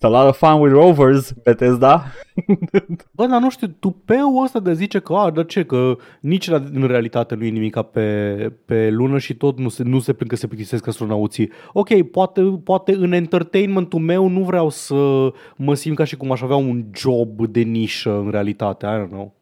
It's 0.00 0.04
a 0.04 0.08
lot 0.08 0.28
of 0.28 0.36
fun 0.36 0.60
with 0.60 0.72
rovers, 0.72 1.32
Bethesda. 1.32 2.04
Bă, 3.16 3.26
dar 3.26 3.40
nu 3.40 3.50
știu, 3.50 3.66
tupeul 3.66 4.42
ăsta 4.44 4.60
de 4.60 4.72
zice 4.72 4.98
că, 4.98 5.12
a, 5.12 5.30
dar 5.30 5.46
ce, 5.46 5.64
că 5.64 5.96
nici 6.20 6.48
la, 6.48 6.62
în 6.72 6.86
realitate 6.86 7.34
nu 7.34 7.44
e 7.44 7.48
nimic 7.48 7.80
pe, 7.80 8.52
pe 8.64 8.90
lună 8.90 9.18
și 9.18 9.34
tot 9.34 9.58
nu 9.58 9.68
se, 9.68 9.82
nu 9.82 9.98
se 9.98 10.12
plâng 10.12 10.30
că 10.30 10.36
se 10.36 10.46
plictisesc 10.46 10.86
astronauții. 10.86 11.50
Ok, 11.72 12.02
poate, 12.02 12.42
poate 12.64 12.92
în 12.92 13.12
entertainmentul 13.12 14.00
meu 14.00 14.28
nu 14.28 14.42
vreau 14.42 14.68
să 14.68 15.30
mă 15.56 15.74
simt 15.74 15.96
ca 15.96 16.04
și 16.04 16.16
cum 16.16 16.32
aș 16.32 16.42
avea 16.42 16.56
un 16.56 16.84
job 16.94 17.46
de 17.46 17.60
nișă 17.60 18.10
în 18.10 18.30
realitate, 18.30 18.86
I 18.86 19.04
don't 19.04 19.10
know. 19.10 19.34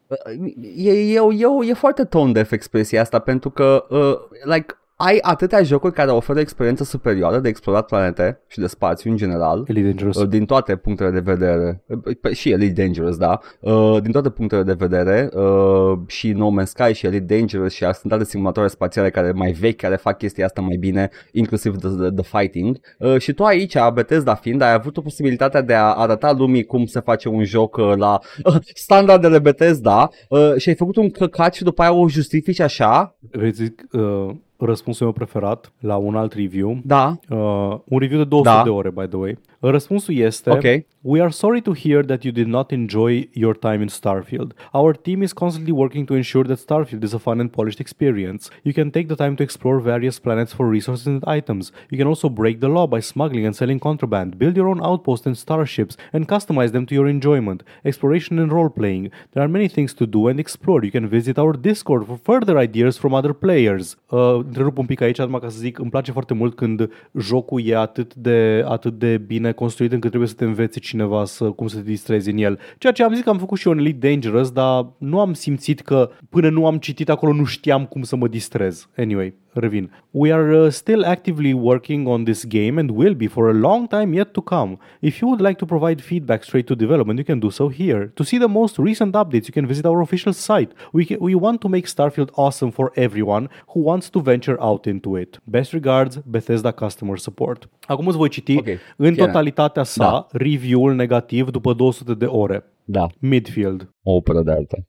E, 0.76 0.90
e, 0.90 1.14
e, 1.14 1.20
e, 1.64 1.68
e 1.68 1.72
foarte 1.72 2.04
tone 2.04 2.32
deaf 2.32 2.50
expresia 2.50 3.00
asta 3.00 3.18
pentru 3.18 3.50
că, 3.50 3.86
uh, 3.90 4.38
like, 4.54 4.78
ai 4.96 5.18
atâtea 5.20 5.62
jocuri 5.62 5.92
care 5.92 6.10
oferă 6.10 6.40
experiență 6.40 6.84
superioară 6.84 7.38
de 7.38 7.48
explorat 7.48 7.86
planete 7.86 8.40
și 8.46 8.58
de 8.58 8.66
spațiu 8.66 9.10
în 9.10 9.16
general. 9.16 9.64
Elite 9.66 9.86
Dangerous. 9.86 10.16
Uh, 10.16 10.28
din 10.28 10.44
toate 10.44 10.76
punctele 10.76 11.10
de 11.10 11.20
vedere, 11.20 11.82
uh, 11.86 12.32
și 12.32 12.50
Elite 12.50 12.82
Dangerous, 12.82 13.16
da, 13.16 13.40
uh, 13.60 13.96
din 14.02 14.12
toate 14.12 14.30
punctele 14.30 14.62
de 14.62 14.72
vedere, 14.72 15.30
uh, 15.32 15.98
și 16.06 16.32
No 16.32 16.50
Man's 16.60 16.64
Sky 16.64 16.92
și 16.92 17.06
Elite 17.06 17.34
Dangerous 17.34 17.72
și 17.72 17.84
sunt 17.92 18.12
alte 18.12 18.24
simulatoare 18.24 18.68
spațiale 18.68 19.10
care 19.10 19.32
mai 19.32 19.52
vechi, 19.52 19.76
care 19.76 19.96
fac 19.96 20.18
chestia 20.18 20.44
asta 20.44 20.60
mai 20.60 20.76
bine, 20.76 21.10
inclusiv 21.32 21.76
The, 21.76 21.88
the, 21.88 22.10
the 22.10 22.38
Fighting. 22.38 22.80
Uh, 22.98 23.18
și 23.18 23.32
tu 23.32 23.44
aici, 23.44 23.74
Bethesda 23.94 24.34
fiind, 24.34 24.60
ai 24.60 24.72
avut 24.72 24.96
o 24.96 25.00
posibilitatea 25.00 25.62
de 25.62 25.74
a 25.74 25.92
arăta 25.92 26.32
lumii 26.32 26.64
cum 26.64 26.86
se 26.86 27.00
face 27.00 27.28
un 27.28 27.44
joc 27.44 27.76
uh, 27.76 27.92
la 27.96 28.18
uh, 28.44 28.56
standardele 28.74 29.38
Bethesda 29.38 30.10
uh, 30.28 30.54
și 30.56 30.68
ai 30.68 30.74
făcut 30.74 30.96
un 30.96 31.10
căcat 31.10 31.54
și 31.54 31.62
după 31.62 31.82
aia 31.82 31.92
o 31.92 32.08
justifici 32.08 32.60
așa. 32.60 33.16
Vrei 33.30 33.54
să 33.54 33.62
zic, 33.64 33.82
uh, 33.92 34.34
răspunsul 34.58 35.06
meu 35.06 35.14
preferat 35.14 35.72
la 35.80 35.96
un 35.96 36.14
alt 36.14 36.32
review. 36.32 36.78
Da, 36.84 37.18
Uh, 37.30 37.36
un 37.84 37.98
review 37.98 38.18
de 38.18 38.24
200 38.24 38.42
Da. 38.56 38.62
de 38.62 38.70
ore, 38.70 38.90
by 38.90 39.06
the 39.08 39.16
way. 39.16 39.38
Răspunsul 39.60 40.14
este 40.16 40.50
ok. 40.50 40.62
We 41.00 41.20
are 41.20 41.30
sorry 41.30 41.60
to 41.60 41.72
hear 41.74 42.04
that 42.04 42.22
you 42.24 42.32
did 42.32 42.46
not 42.46 42.70
enjoy 42.72 43.28
your 43.32 43.56
time 43.56 43.80
in 43.80 43.88
Starfield. 43.88 44.54
Our 44.72 44.96
team 44.96 45.22
is 45.22 45.32
constantly 45.32 45.72
working 45.72 46.04
to 46.06 46.14
ensure 46.14 46.44
that 46.44 46.58
Starfield 46.58 47.02
is 47.02 47.12
a 47.12 47.18
fun 47.18 47.38
and 47.40 47.50
polished 47.50 47.78
experience. 47.80 48.50
You 48.62 48.72
can 48.74 48.90
take 48.90 49.06
the 49.08 49.14
time 49.14 49.36
to 49.36 49.42
explore 49.42 49.78
various 49.80 50.18
planets 50.18 50.52
for 50.52 50.68
resources 50.68 51.06
and 51.06 51.22
items. 51.38 51.72
You 51.90 51.98
can 51.98 52.06
also 52.08 52.28
break 52.28 52.58
the 52.60 52.68
law 52.68 52.86
by 52.88 53.00
smuggling 53.00 53.46
and 53.46 53.54
selling 53.54 53.78
contraband, 53.78 54.36
build 54.38 54.56
your 54.56 54.68
own 54.68 54.80
outposts 54.82 55.26
and 55.26 55.36
starships, 55.36 55.96
and 56.12 56.26
customize 56.26 56.72
them 56.72 56.86
to 56.86 56.94
your 56.94 57.06
enjoyment. 57.08 57.62
Exploration 57.84 58.38
and 58.40 58.50
role 58.52 58.68
playing. 58.70 59.10
There 59.32 59.42
are 59.44 59.48
many 59.48 59.68
things 59.68 59.94
to 59.94 60.06
do 60.06 60.26
and 60.28 60.40
explore. 60.40 60.80
You 60.84 60.90
can 60.90 61.06
visit 61.08 61.38
our 61.38 61.52
Discord 61.52 62.06
for 62.06 62.18
further 62.30 62.58
ideas 62.58 62.98
from 62.98 63.14
other 63.14 63.32
players. 63.32 63.96
Uh, 64.10 64.42
întrerup 64.46 64.78
un 64.78 64.86
pic 64.86 65.00
aici, 65.00 65.18
numai 65.18 65.40
ca 65.40 65.48
să 65.48 65.58
zic, 65.58 65.78
îmi 65.78 65.90
place 65.90 66.12
foarte 66.12 66.34
mult 66.34 66.54
când 66.54 66.90
jocul 67.18 67.62
e 67.64 67.76
atât 67.76 68.14
de, 68.14 68.64
atât 68.66 68.98
de 68.98 69.18
bine 69.18 69.52
construit 69.52 69.92
încât 69.92 70.08
trebuie 70.08 70.28
să 70.30 70.34
te 70.34 70.44
învețe 70.44 70.80
cineva 70.80 71.24
să, 71.24 71.50
cum 71.50 71.66
să 71.66 71.76
te 71.76 71.82
distrezi 71.82 72.30
în 72.30 72.38
el. 72.38 72.58
Ceea 72.78 72.92
ce 72.92 73.02
am 73.02 73.14
zis 73.14 73.22
că 73.22 73.30
am 73.30 73.38
făcut 73.38 73.58
și 73.58 73.66
eu 73.66 73.72
în 73.72 73.78
Elite 73.78 74.08
Dangerous, 74.08 74.50
dar 74.50 74.86
nu 74.98 75.20
am 75.20 75.32
simțit 75.32 75.80
că 75.80 76.10
până 76.28 76.48
nu 76.48 76.66
am 76.66 76.78
citit 76.78 77.08
acolo 77.08 77.32
nu 77.32 77.44
știam 77.44 77.86
cum 77.86 78.02
să 78.02 78.16
mă 78.16 78.28
distrez. 78.28 78.88
Anyway, 78.96 79.34
revin. 79.60 79.88
We 80.12 80.32
are 80.32 80.52
uh, 80.52 80.70
still 80.70 81.04
actively 81.04 81.52
working 81.54 82.06
on 82.08 82.24
this 82.24 82.44
game 82.44 82.78
and 82.80 82.90
will 82.90 83.14
be 83.14 83.28
for 83.28 83.50
a 83.50 83.52
long 83.52 83.88
time 83.88 84.14
yet 84.14 84.32
to 84.34 84.42
come. 84.42 84.76
If 85.00 85.20
you 85.20 85.28
would 85.28 85.40
like 85.40 85.58
to 85.58 85.66
provide 85.66 86.00
feedback 86.02 86.44
straight 86.44 86.66
to 86.66 86.74
development, 86.74 87.18
you 87.18 87.24
can 87.24 87.40
do 87.40 87.50
so 87.50 87.68
here. 87.68 88.02
To 88.14 88.24
see 88.24 88.38
the 88.38 88.48
most 88.48 88.78
recent 88.78 89.14
updates, 89.14 89.46
you 89.48 89.52
can 89.58 89.66
visit 89.66 89.84
our 89.86 90.00
official 90.00 90.32
site. 90.32 90.70
We, 90.92 91.04
ca- 91.08 91.18
we 91.20 91.34
want 91.34 91.60
to 91.60 91.68
make 91.68 91.86
Starfield 91.86 92.30
awesome 92.34 92.70
for 92.72 92.92
everyone 92.94 93.48
who 93.74 93.80
wants 93.90 94.08
to 94.10 94.20
venture 94.20 94.56
out 94.60 94.86
into 94.86 95.16
it. 95.16 95.40
Best 95.44 95.72
regards, 95.72 96.16
Bethesda 96.24 96.70
Customer 96.72 97.18
Support. 97.18 97.68
Acum 97.86 98.06
îți 98.06 98.16
voi 98.16 98.28
citi 98.28 98.56
Ok. 98.56 98.66
în 98.96 99.12
Fine. 99.12 99.26
totalitatea 99.26 99.82
sa 99.82 100.04
Da. 100.04 100.26
review-ul 100.30 100.94
negativ 100.94 101.50
după 101.50 101.72
200 101.72 102.14
de 102.14 102.24
ore. 102.24 102.64
Da, 102.88 103.06
Midfield. 103.20 103.90
o 104.02 104.12
operă 104.14 104.42
de 104.42 104.50
artă. 104.50 104.86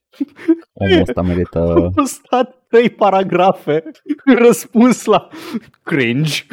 Omul 0.73 1.01
ăsta 1.01 1.21
merită... 1.21 1.59
Au 1.95 2.05
stat 2.05 2.65
trei 2.67 2.89
paragrafe 2.89 3.83
în 4.25 4.35
răspuns 4.35 5.05
la 5.05 5.27
cringe. 5.83 6.43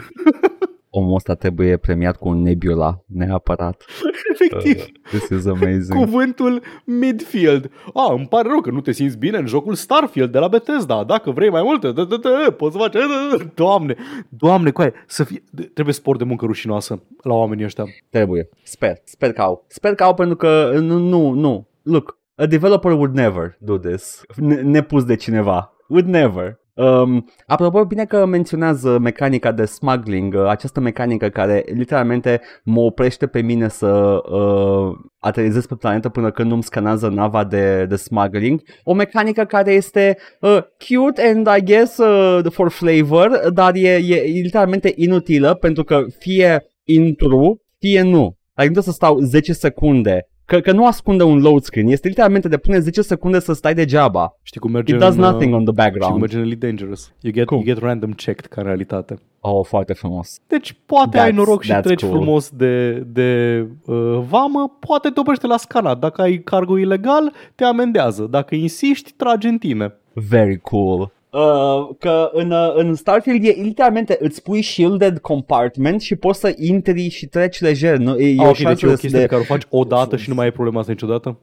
Omul 0.96 1.14
ăsta 1.14 1.34
trebuie 1.34 1.76
premiat 1.76 2.16
cu 2.16 2.28
un 2.28 2.42
Nebula, 2.42 3.04
neapărat. 3.06 3.84
Efectiv. 4.32 4.84
This 5.02 5.28
is 5.28 5.46
amazing. 5.46 5.94
Cuvântul 5.94 6.62
midfield. 6.84 7.70
A, 7.94 8.12
îmi 8.12 8.26
pare 8.26 8.48
rău 8.48 8.60
că 8.60 8.70
nu 8.70 8.80
te 8.80 8.92
simți 8.92 9.18
bine 9.18 9.38
în 9.38 9.46
jocul 9.46 9.74
Starfield 9.74 10.32
de 10.32 10.38
la 10.38 10.48
Bethesda. 10.48 11.04
Dacă 11.04 11.30
vrei 11.30 11.50
mai 11.50 11.62
multe, 11.62 11.92
dă, 11.92 12.04
dă, 12.04 12.16
dă, 12.16 12.54
poți 12.56 12.72
să 12.72 12.78
faci... 12.78 12.92
dă, 12.92 12.98
dă. 13.36 13.44
Doamne, 13.54 13.96
doamne, 14.28 14.70
coaie, 14.70 14.92
să 15.06 15.24
fie... 15.24 15.42
Trebuie 15.72 15.94
spor 15.94 16.16
de 16.16 16.24
muncă 16.24 16.44
rușinoasă 16.44 17.02
la 17.22 17.34
oamenii 17.34 17.64
ăștia. 17.64 17.84
Trebuie. 18.10 18.48
Sper. 18.62 18.96
Sper 19.04 19.32
că 19.32 19.42
au. 19.42 19.64
Sper 19.68 19.94
că 19.94 20.02
au 20.02 20.14
pentru 20.14 20.36
că 20.36 20.78
nu, 20.80 20.98
nu, 20.98 21.30
nu. 21.30 21.68
Look, 21.82 22.18
a 22.34 22.46
developer 22.46 22.92
would 22.92 23.14
never 23.14 23.56
do 23.60 23.78
this. 23.78 24.22
Ne- 24.36 24.60
nepus 24.60 25.04
de 25.04 25.14
cineva. 25.14 25.72
Would 25.88 26.08
never. 26.08 26.62
Um, 26.76 27.24
apropo, 27.46 27.84
bine 27.84 28.04
că 28.04 28.26
menționează 28.26 28.98
mecanica 28.98 29.52
de 29.52 29.64
smuggling, 29.64 30.34
uh, 30.34 30.46
această 30.46 30.80
mecanică 30.80 31.28
care 31.28 31.64
literalmente 31.66 32.40
mă 32.64 32.80
oprește 32.80 33.26
pe 33.26 33.40
mine 33.40 33.68
să 33.68 34.20
uh, 34.30 34.96
aterizez 35.18 35.66
pe 35.66 35.74
planetă 35.74 36.08
până 36.08 36.30
când 36.30 36.50
nu-mi 36.50 36.62
scanează 36.62 37.08
nava 37.08 37.44
de, 37.44 37.86
de 37.86 37.96
smuggling. 37.96 38.62
O 38.82 38.92
mecanică 38.92 39.44
care 39.44 39.72
este 39.72 40.16
uh, 40.40 40.58
cute 40.88 41.22
and 41.22 41.48
I 41.58 41.62
guess 41.64 41.98
uh, 41.98 42.44
for 42.50 42.70
flavor, 42.70 43.50
dar 43.52 43.74
e, 43.74 43.88
e, 43.88 44.14
e 44.14 44.40
literalmente 44.40 44.92
inutilă 44.96 45.54
pentru 45.54 45.84
că 45.84 46.04
fie 46.18 46.64
intru, 46.84 47.62
fie 47.78 48.02
nu. 48.02 48.36
Adică 48.54 48.74
nu 48.74 48.80
trebuie 48.80 48.82
să 48.82 48.90
stau 48.90 49.18
10 49.18 49.52
secunde 49.52 50.28
Că, 50.46 50.60
că 50.60 50.72
nu 50.72 50.86
ascunde 50.86 51.22
un 51.22 51.38
load 51.40 51.62
screen, 51.62 51.86
este 51.88 52.08
literalmente 52.08 52.48
de 52.48 52.56
pune 52.56 52.78
10 52.78 53.02
secunde 53.02 53.40
să 53.40 53.52
stai 53.52 53.74
degeaba. 53.74 54.38
Știi 54.42 54.60
cum 54.60 54.70
merge 54.70 54.94
It 54.94 55.00
does 55.00 55.14
în, 55.14 55.22
uh, 55.22 55.30
nothing 55.30 55.54
on 55.54 55.64
the 55.64 55.72
Știi 55.72 55.74
cum 55.74 55.74
background. 55.74 56.20
merge 56.20 56.36
în 56.36 56.42
Elite 56.42 56.66
Dangerous. 56.66 57.12
You 57.20 57.32
get, 57.32 57.46
Cum? 57.46 57.56
you 57.56 57.66
get 57.66 57.78
random 57.78 58.10
checked 58.12 58.46
ca 58.46 58.60
în 58.60 58.66
realitate. 58.66 59.18
Oh, 59.40 59.64
foarte 59.66 59.92
frumos. 59.92 60.38
Deci 60.46 60.76
poate 60.86 61.18
That's- 61.18 61.22
ai 61.22 61.32
noroc 61.32 61.62
și 61.62 61.72
that's 61.72 61.82
treci 61.82 62.00
cool. 62.04 62.12
frumos 62.12 62.50
de, 62.50 62.92
de 63.06 63.60
uh, 63.86 64.18
vamă, 64.28 64.76
poate 64.80 65.08
te 65.08 65.20
oprește 65.20 65.46
la 65.46 65.56
scanat. 65.56 65.98
Dacă 65.98 66.22
ai 66.22 66.36
cargo 66.38 66.78
ilegal, 66.78 67.32
te 67.54 67.64
amendează. 67.64 68.26
Dacă 68.30 68.54
insiști, 68.54 69.12
trage 69.16 69.48
în 69.48 69.58
tine. 69.58 69.94
Very 70.12 70.58
cool. 70.60 71.12
Uh, 71.34 71.88
că 71.98 72.30
în, 72.32 72.50
uh, 72.50 72.72
în 72.74 72.94
Starfield 72.94 73.44
e 73.44 73.50
literalmente 73.50 74.16
îți 74.20 74.42
pui 74.42 74.62
shielded 74.62 75.18
compartment 75.18 76.00
și 76.00 76.16
poți 76.16 76.40
să 76.40 76.54
intri 76.56 77.08
și 77.08 77.26
treci 77.26 77.60
lejer. 77.60 77.96
Nu? 77.96 78.18
E, 78.18 78.28
e 78.28 78.36
Ah, 78.38 78.46
o 78.46 78.48
ok, 78.48 78.56
deci 78.56 78.66
șansă 78.66 78.86
e 78.86 78.88
o 78.88 78.92
de, 78.92 79.00
chestie 79.00 79.18
de, 79.20 79.24
pe 79.24 79.30
care 79.30 79.40
o 79.40 79.44
faci 79.44 79.62
o 79.68 79.84
dată 79.84 80.16
și 80.16 80.28
nu 80.28 80.34
mai 80.34 80.44
ai 80.44 80.50
problema 80.52 80.80
asta 80.80 80.92
niciodată? 80.92 81.38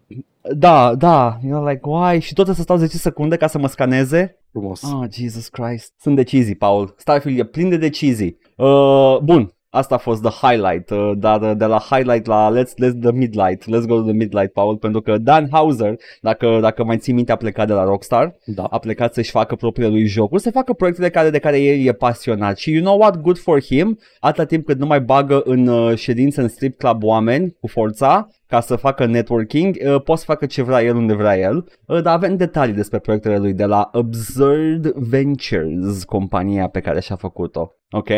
Da, 0.55 0.95
da. 0.95 1.37
You're 1.37 1.69
like, 1.69 1.81
why? 1.83 2.19
Și 2.19 2.33
tot 2.33 2.47
să 2.47 2.61
stau 2.61 2.77
10 2.77 2.97
secunde 2.97 3.37
ca 3.37 3.47
să 3.47 3.57
mă 3.57 3.67
scaneze? 3.67 4.37
Frumos. 4.51 4.81
Oh, 4.83 5.07
Jesus 5.11 5.47
Christ. 5.47 5.93
Sunt 5.99 6.15
decizii, 6.15 6.55
Paul. 6.55 6.93
Starfield 6.97 7.39
e 7.39 7.43
plin 7.43 7.69
de 7.69 7.77
decizii. 7.77 8.37
Uh, 8.57 9.17
bun. 9.23 9.53
Asta 9.74 9.95
a 9.95 9.97
fost 9.97 10.22
the 10.22 10.47
highlight, 10.47 10.89
uh, 10.89 11.11
dar 11.17 11.41
uh, 11.41 11.51
de 11.57 11.65
la 11.65 11.80
highlight 11.89 12.26
la 12.26 12.51
let's, 12.51 12.74
let's 12.84 12.99
the 13.01 13.11
midlight, 13.11 13.63
let's 13.63 13.86
go 13.88 13.95
to 13.95 14.01
the 14.01 14.11
midlight, 14.11 14.51
Paul, 14.51 14.78
pentru 14.78 15.01
că 15.01 15.17
Dan 15.17 15.47
Hauser, 15.51 15.95
dacă, 16.22 16.57
dacă 16.61 16.84
mai 16.84 16.97
ții 16.97 17.13
minte, 17.13 17.32
a 17.32 17.36
plecat 17.36 17.67
de 17.67 17.74
la 17.74 17.84
Rockstar, 17.84 18.36
Da. 18.45 18.63
a 18.63 18.80
plecat 18.80 19.13
să-și 19.13 19.32
facă 19.32 19.55
propriile 19.55 19.91
lui 19.91 20.05
jocuri, 20.05 20.41
să 20.41 20.51
facă 20.51 20.74
proiectele 20.74 21.09
care, 21.09 21.30
de 21.30 21.39
care 21.39 21.59
el 21.59 21.88
e 21.88 21.91
pasionat 21.91 22.57
și 22.57 22.72
you 22.72 22.82
know 22.84 22.99
what, 22.99 23.22
good 23.22 23.38
for 23.38 23.61
him, 23.61 23.99
atâta 24.19 24.45
timp 24.45 24.65
cât 24.65 24.80
nu 24.80 24.86
mai 24.86 25.01
bagă 25.01 25.41
în 25.45 25.67
uh, 25.67 25.95
ședințe 25.95 26.41
în 26.41 26.47
strip 26.47 26.78
club 26.78 27.03
oameni 27.03 27.55
cu 27.59 27.67
forța, 27.67 28.28
ca 28.47 28.59
să 28.59 28.76
facă 28.76 29.05
networking, 29.05 29.76
uh, 29.76 30.01
poate 30.01 30.22
să 30.22 30.26
facă 30.28 30.45
ce 30.45 30.63
vrea 30.63 30.84
el 30.84 30.95
unde 30.95 31.13
vrea 31.13 31.38
el, 31.38 31.72
uh, 31.88 32.01
dar 32.01 32.15
avem 32.15 32.36
detalii 32.36 32.74
despre 32.74 32.99
proiectele 32.99 33.38
lui 33.38 33.53
de 33.53 33.65
la 33.65 33.89
Absurd 33.93 34.91
Ventures, 34.95 36.03
compania 36.03 36.67
pe 36.67 36.80
care 36.80 36.99
și-a 36.99 37.15
făcut-o. 37.15 37.72
Ok? 37.91 38.09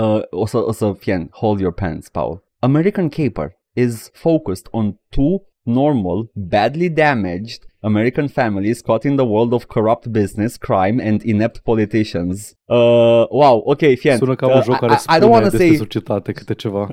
Uh, 0.00 0.22
o, 0.30 0.46
să, 0.46 0.56
o 0.66 0.72
să 0.72 0.92
fie 0.98 1.28
hold 1.30 1.60
your 1.60 1.72
pants, 1.72 2.08
Paul. 2.08 2.44
American 2.58 3.08
Caper 3.08 3.56
is 3.72 4.10
focused 4.12 4.66
on 4.70 4.98
two 5.08 5.42
normal, 5.62 6.30
badly 6.34 6.88
damaged 6.88 7.66
American 7.86 8.26
families 8.26 8.80
caught 8.80 9.04
in 9.04 9.16
the 9.16 9.24
world 9.24 9.52
of 9.52 9.68
corrupt 9.68 10.08
business, 10.10 10.56
crime, 10.56 11.00
and 11.00 11.22
inept 11.22 11.62
politicians. 11.62 12.56
Uh, 12.68 13.26
wow, 13.30 13.62
ok, 13.64 13.78
fie. 13.78 14.16
Sună 14.16 14.34
ca 14.34 14.46
uh, 14.46 14.54
un 14.54 14.62
joc 14.62 14.78
care 14.78 14.92
I, 14.92 14.94
I 14.94 14.98
spune 14.98 15.18
don't 15.18 15.30
wanna 15.30 15.48
despre 15.48 15.66
say, 15.66 15.76
societate 15.76 16.32
câte 16.32 16.54
ceva. 16.54 16.88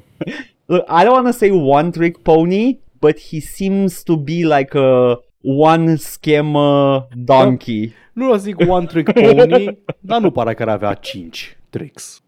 Look, 0.66 0.88
I 0.88 1.04
don't 1.04 1.14
want 1.14 1.26
to 1.26 1.32
say 1.32 1.50
one 1.52 1.92
trick 1.92 2.18
pony, 2.18 2.78
but 3.00 3.20
he 3.20 3.40
seems 3.40 4.04
to 4.04 4.16
be 4.16 4.44
like 4.58 4.78
a 4.78 5.20
one 5.42 5.96
scammer 5.98 7.08
donkey. 7.16 7.94
Nu 8.14 8.30
o 8.32 8.36
zic 8.36 8.56
one 8.68 8.86
trick 8.86 9.12
pony, 9.12 9.78
dar 10.00 10.22
nu 10.22 10.32
pare 10.32 10.54
că 10.54 10.62
ar 10.62 10.70
avea 10.70 10.94
5 10.94 11.58
tricks. 11.70 12.23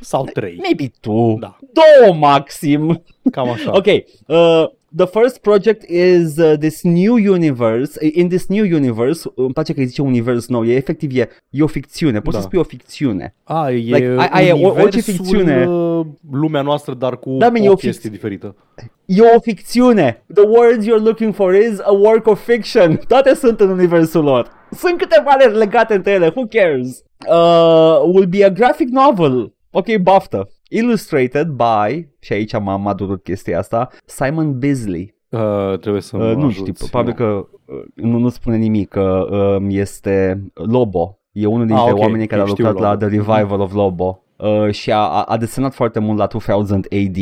Sau 0.00 0.24
3. 0.32 0.58
Maybe 0.62 0.92
two. 1.00 1.36
Da, 1.40 1.58
Două 1.72 2.14
maxim. 2.14 3.02
cam 3.30 3.48
așa. 3.50 3.76
Okay. 3.76 4.04
Uh, 4.26 4.64
the 4.96 5.06
first 5.06 5.38
project 5.38 5.88
is 5.88 6.36
uh, 6.36 6.52
this 6.58 6.82
new 6.82 7.14
universe. 7.32 8.06
In 8.12 8.28
this 8.28 8.46
new 8.46 8.64
universe, 8.64 9.32
îmi 9.34 9.52
place 9.52 9.72
că 9.72 9.80
îi 9.80 9.86
zice 9.86 10.02
univers 10.02 10.46
nou, 10.48 10.64
e 10.66 10.74
efectiv 10.74 11.16
e, 11.16 11.28
e 11.50 11.62
o 11.62 11.66
ficțiune. 11.66 12.20
Poți 12.20 12.34
Da. 12.36 12.40
să 12.42 12.46
spui 12.46 12.58
o 12.58 12.62
ficțiune. 12.62 13.34
A, 13.44 13.70
e 13.70 13.74
Like, 13.74 14.14
ai- 14.18 14.28
ai- 14.32 14.52
o- 14.52 14.66
orice 14.68 14.78
universul, 14.80 15.12
ficțiune. 15.12 15.66
uh, 15.68 16.06
lumea 16.30 16.62
noastră, 16.62 16.94
dar 16.94 17.18
cu 17.18 17.30
Da, 17.38 17.48
man, 17.48 17.62
e 17.62 17.68
o 17.68 17.72
o 17.72 17.74
chestie 17.74 18.08
fic- 18.10 18.12
diferită. 18.12 18.56
E 19.04 19.20
o 19.36 19.40
ficțiune. 19.40 20.22
The 20.34 20.42
word 20.46 20.82
you're 20.84 21.02
looking 21.04 21.34
for 21.34 21.54
is 21.54 21.78
a 21.82 21.92
work 21.92 22.26
of 22.26 22.44
fiction. 22.44 23.00
Toate 23.08 23.34
sunt 23.34 23.60
în 23.60 23.68
universul 23.68 24.22
lor. 24.24 24.48
Sunt 24.74 24.98
câteva 24.98 25.34
legate 25.58 25.94
între 25.94 26.10
ele. 26.12 26.32
Who 26.34 26.46
cares? 26.46 27.02
Uh, 27.30 28.00
will 28.12 28.26
be 28.26 28.44
a 28.44 28.48
graphic 28.50 28.88
novel. 28.88 29.52
Ok, 29.70 29.96
baftă. 29.96 30.48
Illustrated 30.68 31.46
by, 31.48 32.08
și 32.20 32.32
aici 32.32 32.58
m-a, 32.58 32.76
m-a 32.76 32.94
durut 32.94 33.22
chestia 33.22 33.58
asta, 33.58 33.88
Simon 34.04 34.58
Bisley. 34.58 35.14
Uh, 35.28 35.78
trebuie 35.78 36.02
să 36.02 36.16
mă 36.16 36.24
Uh, 36.24 36.36
nu 36.36 36.46
ajuți. 36.46 36.70
știu, 36.70 36.86
probabil 36.88 37.12
că 37.12 37.24
uh, 37.24 37.82
nu, 37.94 38.18
nu 38.18 38.28
spune 38.28 38.56
nimic 38.56 38.88
că 38.88 39.26
uh, 39.60 39.66
este 39.68 40.44
Lobo. 40.54 41.18
E 41.32 41.46
unul 41.46 41.66
dintre 41.66 41.84
Ah, 41.84 41.92
ok, 41.92 41.98
oamenii 41.98 42.26
care 42.26 42.40
ok, 42.40 42.46
a 42.46 42.50
știu 42.50 42.64
lucrat 42.64 42.82
la 42.82 42.90
Lobo. 42.92 43.06
The 43.06 43.16
Revival 43.16 43.60
of 43.60 43.72
Lobo. 43.72 44.18
Uh, 44.36 44.70
și 44.70 44.92
a, 44.92 44.96
a, 44.98 45.22
a 45.22 45.36
desenat 45.36 45.74
foarte 45.74 45.98
mult 45.98 46.18
la 46.18 46.26
2000 46.26 46.74
AD. 46.74 47.16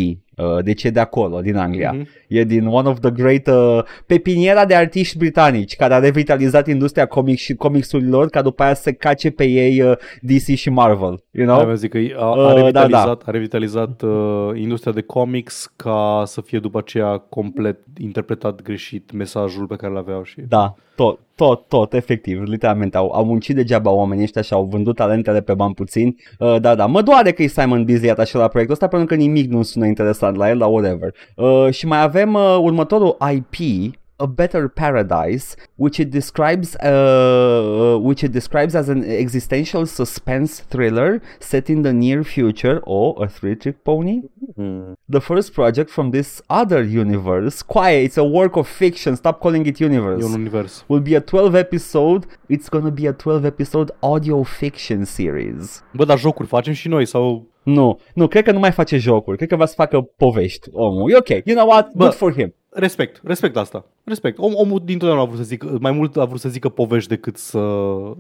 Uh, 0.47 0.65
deci 0.65 0.83
e 0.85 0.91
de 0.91 1.01
acolo, 1.01 1.41
din 1.41 1.57
Anglia. 1.57 1.93
Mhm. 1.93 2.09
E 2.33 2.45
din 2.45 2.67
one 2.67 2.89
of 2.89 3.01
the 3.01 3.11
great 3.11 3.47
uh, 3.47 3.79
pepiniera 4.07 4.65
de 4.65 4.75
artiști 4.75 5.19
britanici 5.19 5.77
care 5.77 5.95
a 5.95 5.99
revitalizat 5.99 6.67
industria 6.67 7.07
comic 7.07 7.39
și 7.39 7.55
comicsurilor 7.55 8.29
ca 8.29 8.43
după 8.43 8.63
aia 8.63 8.75
să 8.75 8.83
se 8.83 8.93
cace 8.93 9.31
pe 9.31 9.45
ei 9.45 9.81
uh, 9.81 9.93
DC 10.21 10.55
și 10.55 10.71
Marvel. 10.71 11.25
You 11.31 11.47
know? 11.47 11.67
Da, 11.67 11.75
zic 11.75 11.91
că 11.91 11.99
a, 12.19 12.31
Uh, 12.33 12.49
a 12.49 12.53
da, 12.53 12.55
revitalizat, 12.55 13.23
a 13.27 13.31
revitalizat 13.31 14.03
uh, 14.03 14.51
industria 14.55 14.93
de 14.93 15.01
comics 15.01 15.73
ca 15.77 16.23
să 16.27 16.41
fie 16.41 16.59
după 16.59 16.79
aceea 16.79 17.19
complet 17.19 17.79
interpretat 18.01 18.63
greșit 18.63 19.13
mesajul 19.13 19.67
pe 19.67 19.77
care 19.77 19.93
l-aveau 19.93 20.23
și... 20.23 20.41
Da, 20.49 20.75
tot, 20.95 21.19
tot, 21.35 21.69
tot, 21.69 21.93
efectiv, 21.93 22.43
literalmente 22.43 22.97
au, 22.97 23.11
au 23.11 23.25
muncit 23.25 23.55
degeaba 23.55 23.91
oamenii 23.91 24.23
ăștia 24.23 24.43
și 24.43 24.53
au 24.53 24.65
vândut 24.65 24.97
talentele 24.97 25.41
pe 25.41 25.55
bani 25.55 25.75
puțini. 25.75 26.17
Uh, 26.39 26.61
da, 26.61 26.75
da, 26.75 26.87
mă 26.87 27.03
doare 27.03 27.33
că 27.33 27.43
e 27.43 27.47
Simon 27.47 27.85
Beasley 27.85 28.11
atașat 28.11 28.41
la 28.41 28.49
proiectul 28.49 28.75
ăsta 28.75 28.89
pentru 28.89 29.09
că 29.09 29.15
nimic 29.15 29.51
nu 29.51 29.63
sună 29.63 29.87
interesant 29.87 30.37
la 30.37 30.49
el, 30.49 30.59
la 30.59 30.67
whatever. 30.67 31.15
Uh, 31.37 31.69
și 31.71 31.87
mai 31.87 32.03
avem 32.03 32.22
uh, 32.29 32.59
următorul 32.61 33.17
IP 33.33 33.57
a 34.23 34.27
better 34.27 34.69
paradise, 34.69 35.57
which 35.77 35.99
it 35.99 36.11
describes, 36.11 36.77
uh, 36.77 37.97
uh, 37.97 37.99
which 37.99 38.23
it 38.23 38.33
describes 38.33 38.75
as 38.81 38.89
an 38.89 39.03
existential 39.05 39.85
suspense 39.85 40.61
thriller 40.73 41.21
set 41.41 41.69
in 41.69 41.83
the 41.83 41.93
near 41.93 42.23
future, 42.23 42.77
or 42.85 43.07
a 43.25 43.29
three-trick 43.29 43.85
pony. 43.85 44.23
Mm. 44.59 44.95
The 45.09 45.21
first 45.21 45.53
project 45.53 45.91
from 45.91 46.13
this 46.13 46.41
other 46.49 46.83
universe. 47.05 47.63
Quiet, 47.63 48.05
it's 48.07 48.17
a 48.17 48.25
work 48.25 48.57
of 48.57 48.67
fiction. 48.69 49.17
Stop 49.17 49.41
calling 49.41 49.67
it 49.67 49.81
universe. 49.81 50.23
E 50.23 50.25
un 50.25 50.35
univers. 50.35 50.85
Will 50.89 51.01
be 51.01 51.15
a 51.17 51.21
12 51.21 51.57
episode. 51.57 52.27
It's 52.49 52.69
gonna 52.69 52.93
be 52.93 53.07
a 53.07 53.13
12 53.13 53.45
episode 53.45 53.91
audio 54.01 54.45
fiction 54.45 55.05
series. 55.05 55.83
Bă, 55.93 56.05
dar 56.05 56.19
jocuri 56.19 56.49
facem 56.49 56.73
și 56.73 56.89
noi 56.89 57.07
sau... 57.07 57.51
Nu, 57.63 58.01
nu, 58.15 58.27
cred 58.27 58.45
că 58.45 58.53
nu 58.53 58.59
mai 58.59 58.73
face 58.73 58.97
jocuri. 58.97 59.37
Cred 59.37 59.49
că 59.49 59.57
va 59.57 59.67
să 59.67 59.75
facă 59.77 60.01
povești 60.17 60.69
omul. 60.73 61.11
E 61.11 61.17
ok. 61.17 61.29
You 61.29 61.57
know 61.57 61.69
what? 61.69 61.93
Bă. 61.95 62.09
For 62.09 62.33
him. 62.33 62.55
Respect, 62.75 63.21
respect 63.25 63.57
asta. 63.57 63.85
Respect. 64.05 64.39
Om, 64.39 64.53
omul 64.55 64.83
dintotdeauna 64.85 65.23
a 65.23 65.27
vrut 65.27 65.39
să 65.39 65.45
zică, 65.45 65.77
mai 65.81 65.93
mult 65.93 66.17
a 66.17 66.25
vrut 66.25 66.41
să 66.41 66.49
zică 66.49 66.69
povești 66.69 67.09
decât 67.09 67.37
să 67.37 67.61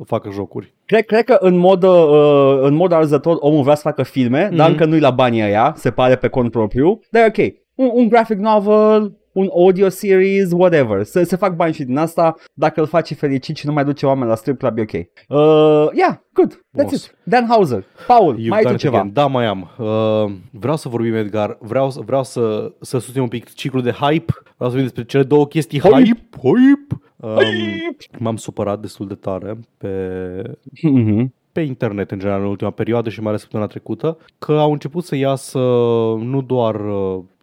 facă 0.04 0.30
jocuri. 0.32 0.74
Cred, 0.86 1.04
cred 1.04 1.24
că 1.24 1.36
în 1.40 1.56
mod, 1.56 1.82
uh, 1.82 2.58
în 2.60 2.74
mod 2.74 2.92
arzător 2.92 3.36
omul 3.40 3.62
vrea 3.62 3.74
să 3.74 3.82
facă 3.82 4.02
filme, 4.02 4.46
mm-hmm. 4.46 4.56
dar 4.56 4.70
Mhm. 4.70 4.78
încă 4.78 4.84
nu-i 4.84 5.00
la 5.00 5.10
banii 5.10 5.42
ăia, 5.42 5.74
se 5.76 5.90
pare 5.90 6.16
pe 6.16 6.28
cont 6.28 6.50
propriu. 6.50 7.00
Dar 7.10 7.22
e 7.22 7.26
ok. 7.26 7.54
Un, 7.74 7.90
un 7.94 8.08
graphic 8.08 8.38
novel, 8.38 9.16
un 9.32 9.48
audio 9.52 9.88
series, 9.88 10.50
whatever. 10.52 11.02
Să 11.04 11.22
se 11.22 11.36
fac 11.36 11.56
bani 11.56 11.72
și 11.72 11.84
din 11.84 11.96
asta. 11.96 12.36
Dacă 12.54 12.80
îl 12.80 12.86
face 12.86 13.14
fericit 13.14 13.56
și 13.56 13.66
nu 13.66 13.72
mai 13.72 13.84
duce 13.84 14.06
oameni 14.06 14.28
la 14.28 14.34
strip 14.34 14.58
club, 14.58 14.78
e 14.78 14.80
ok. 14.80 14.92
Uh, 14.92 15.88
yeah, 15.94 16.14
good. 16.32 16.52
That's 16.54 16.60
Frumos. 16.76 17.04
it. 17.06 17.14
Dan 17.24 17.46
Hauser. 17.48 17.84
Paul, 18.06 18.34
You've 18.38 18.48
mai 18.48 18.58
ai 18.58 18.62
tu 18.62 18.68
done 18.68 18.74
it 18.74 18.80
ceva? 18.80 18.96
again. 18.98 19.12
Da, 19.12 19.26
mai 19.26 19.46
am. 19.46 19.70
Uh, 19.78 20.32
vreau 20.50 20.76
să 20.76 20.88
vorbim, 20.88 21.14
Edgar. 21.14 21.56
Vreau, 21.60 21.88
vreau 22.04 22.22
să, 22.24 22.72
să 22.80 22.98
susțin 22.98 23.20
un 23.22 23.28
pic 23.28 23.54
ciclul 23.54 23.82
de 23.82 23.90
hype. 23.90 24.32
Vreau 24.34 24.70
să 24.70 24.76
vorbim 24.76 24.82
despre 24.82 25.04
cele 25.04 25.22
două 25.22 25.46
chestii. 25.46 25.80
Hype. 25.80 25.94
Hype! 25.96 26.20
Hype! 26.42 26.94
Um, 27.16 27.96
m-am 28.18 28.36
supărat 28.36 28.80
destul 28.80 29.06
de 29.06 29.14
tare 29.14 29.58
pe, 29.78 29.88
Mhm. 30.82 31.34
pe 31.52 31.60
internet 31.60 32.10
în 32.10 32.18
general 32.18 32.40
în 32.40 32.46
ultima 32.46 32.70
perioadă 32.70 33.08
și 33.10 33.20
mai 33.20 33.28
ales 33.28 33.40
săptămâna 33.40 33.68
trecută, 33.68 34.16
că 34.38 34.52
au 34.52 34.72
început 34.72 35.04
să 35.04 35.16
iasă 35.16 35.58
nu 36.18 36.42
doar 36.46 36.80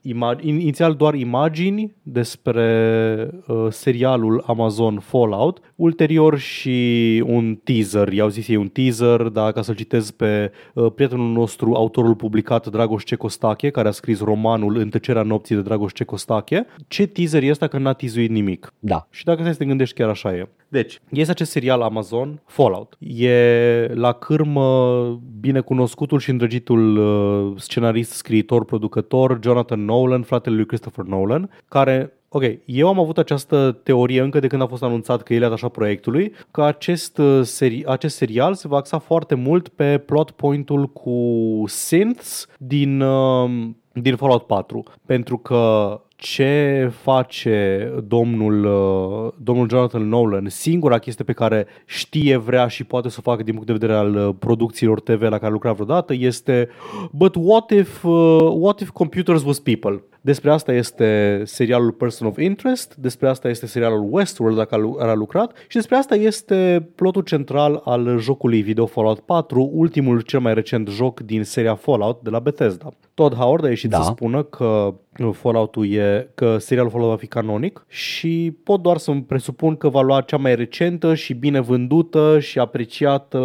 uh, 0.03 0.11
imag- 0.11 0.41
in- 0.41 0.59
inițial 0.59 0.95
doar 0.95 1.13
imagini 1.13 1.95
despre 2.03 3.29
uh, 3.47 3.67
serialul 3.69 4.43
Amazon 4.47 4.99
Fallout, 4.99 5.68
ulterior 5.79 6.37
și 6.37 7.23
un 7.25 7.55
teaser, 7.63 8.13
i-au 8.13 8.29
zis 8.29 8.47
ei 8.47 8.55
un 8.55 8.67
teaser, 8.67 9.21
dar 9.21 9.51
ca 9.51 9.61
să-l 9.61 9.75
citez 9.75 10.11
pe 10.11 10.51
uh, 10.73 10.91
prietenul 10.95 11.31
nostru, 11.31 11.73
autorul 11.73 12.15
publicat 12.15 12.67
Dragoș 12.67 13.03
C. 13.03 13.15
Costache, 13.15 13.69
care 13.69 13.87
a 13.87 13.91
scris 13.91 14.21
romanul 14.21 14.77
În 14.77 14.89
tăcerea 14.89 15.23
nopții 15.23 15.55
de 15.55 15.61
Dragoș 15.61 15.91
C. 15.91 16.03
Costache, 16.03 16.65
ce 16.87 17.05
teaser 17.05 17.43
e 17.43 17.49
ăsta 17.49 17.67
că 17.67 17.77
n-a 17.77 17.93
tizuit 17.93 18.29
nimic? 18.29 18.73
Da. 18.79 19.07
Și 19.09 19.25
dacă 19.25 19.39
stai 19.39 19.51
să 19.51 19.57
te 19.57 19.65
gândești, 19.65 19.95
chiar 19.95 20.09
așa 20.09 20.35
e. 20.35 20.47
Deci, 20.67 20.99
este 21.09 21.31
acest 21.31 21.51
serial 21.51 21.81
Amazon, 21.81 22.41
Fallout. 22.45 22.97
E 22.99 23.91
la 23.93 24.11
cârmă 24.11 25.19
binecunoscutul 25.39 26.19
și 26.19 26.29
îndrăgitul 26.29 26.97
uh, 26.97 27.53
scenarist, 27.57 28.11
scriitor, 28.11 28.65
producător 28.65 29.39
Jonathan 29.43 29.85
Nolan, 29.85 30.21
fratele 30.21 30.55
lui 30.55 30.65
Christopher 30.65 31.05
Nolan, 31.05 31.49
care 31.67 32.18
Ok, 32.31 32.43
eu 32.65 32.87
am 32.87 32.99
avut 32.99 33.17
această 33.17 33.79
teorie 33.83 34.21
încă 34.21 34.39
de 34.39 34.47
când 34.47 34.61
a 34.61 34.67
fost 34.67 34.83
anunțat 34.83 35.23
că 35.23 35.33
el 35.33 35.41
e 35.41 35.45
atașat 35.45 35.71
proiectului, 35.71 36.33
că 36.51 36.63
acest, 36.63 37.17
uh, 37.17 37.41
seri- 37.43 37.85
acest 37.85 38.15
serial 38.15 38.53
se 38.53 38.67
va 38.67 38.77
axa 38.77 38.97
foarte 38.97 39.35
mult 39.35 39.67
pe 39.67 39.97
plot 39.97 40.31
point-ul 40.31 40.87
cu 40.87 41.63
synths 41.67 42.47
din, 42.57 43.01
uh, 43.01 43.69
din 43.93 44.15
Fallout 44.15 44.43
4. 44.43 44.83
Pentru 45.05 45.37
că 45.37 46.01
ce 46.15 46.91
face 47.01 47.89
domnul, 48.07 48.65
uh, 48.65 49.31
domnul 49.37 49.69
Jonathan 49.69 50.07
Nolan, 50.07 50.49
singura 50.49 50.97
chestie 50.97 51.25
pe 51.25 51.33
care 51.33 51.67
știe, 51.85 52.37
vrea 52.37 52.67
și 52.67 52.83
poate 52.83 53.09
să 53.09 53.15
o 53.19 53.29
facă 53.29 53.43
din 53.43 53.53
punct 53.53 53.67
de 53.67 53.73
vedere 53.73 53.93
al 53.93 54.15
uh, 54.15 54.35
producțiilor 54.39 54.99
TV 54.99 55.21
la 55.21 55.37
care 55.37 55.51
lucra 55.51 55.71
vreodată 55.71 56.13
este 56.13 56.69
But 57.11 57.35
what 57.37 57.69
if, 57.69 58.03
uh, 58.03 58.37
what 58.51 58.79
if 58.79 58.89
computers 58.89 59.43
was 59.43 59.59
people? 59.59 60.03
Despre 60.21 60.51
asta 60.51 60.73
este 60.73 61.41
serialul 61.45 61.91
Person 61.91 62.27
of 62.27 62.37
Interest, 62.37 62.95
despre 62.95 63.27
asta 63.29 63.49
este 63.49 63.65
serialul 63.65 64.07
Westworld, 64.11 64.57
dacă 64.57 64.75
a 64.75 64.77
lu- 64.77 64.97
a 64.99 65.13
lucrat, 65.13 65.53
și 65.67 65.75
despre 65.75 65.95
asta 65.95 66.15
este 66.15 66.89
plotul 66.95 67.21
central 67.21 67.81
al 67.85 68.17
jocului 68.19 68.61
video 68.61 68.85
Fallout 68.85 69.19
4, 69.19 69.69
ultimul 69.73 70.21
cel 70.21 70.39
mai 70.39 70.53
recent 70.53 70.87
joc 70.87 71.19
din 71.19 71.43
seria 71.43 71.75
Fallout 71.75 72.21
de 72.21 72.29
la 72.29 72.39
Bethesda. 72.39 72.89
Todd 73.13 73.33
Howard 73.35 73.65
a 73.65 73.69
ieșit 73.69 73.89
Da. 73.89 74.01
să 74.01 74.11
spună 74.15 74.43
că 74.43 74.93
Fallout-ul 75.31 75.91
e, 75.93 76.29
că 76.35 76.57
serialul 76.57 76.91
Fallout 76.91 77.11
va 77.11 77.17
fi 77.17 77.27
canonic 77.27 77.85
și 77.87 78.57
pot 78.63 78.81
doar 78.81 78.97
să-mi 78.97 79.21
presupun 79.23 79.75
că 79.75 79.89
va 79.89 80.01
lua 80.01 80.21
cea 80.21 80.37
mai 80.37 80.55
recentă 80.55 81.15
și 81.15 81.33
bine 81.33 81.59
vândută 81.59 82.39
și 82.39 82.59
apreciată 82.59 83.39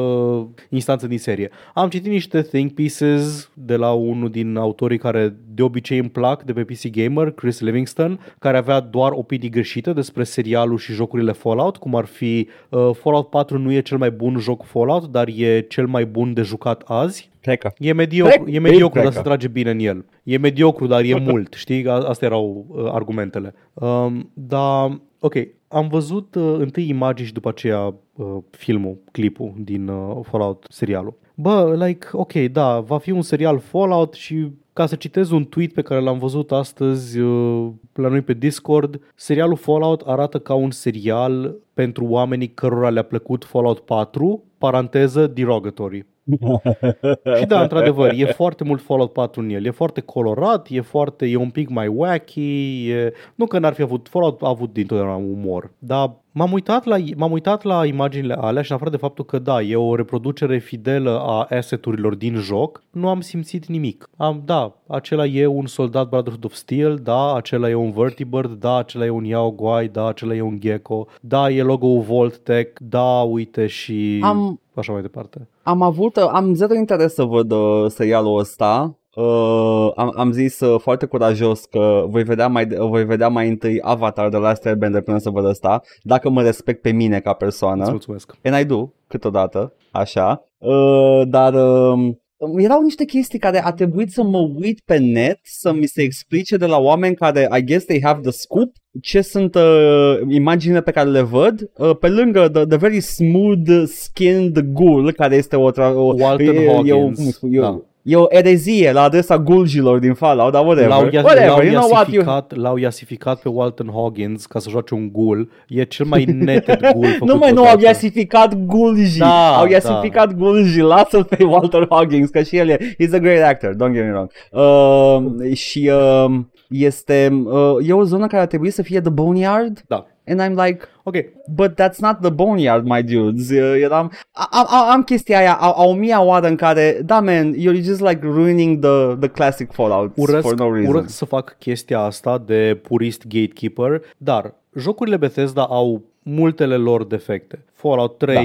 instanță 0.70 1.06
din 1.06 1.18
serie. 1.18 1.50
Am 1.74 1.88
citit 1.88 2.10
niște 2.10 2.42
think 2.42 2.72
pieces 2.72 3.50
de 3.54 3.76
la 3.76 3.92
unul 3.92 4.30
din 4.30 4.56
autorii 4.56 4.98
care 4.98 5.36
de 5.54 5.62
obicei 5.62 5.98
îmi 5.98 6.10
plac 6.10 6.42
de 6.42 6.52
pe 6.52 6.63
PC 6.64 6.90
Gamer, 6.90 7.30
Chris 7.30 7.60
Livingston, 7.60 8.20
care 8.38 8.56
avea 8.56 8.80
doar 8.80 9.12
opinii 9.12 9.48
greșite 9.50 9.92
despre 9.92 10.24
serialul 10.24 10.78
și 10.78 10.92
jocurile 10.92 11.32
Fallout, 11.32 11.76
cum 11.76 11.94
ar 11.94 12.04
fi 12.04 12.48
uh, 12.68 12.90
Fallout 12.92 13.28
4 13.30 13.58
nu 13.58 13.72
e 13.72 13.80
cel 13.80 13.98
mai 13.98 14.10
bun 14.10 14.38
joc 14.38 14.62
Fallout, 14.64 15.06
dar 15.06 15.28
e 15.36 15.60
cel 15.68 15.86
mai 15.86 16.06
bun 16.06 16.32
de 16.34 16.42
jucat 16.42 16.82
azi. 16.86 17.30
Plecă. 17.40 17.72
E 17.78 17.92
mediocru, 17.92 18.44
Plec- 18.50 18.54
e 18.54 18.58
mediocru 18.58 18.94
dar 18.94 19.02
plecă. 19.02 19.10
se 19.16 19.22
trage 19.22 19.48
bine 19.48 19.70
în 19.70 19.78
el. 19.78 20.04
E 20.22 20.38
mediocru, 20.38 20.86
dar 20.86 21.02
e 21.04 21.14
mult, 21.18 21.52
știi? 21.54 21.86
A- 21.88 21.92
Astea 21.92 22.28
erau 22.28 22.66
uh, 22.68 22.88
argumentele. 22.92 23.54
Um, 23.74 24.30
dar, 24.34 25.00
ok, 25.18 25.34
am 25.68 25.88
văzut 25.88 26.34
uh, 26.34 26.54
întâi 26.58 26.88
imagini 26.88 27.26
și 27.26 27.32
după 27.32 27.48
aceea 27.48 27.94
uh, 28.14 28.26
filmul, 28.50 28.98
clipul 29.12 29.52
din 29.58 29.88
uh, 29.88 30.18
Fallout 30.22 30.66
serialul. 30.68 31.14
Bă, 31.34 31.76
like, 31.86 32.06
ok, 32.12 32.32
da, 32.32 32.80
va 32.80 32.98
fi 32.98 33.10
un 33.10 33.22
serial 33.22 33.58
Fallout 33.58 34.14
și 34.14 34.48
ca 34.74 34.86
să 34.86 34.96
citez 34.96 35.30
un 35.30 35.44
tweet 35.44 35.72
pe 35.72 35.82
care 35.82 36.00
l-am 36.00 36.18
văzut 36.18 36.52
astăzi 36.52 37.18
uh, 37.18 37.70
la 37.92 38.08
noi 38.08 38.20
pe 38.20 38.32
Discord, 38.32 39.00
serialul 39.14 39.56
Fallout 39.56 40.00
arată 40.00 40.38
ca 40.38 40.54
un 40.54 40.70
serial 40.70 41.56
pentru 41.74 42.04
oamenii 42.04 42.48
cărora 42.48 42.90
le-a 42.90 43.02
plăcut 43.02 43.44
Fallout 43.44 43.80
4, 43.80 44.44
paranteză 44.58 45.26
derogatory. 45.26 46.06
Și 47.38 47.46
da, 47.46 47.62
într-adevăr, 47.62 48.12
e 48.16 48.24
foarte 48.24 48.64
mult 48.64 48.82
Fallout 48.82 49.12
4 49.12 49.40
în 49.40 49.48
el. 49.48 49.64
E 49.64 49.70
foarte 49.70 50.00
colorat, 50.00 50.66
e 50.70 50.80
foarte, 50.80 51.26
e 51.26 51.36
un 51.36 51.50
pic 51.50 51.68
mai 51.68 51.86
wacky, 51.86 52.88
e... 52.90 53.12
nu 53.34 53.46
că 53.46 53.58
n-ar 53.58 53.74
fi 53.74 53.82
avut, 53.82 54.08
Fallout 54.08 54.42
a 54.42 54.48
avut 54.48 54.72
dintotdeauna 54.72 55.14
umor, 55.16 55.70
dar 55.78 56.14
m-am 56.34 56.52
uitat, 56.52 56.84
la, 56.84 56.96
m-am 57.16 57.32
uitat 57.32 57.62
la 57.62 57.86
imaginile 57.86 58.34
alea 58.34 58.62
și 58.62 58.70
în 58.70 58.76
afară 58.76 58.90
de 58.90 58.96
faptul 58.96 59.24
că 59.24 59.38
da, 59.38 59.62
e 59.62 59.76
o 59.76 59.94
reproducere 59.94 60.58
fidelă 60.58 61.20
a 61.20 61.46
asset-urilor 61.56 62.14
din 62.14 62.34
joc, 62.34 62.82
nu 62.90 63.08
am 63.08 63.20
simțit 63.20 63.66
nimic. 63.66 64.08
Am, 64.16 64.42
da, 64.44 64.76
acela 64.86 65.26
e 65.26 65.46
un 65.46 65.66
soldat 65.66 66.08
Brotherhood 66.08 66.44
of 66.44 66.54
Steel, 66.54 66.98
da, 67.02 67.34
acela 67.34 67.68
e 67.68 67.74
un 67.74 67.90
Vertibird, 67.90 68.52
da, 68.60 68.76
acela 68.76 69.04
e 69.04 69.10
un 69.10 69.24
Yao 69.24 69.50
Guai, 69.50 69.88
da, 69.88 70.06
acela 70.06 70.34
e 70.34 70.40
un 70.40 70.60
Gecko, 70.60 71.06
da, 71.20 71.50
e 71.50 71.62
logo-ul 71.62 72.00
Vault-Tec, 72.00 72.78
da, 72.78 73.20
uite 73.20 73.66
și 73.66 74.20
Am, 74.22 74.60
așa 74.74 74.92
mai 74.92 75.02
departe. 75.02 75.48
am 75.62 75.82
avut, 75.82 76.16
am 76.16 76.54
zero 76.54 76.74
interes 76.74 77.14
să 77.14 77.24
văd 77.24 77.50
uh, 77.50 77.84
serialul 77.88 78.38
ăsta. 78.38 78.98
Uh, 79.14 79.90
am, 79.94 80.12
am 80.16 80.32
zis 80.32 80.60
uh, 80.60 80.80
foarte 80.80 81.06
curajos 81.06 81.64
că 81.64 82.04
voi 82.08 82.22
vedea, 82.22 82.48
mai, 82.48 82.66
voi 82.66 83.04
vedea 83.04 83.28
mai 83.28 83.48
întâi 83.48 83.78
Avatar 83.82 84.28
de 84.28 84.36
Last 84.36 84.66
Airbender 84.66 85.02
până 85.02 85.18
să 85.18 85.30
văd 85.30 85.44
ăsta, 85.44 85.80
dacă 86.02 86.30
mă 86.30 86.42
respect 86.42 86.82
pe 86.82 86.90
mine 86.90 87.20
ca 87.20 87.30
Îți 87.30 87.38
persoană. 87.38 87.86
mulțumesc. 87.90 88.34
And 88.42 88.60
I 88.60 88.64
do, 88.64 88.88
câteodată, 89.08 89.72
așa. 89.90 90.48
Uh, 90.58 91.22
dar 91.28 91.54
uh, 91.54 92.14
erau 92.56 92.82
niște 92.82 93.04
chestii 93.04 93.38
care 93.38 93.64
a 93.64 93.72
trebuit 93.72 94.10
să 94.10 94.22
mă 94.22 94.38
uit 94.38 94.80
pe 94.84 94.96
net 94.98 95.38
să 95.42 95.72
mi 95.72 95.86
se 95.86 96.02
explice 96.02 96.56
de 96.56 96.66
la 96.66 96.78
oameni 96.78 97.14
care 97.14 97.48
I 97.58 97.64
guess 97.64 97.84
they 97.84 98.00
have 98.02 98.20
the 98.20 98.30
scoop 98.30 98.72
ce 99.02 99.20
sunt 99.20 99.54
uh, 99.54 100.18
imaginile 100.28 100.80
pe 100.82 100.90
care 100.90 101.08
le 101.08 101.22
văd 101.22 101.70
uh, 101.76 101.96
pe 102.00 102.08
lângă 102.08 102.48
the, 102.48 102.64
the 102.64 102.76
very 102.76 103.00
smooth 103.00 103.82
skinned 103.86 104.58
ghoul 104.58 105.12
care 105.12 105.36
este 105.36 105.56
o, 105.56 105.72
tra- 105.72 105.94
o 105.94 106.14
Walton 106.18 106.56
e, 106.56 106.60
e, 106.60 106.68
o, 106.68 106.74
Hoggins, 106.74 107.18
cum 107.18 107.30
spun, 107.30 107.52
e, 107.52 107.60
da. 107.60 107.80
O, 108.04 108.10
e 108.10 108.16
o 108.16 108.26
erezie 108.28 108.92
la 108.92 109.02
adresa 109.02 109.38
gulgilor 109.38 109.98
din 109.98 110.14
Fallout, 110.14 110.52
dar 110.52 110.64
whatever. 110.66 110.88
L-au, 110.88 111.08
ia, 111.12 111.22
whatever, 111.22 111.48
l-au, 111.48 111.62
you 111.62 111.72
know 111.72 111.90
what 111.90 112.06
you... 112.08 112.14
iasificat, 112.14 112.56
l-au 112.56 112.76
iasificat 112.76 113.40
pe 113.40 113.48
Walton 113.48 113.86
Hoggins 113.86 114.46
ca 114.46 114.58
să 114.58 114.70
joace 114.70 114.94
un 114.94 115.12
ghoul. 115.12 115.50
E 115.68 115.84
cel 115.84 116.06
mai 116.06 116.24
neted 116.24 116.80
ghoul 116.92 117.06
făcut 117.18 117.28
Nu 117.28 117.36
mai 117.36 117.52
nu 117.52 117.58
au 117.58 117.64
vreodată. 117.64 117.84
iasificat 117.84 118.54
Gulji. 118.54 119.18
Da, 119.18 119.56
au 119.56 119.66
iasificat 119.66 120.28
da. 120.28 120.34
Gulji. 120.34 120.80
Lasă-l 120.80 121.24
pe 121.24 121.44
Walter 121.44 121.86
Hoggins, 121.88 122.30
că 122.30 122.42
și 122.42 122.56
el 122.56 122.68
e. 122.68 122.76
He's 122.78 123.12
a 123.12 123.18
great 123.18 123.42
actor, 123.50 123.74
don't 123.74 123.92
get 123.92 124.04
me 124.04 124.10
wrong. 124.10 124.30
Uh, 124.50 125.52
și 125.54 125.90
uh, 125.92 126.34
este 126.68 127.42
uh, 127.44 127.88
e 127.88 127.92
o 127.92 128.02
zonă 128.04 128.26
care 128.26 128.42
ar 128.42 128.48
trebui 128.48 128.70
să 128.70 128.82
fie 128.82 129.00
The 129.00 129.10
Boneyard. 129.10 129.84
Da. 129.86 130.06
And 130.26 130.40
I'm 130.40 130.66
like, 130.66 130.88
Ok, 131.06 131.16
But 131.48 131.76
that's 131.76 131.98
not 131.98 132.20
the 132.20 132.30
boneyard, 132.30 132.86
my 132.86 133.02
dudes. 133.02 133.50
Uh, 133.50 133.56
Eram, 133.56 134.12
am, 134.32 134.66
am, 134.70 134.90
am 134.90 135.02
chestia 135.02 135.38
aia 135.38 135.54
a, 135.54 135.72
a 135.72 135.84
o 135.84 135.94
mia 135.94 136.22
oară 136.22 136.46
în 136.46 136.56
care, 136.56 137.00
da, 137.04 137.20
man, 137.20 137.54
you're 137.54 137.82
just 137.82 138.00
like 138.00 138.20
ruining 138.22 138.78
the, 138.78 139.16
the 139.18 139.28
classic 139.28 139.72
Fallout 139.72 140.12
urăsc, 140.16 140.46
for 140.46 140.54
no 140.54 140.72
reason. 140.72 140.94
urăsc 140.94 141.08
să 141.16 141.24
fac 141.24 141.56
chestia 141.58 141.98
asta 141.98 142.38
de 142.38 142.80
purist 142.82 143.22
gatekeeper, 143.26 144.02
dar 144.16 144.54
jocurile 144.76 145.16
Bethesda 145.16 145.64
au 145.64 146.02
multele 146.22 146.76
lor 146.76 147.04
defecte. 147.04 147.64
Fallout 147.72 148.18
3 148.18 148.34
da. 148.34 148.42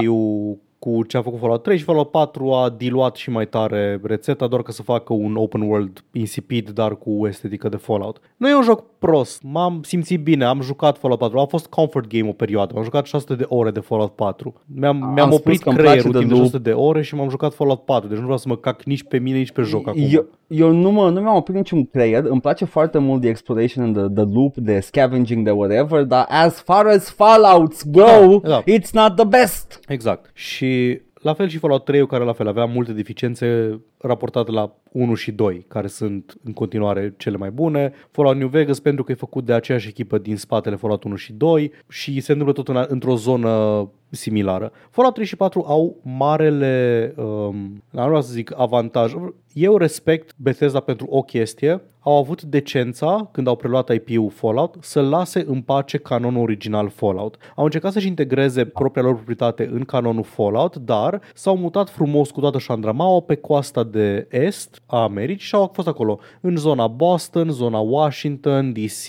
Cu 0.80 1.02
ce 1.02 1.16
a 1.16 1.22
făcut 1.22 1.38
Fallout 1.38 1.62
3 1.62 1.76
și 1.78 1.84
Fallout 1.84 2.10
4 2.10 2.50
a 2.52 2.74
diluat 2.76 3.16
și 3.16 3.30
mai 3.30 3.46
tare 3.46 4.00
rețeta 4.02 4.46
doar 4.46 4.62
ca 4.62 4.72
să 4.72 4.82
facă 4.82 5.12
un 5.12 5.36
open 5.36 5.60
world 5.60 6.04
insipid, 6.12 6.70
dar 6.70 6.96
cu 6.98 7.26
estetică 7.26 7.68
de 7.68 7.76
Fallout. 7.76 8.20
Nu 8.36 8.48
e 8.48 8.54
un 8.54 8.62
joc 8.62 8.84
prost, 8.98 9.42
m-am 9.42 9.80
simțit 9.82 10.22
bine, 10.22 10.44
am 10.44 10.60
jucat 10.60 10.98
Fallout 10.98 11.20
4, 11.20 11.38
a 11.38 11.44
fost 11.46 11.66
comfort 11.66 12.08
game 12.08 12.28
o 12.28 12.32
perioadă, 12.32 12.74
am 12.76 12.82
jucat 12.82 13.06
600 13.06 13.34
de 13.34 13.44
ore 13.48 13.70
de 13.70 13.80
Fallout 13.80 14.10
4. 14.14 14.54
Mi-am, 14.74 15.02
Am 15.02 15.12
mi-am 15.12 15.26
spus 15.26 15.38
oprit 15.38 15.60
că 15.62 15.68
îmi 15.68 15.78
place 15.78 15.90
creierul 15.98 16.12
de 16.12 16.18
timp 16.18 16.30
de 16.30 16.36
loop. 16.36 16.50
600 16.50 16.70
de 16.70 16.76
ore 16.76 17.02
și 17.02 17.14
m-am 17.14 17.28
jucat 17.28 17.54
Fallout 17.54 17.80
4, 17.84 18.08
deci 18.08 18.16
nu 18.18 18.22
vreau 18.22 18.38
să 18.38 18.48
mă 18.48 18.56
cac 18.56 18.82
nici 18.82 19.02
pe 19.02 19.18
mine, 19.18 19.36
nici 19.38 19.52
pe 19.52 19.62
joc 19.62 19.88
acum. 19.88 20.02
Eu, 20.10 20.26
eu 20.46 20.70
nu, 20.72 20.90
mă, 20.90 21.10
nu 21.10 21.20
mi-am 21.20 21.36
oprit 21.36 21.56
niciun 21.56 21.84
creier, 21.86 22.24
îmi 22.24 22.40
place 22.40 22.64
foarte 22.64 22.98
mult 22.98 23.20
the 23.20 23.30
exploration 23.30 23.84
and 23.84 23.96
the, 23.96 24.24
the 24.24 24.32
loop, 24.34 24.54
the 24.64 24.80
scavenging, 24.80 25.44
the 25.44 25.54
whatever, 25.54 26.02
dar 26.02 26.26
as 26.28 26.60
far 26.62 26.86
as 26.86 27.10
Fallouts 27.10 27.82
go, 27.90 28.38
Da, 28.42 28.48
da. 28.48 28.62
it's 28.62 28.90
not 28.92 29.16
the 29.16 29.24
best. 29.26 29.80
Exact. 29.88 30.30
Și 30.34 30.69
la 31.14 31.34
fel 31.34 31.48
și 31.48 31.58
Fallout 31.58 31.84
3 31.84 32.06
care 32.06 32.24
la 32.24 32.32
fel 32.32 32.46
avea 32.48 32.64
multe 32.64 32.92
deficiențe 32.92 33.80
raportate 33.98 34.50
la 34.50 34.76
1 34.92 35.14
și 35.14 35.32
2, 35.32 35.64
care 35.68 35.86
sunt 35.86 36.36
în 36.44 36.52
continuare 36.52 37.14
cele 37.16 37.36
mai 37.36 37.50
bune. 37.50 37.92
Fallout 38.10 38.36
New 38.36 38.48
Vegas 38.48 38.80
pentru 38.80 39.04
că 39.04 39.12
e 39.12 39.14
făcut 39.14 39.44
de 39.44 39.52
aceeași 39.52 39.88
echipă 39.88 40.18
din 40.18 40.36
spatele 40.36 40.76
Fallout 40.76 41.04
1 41.04 41.16
și 41.16 41.32
2 41.32 41.72
și 41.88 42.20
se 42.20 42.32
întâmplă 42.32 42.62
tot 42.62 42.76
în, 42.76 42.84
într-o 42.88 43.16
zonă 43.16 43.88
similară. 44.10 44.72
Fallout 44.90 45.14
3 45.14 45.26
și 45.26 45.36
4 45.36 45.64
au 45.66 45.96
marele, 46.02 47.14
um, 47.16 47.82
nu 47.90 48.04
vreau 48.04 48.22
să 48.22 48.32
zic 48.32 48.52
avantaj, 48.56 49.12
eu 49.52 49.76
respect 49.76 50.34
Bethesda 50.36 50.80
pentru 50.80 51.06
o 51.10 51.22
chestie, 51.22 51.80
au 52.00 52.16
avut 52.16 52.42
decența, 52.42 53.28
când 53.32 53.46
au 53.46 53.56
preluat 53.56 53.94
IP-ul 53.94 54.30
Fallout, 54.30 54.76
să 54.80 55.00
lase 55.00 55.44
în 55.46 55.60
pace 55.60 55.98
canonul 55.98 56.42
original 56.42 56.88
Fallout. 56.88 57.36
Au 57.56 57.64
încercat 57.64 57.92
să-și 57.92 58.06
integreze 58.06 58.64
propria 58.64 59.02
lor 59.02 59.14
proprietate 59.14 59.68
în 59.72 59.84
canonul 59.84 60.22
Fallout, 60.22 60.76
dar 60.76 61.20
s-au 61.34 61.56
mutat 61.56 61.90
frumos 61.90 62.30
cu 62.30 62.40
toată 62.40 62.58
șandramaua 62.58 63.20
pe 63.20 63.34
coasta 63.34 63.84
de 63.84 64.26
est 64.30 64.79
a 64.90 65.02
Americii 65.02 65.46
și 65.46 65.54
au 65.54 65.70
fost 65.72 65.88
acolo, 65.88 66.18
în 66.40 66.56
zona 66.56 66.86
Boston, 66.86 67.50
zona 67.50 67.78
Washington, 67.78 68.72
DC, 68.72 69.06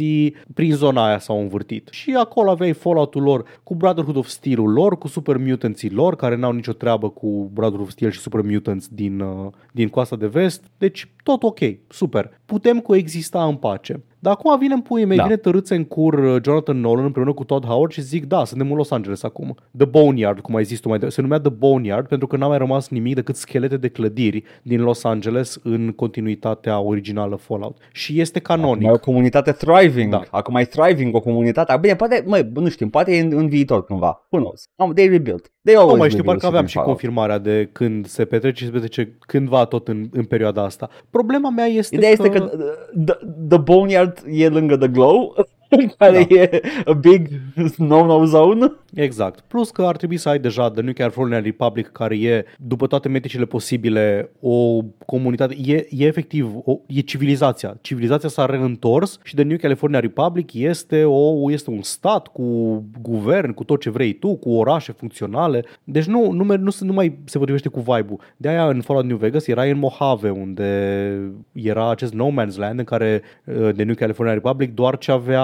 prin 0.54 0.74
zona 0.74 1.06
aia 1.06 1.20
s-au 1.20 1.40
învârtit. 1.40 1.88
Și 1.92 2.16
acolo 2.18 2.50
aveai 2.50 2.74
Fallout-ul 2.74 3.22
lor 3.22 3.46
cu 3.64 3.76
Brotherhood 3.76 4.16
of 4.16 4.28
Steel-ul 4.28 4.72
lor, 4.72 4.98
cu 4.98 5.08
Super 5.08 5.38
Mutanții 5.38 5.90
lor, 5.90 6.16
care 6.16 6.36
n-au 6.36 6.52
nicio 6.52 6.72
treabă 6.72 7.10
cu 7.10 7.50
Brotherhood 7.54 7.88
of 7.88 7.94
Steel 7.94 8.12
și 8.12 8.20
Super 8.20 8.42
Mutants 8.42 8.88
din, 8.88 9.20
uh, 9.20 9.52
din 9.72 9.90
coasta 9.90 10.16
de 10.16 10.28
vest. 10.28 10.64
Deci 10.78 11.12
tot 11.24 11.44
ok, 11.44 11.60
super. 11.88 12.40
Putem 12.46 12.80
coexista 12.80 13.44
în 13.44 13.56
pace. 13.56 14.04
Dar 14.24 14.34
acum 14.34 14.58
vine 14.60 14.74
în 14.74 14.82
puii 14.82 15.06
mei, 15.06 15.18
Da. 15.18 15.22
da. 15.24 15.28
vine 15.28 15.42
tărâță 15.42 15.74
în 15.76 15.84
cur 15.84 16.14
uh, 16.14 16.44
Jonathan 16.44 16.80
Nolan 16.80 17.06
împreună 17.06 17.34
cu 17.34 17.44
Todd 17.44 17.66
Howard 17.66 17.92
și 17.92 18.02
zic, 18.02 18.26
da, 18.26 18.46
suntem 18.46 18.72
în 18.72 18.78
Los 18.78 18.92
Angeles 18.92 19.24
acum. 19.24 19.56
The 19.78 19.86
Boneyard, 19.86 20.40
cum 20.40 20.56
ai 20.56 20.64
zis 20.64 20.80
tu 20.80 20.88
mai 20.88 20.98
devreme. 20.98 21.14
Se 21.14 21.22
numea 21.22 21.40
The 21.40 21.50
Boneyard 21.50 22.08
pentru 22.08 22.28
că 22.28 22.38
n-a 22.38 22.48
mai 22.48 22.58
rămas 22.58 22.90
nimic 22.90 23.16
decât 23.16 23.36
schelete 23.36 23.78
de 23.78 23.88
clădiri 23.88 24.44
din 24.64 24.82
Los 24.82 25.04
Angeles 25.04 25.60
în 25.64 25.92
continuitatea 25.92 26.80
originală 26.80 27.36
Fallout. 27.36 27.78
Și 27.92 28.20
este 28.20 28.40
canonic. 28.40 28.82
Mai 28.84 28.92
e 28.92 28.96
o 28.96 29.00
comunitate 29.00 29.52
thriving. 29.52 30.12
Da. 30.12 30.22
Acum 30.32 30.56
e 30.56 30.64
thriving 30.64 31.16
o 31.16 31.20
comunitate. 31.20 31.78
Bine, 31.82 31.96
poate, 31.96 32.24
mă, 32.26 32.50
nu 32.54 32.70
știu, 32.70 32.88
poate 32.88 33.16
e 33.16 33.20
în, 33.20 33.32
în 33.34 33.48
viitor 33.48 33.86
cândva. 33.86 34.28
Who 34.30 34.40
knows? 34.42 34.64
Um, 34.76 34.94
they 34.94 35.08
rebuild. 35.08 35.52
They 35.64 35.76
always 35.76 35.92
Nu 35.94 35.98
mai 36.00 36.10
știu, 36.10 36.22
rebuild 36.22 36.40
parcă 36.42 36.46
aveam 36.46 36.62
in 36.62 36.68
și 36.68 36.74
Fallout. 36.76 36.98
confirmarea 36.98 37.38
de 37.38 37.70
când 37.72 38.06
se 38.06 38.26
petrece 38.26 38.58
și 38.58 38.66
se 38.66 38.72
petrece 38.72 39.18
cândva 39.20 39.66
tot 39.66 39.88
în, 39.88 40.10
în 40.12 40.24
perioada 40.24 40.64
asta. 40.64 40.90
Problema 41.10 41.50
mea 41.50 41.66
este 41.66 41.96
Ideea 41.96 42.16
că... 42.16 42.24
este 42.24 42.38
că 42.40 42.50
uh, 42.54 43.04
the, 43.06 43.16
the 43.50 43.58
Boneyard 43.58 44.24
e 44.30 44.48
lângă 44.48 44.78
The 44.78 44.88
Glow, 44.88 45.36
care 45.98 46.28
Da. 46.30 46.36
e 46.36 46.62
a 46.86 46.94
big 46.94 47.28
no-no 47.78 48.26
zone. 48.26 48.72
Exact. 48.94 49.40
Plus 49.48 49.70
că 49.72 49.82
ar 49.82 49.96
trebui 49.98 50.18
să 50.18 50.30
ai 50.30 50.40
deja 50.40 50.70
The 50.70 50.82
New 50.82 50.94
California 50.94 51.40
Republic, 51.40 51.88
care 51.88 52.16
e, 52.20 52.46
după 52.58 52.88
toate 52.88 53.08
metricile 53.10 53.46
posibile, 53.46 54.32
o 54.40 54.82
comunitate, 55.06 55.56
e, 55.66 55.88
e 55.90 56.06
efectiv, 56.06 56.52
o, 56.66 56.78
e 56.88 57.00
civilizația. 57.00 57.78
Civilizația 57.82 58.30
s-a 58.30 58.46
reîntors 58.46 59.20
și 59.24 59.36
The 59.36 59.44
New 59.44 59.58
California 59.58 60.00
Republic 60.00 60.54
este, 60.54 61.04
o, 61.04 61.52
este 61.52 61.70
un 61.70 61.82
stat 61.82 62.28
cu 62.28 62.44
guvern, 63.02 63.52
cu 63.54 63.64
tot 63.64 63.82
ce 63.82 63.90
vrei 63.90 64.14
tu, 64.14 64.36
cu 64.36 64.52
orașe 64.54 64.92
funcționale. 64.92 65.64
Deci 65.84 66.06
nu, 66.06 66.32
nu, 66.32 66.44
mer- 66.44 66.60
nu, 66.60 66.70
se- 66.70 66.86
nu 66.86 66.94
mai 66.94 67.18
se 67.26 67.38
potrivește 67.38 67.70
cu 67.70 67.80
vibe-ul. 67.80 68.20
De 68.38 68.48
aia 68.50 68.68
în 68.68 68.82
Fallout 68.82 69.08
New 69.08 69.18
Vegas 69.18 69.48
era 69.48 69.64
în 69.64 69.78
Mojave, 69.78 70.30
unde 70.30 70.66
era 71.52 71.90
acest 71.90 72.14
no 72.14 72.28
man's 72.32 72.56
land 72.56 72.80
în 72.80 72.86
care 72.86 73.22
uh, 73.46 73.70
The 73.74 73.84
New 73.84 73.96
California 73.96 74.34
Republic 74.34 74.74
doar 74.74 74.98
ce 74.98 75.12
avea 75.12 75.44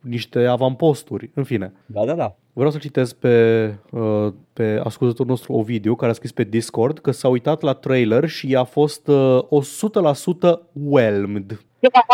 niște 0.00 0.46
avamposturi. 0.46 1.30
În 1.34 1.44
fine. 1.44 1.72
Da, 1.86 2.04
da, 2.04 2.14
da. 2.14 2.36
Vreau 2.58 2.72
să 2.72 2.78
citesc 2.78 3.14
pe, 3.14 3.74
uh, 3.90 4.32
pe 4.52 4.80
ascultătorul 4.84 5.30
nostru 5.30 5.52
Ovidiu, 5.52 5.94
care 5.94 6.10
a 6.10 6.14
scris 6.14 6.32
pe 6.32 6.44
Discord 6.44 6.98
că 6.98 7.10
s-a 7.10 7.28
uitat 7.28 7.60
la 7.60 7.72
trailer 7.72 8.28
și 8.28 8.54
a 8.56 8.64
fost 8.64 9.08
uh, 9.08 9.38
100% 9.42 10.58
whelmed. 10.72 11.60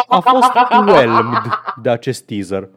A 0.08 0.20
fost 0.20 0.52
whelmed 0.86 1.42
de 1.82 1.90
acest 1.90 2.26
teaser. 2.26 2.68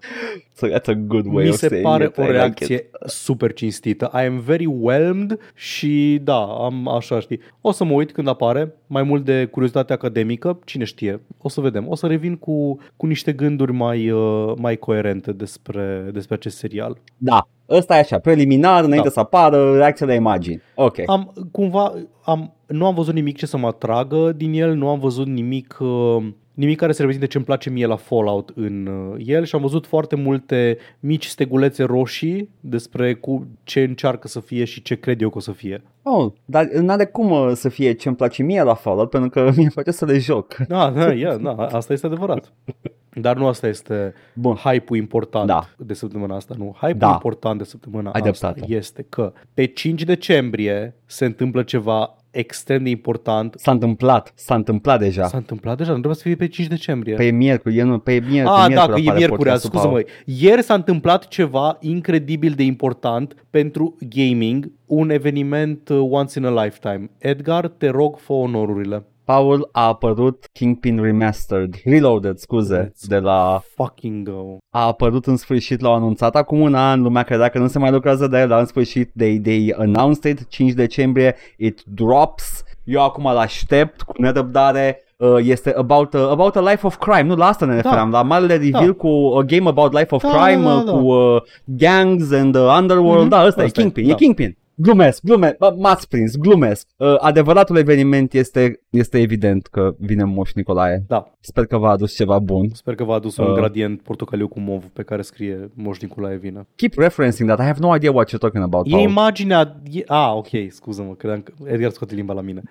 So 0.53 0.67
that's 0.67 0.85
a 0.85 0.93
good 0.93 1.25
way 1.25 1.43
Mi 1.43 1.49
of 1.49 1.55
se 1.55 1.67
saying 1.67 1.85
pare 1.85 2.03
it. 2.03 2.17
o 2.17 2.21
I 2.21 2.25
like 2.25 2.37
reacție 2.37 2.75
it. 2.75 3.09
super 3.09 3.53
cinstită. 3.53 4.11
I 4.13 4.25
am 4.25 4.39
very 4.39 4.65
whelmed 4.65 5.39
și 5.53 6.19
da, 6.23 6.43
am 6.43 6.87
așa 6.87 7.19
știi. 7.19 7.39
O 7.61 7.71
să 7.71 7.83
mă 7.83 7.93
uit 7.93 8.11
când 8.11 8.27
apare, 8.27 8.73
mai 8.87 9.03
mult 9.03 9.25
de 9.25 9.45
curiozitate 9.45 9.93
academică, 9.93 10.59
cine 10.65 10.83
știe. 10.83 11.21
O 11.37 11.49
să 11.49 11.61
vedem. 11.61 11.87
O 11.87 11.95
să 11.95 12.07
revin 12.07 12.35
cu, 12.35 12.79
cu 12.95 13.05
niște 13.05 13.33
gânduri 13.33 13.71
mai, 13.71 14.09
uh, 14.09 14.53
mai 14.57 14.75
coerente 14.77 15.31
despre, 15.31 16.09
despre 16.13 16.35
acest 16.35 16.57
serial. 16.57 16.97
Da, 17.17 17.47
ăsta 17.69 17.95
e 17.95 17.99
așa, 17.99 18.19
preliminar, 18.19 18.83
înainte 18.83 19.07
Da. 19.07 19.13
să 19.13 19.19
apară 19.19 19.75
reacția 19.77 20.05
la 20.05 20.13
imagini. 20.13 20.61
Ok. 20.75 20.95
Am 21.05 21.33
cumva 21.51 21.93
am, 22.23 22.53
nu 22.67 22.85
am 22.85 22.93
văzut 22.93 23.13
nimic 23.13 23.37
ce 23.37 23.45
să 23.45 23.57
mă 23.57 23.67
atragă 23.67 24.31
din 24.31 24.53
el, 24.53 24.73
nu 24.73 24.89
am 24.89 24.99
văzut 24.99 25.27
nimic 25.27 25.77
uh, 25.79 26.27
nimic 26.53 26.77
care 26.77 26.91
să 26.91 26.97
reprezinte 26.97 27.27
ce 27.29 27.37
îmi 27.37 27.45
place 27.45 27.69
mie 27.69 27.85
la 27.85 27.95
Fallout 27.95 28.51
în 28.55 28.87
uh, 28.87 29.23
el 29.25 29.45
și 29.45 29.55
am 29.55 29.61
văzut 29.61 29.85
foarte 29.85 30.15
multe 30.15 30.77
mici 30.99 31.25
stegulețe 31.25 31.83
roșii 31.83 32.49
despre 32.59 33.13
cu 33.13 33.47
ce 33.63 33.81
încearcă 33.83 34.27
să 34.27 34.39
fie 34.39 34.63
și 34.63 34.81
ce 34.81 34.95
cred 34.95 35.21
eu 35.21 35.29
că 35.29 35.37
o 35.37 35.41
să 35.41 35.51
fie. 35.51 35.83
Oh, 36.03 36.31
dar 36.45 36.65
n-are 36.65 37.05
cum 37.05 37.31
uh, 37.31 37.51
să 37.53 37.69
fie 37.69 37.93
ce 37.93 38.07
îmi 38.07 38.17
place 38.17 38.43
mie 38.43 38.63
la 38.63 38.73
Fallout, 38.73 39.09
pentru 39.09 39.29
că 39.29 39.41
mie 39.55 39.63
îmi 39.63 39.71
place 39.71 39.91
să 39.91 40.05
le 40.05 40.17
joc. 40.17 40.55
Da, 40.55 40.89
da, 40.89 41.13
yeah, 41.13 41.39
da, 41.41 41.51
asta 41.51 41.93
este 41.93 42.05
adevărat. 42.05 42.53
Dar 43.21 43.37
nu 43.37 43.47
asta 43.47 43.67
este 43.67 44.13
Bun. 44.33 44.55
hype-ul 44.55 44.97
important 44.97 45.47
Da. 45.47 45.69
de 45.77 45.93
săptămâna 45.93 46.35
asta, 46.35 46.55
nu. 46.57 46.73
Hype-ul 46.75 46.97
Da. 46.97 47.11
important 47.11 47.57
de 47.57 47.63
săptămâna 47.63 48.11
Ai 48.11 48.21
asta 48.29 48.49
dreptate. 48.51 48.73
este 48.73 49.05
că 49.09 49.33
pe 49.53 49.65
5 49.65 50.03
decembrie 50.03 50.95
se 51.05 51.25
întâmplă 51.25 51.63
ceva 51.63 52.11
extrem 52.31 52.83
de 52.83 52.89
important. 52.89 53.55
S-a 53.57 53.71
întâmplat, 53.71 54.31
s-a 54.35 54.55
întâmplat 54.55 54.99
deja. 54.99 55.25
S-a 55.27 55.37
întâmplat 55.37 55.77
deja, 55.77 55.87
nu 55.89 55.95
trebuie 55.95 56.15
să 56.15 56.21
fie 56.21 56.35
pe 56.35 56.47
5 56.47 56.67
decembrie. 56.67 57.15
Pe 57.15 57.31
miercuri, 57.31 57.77
e, 57.77 57.83
nu, 57.83 57.99
pe 57.99 58.11
miercuri, 58.29 58.55
Ah, 58.59 58.65
miercuri 58.67 58.75
da, 58.75 58.93
că 58.93 58.99
e 58.99 59.03
apare 59.03 59.17
miercuri 59.17 59.49
azi, 59.49 59.69
podcastul, 59.69 59.89
scuză-mă. 59.99 60.33
Ieri 60.39 60.61
s-a 60.63 60.73
întâmplat 60.73 61.27
ceva 61.27 61.77
incredibil 61.79 62.51
de 62.53 62.63
important 62.63 63.45
pentru 63.49 63.95
gaming, 64.09 64.71
un 64.85 65.09
eveniment 65.09 65.89
uh, 65.89 66.07
once 66.09 66.39
in 66.39 66.45
a 66.45 66.63
lifetime. 66.63 67.09
Edgar, 67.17 67.67
te 67.67 67.89
rog, 67.89 68.17
fă 68.17 68.33
onorurile. 68.33 69.03
Paul 69.27 69.69
a 69.71 69.85
apărut 69.87 70.45
Kingpin 70.53 71.01
Remastered, 71.01 71.75
Reloaded, 71.85 72.37
scuze, 72.37 72.91
Let's 72.91 73.07
de 73.07 73.17
la... 73.19 73.61
Fucking 73.75 74.29
go. 74.29 74.57
A 74.73 74.85
apărut 74.85 75.25
în 75.25 75.37
sfârșit, 75.37 75.81
l-au 75.81 75.93
anunțat 75.93 76.35
acum 76.35 76.59
un 76.59 76.73
an, 76.75 77.01
lumea 77.01 77.23
credea 77.23 77.49
că 77.49 77.59
nu 77.59 77.67
se 77.67 77.79
mai 77.79 77.91
lucrează 77.91 78.27
de 78.27 78.39
el, 78.39 78.47
dar 78.47 78.59
în 78.59 78.65
sfârșit 78.65 79.11
they, 79.17 79.39
they 79.39 79.73
announced 79.77 80.31
it, 80.31 80.47
5 80.49 80.71
decembrie, 80.71 81.35
it 81.57 81.81
drops. 81.83 82.63
Eu 82.83 83.03
acum 83.03 83.23
l-aștept 83.23 84.01
cu 84.01 84.13
nerăbdare. 84.21 85.01
Uh, 85.17 85.35
este 85.41 85.73
about 85.77 86.13
a, 86.13 86.29
about 86.29 86.55
a 86.55 86.61
life 86.71 86.85
of 86.85 86.97
crime, 86.97 87.21
nu 87.21 87.35
la 87.35 87.45
asta 87.47 87.65
ne 87.65 87.75
referam, 87.75 88.11
la 88.11 88.21
marele 88.21 88.53
reveal 88.55 88.85
Da. 88.85 88.93
cu 88.93 89.07
a 89.37 89.41
game 89.41 89.69
about 89.69 89.93
life 89.93 90.15
of 90.15 90.21
Da, 90.21 90.29
crime, 90.29 90.63
da, 90.63 90.69
da, 90.69 90.77
uh, 90.79 90.85
da. 90.85 90.91
cu 90.91 90.97
uh, 90.97 91.41
gangs 91.65 92.31
and 92.31 92.55
uh, 92.55 92.75
underworld, 92.79 93.19
Mhm, 93.21 93.29
da, 93.29 93.45
ăsta 93.45 93.61
e 93.61 93.65
ăsta 93.65 93.79
e, 93.79 93.81
Kingpin, 93.83 94.05
da. 94.05 94.11
e 94.11 94.15
Kingpin. 94.15 94.57
Glumesc, 94.79 95.23
glumesc, 95.23 95.57
Bă, 95.57 95.75
m-ați 95.77 96.07
prins, 96.07 96.35
glumesc. 96.35 96.87
Uh, 96.97 97.15
adevăratul 97.19 97.77
eveniment 97.77 98.33
este, 98.33 98.81
este 98.89 99.19
evident 99.19 99.67
că 99.67 99.95
vine 99.99 100.23
Moș 100.23 100.51
Nicolae. 100.53 101.03
Da, 101.07 101.31
Sper 101.39 101.65
că 101.65 101.77
v-a 101.77 101.89
adus 101.89 102.15
ceva 102.15 102.39
bun. 102.39 102.69
sper 102.73 102.95
că 102.95 103.03
v-a 103.03 103.13
adus 103.13 103.37
un 103.37 103.45
Uh. 103.45 103.53
gradient 103.53 104.01
portocaliu 104.01 104.47
cu 104.47 104.59
mov 104.59 104.83
pe 104.93 105.03
care 105.03 105.21
scrie 105.21 105.69
Moș 105.73 105.99
Nicolae 105.99 106.35
vină. 106.37 106.67
Keep 106.75 106.93
referencing 106.97 107.49
that, 107.49 107.59
I 107.61 107.63
have 107.67 107.79
no 107.81 107.95
idea 107.95 108.11
what 108.11 108.27
you're 108.29 108.39
talking 108.39 108.63
about, 108.63 108.85
E 108.87 108.89
Paul. 108.89 109.01
imaginea... 109.09 109.81
E, 109.91 110.03
a, 110.07 110.33
ok, 110.33 110.47
scuză-mă, 110.69 111.13
credeam 111.13 111.41
că 111.41 111.53
Edgar 111.65 111.91
scoate 111.91 112.15
limba 112.15 112.33
la 112.33 112.41
mine. 112.41 112.61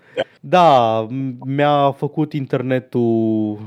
Da, 0.40 1.06
m- 1.06 1.38
mi-a 1.46 1.90
făcut 1.90 2.32
internetul 2.32 3.00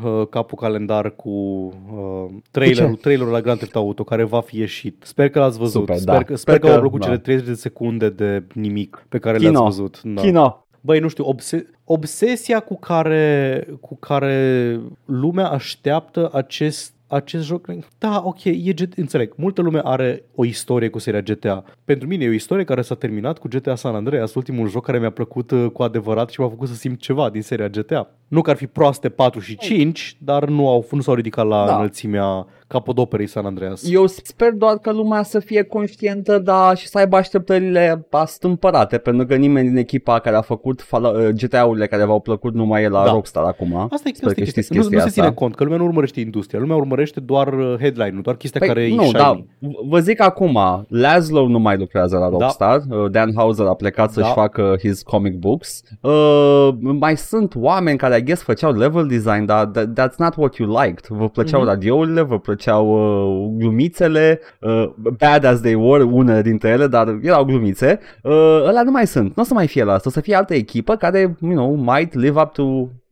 uh, 0.03 0.27
capul 0.29 0.57
calendar 0.57 1.15
cu 1.15 1.29
uh, 1.29 2.25
trailerul, 2.51 2.93
ce? 2.95 3.01
trailerul 3.01 3.31
la 3.31 3.41
Grand 3.41 3.57
Theft 3.57 3.75
Auto, 3.75 4.03
care 4.03 4.23
va 4.23 4.41
fi 4.41 4.57
ieșit. 4.57 5.03
Sper 5.05 5.29
că 5.29 5.39
l-ați 5.39 5.57
văzut. 5.57 5.79
Super, 5.81 5.95
sper, 5.97 6.13
da. 6.15 6.23
că, 6.23 6.35
sper, 6.35 6.37
Sper 6.37 6.59
că, 6.59 6.65
v-au 6.65 6.75
că- 6.75 6.81
plăcut 6.81 6.99
da. 6.99 7.05
cele 7.05 7.17
30 7.17 7.47
de 7.47 7.53
secunde 7.53 8.09
de 8.09 8.27
nimic 8.53 9.05
pe 9.09 9.17
care 9.17 9.37
Kino. 9.37 9.51
le-ați 9.51 9.65
văzut. 9.65 10.01
Da. 10.03 10.21
Kino. 10.21 10.65
Băi, 10.81 10.99
nu 10.99 11.07
știu, 11.07 11.25
obse- 11.27 11.69
obsesia 11.83 12.59
cu 12.59 12.79
care, 12.79 13.67
cu 13.81 13.95
care 13.97 14.79
lumea 15.05 15.47
așteaptă 15.47 16.29
acest 16.33 16.93
acest 17.11 17.45
joc, 17.45 17.67
da, 17.97 18.21
ok, 18.25 18.43
e 18.43 18.73
G- 18.73 18.95
înțeleg, 18.95 19.33
multă 19.35 19.61
lume 19.61 19.81
are 19.83 20.23
o 20.35 20.45
istorie 20.45 20.89
cu 20.89 20.99
seria 20.99 21.21
GTA. 21.21 21.63
Pentru 21.85 22.07
mine 22.07 22.23
e 22.23 22.27
o 22.29 22.31
istorie 22.31 22.63
care 22.63 22.81
s-a 22.81 22.95
terminat 22.95 23.37
cu 23.37 23.47
GTA 23.47 23.75
San 23.75 23.95
Andreas, 23.95 24.33
ultimul 24.33 24.67
joc 24.69 24.85
care 24.85 24.99
mi-a 24.99 25.09
plăcut 25.09 25.51
uh, 25.51 25.65
cu 25.73 25.83
adevărat 25.83 26.29
și 26.29 26.39
m-a 26.39 26.49
făcut 26.49 26.67
să 26.67 26.73
simt 26.73 26.99
ceva 26.99 27.29
din 27.29 27.41
seria 27.41 27.67
GTA. 27.67 28.11
Nu 28.27 28.41
că 28.41 28.49
ar 28.49 28.55
fi 28.55 28.67
proaste 28.67 29.09
4 29.09 29.39
și 29.39 29.57
5, 29.57 30.15
dar 30.19 30.47
nu, 30.47 30.67
au, 30.69 30.85
nu 30.91 31.01
s-au 31.01 31.13
ridicat 31.13 31.47
la 31.47 31.65
Da. 31.65 31.75
înălțimea 31.75 32.45
capodoperei 32.73 33.27
San 33.27 33.45
Andreas. 33.45 33.91
Eu 33.91 34.05
sper 34.07 34.51
doar 34.51 34.77
că 34.77 34.91
lumea 34.91 35.23
să 35.23 35.39
fie 35.39 35.63
conștientă 35.63 36.37
da, 36.39 36.71
și 36.75 36.87
să 36.87 36.97
aibă 36.97 37.15
așteptările 37.15 38.07
astâmpărate, 38.09 38.97
pentru 38.97 39.25
că 39.25 39.35
nimeni 39.35 39.67
din 39.67 39.77
echipa 39.77 40.19
care 40.19 40.35
a 40.35 40.41
făcut 40.41 40.81
Fall- 40.81 41.31
GTA-urile 41.31 41.87
care 41.87 42.03
v-au 42.05 42.19
plăcut 42.19 42.53
nu 42.53 42.65
mai 42.65 42.83
e 42.83 42.87
la 42.87 43.03
Da. 43.03 43.11
Rockstar 43.11 43.43
acum. 43.43 43.75
Asta 43.91 44.09
e, 44.09 44.13
Sper 44.13 44.27
asta 44.27 44.33
că 44.33 44.39
e 44.41 44.43
știți 44.45 44.53
chestia. 44.53 44.75
Nu, 44.77 44.83
nu 44.83 44.89
chestia 44.89 45.05
se 45.07 45.13
ține 45.13 45.25
asta. 45.25 45.37
cont 45.37 45.55
că 45.55 45.63
lumea 45.63 45.77
nu 45.79 45.85
urmărește 45.85 46.19
industria, 46.19 46.59
lumea 46.59 46.75
urmărește 46.75 47.19
doar 47.19 47.53
uh, 47.53 47.75
headline-ul, 47.79 48.21
doar 48.21 48.35
chestia 48.35 48.67
care 48.67 48.83
e 48.83 48.95
nu, 48.95 49.01
shiny. 49.01 49.17
da, 49.17 49.43
v- 49.59 49.87
vă 49.89 49.99
zic 49.99 50.21
acum, 50.21 50.59
Laszlo 50.87 51.47
nu 51.47 51.59
mai 51.59 51.77
lucrează 51.77 52.17
la 52.17 52.29
Rockstar, 52.29 52.81
uh, 52.89 53.11
Dan 53.11 53.31
Houser 53.35 53.65
a 53.65 53.73
plecat 53.73 54.11
să-și 54.11 54.27
Da. 54.27 54.33
facă 54.33 54.75
his 54.79 55.01
comic 55.01 55.33
books. 55.39 55.81
Uh, 56.01 56.69
mai 56.81 57.17
sunt 57.17 57.53
oameni 57.55 57.97
care, 57.97 58.17
I 58.17 58.23
guess, 58.23 58.41
făceau 58.41 58.73
level 58.73 59.07
design, 59.07 59.45
dar 59.45 59.65
that, 59.65 59.87
that's 59.99 60.15
not 60.17 60.35
what 60.35 60.55
you 60.55 60.69
liked. 60.81 61.05
Vă 61.07 61.29
plăceau 61.29 61.59
Mhm. 61.59 61.69
radiourile, 61.69 62.21
vă 62.21 62.39
plăceau 62.39 62.57
uh, 62.67 63.49
glumițele, 63.57 64.39
uh, 64.61 64.89
bad 65.17 65.43
as 65.43 65.61
they 65.61 65.73
were, 65.73 66.03
unele 66.03 66.41
dintre 66.41 66.69
ele, 66.69 66.87
dar 66.87 67.19
erau 67.21 67.43
glumițe. 67.43 67.99
Uh, 68.23 68.63
ăla 68.67 68.83
nu 68.83 68.91
mai 68.91 69.07
sunt, 69.07 69.35
nu 69.35 69.41
o 69.41 69.45
să 69.45 69.53
mai 69.53 69.67
fie 69.67 69.83
la 69.83 69.93
asta, 69.93 70.09
o 70.09 70.11
să 70.11 70.21
fie 70.21 70.35
altă 70.35 70.53
echipă 70.53 70.95
care, 70.95 71.19
you 71.19 71.51
know, 71.51 71.75
might 71.75 72.13
live 72.13 72.39
up 72.39 72.53
to 72.53 72.63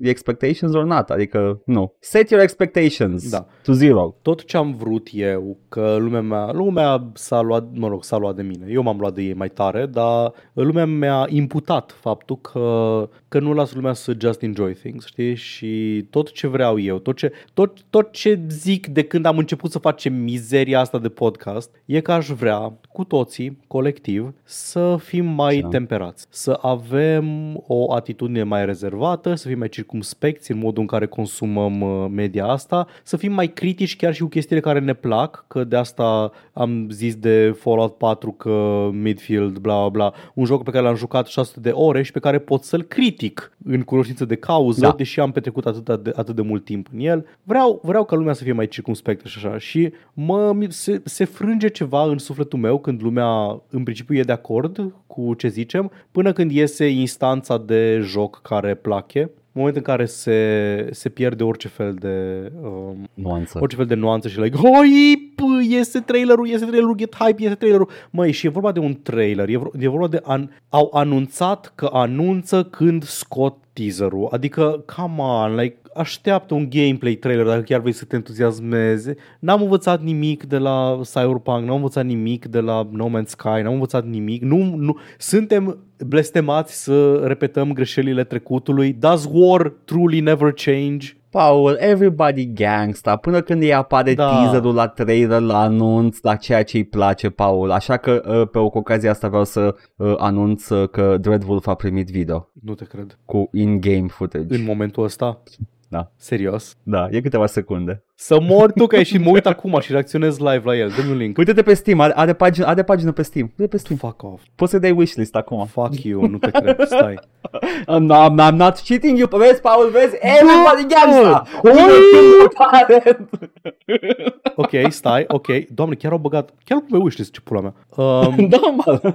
the 0.02 0.10
expectations 0.10 0.74
or 0.74 0.84
not, 0.86 1.10
adică, 1.10 1.61
nu. 1.65 1.94
Set 1.99 2.30
your 2.30 2.44
expectations 2.44 3.30
Da. 3.30 3.45
to 3.64 3.72
zero. 3.74 4.15
tot 4.22 4.44
ce 4.45 4.57
am 4.57 4.76
vrut 4.76 5.07
eu, 5.11 5.57
că 5.69 5.95
lumea 5.99 6.22
mea, 6.22 6.52
lumea 6.52 7.11
s-a 7.14 7.41
luat, 7.41 7.68
mă 7.74 7.88
rog, 7.88 8.03
s-a 8.03 8.18
luat 8.18 8.36
de 8.36 8.41
mine. 8.41 8.65
Eu 8.69 8.82
m-am 8.82 8.99
luat 8.99 9.14
de 9.14 9.22
ei 9.22 9.34
mai 9.34 9.49
tare, 9.49 9.86
dar 9.86 10.34
lumea 10.53 10.86
mi-a 10.86 11.26
imputat 11.30 11.95
faptul 11.99 12.38
că, 12.41 13.10
că 13.28 13.40
nu 13.40 13.53
las 13.53 13.74
lumea 13.74 13.94
să 13.94 14.14
just 14.19 14.41
enjoy 14.41 14.74
things, 14.74 15.06
știi? 15.06 15.36
Și 15.36 16.06
tot 16.10 16.32
ce 16.32 16.48
vreau 16.48 16.80
eu, 16.80 16.98
tot 16.98 17.15
ce, 17.15 17.32
tot, 17.53 17.78
tot 17.90 18.11
ce 18.11 18.41
zic 18.49 18.88
de 18.88 19.03
când 19.03 19.26
am 19.26 19.38
început 19.38 19.72
să 19.72 19.80
facem 19.80 20.14
mizeria 20.14 20.80
asta 20.80 20.99
de 20.99 21.10
podcast, 21.10 21.76
e 21.86 21.99
că 22.02 22.11
aș 22.11 22.28
vrea 22.28 22.74
cu 22.91 23.03
toții, 23.03 23.57
colectiv, 23.68 24.34
să 24.44 24.98
fim 24.99 25.26
mai 25.26 25.57
Așa. 25.57 25.68
temperați, 25.68 26.26
să 26.30 26.60
avem 26.61 27.26
o 27.68 27.94
atitudine 27.94 28.44
mai 28.44 28.65
rezervată, 28.65 29.36
să 29.36 29.48
fim 29.48 29.57
mai 29.57 29.69
circumspecți 29.88 30.51
în 30.51 30.57
modul 30.57 30.81
în 30.81 30.88
care 30.88 31.05
consumăm 31.05 31.81
uh, 31.81 32.05
media 32.11 32.45
asta, 32.45 32.88
să 33.03 33.18
fim 33.18 33.34
mai 33.34 33.47
critici 33.47 33.95
chiar 33.95 34.14
și 34.14 34.22
cu 34.22 34.27
chestiile 34.27 34.61
care 34.61 34.80
ne 34.80 34.93
plac, 34.93 35.45
că 35.47 35.64
de 35.64 35.76
asta 35.76 36.31
am 36.53 36.89
zis 36.89 37.15
de 37.15 37.55
Fallout 37.59 37.93
4 37.97 38.31
că 38.31 38.89
Midfield, 38.93 39.57
bla 39.57 39.76
bla 39.80 39.89
bla, 39.89 40.14
un 40.34 40.45
joc 40.45 40.64
pe 40.64 40.72
care 40.72 40.84
l-am 40.84 40.95
jucat 40.95 41.27
600 41.27 41.59
de 41.59 41.69
ore 41.69 42.01
și 42.03 42.11
pe 42.11 42.19
care 42.19 42.39
pot 42.39 42.64
să-l 42.64 42.81
critic 42.84 43.51
în 43.65 43.81
cunoștință 43.81 44.26
de 44.26 44.35
cauză, 44.35 44.80
Da. 44.81 44.93
deși 44.97 45.19
am 45.19 45.31
petrecut 45.31 45.65
atât 45.65 46.03
de, 46.03 46.11
atât 46.15 46.35
de 46.35 46.41
mult 46.41 46.64
timp 46.64 46.88
în 46.93 46.99
el. 46.99 47.26
Vreau, 47.43 47.80
vreau 47.84 48.05
ca 48.05 48.15
lumea 48.15 48.34
să 48.34 48.43
fie 48.43 48.53
mai 48.53 48.68
circumspectă 48.68 49.27
și 49.27 49.38
așa. 49.45 49.57
Și 49.57 49.91
mă, 50.14 50.53
mi- 50.55 50.72
se, 50.72 51.01
se 51.03 51.26
frânge 51.26 51.68
ceva 51.68 52.03
în 52.03 52.18
sufletul 52.18 52.59
meu 52.59 52.80
când 52.80 53.01
lumea 53.01 53.61
în 53.69 53.84
principiu 53.84 54.15
e 54.15 54.22
de 54.22 54.31
acord 54.31 54.93
cu 55.07 55.34
ce 55.34 55.47
zicem, 55.47 55.91
până 56.11 56.34
când 56.34 56.51
iese 56.51 56.85
instanța 56.88 57.57
de 57.57 57.99
joc 58.03 58.39
care 58.43 58.76
plache. 58.76 59.30
În 59.58 59.64
momentul 59.64 59.84
în 59.88 59.96
care 59.96 60.06
se, 60.08 60.90
se 60.92 61.10
pierde 61.10 61.44
orice 61.44 61.68
fel 61.68 61.94
de 61.94 62.52
um, 62.62 63.10
Nuanță. 63.14 63.58
orice 63.62 63.76
fel 63.76 63.86
de 63.86 63.94
nuanță 63.96 64.28
și 64.28 64.40
like, 64.40 64.58
hoi, 64.58 65.34
p- 65.36 65.70
iese 65.70 66.00
trailerul, 66.00 66.48
iese 66.48 66.66
trailerul, 66.66 66.96
get 66.96 67.16
hype, 67.16 67.42
iese 67.44 67.56
trailerul. 67.56 67.90
Măi, 68.10 68.32
și 68.32 68.46
e 68.46 68.50
vorba 68.50 68.72
de 68.72 68.80
un 68.80 69.02
trailer, 69.02 69.50
e, 69.50 69.58
vor- 69.58 69.72
e 69.80 69.88
vorba 69.90 70.08
de, 70.08 70.20
an, 70.24 70.50
au 70.70 70.90
anunțat 70.94 71.72
că 71.76 71.90
anunță 71.92 72.64
când 72.64 73.04
scot 73.04 73.58
teaserul, 73.78 74.28
adică, 74.32 74.84
come 74.95 75.22
on, 75.22 75.56
like, 75.56 75.78
așteaptă 75.95 76.54
un 76.54 76.70
gameplay 76.70 77.14
trailer 77.14 77.45
dacă 77.45 77.62
chiar 77.62 77.80
vrei 77.80 77.94
să 77.94 78.06
te 78.06 78.16
entuziasmeze. 78.16 79.16
N-am 79.40 79.62
învățat 79.62 80.02
nimic 80.02 80.44
de 80.44 80.58
la 80.58 80.99
Cyberpunk, 81.14 81.66
n-am 81.66 81.76
învățat 81.76 82.06
nimic 82.06 82.45
de 82.45 82.60
la 82.60 82.88
No 82.91 83.10
Man's 83.10 83.26
Sky, 83.26 83.62
n-am 83.64 83.74
învățat 83.74 84.06
nimic. 84.06 84.41
Nu, 84.41 84.76
nu, 84.76 84.98
suntem 85.18 85.78
blestemați 86.06 86.84
să 86.84 87.24
repetăm 87.24 87.74
greșelile 87.74 88.24
trecutului. 88.24 88.94
Does 88.94 89.28
war 89.32 89.74
truly 89.86 90.20
never 90.20 90.52
change? 90.52 91.08
Paul, 91.38 91.76
everybody 91.80 92.45
gangsta, 92.53 93.15
până 93.15 93.41
când 93.41 93.61
îi 93.61 93.73
apare 93.73 94.14
Da. 94.14 94.26
da. 94.26 94.41
teaserul 94.41 94.73
la 94.73 94.88
trailer, 94.88 95.41
la 95.41 95.59
anunț, 95.59 96.19
la 96.22 96.35
ceea 96.35 96.64
ce 96.64 96.77
îi 96.77 96.84
place, 96.84 97.30
Paul. 97.30 97.72
Așa 97.72 97.97
că 97.97 98.22
uh, 98.41 98.49
pe 98.51 98.57
o 98.57 98.65
ocazia 98.73 99.11
asta 99.11 99.27
vreau 99.27 99.43
să 99.43 99.76
uh, 99.95 100.14
anunț 100.18 100.69
uh, 100.69 100.89
că 100.89 101.18
Dreadwolf 101.18 101.68
a 101.68 101.73
primit 101.73 102.07
video 102.09 102.49
Nu 102.64 102.73
te 102.73 102.85
cred. 102.85 103.18
cu 103.26 103.49
in-game 103.53 104.07
footage. 104.07 104.55
În 104.55 104.64
momentul 104.64 105.03
ăsta? 105.03 105.41
Da. 105.89 106.11
Serios? 106.15 106.76
Da, 106.84 107.07
e 107.11 107.22
câteva 107.22 107.45
secunde. 107.45 108.03
Să 108.15 108.39
mor 108.41 108.72
tu 108.72 108.88
că 108.88 108.95
ai 108.95 109.03
și 109.03 109.18
mă 109.18 109.30
uit 109.30 109.45
acum 109.45 109.80
și 109.80 109.91
reacționez 109.91 110.38
live 110.38 110.61
la 110.64 110.76
el. 110.76 110.89
Dă-mi 110.89 111.11
un 111.11 111.18
link. 111.18 111.38
Uite-te 111.38 111.61
pe 111.61 111.73
Steam, 111.73 111.99
are, 111.99 112.14
are, 112.15 112.34
pagină, 112.34 112.65
are 112.65 112.84
pagină 112.84 113.11
pe 113.11 113.22
Steam. 113.22 113.51
Uite 113.57 113.68
pe 113.72 113.77
Steam. 113.77 113.97
Fuck 113.99 114.23
off. 114.23 114.43
Poți 114.55 114.72
să 114.72 114.80
dai 114.80 114.91
wishlist 114.91 115.35
acum. 115.35 115.65
Fuck 115.65 116.03
you, 116.03 116.26
nu 116.27 116.38
te 116.38 116.51
cred. 116.51 116.81
Stai. 116.85 117.19
I'm 117.93 117.99
not, 117.99 118.39
I'm 118.41 118.55
not 118.55 118.81
cheating 118.84 119.18
you. 119.18 119.27
Vezi, 119.38 119.61
Paul, 119.61 119.89
vezi? 119.91 120.15
Everybody 120.19 120.85
gangsta! 120.93 121.43
Oi! 121.64 121.72
Unul 121.72 122.51
talent! 122.57 123.30
Ok, 124.55 124.72
stai, 124.89 125.26
ok. 125.27 125.47
Doamne, 125.69 125.95
chiar 125.95 126.11
au 126.11 126.18
băgat, 126.18 126.53
chiar 126.64 126.84
pe 126.91 126.97
wishlist 126.97 127.31
ce 127.31 127.39
pula 127.41 127.61
mea. 127.61 127.73
Um, 128.05 128.47
Da, 128.49 128.57
mă. 128.76 129.14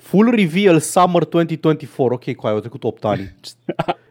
full 0.00 0.30
reveal 0.34 0.78
Summer 0.78 1.24
2024. 1.24 2.14
Ok, 2.14 2.34
cu 2.34 2.46
aia 2.46 2.54
au 2.54 2.60
trecut 2.60 2.84
8 2.84 3.04
ani. 3.04 3.34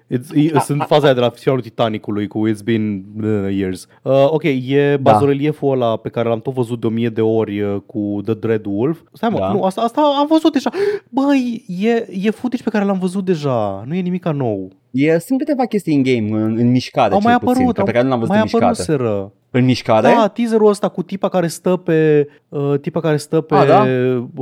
It's, 0.07 0.53
e, 0.53 0.59
sunt 0.59 0.83
faza 0.87 1.05
aia 1.05 1.13
de 1.13 1.19
la 1.19 1.29
finalul 1.29 1.63
Titanicului 1.63 2.27
cu 2.27 2.49
It's 2.49 2.63
been 2.63 3.05
uh, 3.23 3.55
years. 3.55 3.87
Uh, 4.01 4.25
ok, 4.29 4.43
e 4.43 4.97
Da. 5.01 5.11
bazorelieful 5.11 5.71
ăla 5.71 5.97
pe 5.97 6.09
care 6.09 6.29
l-am 6.29 6.39
tot 6.39 6.53
văzut 6.53 6.79
de 6.81 6.87
o 6.87 6.89
mie 6.89 7.09
de 7.09 7.21
ori 7.21 7.61
uh, 7.61 7.75
cu 7.85 8.21
The 8.25 8.33
Dread 8.33 8.65
Wolf. 8.65 8.99
Stai 9.13 9.29
mă, 9.29 9.39
Da. 9.39 9.51
nu, 9.51 9.63
asta, 9.63 9.81
asta 9.81 10.01
am 10.19 10.27
văzut 10.29 10.53
deja. 10.53 10.69
Băi, 11.09 11.65
e, 11.81 12.07
e 12.21 12.29
footage 12.29 12.63
pe 12.63 12.69
care 12.69 12.85
l-am 12.85 12.99
văzut 12.99 13.25
deja. 13.25 13.83
Nu 13.87 13.95
e 13.95 13.99
nimic 13.99 14.25
nou. 14.25 14.71
E, 14.91 15.17
sunt 15.17 15.39
câteva 15.39 15.65
chestii 15.65 15.95
în 15.95 16.03
game, 16.03 16.41
în, 16.41 16.57
în 16.57 16.71
mișcare, 16.71 17.13
au 17.13 17.19
cel 17.19 17.29
mai 17.29 17.39
puțin, 17.39 17.61
apărut, 17.67 17.85
pe 17.85 17.91
care 17.91 18.03
nu 18.03 18.09
l-am 18.09 18.19
văzut 18.19 18.33
mai 18.33 18.43
în 18.43 18.49
mișcare. 18.51 18.65
apăruseră. 18.65 19.31
În 19.57 19.65
mișcare? 19.65 20.07
Da, 20.17 20.27
teaserul 20.27 20.67
ăsta 20.69 20.87
cu 20.89 21.03
tipa 21.03 21.29
care 21.29 21.47
stă 21.47 21.75
pe 21.75 22.27
uh, 22.49 22.73
tipa 22.81 22.99
care 22.99 23.17
stă 23.17 23.41
pe 23.41 23.55
Ah, 23.55 23.67
da? 23.67 23.85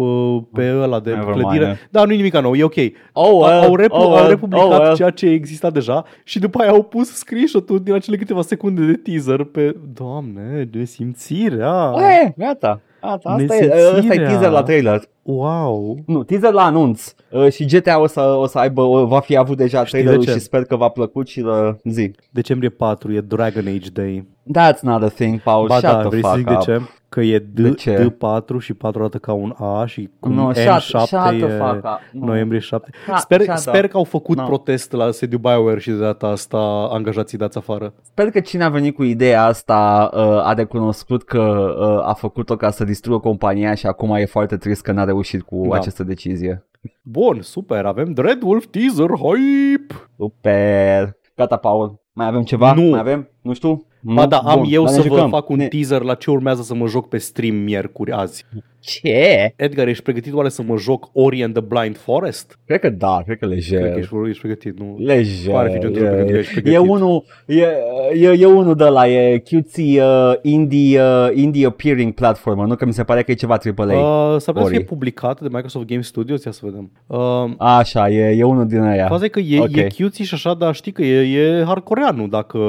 uh, 0.02 0.41
pe 0.53 0.73
ăla 0.81 0.99
de 0.99 1.10
Never 1.14 1.34
clădire. 1.34 1.65
mind. 1.65 1.88
Da, 1.91 2.03
nu 2.03 2.11
e 2.11 2.15
nimic 2.15 2.38
nou, 2.38 2.56
e 2.56 2.64
ok. 2.64 2.76
Oh, 2.77 2.84
Au- 3.14 3.38
well, 3.40 3.64
au, 3.64 3.76
repu- 3.76 3.95
oh, 3.95 4.07
well, 4.07 4.22
au 4.23 4.27
republicat 4.27 4.72
oh, 4.72 4.80
well. 4.80 4.95
ceea 4.95 5.10
ce 5.10 5.26
exista 5.26 5.69
deja 5.69 6.06
și 6.23 6.40
după 6.40 6.61
aia 6.61 6.69
au 6.72 6.84
pus 6.84 7.14
screenshot-ul 7.14 7.80
din 7.84 7.94
acele 7.94 8.18
câteva 8.18 8.41
secunde 8.41 8.85
de 8.85 8.94
teaser 8.94 9.44
pe 9.44 9.76
Doamne, 9.94 10.68
de 10.72 10.84
simțirea. 10.85 11.94
E, 12.26 12.34
gata. 12.38 12.81
Gata, 13.02 13.30
asta 13.30 13.41
e, 13.41 13.45
Nesimțirea. 13.45 13.98
ăsta 13.98 14.14
e 14.14 14.18
teaser 14.18 14.49
la 14.49 14.64
trailer. 14.64 15.02
Wow. 15.22 15.98
Nu, 16.06 16.23
teaser 16.23 16.52
la 16.52 16.64
anunț. 16.64 17.14
Uh, 17.31 17.52
și 17.52 17.65
GTA 17.65 17.99
o 17.99 18.07
să, 18.07 18.22
o 18.22 18.48
să 18.48 18.57
aibă, 18.60 18.81
o, 18.81 19.06
va 19.06 19.19
fi 19.19 19.38
avut 19.38 19.57
deja 19.57 19.77
Știi 19.85 19.90
trailerul 19.99 20.23
de 20.26 20.31
ce? 20.31 20.38
și 20.38 20.44
sper 20.44 20.64
că 20.64 20.76
v-a 20.76 20.90
plăcut 20.90 21.27
și 21.27 21.40
uh, 21.40 21.69
zi. 21.84 22.11
Decembrie 22.30 22.69
4 22.69 23.14
e 23.14 23.19
Dragon 23.22 23.68
Age 23.68 23.90
Day. 23.94 24.26
That's 24.52 24.80
not 24.82 25.03
a 25.03 25.07
thing, 25.10 25.40
Paul. 25.41 25.68
Ba 25.68 25.74
Shut 25.78 25.90
da, 25.90 25.99
the 25.99 26.07
vrei 26.07 26.22
să 26.22 26.28
fuck 26.28 26.38
zic 26.38 26.48
de 26.48 26.53
up. 26.53 26.61
ce? 26.61 26.82
Că 27.10 27.22
e 27.22 27.40
D, 27.40 27.60
De 27.60 27.74
ce? 27.74 28.07
D4 28.18 28.60
și 28.60 28.74
4 28.74 28.99
arată 28.99 29.18
ca 29.18 29.34
un 29.34 29.53
A 29.57 29.86
și 29.86 30.10
cum 30.20 30.34
No, 30.34 30.52
N7 30.52 30.78
shut, 30.80 30.99
shut 31.02 31.20
the 31.20 31.36
e 31.45 31.48
fuck 31.57 31.76
up. 31.76 31.99
No. 32.11 32.26
noiembrie 32.26 32.60
7. 32.60 32.90
Ha, 33.07 33.15
Sper, 33.18 33.41
shut 33.41 33.57
sper 33.57 33.84
up. 33.84 33.90
că 33.90 33.98
au 33.98 34.03
făcut 34.03 34.38
No. 34.38 34.44
protest 34.45 34.91
la 34.91 35.11
sediu 35.11 35.38
BioWare 35.38 35.80
și 35.80 35.90
de 35.90 35.98
data 35.98 36.28
asta 36.28 36.57
angajații 36.91 37.38
dați 37.38 37.57
afară. 37.57 37.94
Sper 38.02 38.30
că 38.30 38.40
cine 38.40 38.64
a 38.64 38.70
venit 38.70 38.95
cu 38.95 39.03
ideea 39.03 39.44
asta 39.45 40.10
uh, 40.14 40.22
a 40.22 40.53
recunoscut 40.53 41.24
că 41.24 41.40
uh, 41.80 42.07
a 42.10 42.14
făcut-o 42.14 42.56
ca 42.56 42.70
să 42.70 42.84
distrugă 42.84 43.18
compania 43.20 43.74
și 43.74 43.86
acum 43.86 44.14
e 44.15 44.26
foarte 44.26 44.57
trist 44.57 44.82
că 44.82 44.91
n-a 44.91 45.03
reușit 45.03 45.41
cu 45.41 45.65
Da. 45.70 45.76
această 45.76 46.03
decizie. 46.03 46.65
Bun, 47.02 47.41
super, 47.41 47.86
avem 47.86 48.11
Dreadwolf 48.14 48.65
teaser 48.65 49.10
hype. 49.10 49.94
Super. 50.18 51.15
Gata, 51.36 51.56
Paul. 51.57 52.02
Mai 52.14 52.28
avem 52.28 52.41
ceva? 52.44 52.74
Nu. 52.74 52.82
Mai 52.90 52.99
avem? 52.99 53.30
Nu 53.41 53.53
știu? 53.53 53.86
Ba 54.06 54.22
Nu? 54.22 54.28
da, 54.28 54.38
am 54.38 54.58
Bun, 54.62 54.68
eu 54.72 54.84
dar 54.84 54.94
să 54.94 55.02
ne 55.02 55.08
vă 55.08 55.16
jucăm. 55.16 55.30
fac 55.30 55.50
un 55.50 55.56
Ne- 55.58 55.68
teaser 55.68 56.02
la 56.02 56.14
ce 56.14 56.32
urmează 56.32 56.62
să 56.62 56.76
mă 56.76 56.88
joc 56.88 57.10
pe 57.10 57.18
stream 57.18 57.56
miercuri 57.56 58.12
azi. 58.12 58.46
Ce? 58.80 59.54
Edgar, 59.56 59.88
ești 59.88 60.04
pregătit 60.04 60.34
oare 60.34 60.50
să 60.50 60.62
mă 60.68 60.78
joc 60.78 61.10
Ori 61.14 61.44
and 61.44 61.54
the 61.54 61.64
Blind 61.64 61.98
Forest? 61.98 62.60
Cred 62.66 62.80
că 62.80 62.90
da, 62.90 63.22
cred 63.26 63.38
că 63.38 63.46
lejer. 63.46 63.80
Cred 63.80 63.94
că 63.94 64.00
ești, 64.00 64.16
ești 64.28 64.40
pregătit, 64.40 64.80
nu? 64.80 64.96
Lejer. 65.00 65.54
Pare 65.54 65.70
fi 65.74 65.80
genul 65.80 65.94
de 65.94 66.00
pregătit, 66.00 66.36
ești 66.36 66.52
e, 66.58 66.62
pregătit. 66.62 66.88
e 66.88 66.92
unul, 66.92 67.24
e, 67.46 67.68
e, 68.14 68.28
e 68.40 68.46
unul 68.46 68.76
de 68.76 68.84
la, 68.84 69.08
e 69.08 69.38
cutesy 69.50 70.00
uh, 70.00 70.34
indie, 70.42 71.02
uh, 71.02 71.30
indie 71.34 71.66
appearing 71.66 72.14
platformer, 72.14 72.66
nu? 72.66 72.76
Că 72.76 72.86
mi 72.86 72.94
se 72.94 73.04
pare 73.04 73.24
că 73.24 73.32
e 73.32 73.34
ceva 73.34 73.58
AAA. 73.78 73.86
Uh, 74.34 74.40
s-ar 74.40 74.54
putea 74.54 74.54
să 74.54 74.60
Ori. 74.64 74.76
fie 74.76 74.84
publicat 74.84 75.42
de 75.42 75.48
Microsoft 75.52 75.86
Game 75.86 76.02
Studios, 76.02 76.44
ia 76.44 76.52
să 76.52 76.62
vedem. 76.64 76.92
Uh, 77.08 77.52
Așa, 77.58 78.10
e, 78.10 78.36
e 78.38 78.44
unul 78.44 78.68
din 78.68 78.80
aia. 78.82 79.08
Faza 79.08 79.26
e 79.26 79.28
că 79.28 79.40
e, 79.40 79.60
Ok. 79.60 79.76
e 79.76 79.88
cutesy 79.98 80.24
și 80.24 80.34
așa, 80.34 80.54
dar 80.54 80.74
știi 80.76 80.92
că 80.92 81.02
e, 81.02 81.40
e 81.40 81.64
hardcoreanul 81.66 82.30
dacă, 82.30 82.60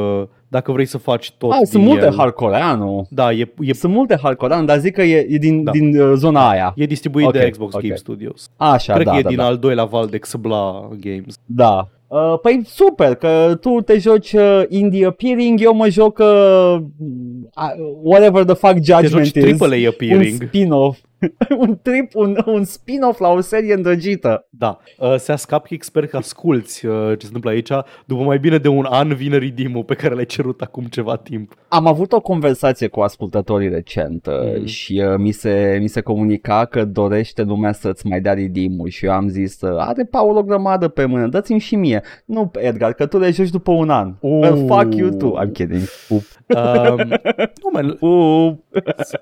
dacă 0.54 0.72
vrei 0.72 0.84
să 0.86 0.98
faci 0.98 1.32
tot 1.38 1.50
Ah, 1.50 1.56
din 1.56 1.66
sunt 1.66 1.84
multe 1.84 2.04
el. 2.04 2.14
hardcoreanu. 2.16 3.06
Da, 3.10 3.32
e, 3.32 3.52
e, 3.60 3.72
Sunt 3.72 3.92
multe 3.92 4.18
hardcoreanu, 4.22 4.64
dar 4.64 4.78
zic 4.78 4.94
că 4.94 5.02
e, 5.02 5.26
e 5.28 5.38
din, 5.38 5.64
Da. 5.64 5.70
din 5.70 6.00
uh, 6.00 6.12
zona 6.16 6.48
aia. 6.48 6.72
e 6.76 6.86
distribuit 6.86 7.26
Ok, 7.26 7.32
de 7.32 7.48
Xbox 7.50 7.74
ok. 7.74 7.80
Game 7.82 7.94
Studios. 7.94 8.50
Așa, 8.56 8.92
Cred 8.92 9.06
da, 9.06 9.12
că 9.12 9.18
e 9.18 9.22
da, 9.22 9.28
din 9.28 9.38
da. 9.38 9.44
al 9.44 9.56
doilea 9.56 9.84
val 9.84 10.06
de 10.06 10.18
Xbla 10.18 10.88
Games. 11.00 11.34
Da. 11.44 11.88
Uh, 12.06 12.38
păi 12.42 12.62
super, 12.66 13.14
că 13.14 13.58
tu 13.60 13.80
te 13.80 13.98
joci 13.98 14.32
uh, 14.32 14.62
indie 14.68 15.06
appearing, 15.06 15.60
eu 15.62 15.74
mă 15.74 15.88
joc 15.88 16.18
uh, 16.18 16.76
uh, 16.78 17.72
whatever 18.02 18.44
the 18.44 18.54
fuck 18.54 18.72
Te 18.74 18.80
judgment 18.92 19.24
joci 19.34 19.44
is. 19.46 19.60
AAA 19.60 19.76
Un 19.78 19.86
appearing. 19.86 20.42
spin-off. 20.42 20.98
un 21.66 21.78
trip, 21.82 22.14
un, 22.14 22.36
un 22.46 22.64
spin-off 22.64 23.18
la 23.18 23.28
o 23.28 23.40
serie 23.40 23.74
îndrăgită. 23.74 24.46
Da. 24.50 24.78
Uh, 24.98 25.14
se 25.16 25.32
ascap 25.32 25.66
că 25.66 25.74
sper 25.80 26.06
că 26.06 26.16
asculti 26.16 26.86
uh, 26.86 26.92
ce 27.08 27.16
se 27.18 27.26
întâmplă 27.26 27.50
aici. 27.50 27.70
După 28.04 28.22
mai 28.22 28.38
bine 28.38 28.58
de 28.58 28.68
un 28.68 28.86
an 28.90 29.14
vine 29.14 29.38
redeem 29.38 29.72
pe 29.86 29.94
care 29.94 30.14
l-ai 30.14 30.26
cerut 30.26 30.60
acum 30.60 30.84
ceva 30.84 31.16
timp. 31.16 31.52
Am 31.68 31.86
avut 31.86 32.12
o 32.12 32.20
conversație 32.20 32.86
cu 32.88 33.00
ascultătorii 33.00 33.68
recent 33.68 34.26
uh, 34.26 34.32
Mhm. 34.54 34.64
și 34.64 35.02
uh, 35.06 35.14
mi, 35.18 35.32
se, 35.32 35.78
mi 35.80 35.88
se 35.88 36.00
comunica 36.00 36.64
că 36.64 36.84
dorește 36.84 37.42
lumea 37.42 37.72
să-ți 37.72 38.06
mai 38.06 38.20
dea 38.20 38.32
redeem 38.34 38.84
și 38.86 39.04
eu 39.04 39.12
am 39.12 39.28
zis 39.28 39.60
uh, 39.60 39.76
are 39.78 40.04
Paul 40.04 40.36
o 40.36 40.42
grămadă 40.42 40.88
pe 40.88 41.04
mână, 41.04 41.26
dă-ți-mi 41.26 41.58
și 41.60 41.76
mie. 41.76 42.02
Nu, 42.24 42.50
Edgar, 42.54 42.92
că 42.92 43.06
tu 43.06 43.18
le 43.18 43.30
joci 43.30 43.50
după 43.50 43.72
un 43.72 43.90
an. 43.90 44.14
Uh. 44.20 44.30
Well, 44.40 44.66
fuck 44.66 44.94
you 44.94 45.10
too. 45.10 45.38
I'm 45.44 45.52
kidding. 45.52 45.82
Up. 46.08 46.22
Um, 46.56 46.96
nu, 47.62 47.70
man, 47.72 47.88
Up. 48.00 48.60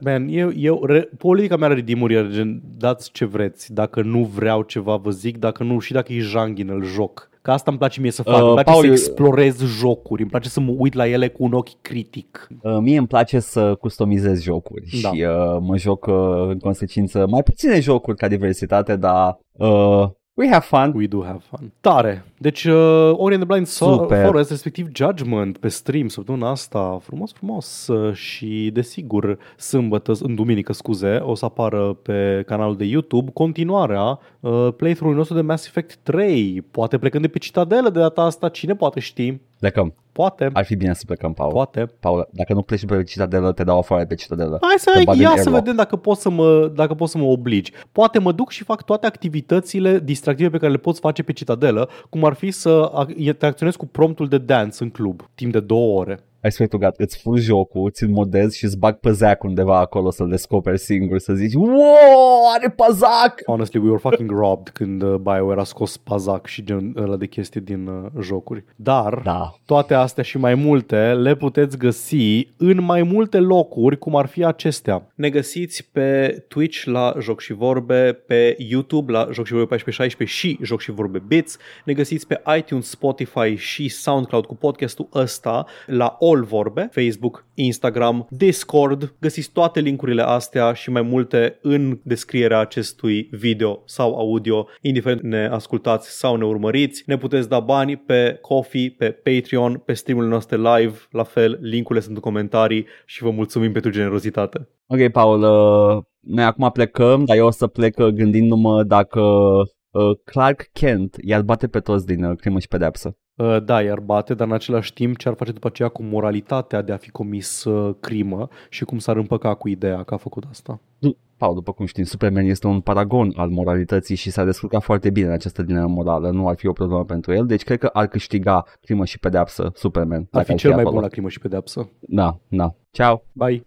man 0.01 0.27
eu, 0.29 0.51
eu, 0.57 0.85
re, 0.85 1.09
politica 1.19 1.57
mea 1.57 1.69
la 1.69 1.75
redeem-uri 1.93 2.15
e 2.15 2.35
gen, 2.37 2.63
dați 2.77 3.11
ce 3.11 3.25
vreți. 3.25 3.73
Dacă 3.73 4.03
nu 4.03 4.25
vreau 4.25 4.63
ceva, 4.63 4.97
vă 4.97 5.11
zic. 5.11 5.39
Dacă 5.39 5.63
nu, 5.63 5.79
și 5.79 5.93
dacă 5.93 6.13
e 6.13 6.19
janghin, 6.19 6.69
îl 6.71 6.85
joc. 6.85 7.31
Că 7.43 7.51
asta 7.51 7.71
îmi 7.71 7.79
place 7.79 8.01
mie 8.01 8.11
să 8.11 8.23
fac. 8.23 8.35
Uh, 8.35 8.41
îmi 8.43 8.53
place 8.53 8.71
Paul, 8.71 8.81
să 8.81 8.87
eu- 8.87 8.93
explorez 8.93 9.63
jocuri. 9.65 10.21
Îmi 10.23 10.31
place 10.31 10.49
să 10.49 10.61
mă 10.61 10.73
uit 10.77 10.95
la 10.95 11.09
ele 11.09 11.29
cu 11.29 11.45
un 11.45 11.53
ochi 11.53 11.81
critic. 11.81 12.49
Uh, 12.63 12.79
mie 12.81 12.99
îmi 12.99 13.07
place 13.07 13.39
să 13.39 13.75
customizez 13.75 14.41
jocuri 14.43 14.85
Da. 15.03 15.09
și 15.13 15.23
uh, 15.23 15.59
mă 15.61 15.77
joc 15.77 16.07
uh, 16.07 16.15
în 16.49 16.59
consecință 16.59 17.27
mai 17.31 17.43
puține 17.43 17.81
jocuri 17.81 18.17
ca 18.17 18.29
diversitate, 18.29 18.97
dar 18.97 19.39
uh, 19.53 20.05
we 20.35 20.49
have 20.49 20.65
fun. 20.65 20.93
We 20.97 21.07
do 21.07 21.23
have 21.25 21.39
fun. 21.49 21.73
Tare. 21.81 22.25
Deci 22.39 22.65
uh, 22.65 23.11
Ori 23.13 23.35
and 23.35 23.43
the 23.45 23.53
Blind 23.53 23.67
So- 23.67 23.71
Super. 23.99 24.25
Forest, 24.25 24.51
respectiv 24.51 24.89
Judgment, 24.95 25.59
pe 25.59 25.69
stream 25.69 26.09
săptămâna 26.09 26.51
asta. 26.51 26.99
Frumos, 27.03 27.33
frumos. 27.33 27.87
Uh, 27.87 28.15
Și 28.15 28.71
desigur, 28.73 29.39
sâmbătă, 29.57 30.13
în 30.23 30.35
duminică, 30.35 30.73
scuze, 30.73 31.17
o 31.17 31.35
să 31.35 31.45
apară 31.45 31.93
pe 32.03 32.43
canalul 32.47 32.77
de 32.77 32.85
YouTube 32.85 33.31
continuarea 33.31 34.03
uh, 34.41 34.69
playthrough-ului 34.77 35.17
nostru 35.17 35.35
de 35.35 35.41
Mass 35.41 35.67
Effect 35.67 35.97
3. 35.97 36.63
Poate 36.71 36.99
plecând 36.99 37.23
de 37.23 37.29
pe 37.29 37.39
Citadelă 37.39 37.91
de 37.91 37.99
data 37.99 38.23
asta, 38.23 38.49
cine 38.49 38.75
poate 38.75 39.01
ști? 39.01 39.39
Plecăm. 39.63 39.95
Poate. 40.13 40.51
Ar 40.53 40.65
fi 40.65 40.77
bine 40.77 40.95
să 40.95 41.03
plecăm, 41.07 41.33
Paul. 41.33 41.53
Poate. 41.53 41.87
Paul, 42.01 42.29
dacă 42.33 42.53
nu 42.53 42.63
pleci 42.63 42.87
pe 42.87 43.03
citadelă, 43.03 43.53
te 43.53 43.65
dau 43.65 43.79
afară 43.79 44.05
pe 44.07 44.15
citadelă. 44.15 44.59
Hai 44.61 44.75
să 44.79 44.91
Te 44.95 45.03
bag 45.05 45.15
în 45.15 45.21
ia 45.21 45.29
să 45.29 45.35
airlock. 45.37 45.57
vedem 45.59 45.77
dacă 45.77 45.97
pot 45.97 46.17
să, 46.17 46.31
mă, 46.31 46.73
dacă 46.75 46.95
pot 46.95 47.09
să 47.09 47.19
mă 47.19 47.25
obligi. 47.25 47.73
Poate 47.93 48.19
mă 48.19 48.33
duc 48.33 48.51
și 48.51 48.65
fac 48.65 48.85
toate 48.85 49.07
activitățile 49.07 49.99
distractive 49.99 50.51
pe 50.51 50.59
care 50.59 50.73
le 50.73 50.79
poți 50.79 51.01
face 51.01 51.23
pe 51.23 51.33
Citadelă, 51.33 51.89
cum 52.11 52.25
ar 52.25 52.33
fi 52.33 52.51
să 52.51 52.93
ac- 53.05 53.17
interacționez 53.17 53.77
cu 53.77 53.87
promptul 53.87 54.29
de 54.29 54.39
dance 54.39 54.77
în 54.83 54.91
club, 54.91 55.29
timp 55.35 55.53
de 55.53 55.61
două 55.61 55.99
ore. 56.01 56.19
I 56.45 56.51
swear 56.51 56.69
to 56.69 56.79
God, 56.79 56.95
îți 56.97 57.19
fur 57.19 57.39
jocul, 57.39 57.91
ți-l 57.91 58.09
modezi 58.09 58.59
și 58.59 58.65
îți 58.65 58.79
bag 58.79 58.95
pe 58.95 59.11
Zac 59.11 59.43
undeva 59.43 59.79
acolo 59.79 60.11
să-l 60.11 60.29
descoperi 60.29 60.79
singur, 60.79 61.19
să 61.19 61.33
zici 61.33 61.55
Wow, 61.55 62.53
are 62.55 62.69
pazac! 62.71 63.43
Honestly, 63.47 63.81
we 63.81 63.87
were 63.89 63.99
fucking 64.01 64.31
robbed 64.31 64.69
când 64.69 65.03
uh, 65.03 65.15
BioWare 65.15 65.61
a 65.61 65.65
scos 65.65 65.97
Pazac 65.97 66.47
și 66.47 66.65
gen 66.65 66.95
ăla 66.97 67.17
de 67.17 67.27
chestii 67.27 67.61
din 67.61 67.87
uh, 67.87 68.11
jocuri. 68.21 68.65
Dar 68.77 69.21
Da. 69.25 69.55
toate 69.65 69.95
astea 69.95 70.23
și 70.23 70.39
mai 70.39 70.55
multe 70.55 71.13
le 71.13 71.35
puteți 71.35 71.79
găsi 71.79 72.49
în 72.57 72.83
mai 72.83 73.03
multe 73.03 73.39
locuri, 73.39 73.99
cum 73.99 74.17
ar 74.17 74.27
fi 74.27 74.45
acestea. 74.45 75.07
Ne 75.15 75.31
găsiți 75.31 75.89
pe 75.93 76.29
Twitch 76.49 76.85
la 76.85 77.15
Joc 77.21 77.41
și 77.41 77.53
Vorbe, 77.53 78.13
pe 78.27 78.57
YouTube 78.59 79.13
la 79.13 79.29
Joc 79.33 79.47
și 79.47 79.53
Vorbe 79.53 79.75
1416 79.75 80.37
și 80.37 80.59
Joc 80.63 80.81
și 80.81 80.91
Vorbe 80.91 81.23
Bits. 81.27 81.57
Ne 81.85 81.93
găsiți 81.93 82.27
pe 82.27 82.43
iTunes, 82.57 82.89
Spotify 82.89 83.55
și 83.55 83.89
SoundCloud 83.89 84.45
cu 84.47 84.55
podcastul 84.55 85.09
ăsta 85.15 85.67
la 85.87 86.17
All 86.33 86.45
Vorbe, 86.45 86.89
Facebook, 86.93 87.47
Instagram, 87.55 88.27
Discord. 88.31 89.15
Găsiți 89.21 89.51
toate 89.53 89.81
linkurile 89.81 90.23
astea 90.23 90.73
și 90.73 90.91
mai 90.91 91.03
multe 91.03 91.59
în 91.63 92.01
descrierea 92.03 92.59
acestui 92.59 93.29
video 93.31 93.83
sau 93.85 94.15
audio, 94.15 94.67
indiferent 94.81 95.23
ne 95.23 95.47
ascultați 95.47 96.19
sau 96.19 96.37
ne 96.37 96.45
urmăriți. 96.45 97.03
Ne 97.07 97.17
puteți 97.17 97.49
da 97.49 97.61
bani 97.61 97.97
pe 97.97 98.39
Coffee, 98.41 98.95
pe 98.99 99.11
Patreon, 99.11 99.83
pe 99.85 99.93
streamurile 99.93 100.33
noastre 100.33 100.57
live, 100.57 100.99
la 101.11 101.23
fel, 101.23 101.59
linkurile 101.61 102.05
sunt 102.05 102.15
în 102.15 102.23
comentarii 102.23 102.87
și 103.07 103.23
vă 103.23 103.31
mulțumim 103.31 103.73
pentru 103.73 103.91
generozitate. 103.91 104.69
Ok, 104.87 105.09
Paul, 105.09 105.43
uh, 105.43 106.03
noi 106.21 106.45
acum 106.45 106.71
plecăm, 106.71 107.25
dar 107.25 107.37
eu 107.37 107.47
o 107.47 107.51
să 107.51 107.67
plec 107.67 107.99
uh, 107.99 108.07
gândindu-mă 108.07 108.83
dacă 108.83 109.21
uh, 109.21 110.19
Clark 110.25 110.69
Kent 110.73 111.17
i-ar 111.21 111.43
bate 111.43 111.67
pe 111.67 111.81
toți 111.81 112.07
din 112.07 112.25
uh, 112.25 112.37
crimă 112.37 112.59
și 112.59 112.69
pedepsă. 112.69 113.17
Uh, 113.37 113.63
Da, 113.65 113.83
iar 113.83 114.01
bate, 114.01 114.35
dar 114.35 114.47
în 114.47 114.53
același 114.53 114.93
timp 114.93 115.17
ce 115.17 115.29
ar 115.29 115.35
face 115.35 115.53
după 115.53 115.67
aceea 115.67 115.89
cu 115.89 116.03
moralitatea 116.03 116.83
de 116.83 116.93
a 116.93 116.97
fi 116.97 117.11
comis 117.11 117.65
uh, 117.65 117.95
crimă 118.01 118.49
și 118.69 118.85
cum 118.85 118.99
s-ar 118.99 119.17
împăca 119.17 119.55
cu 119.55 119.69
ideea 119.69 120.03
că 120.03 120.15
a 120.15 120.17
făcut 120.17 120.45
asta. 120.51 120.81
Du- 120.99 121.17
Paul, 121.37 121.55
după 121.55 121.73
cum 121.73 121.87
știm, 121.87 122.05
Superman 122.05 122.45
este 122.45 122.67
un 122.67 122.81
paragon 122.81 123.33
al 123.37 123.49
moralității 123.49 124.15
și 124.17 124.31
s-a 124.31 124.45
descurcat 124.45 124.83
foarte 124.83 125.11
bine 125.11 125.27
în 125.27 125.33
această 125.33 125.63
dilemă 125.63 125.87
morală. 125.89 126.31
Nu 126.31 126.49
ar 126.49 126.57
fi 126.57 126.67
o 126.67 126.73
problemă 126.73 127.05
pentru 127.05 127.33
el, 127.33 127.47
deci 127.47 127.63
cred 127.65 127.79
că 127.79 127.87
ar 127.93 128.07
câștiga 128.07 128.65
crimă 128.81 129.05
și 129.05 129.19
pedeapsă 129.19 129.73
Superman. 129.75 130.19
Ar 130.21 130.27
dacă 130.31 130.47
fi 130.53 130.55
cel 130.55 130.71
mai 130.71 130.81
acolo. 130.81 130.95
bun 130.95 131.03
la 131.05 131.09
crimă 131.09 131.29
și 131.29 131.39
pedeapsă. 131.39 131.89
Da, 132.01 132.39
da. 132.49 132.75
Ciao! 132.91 133.23
Bye! 133.33 133.65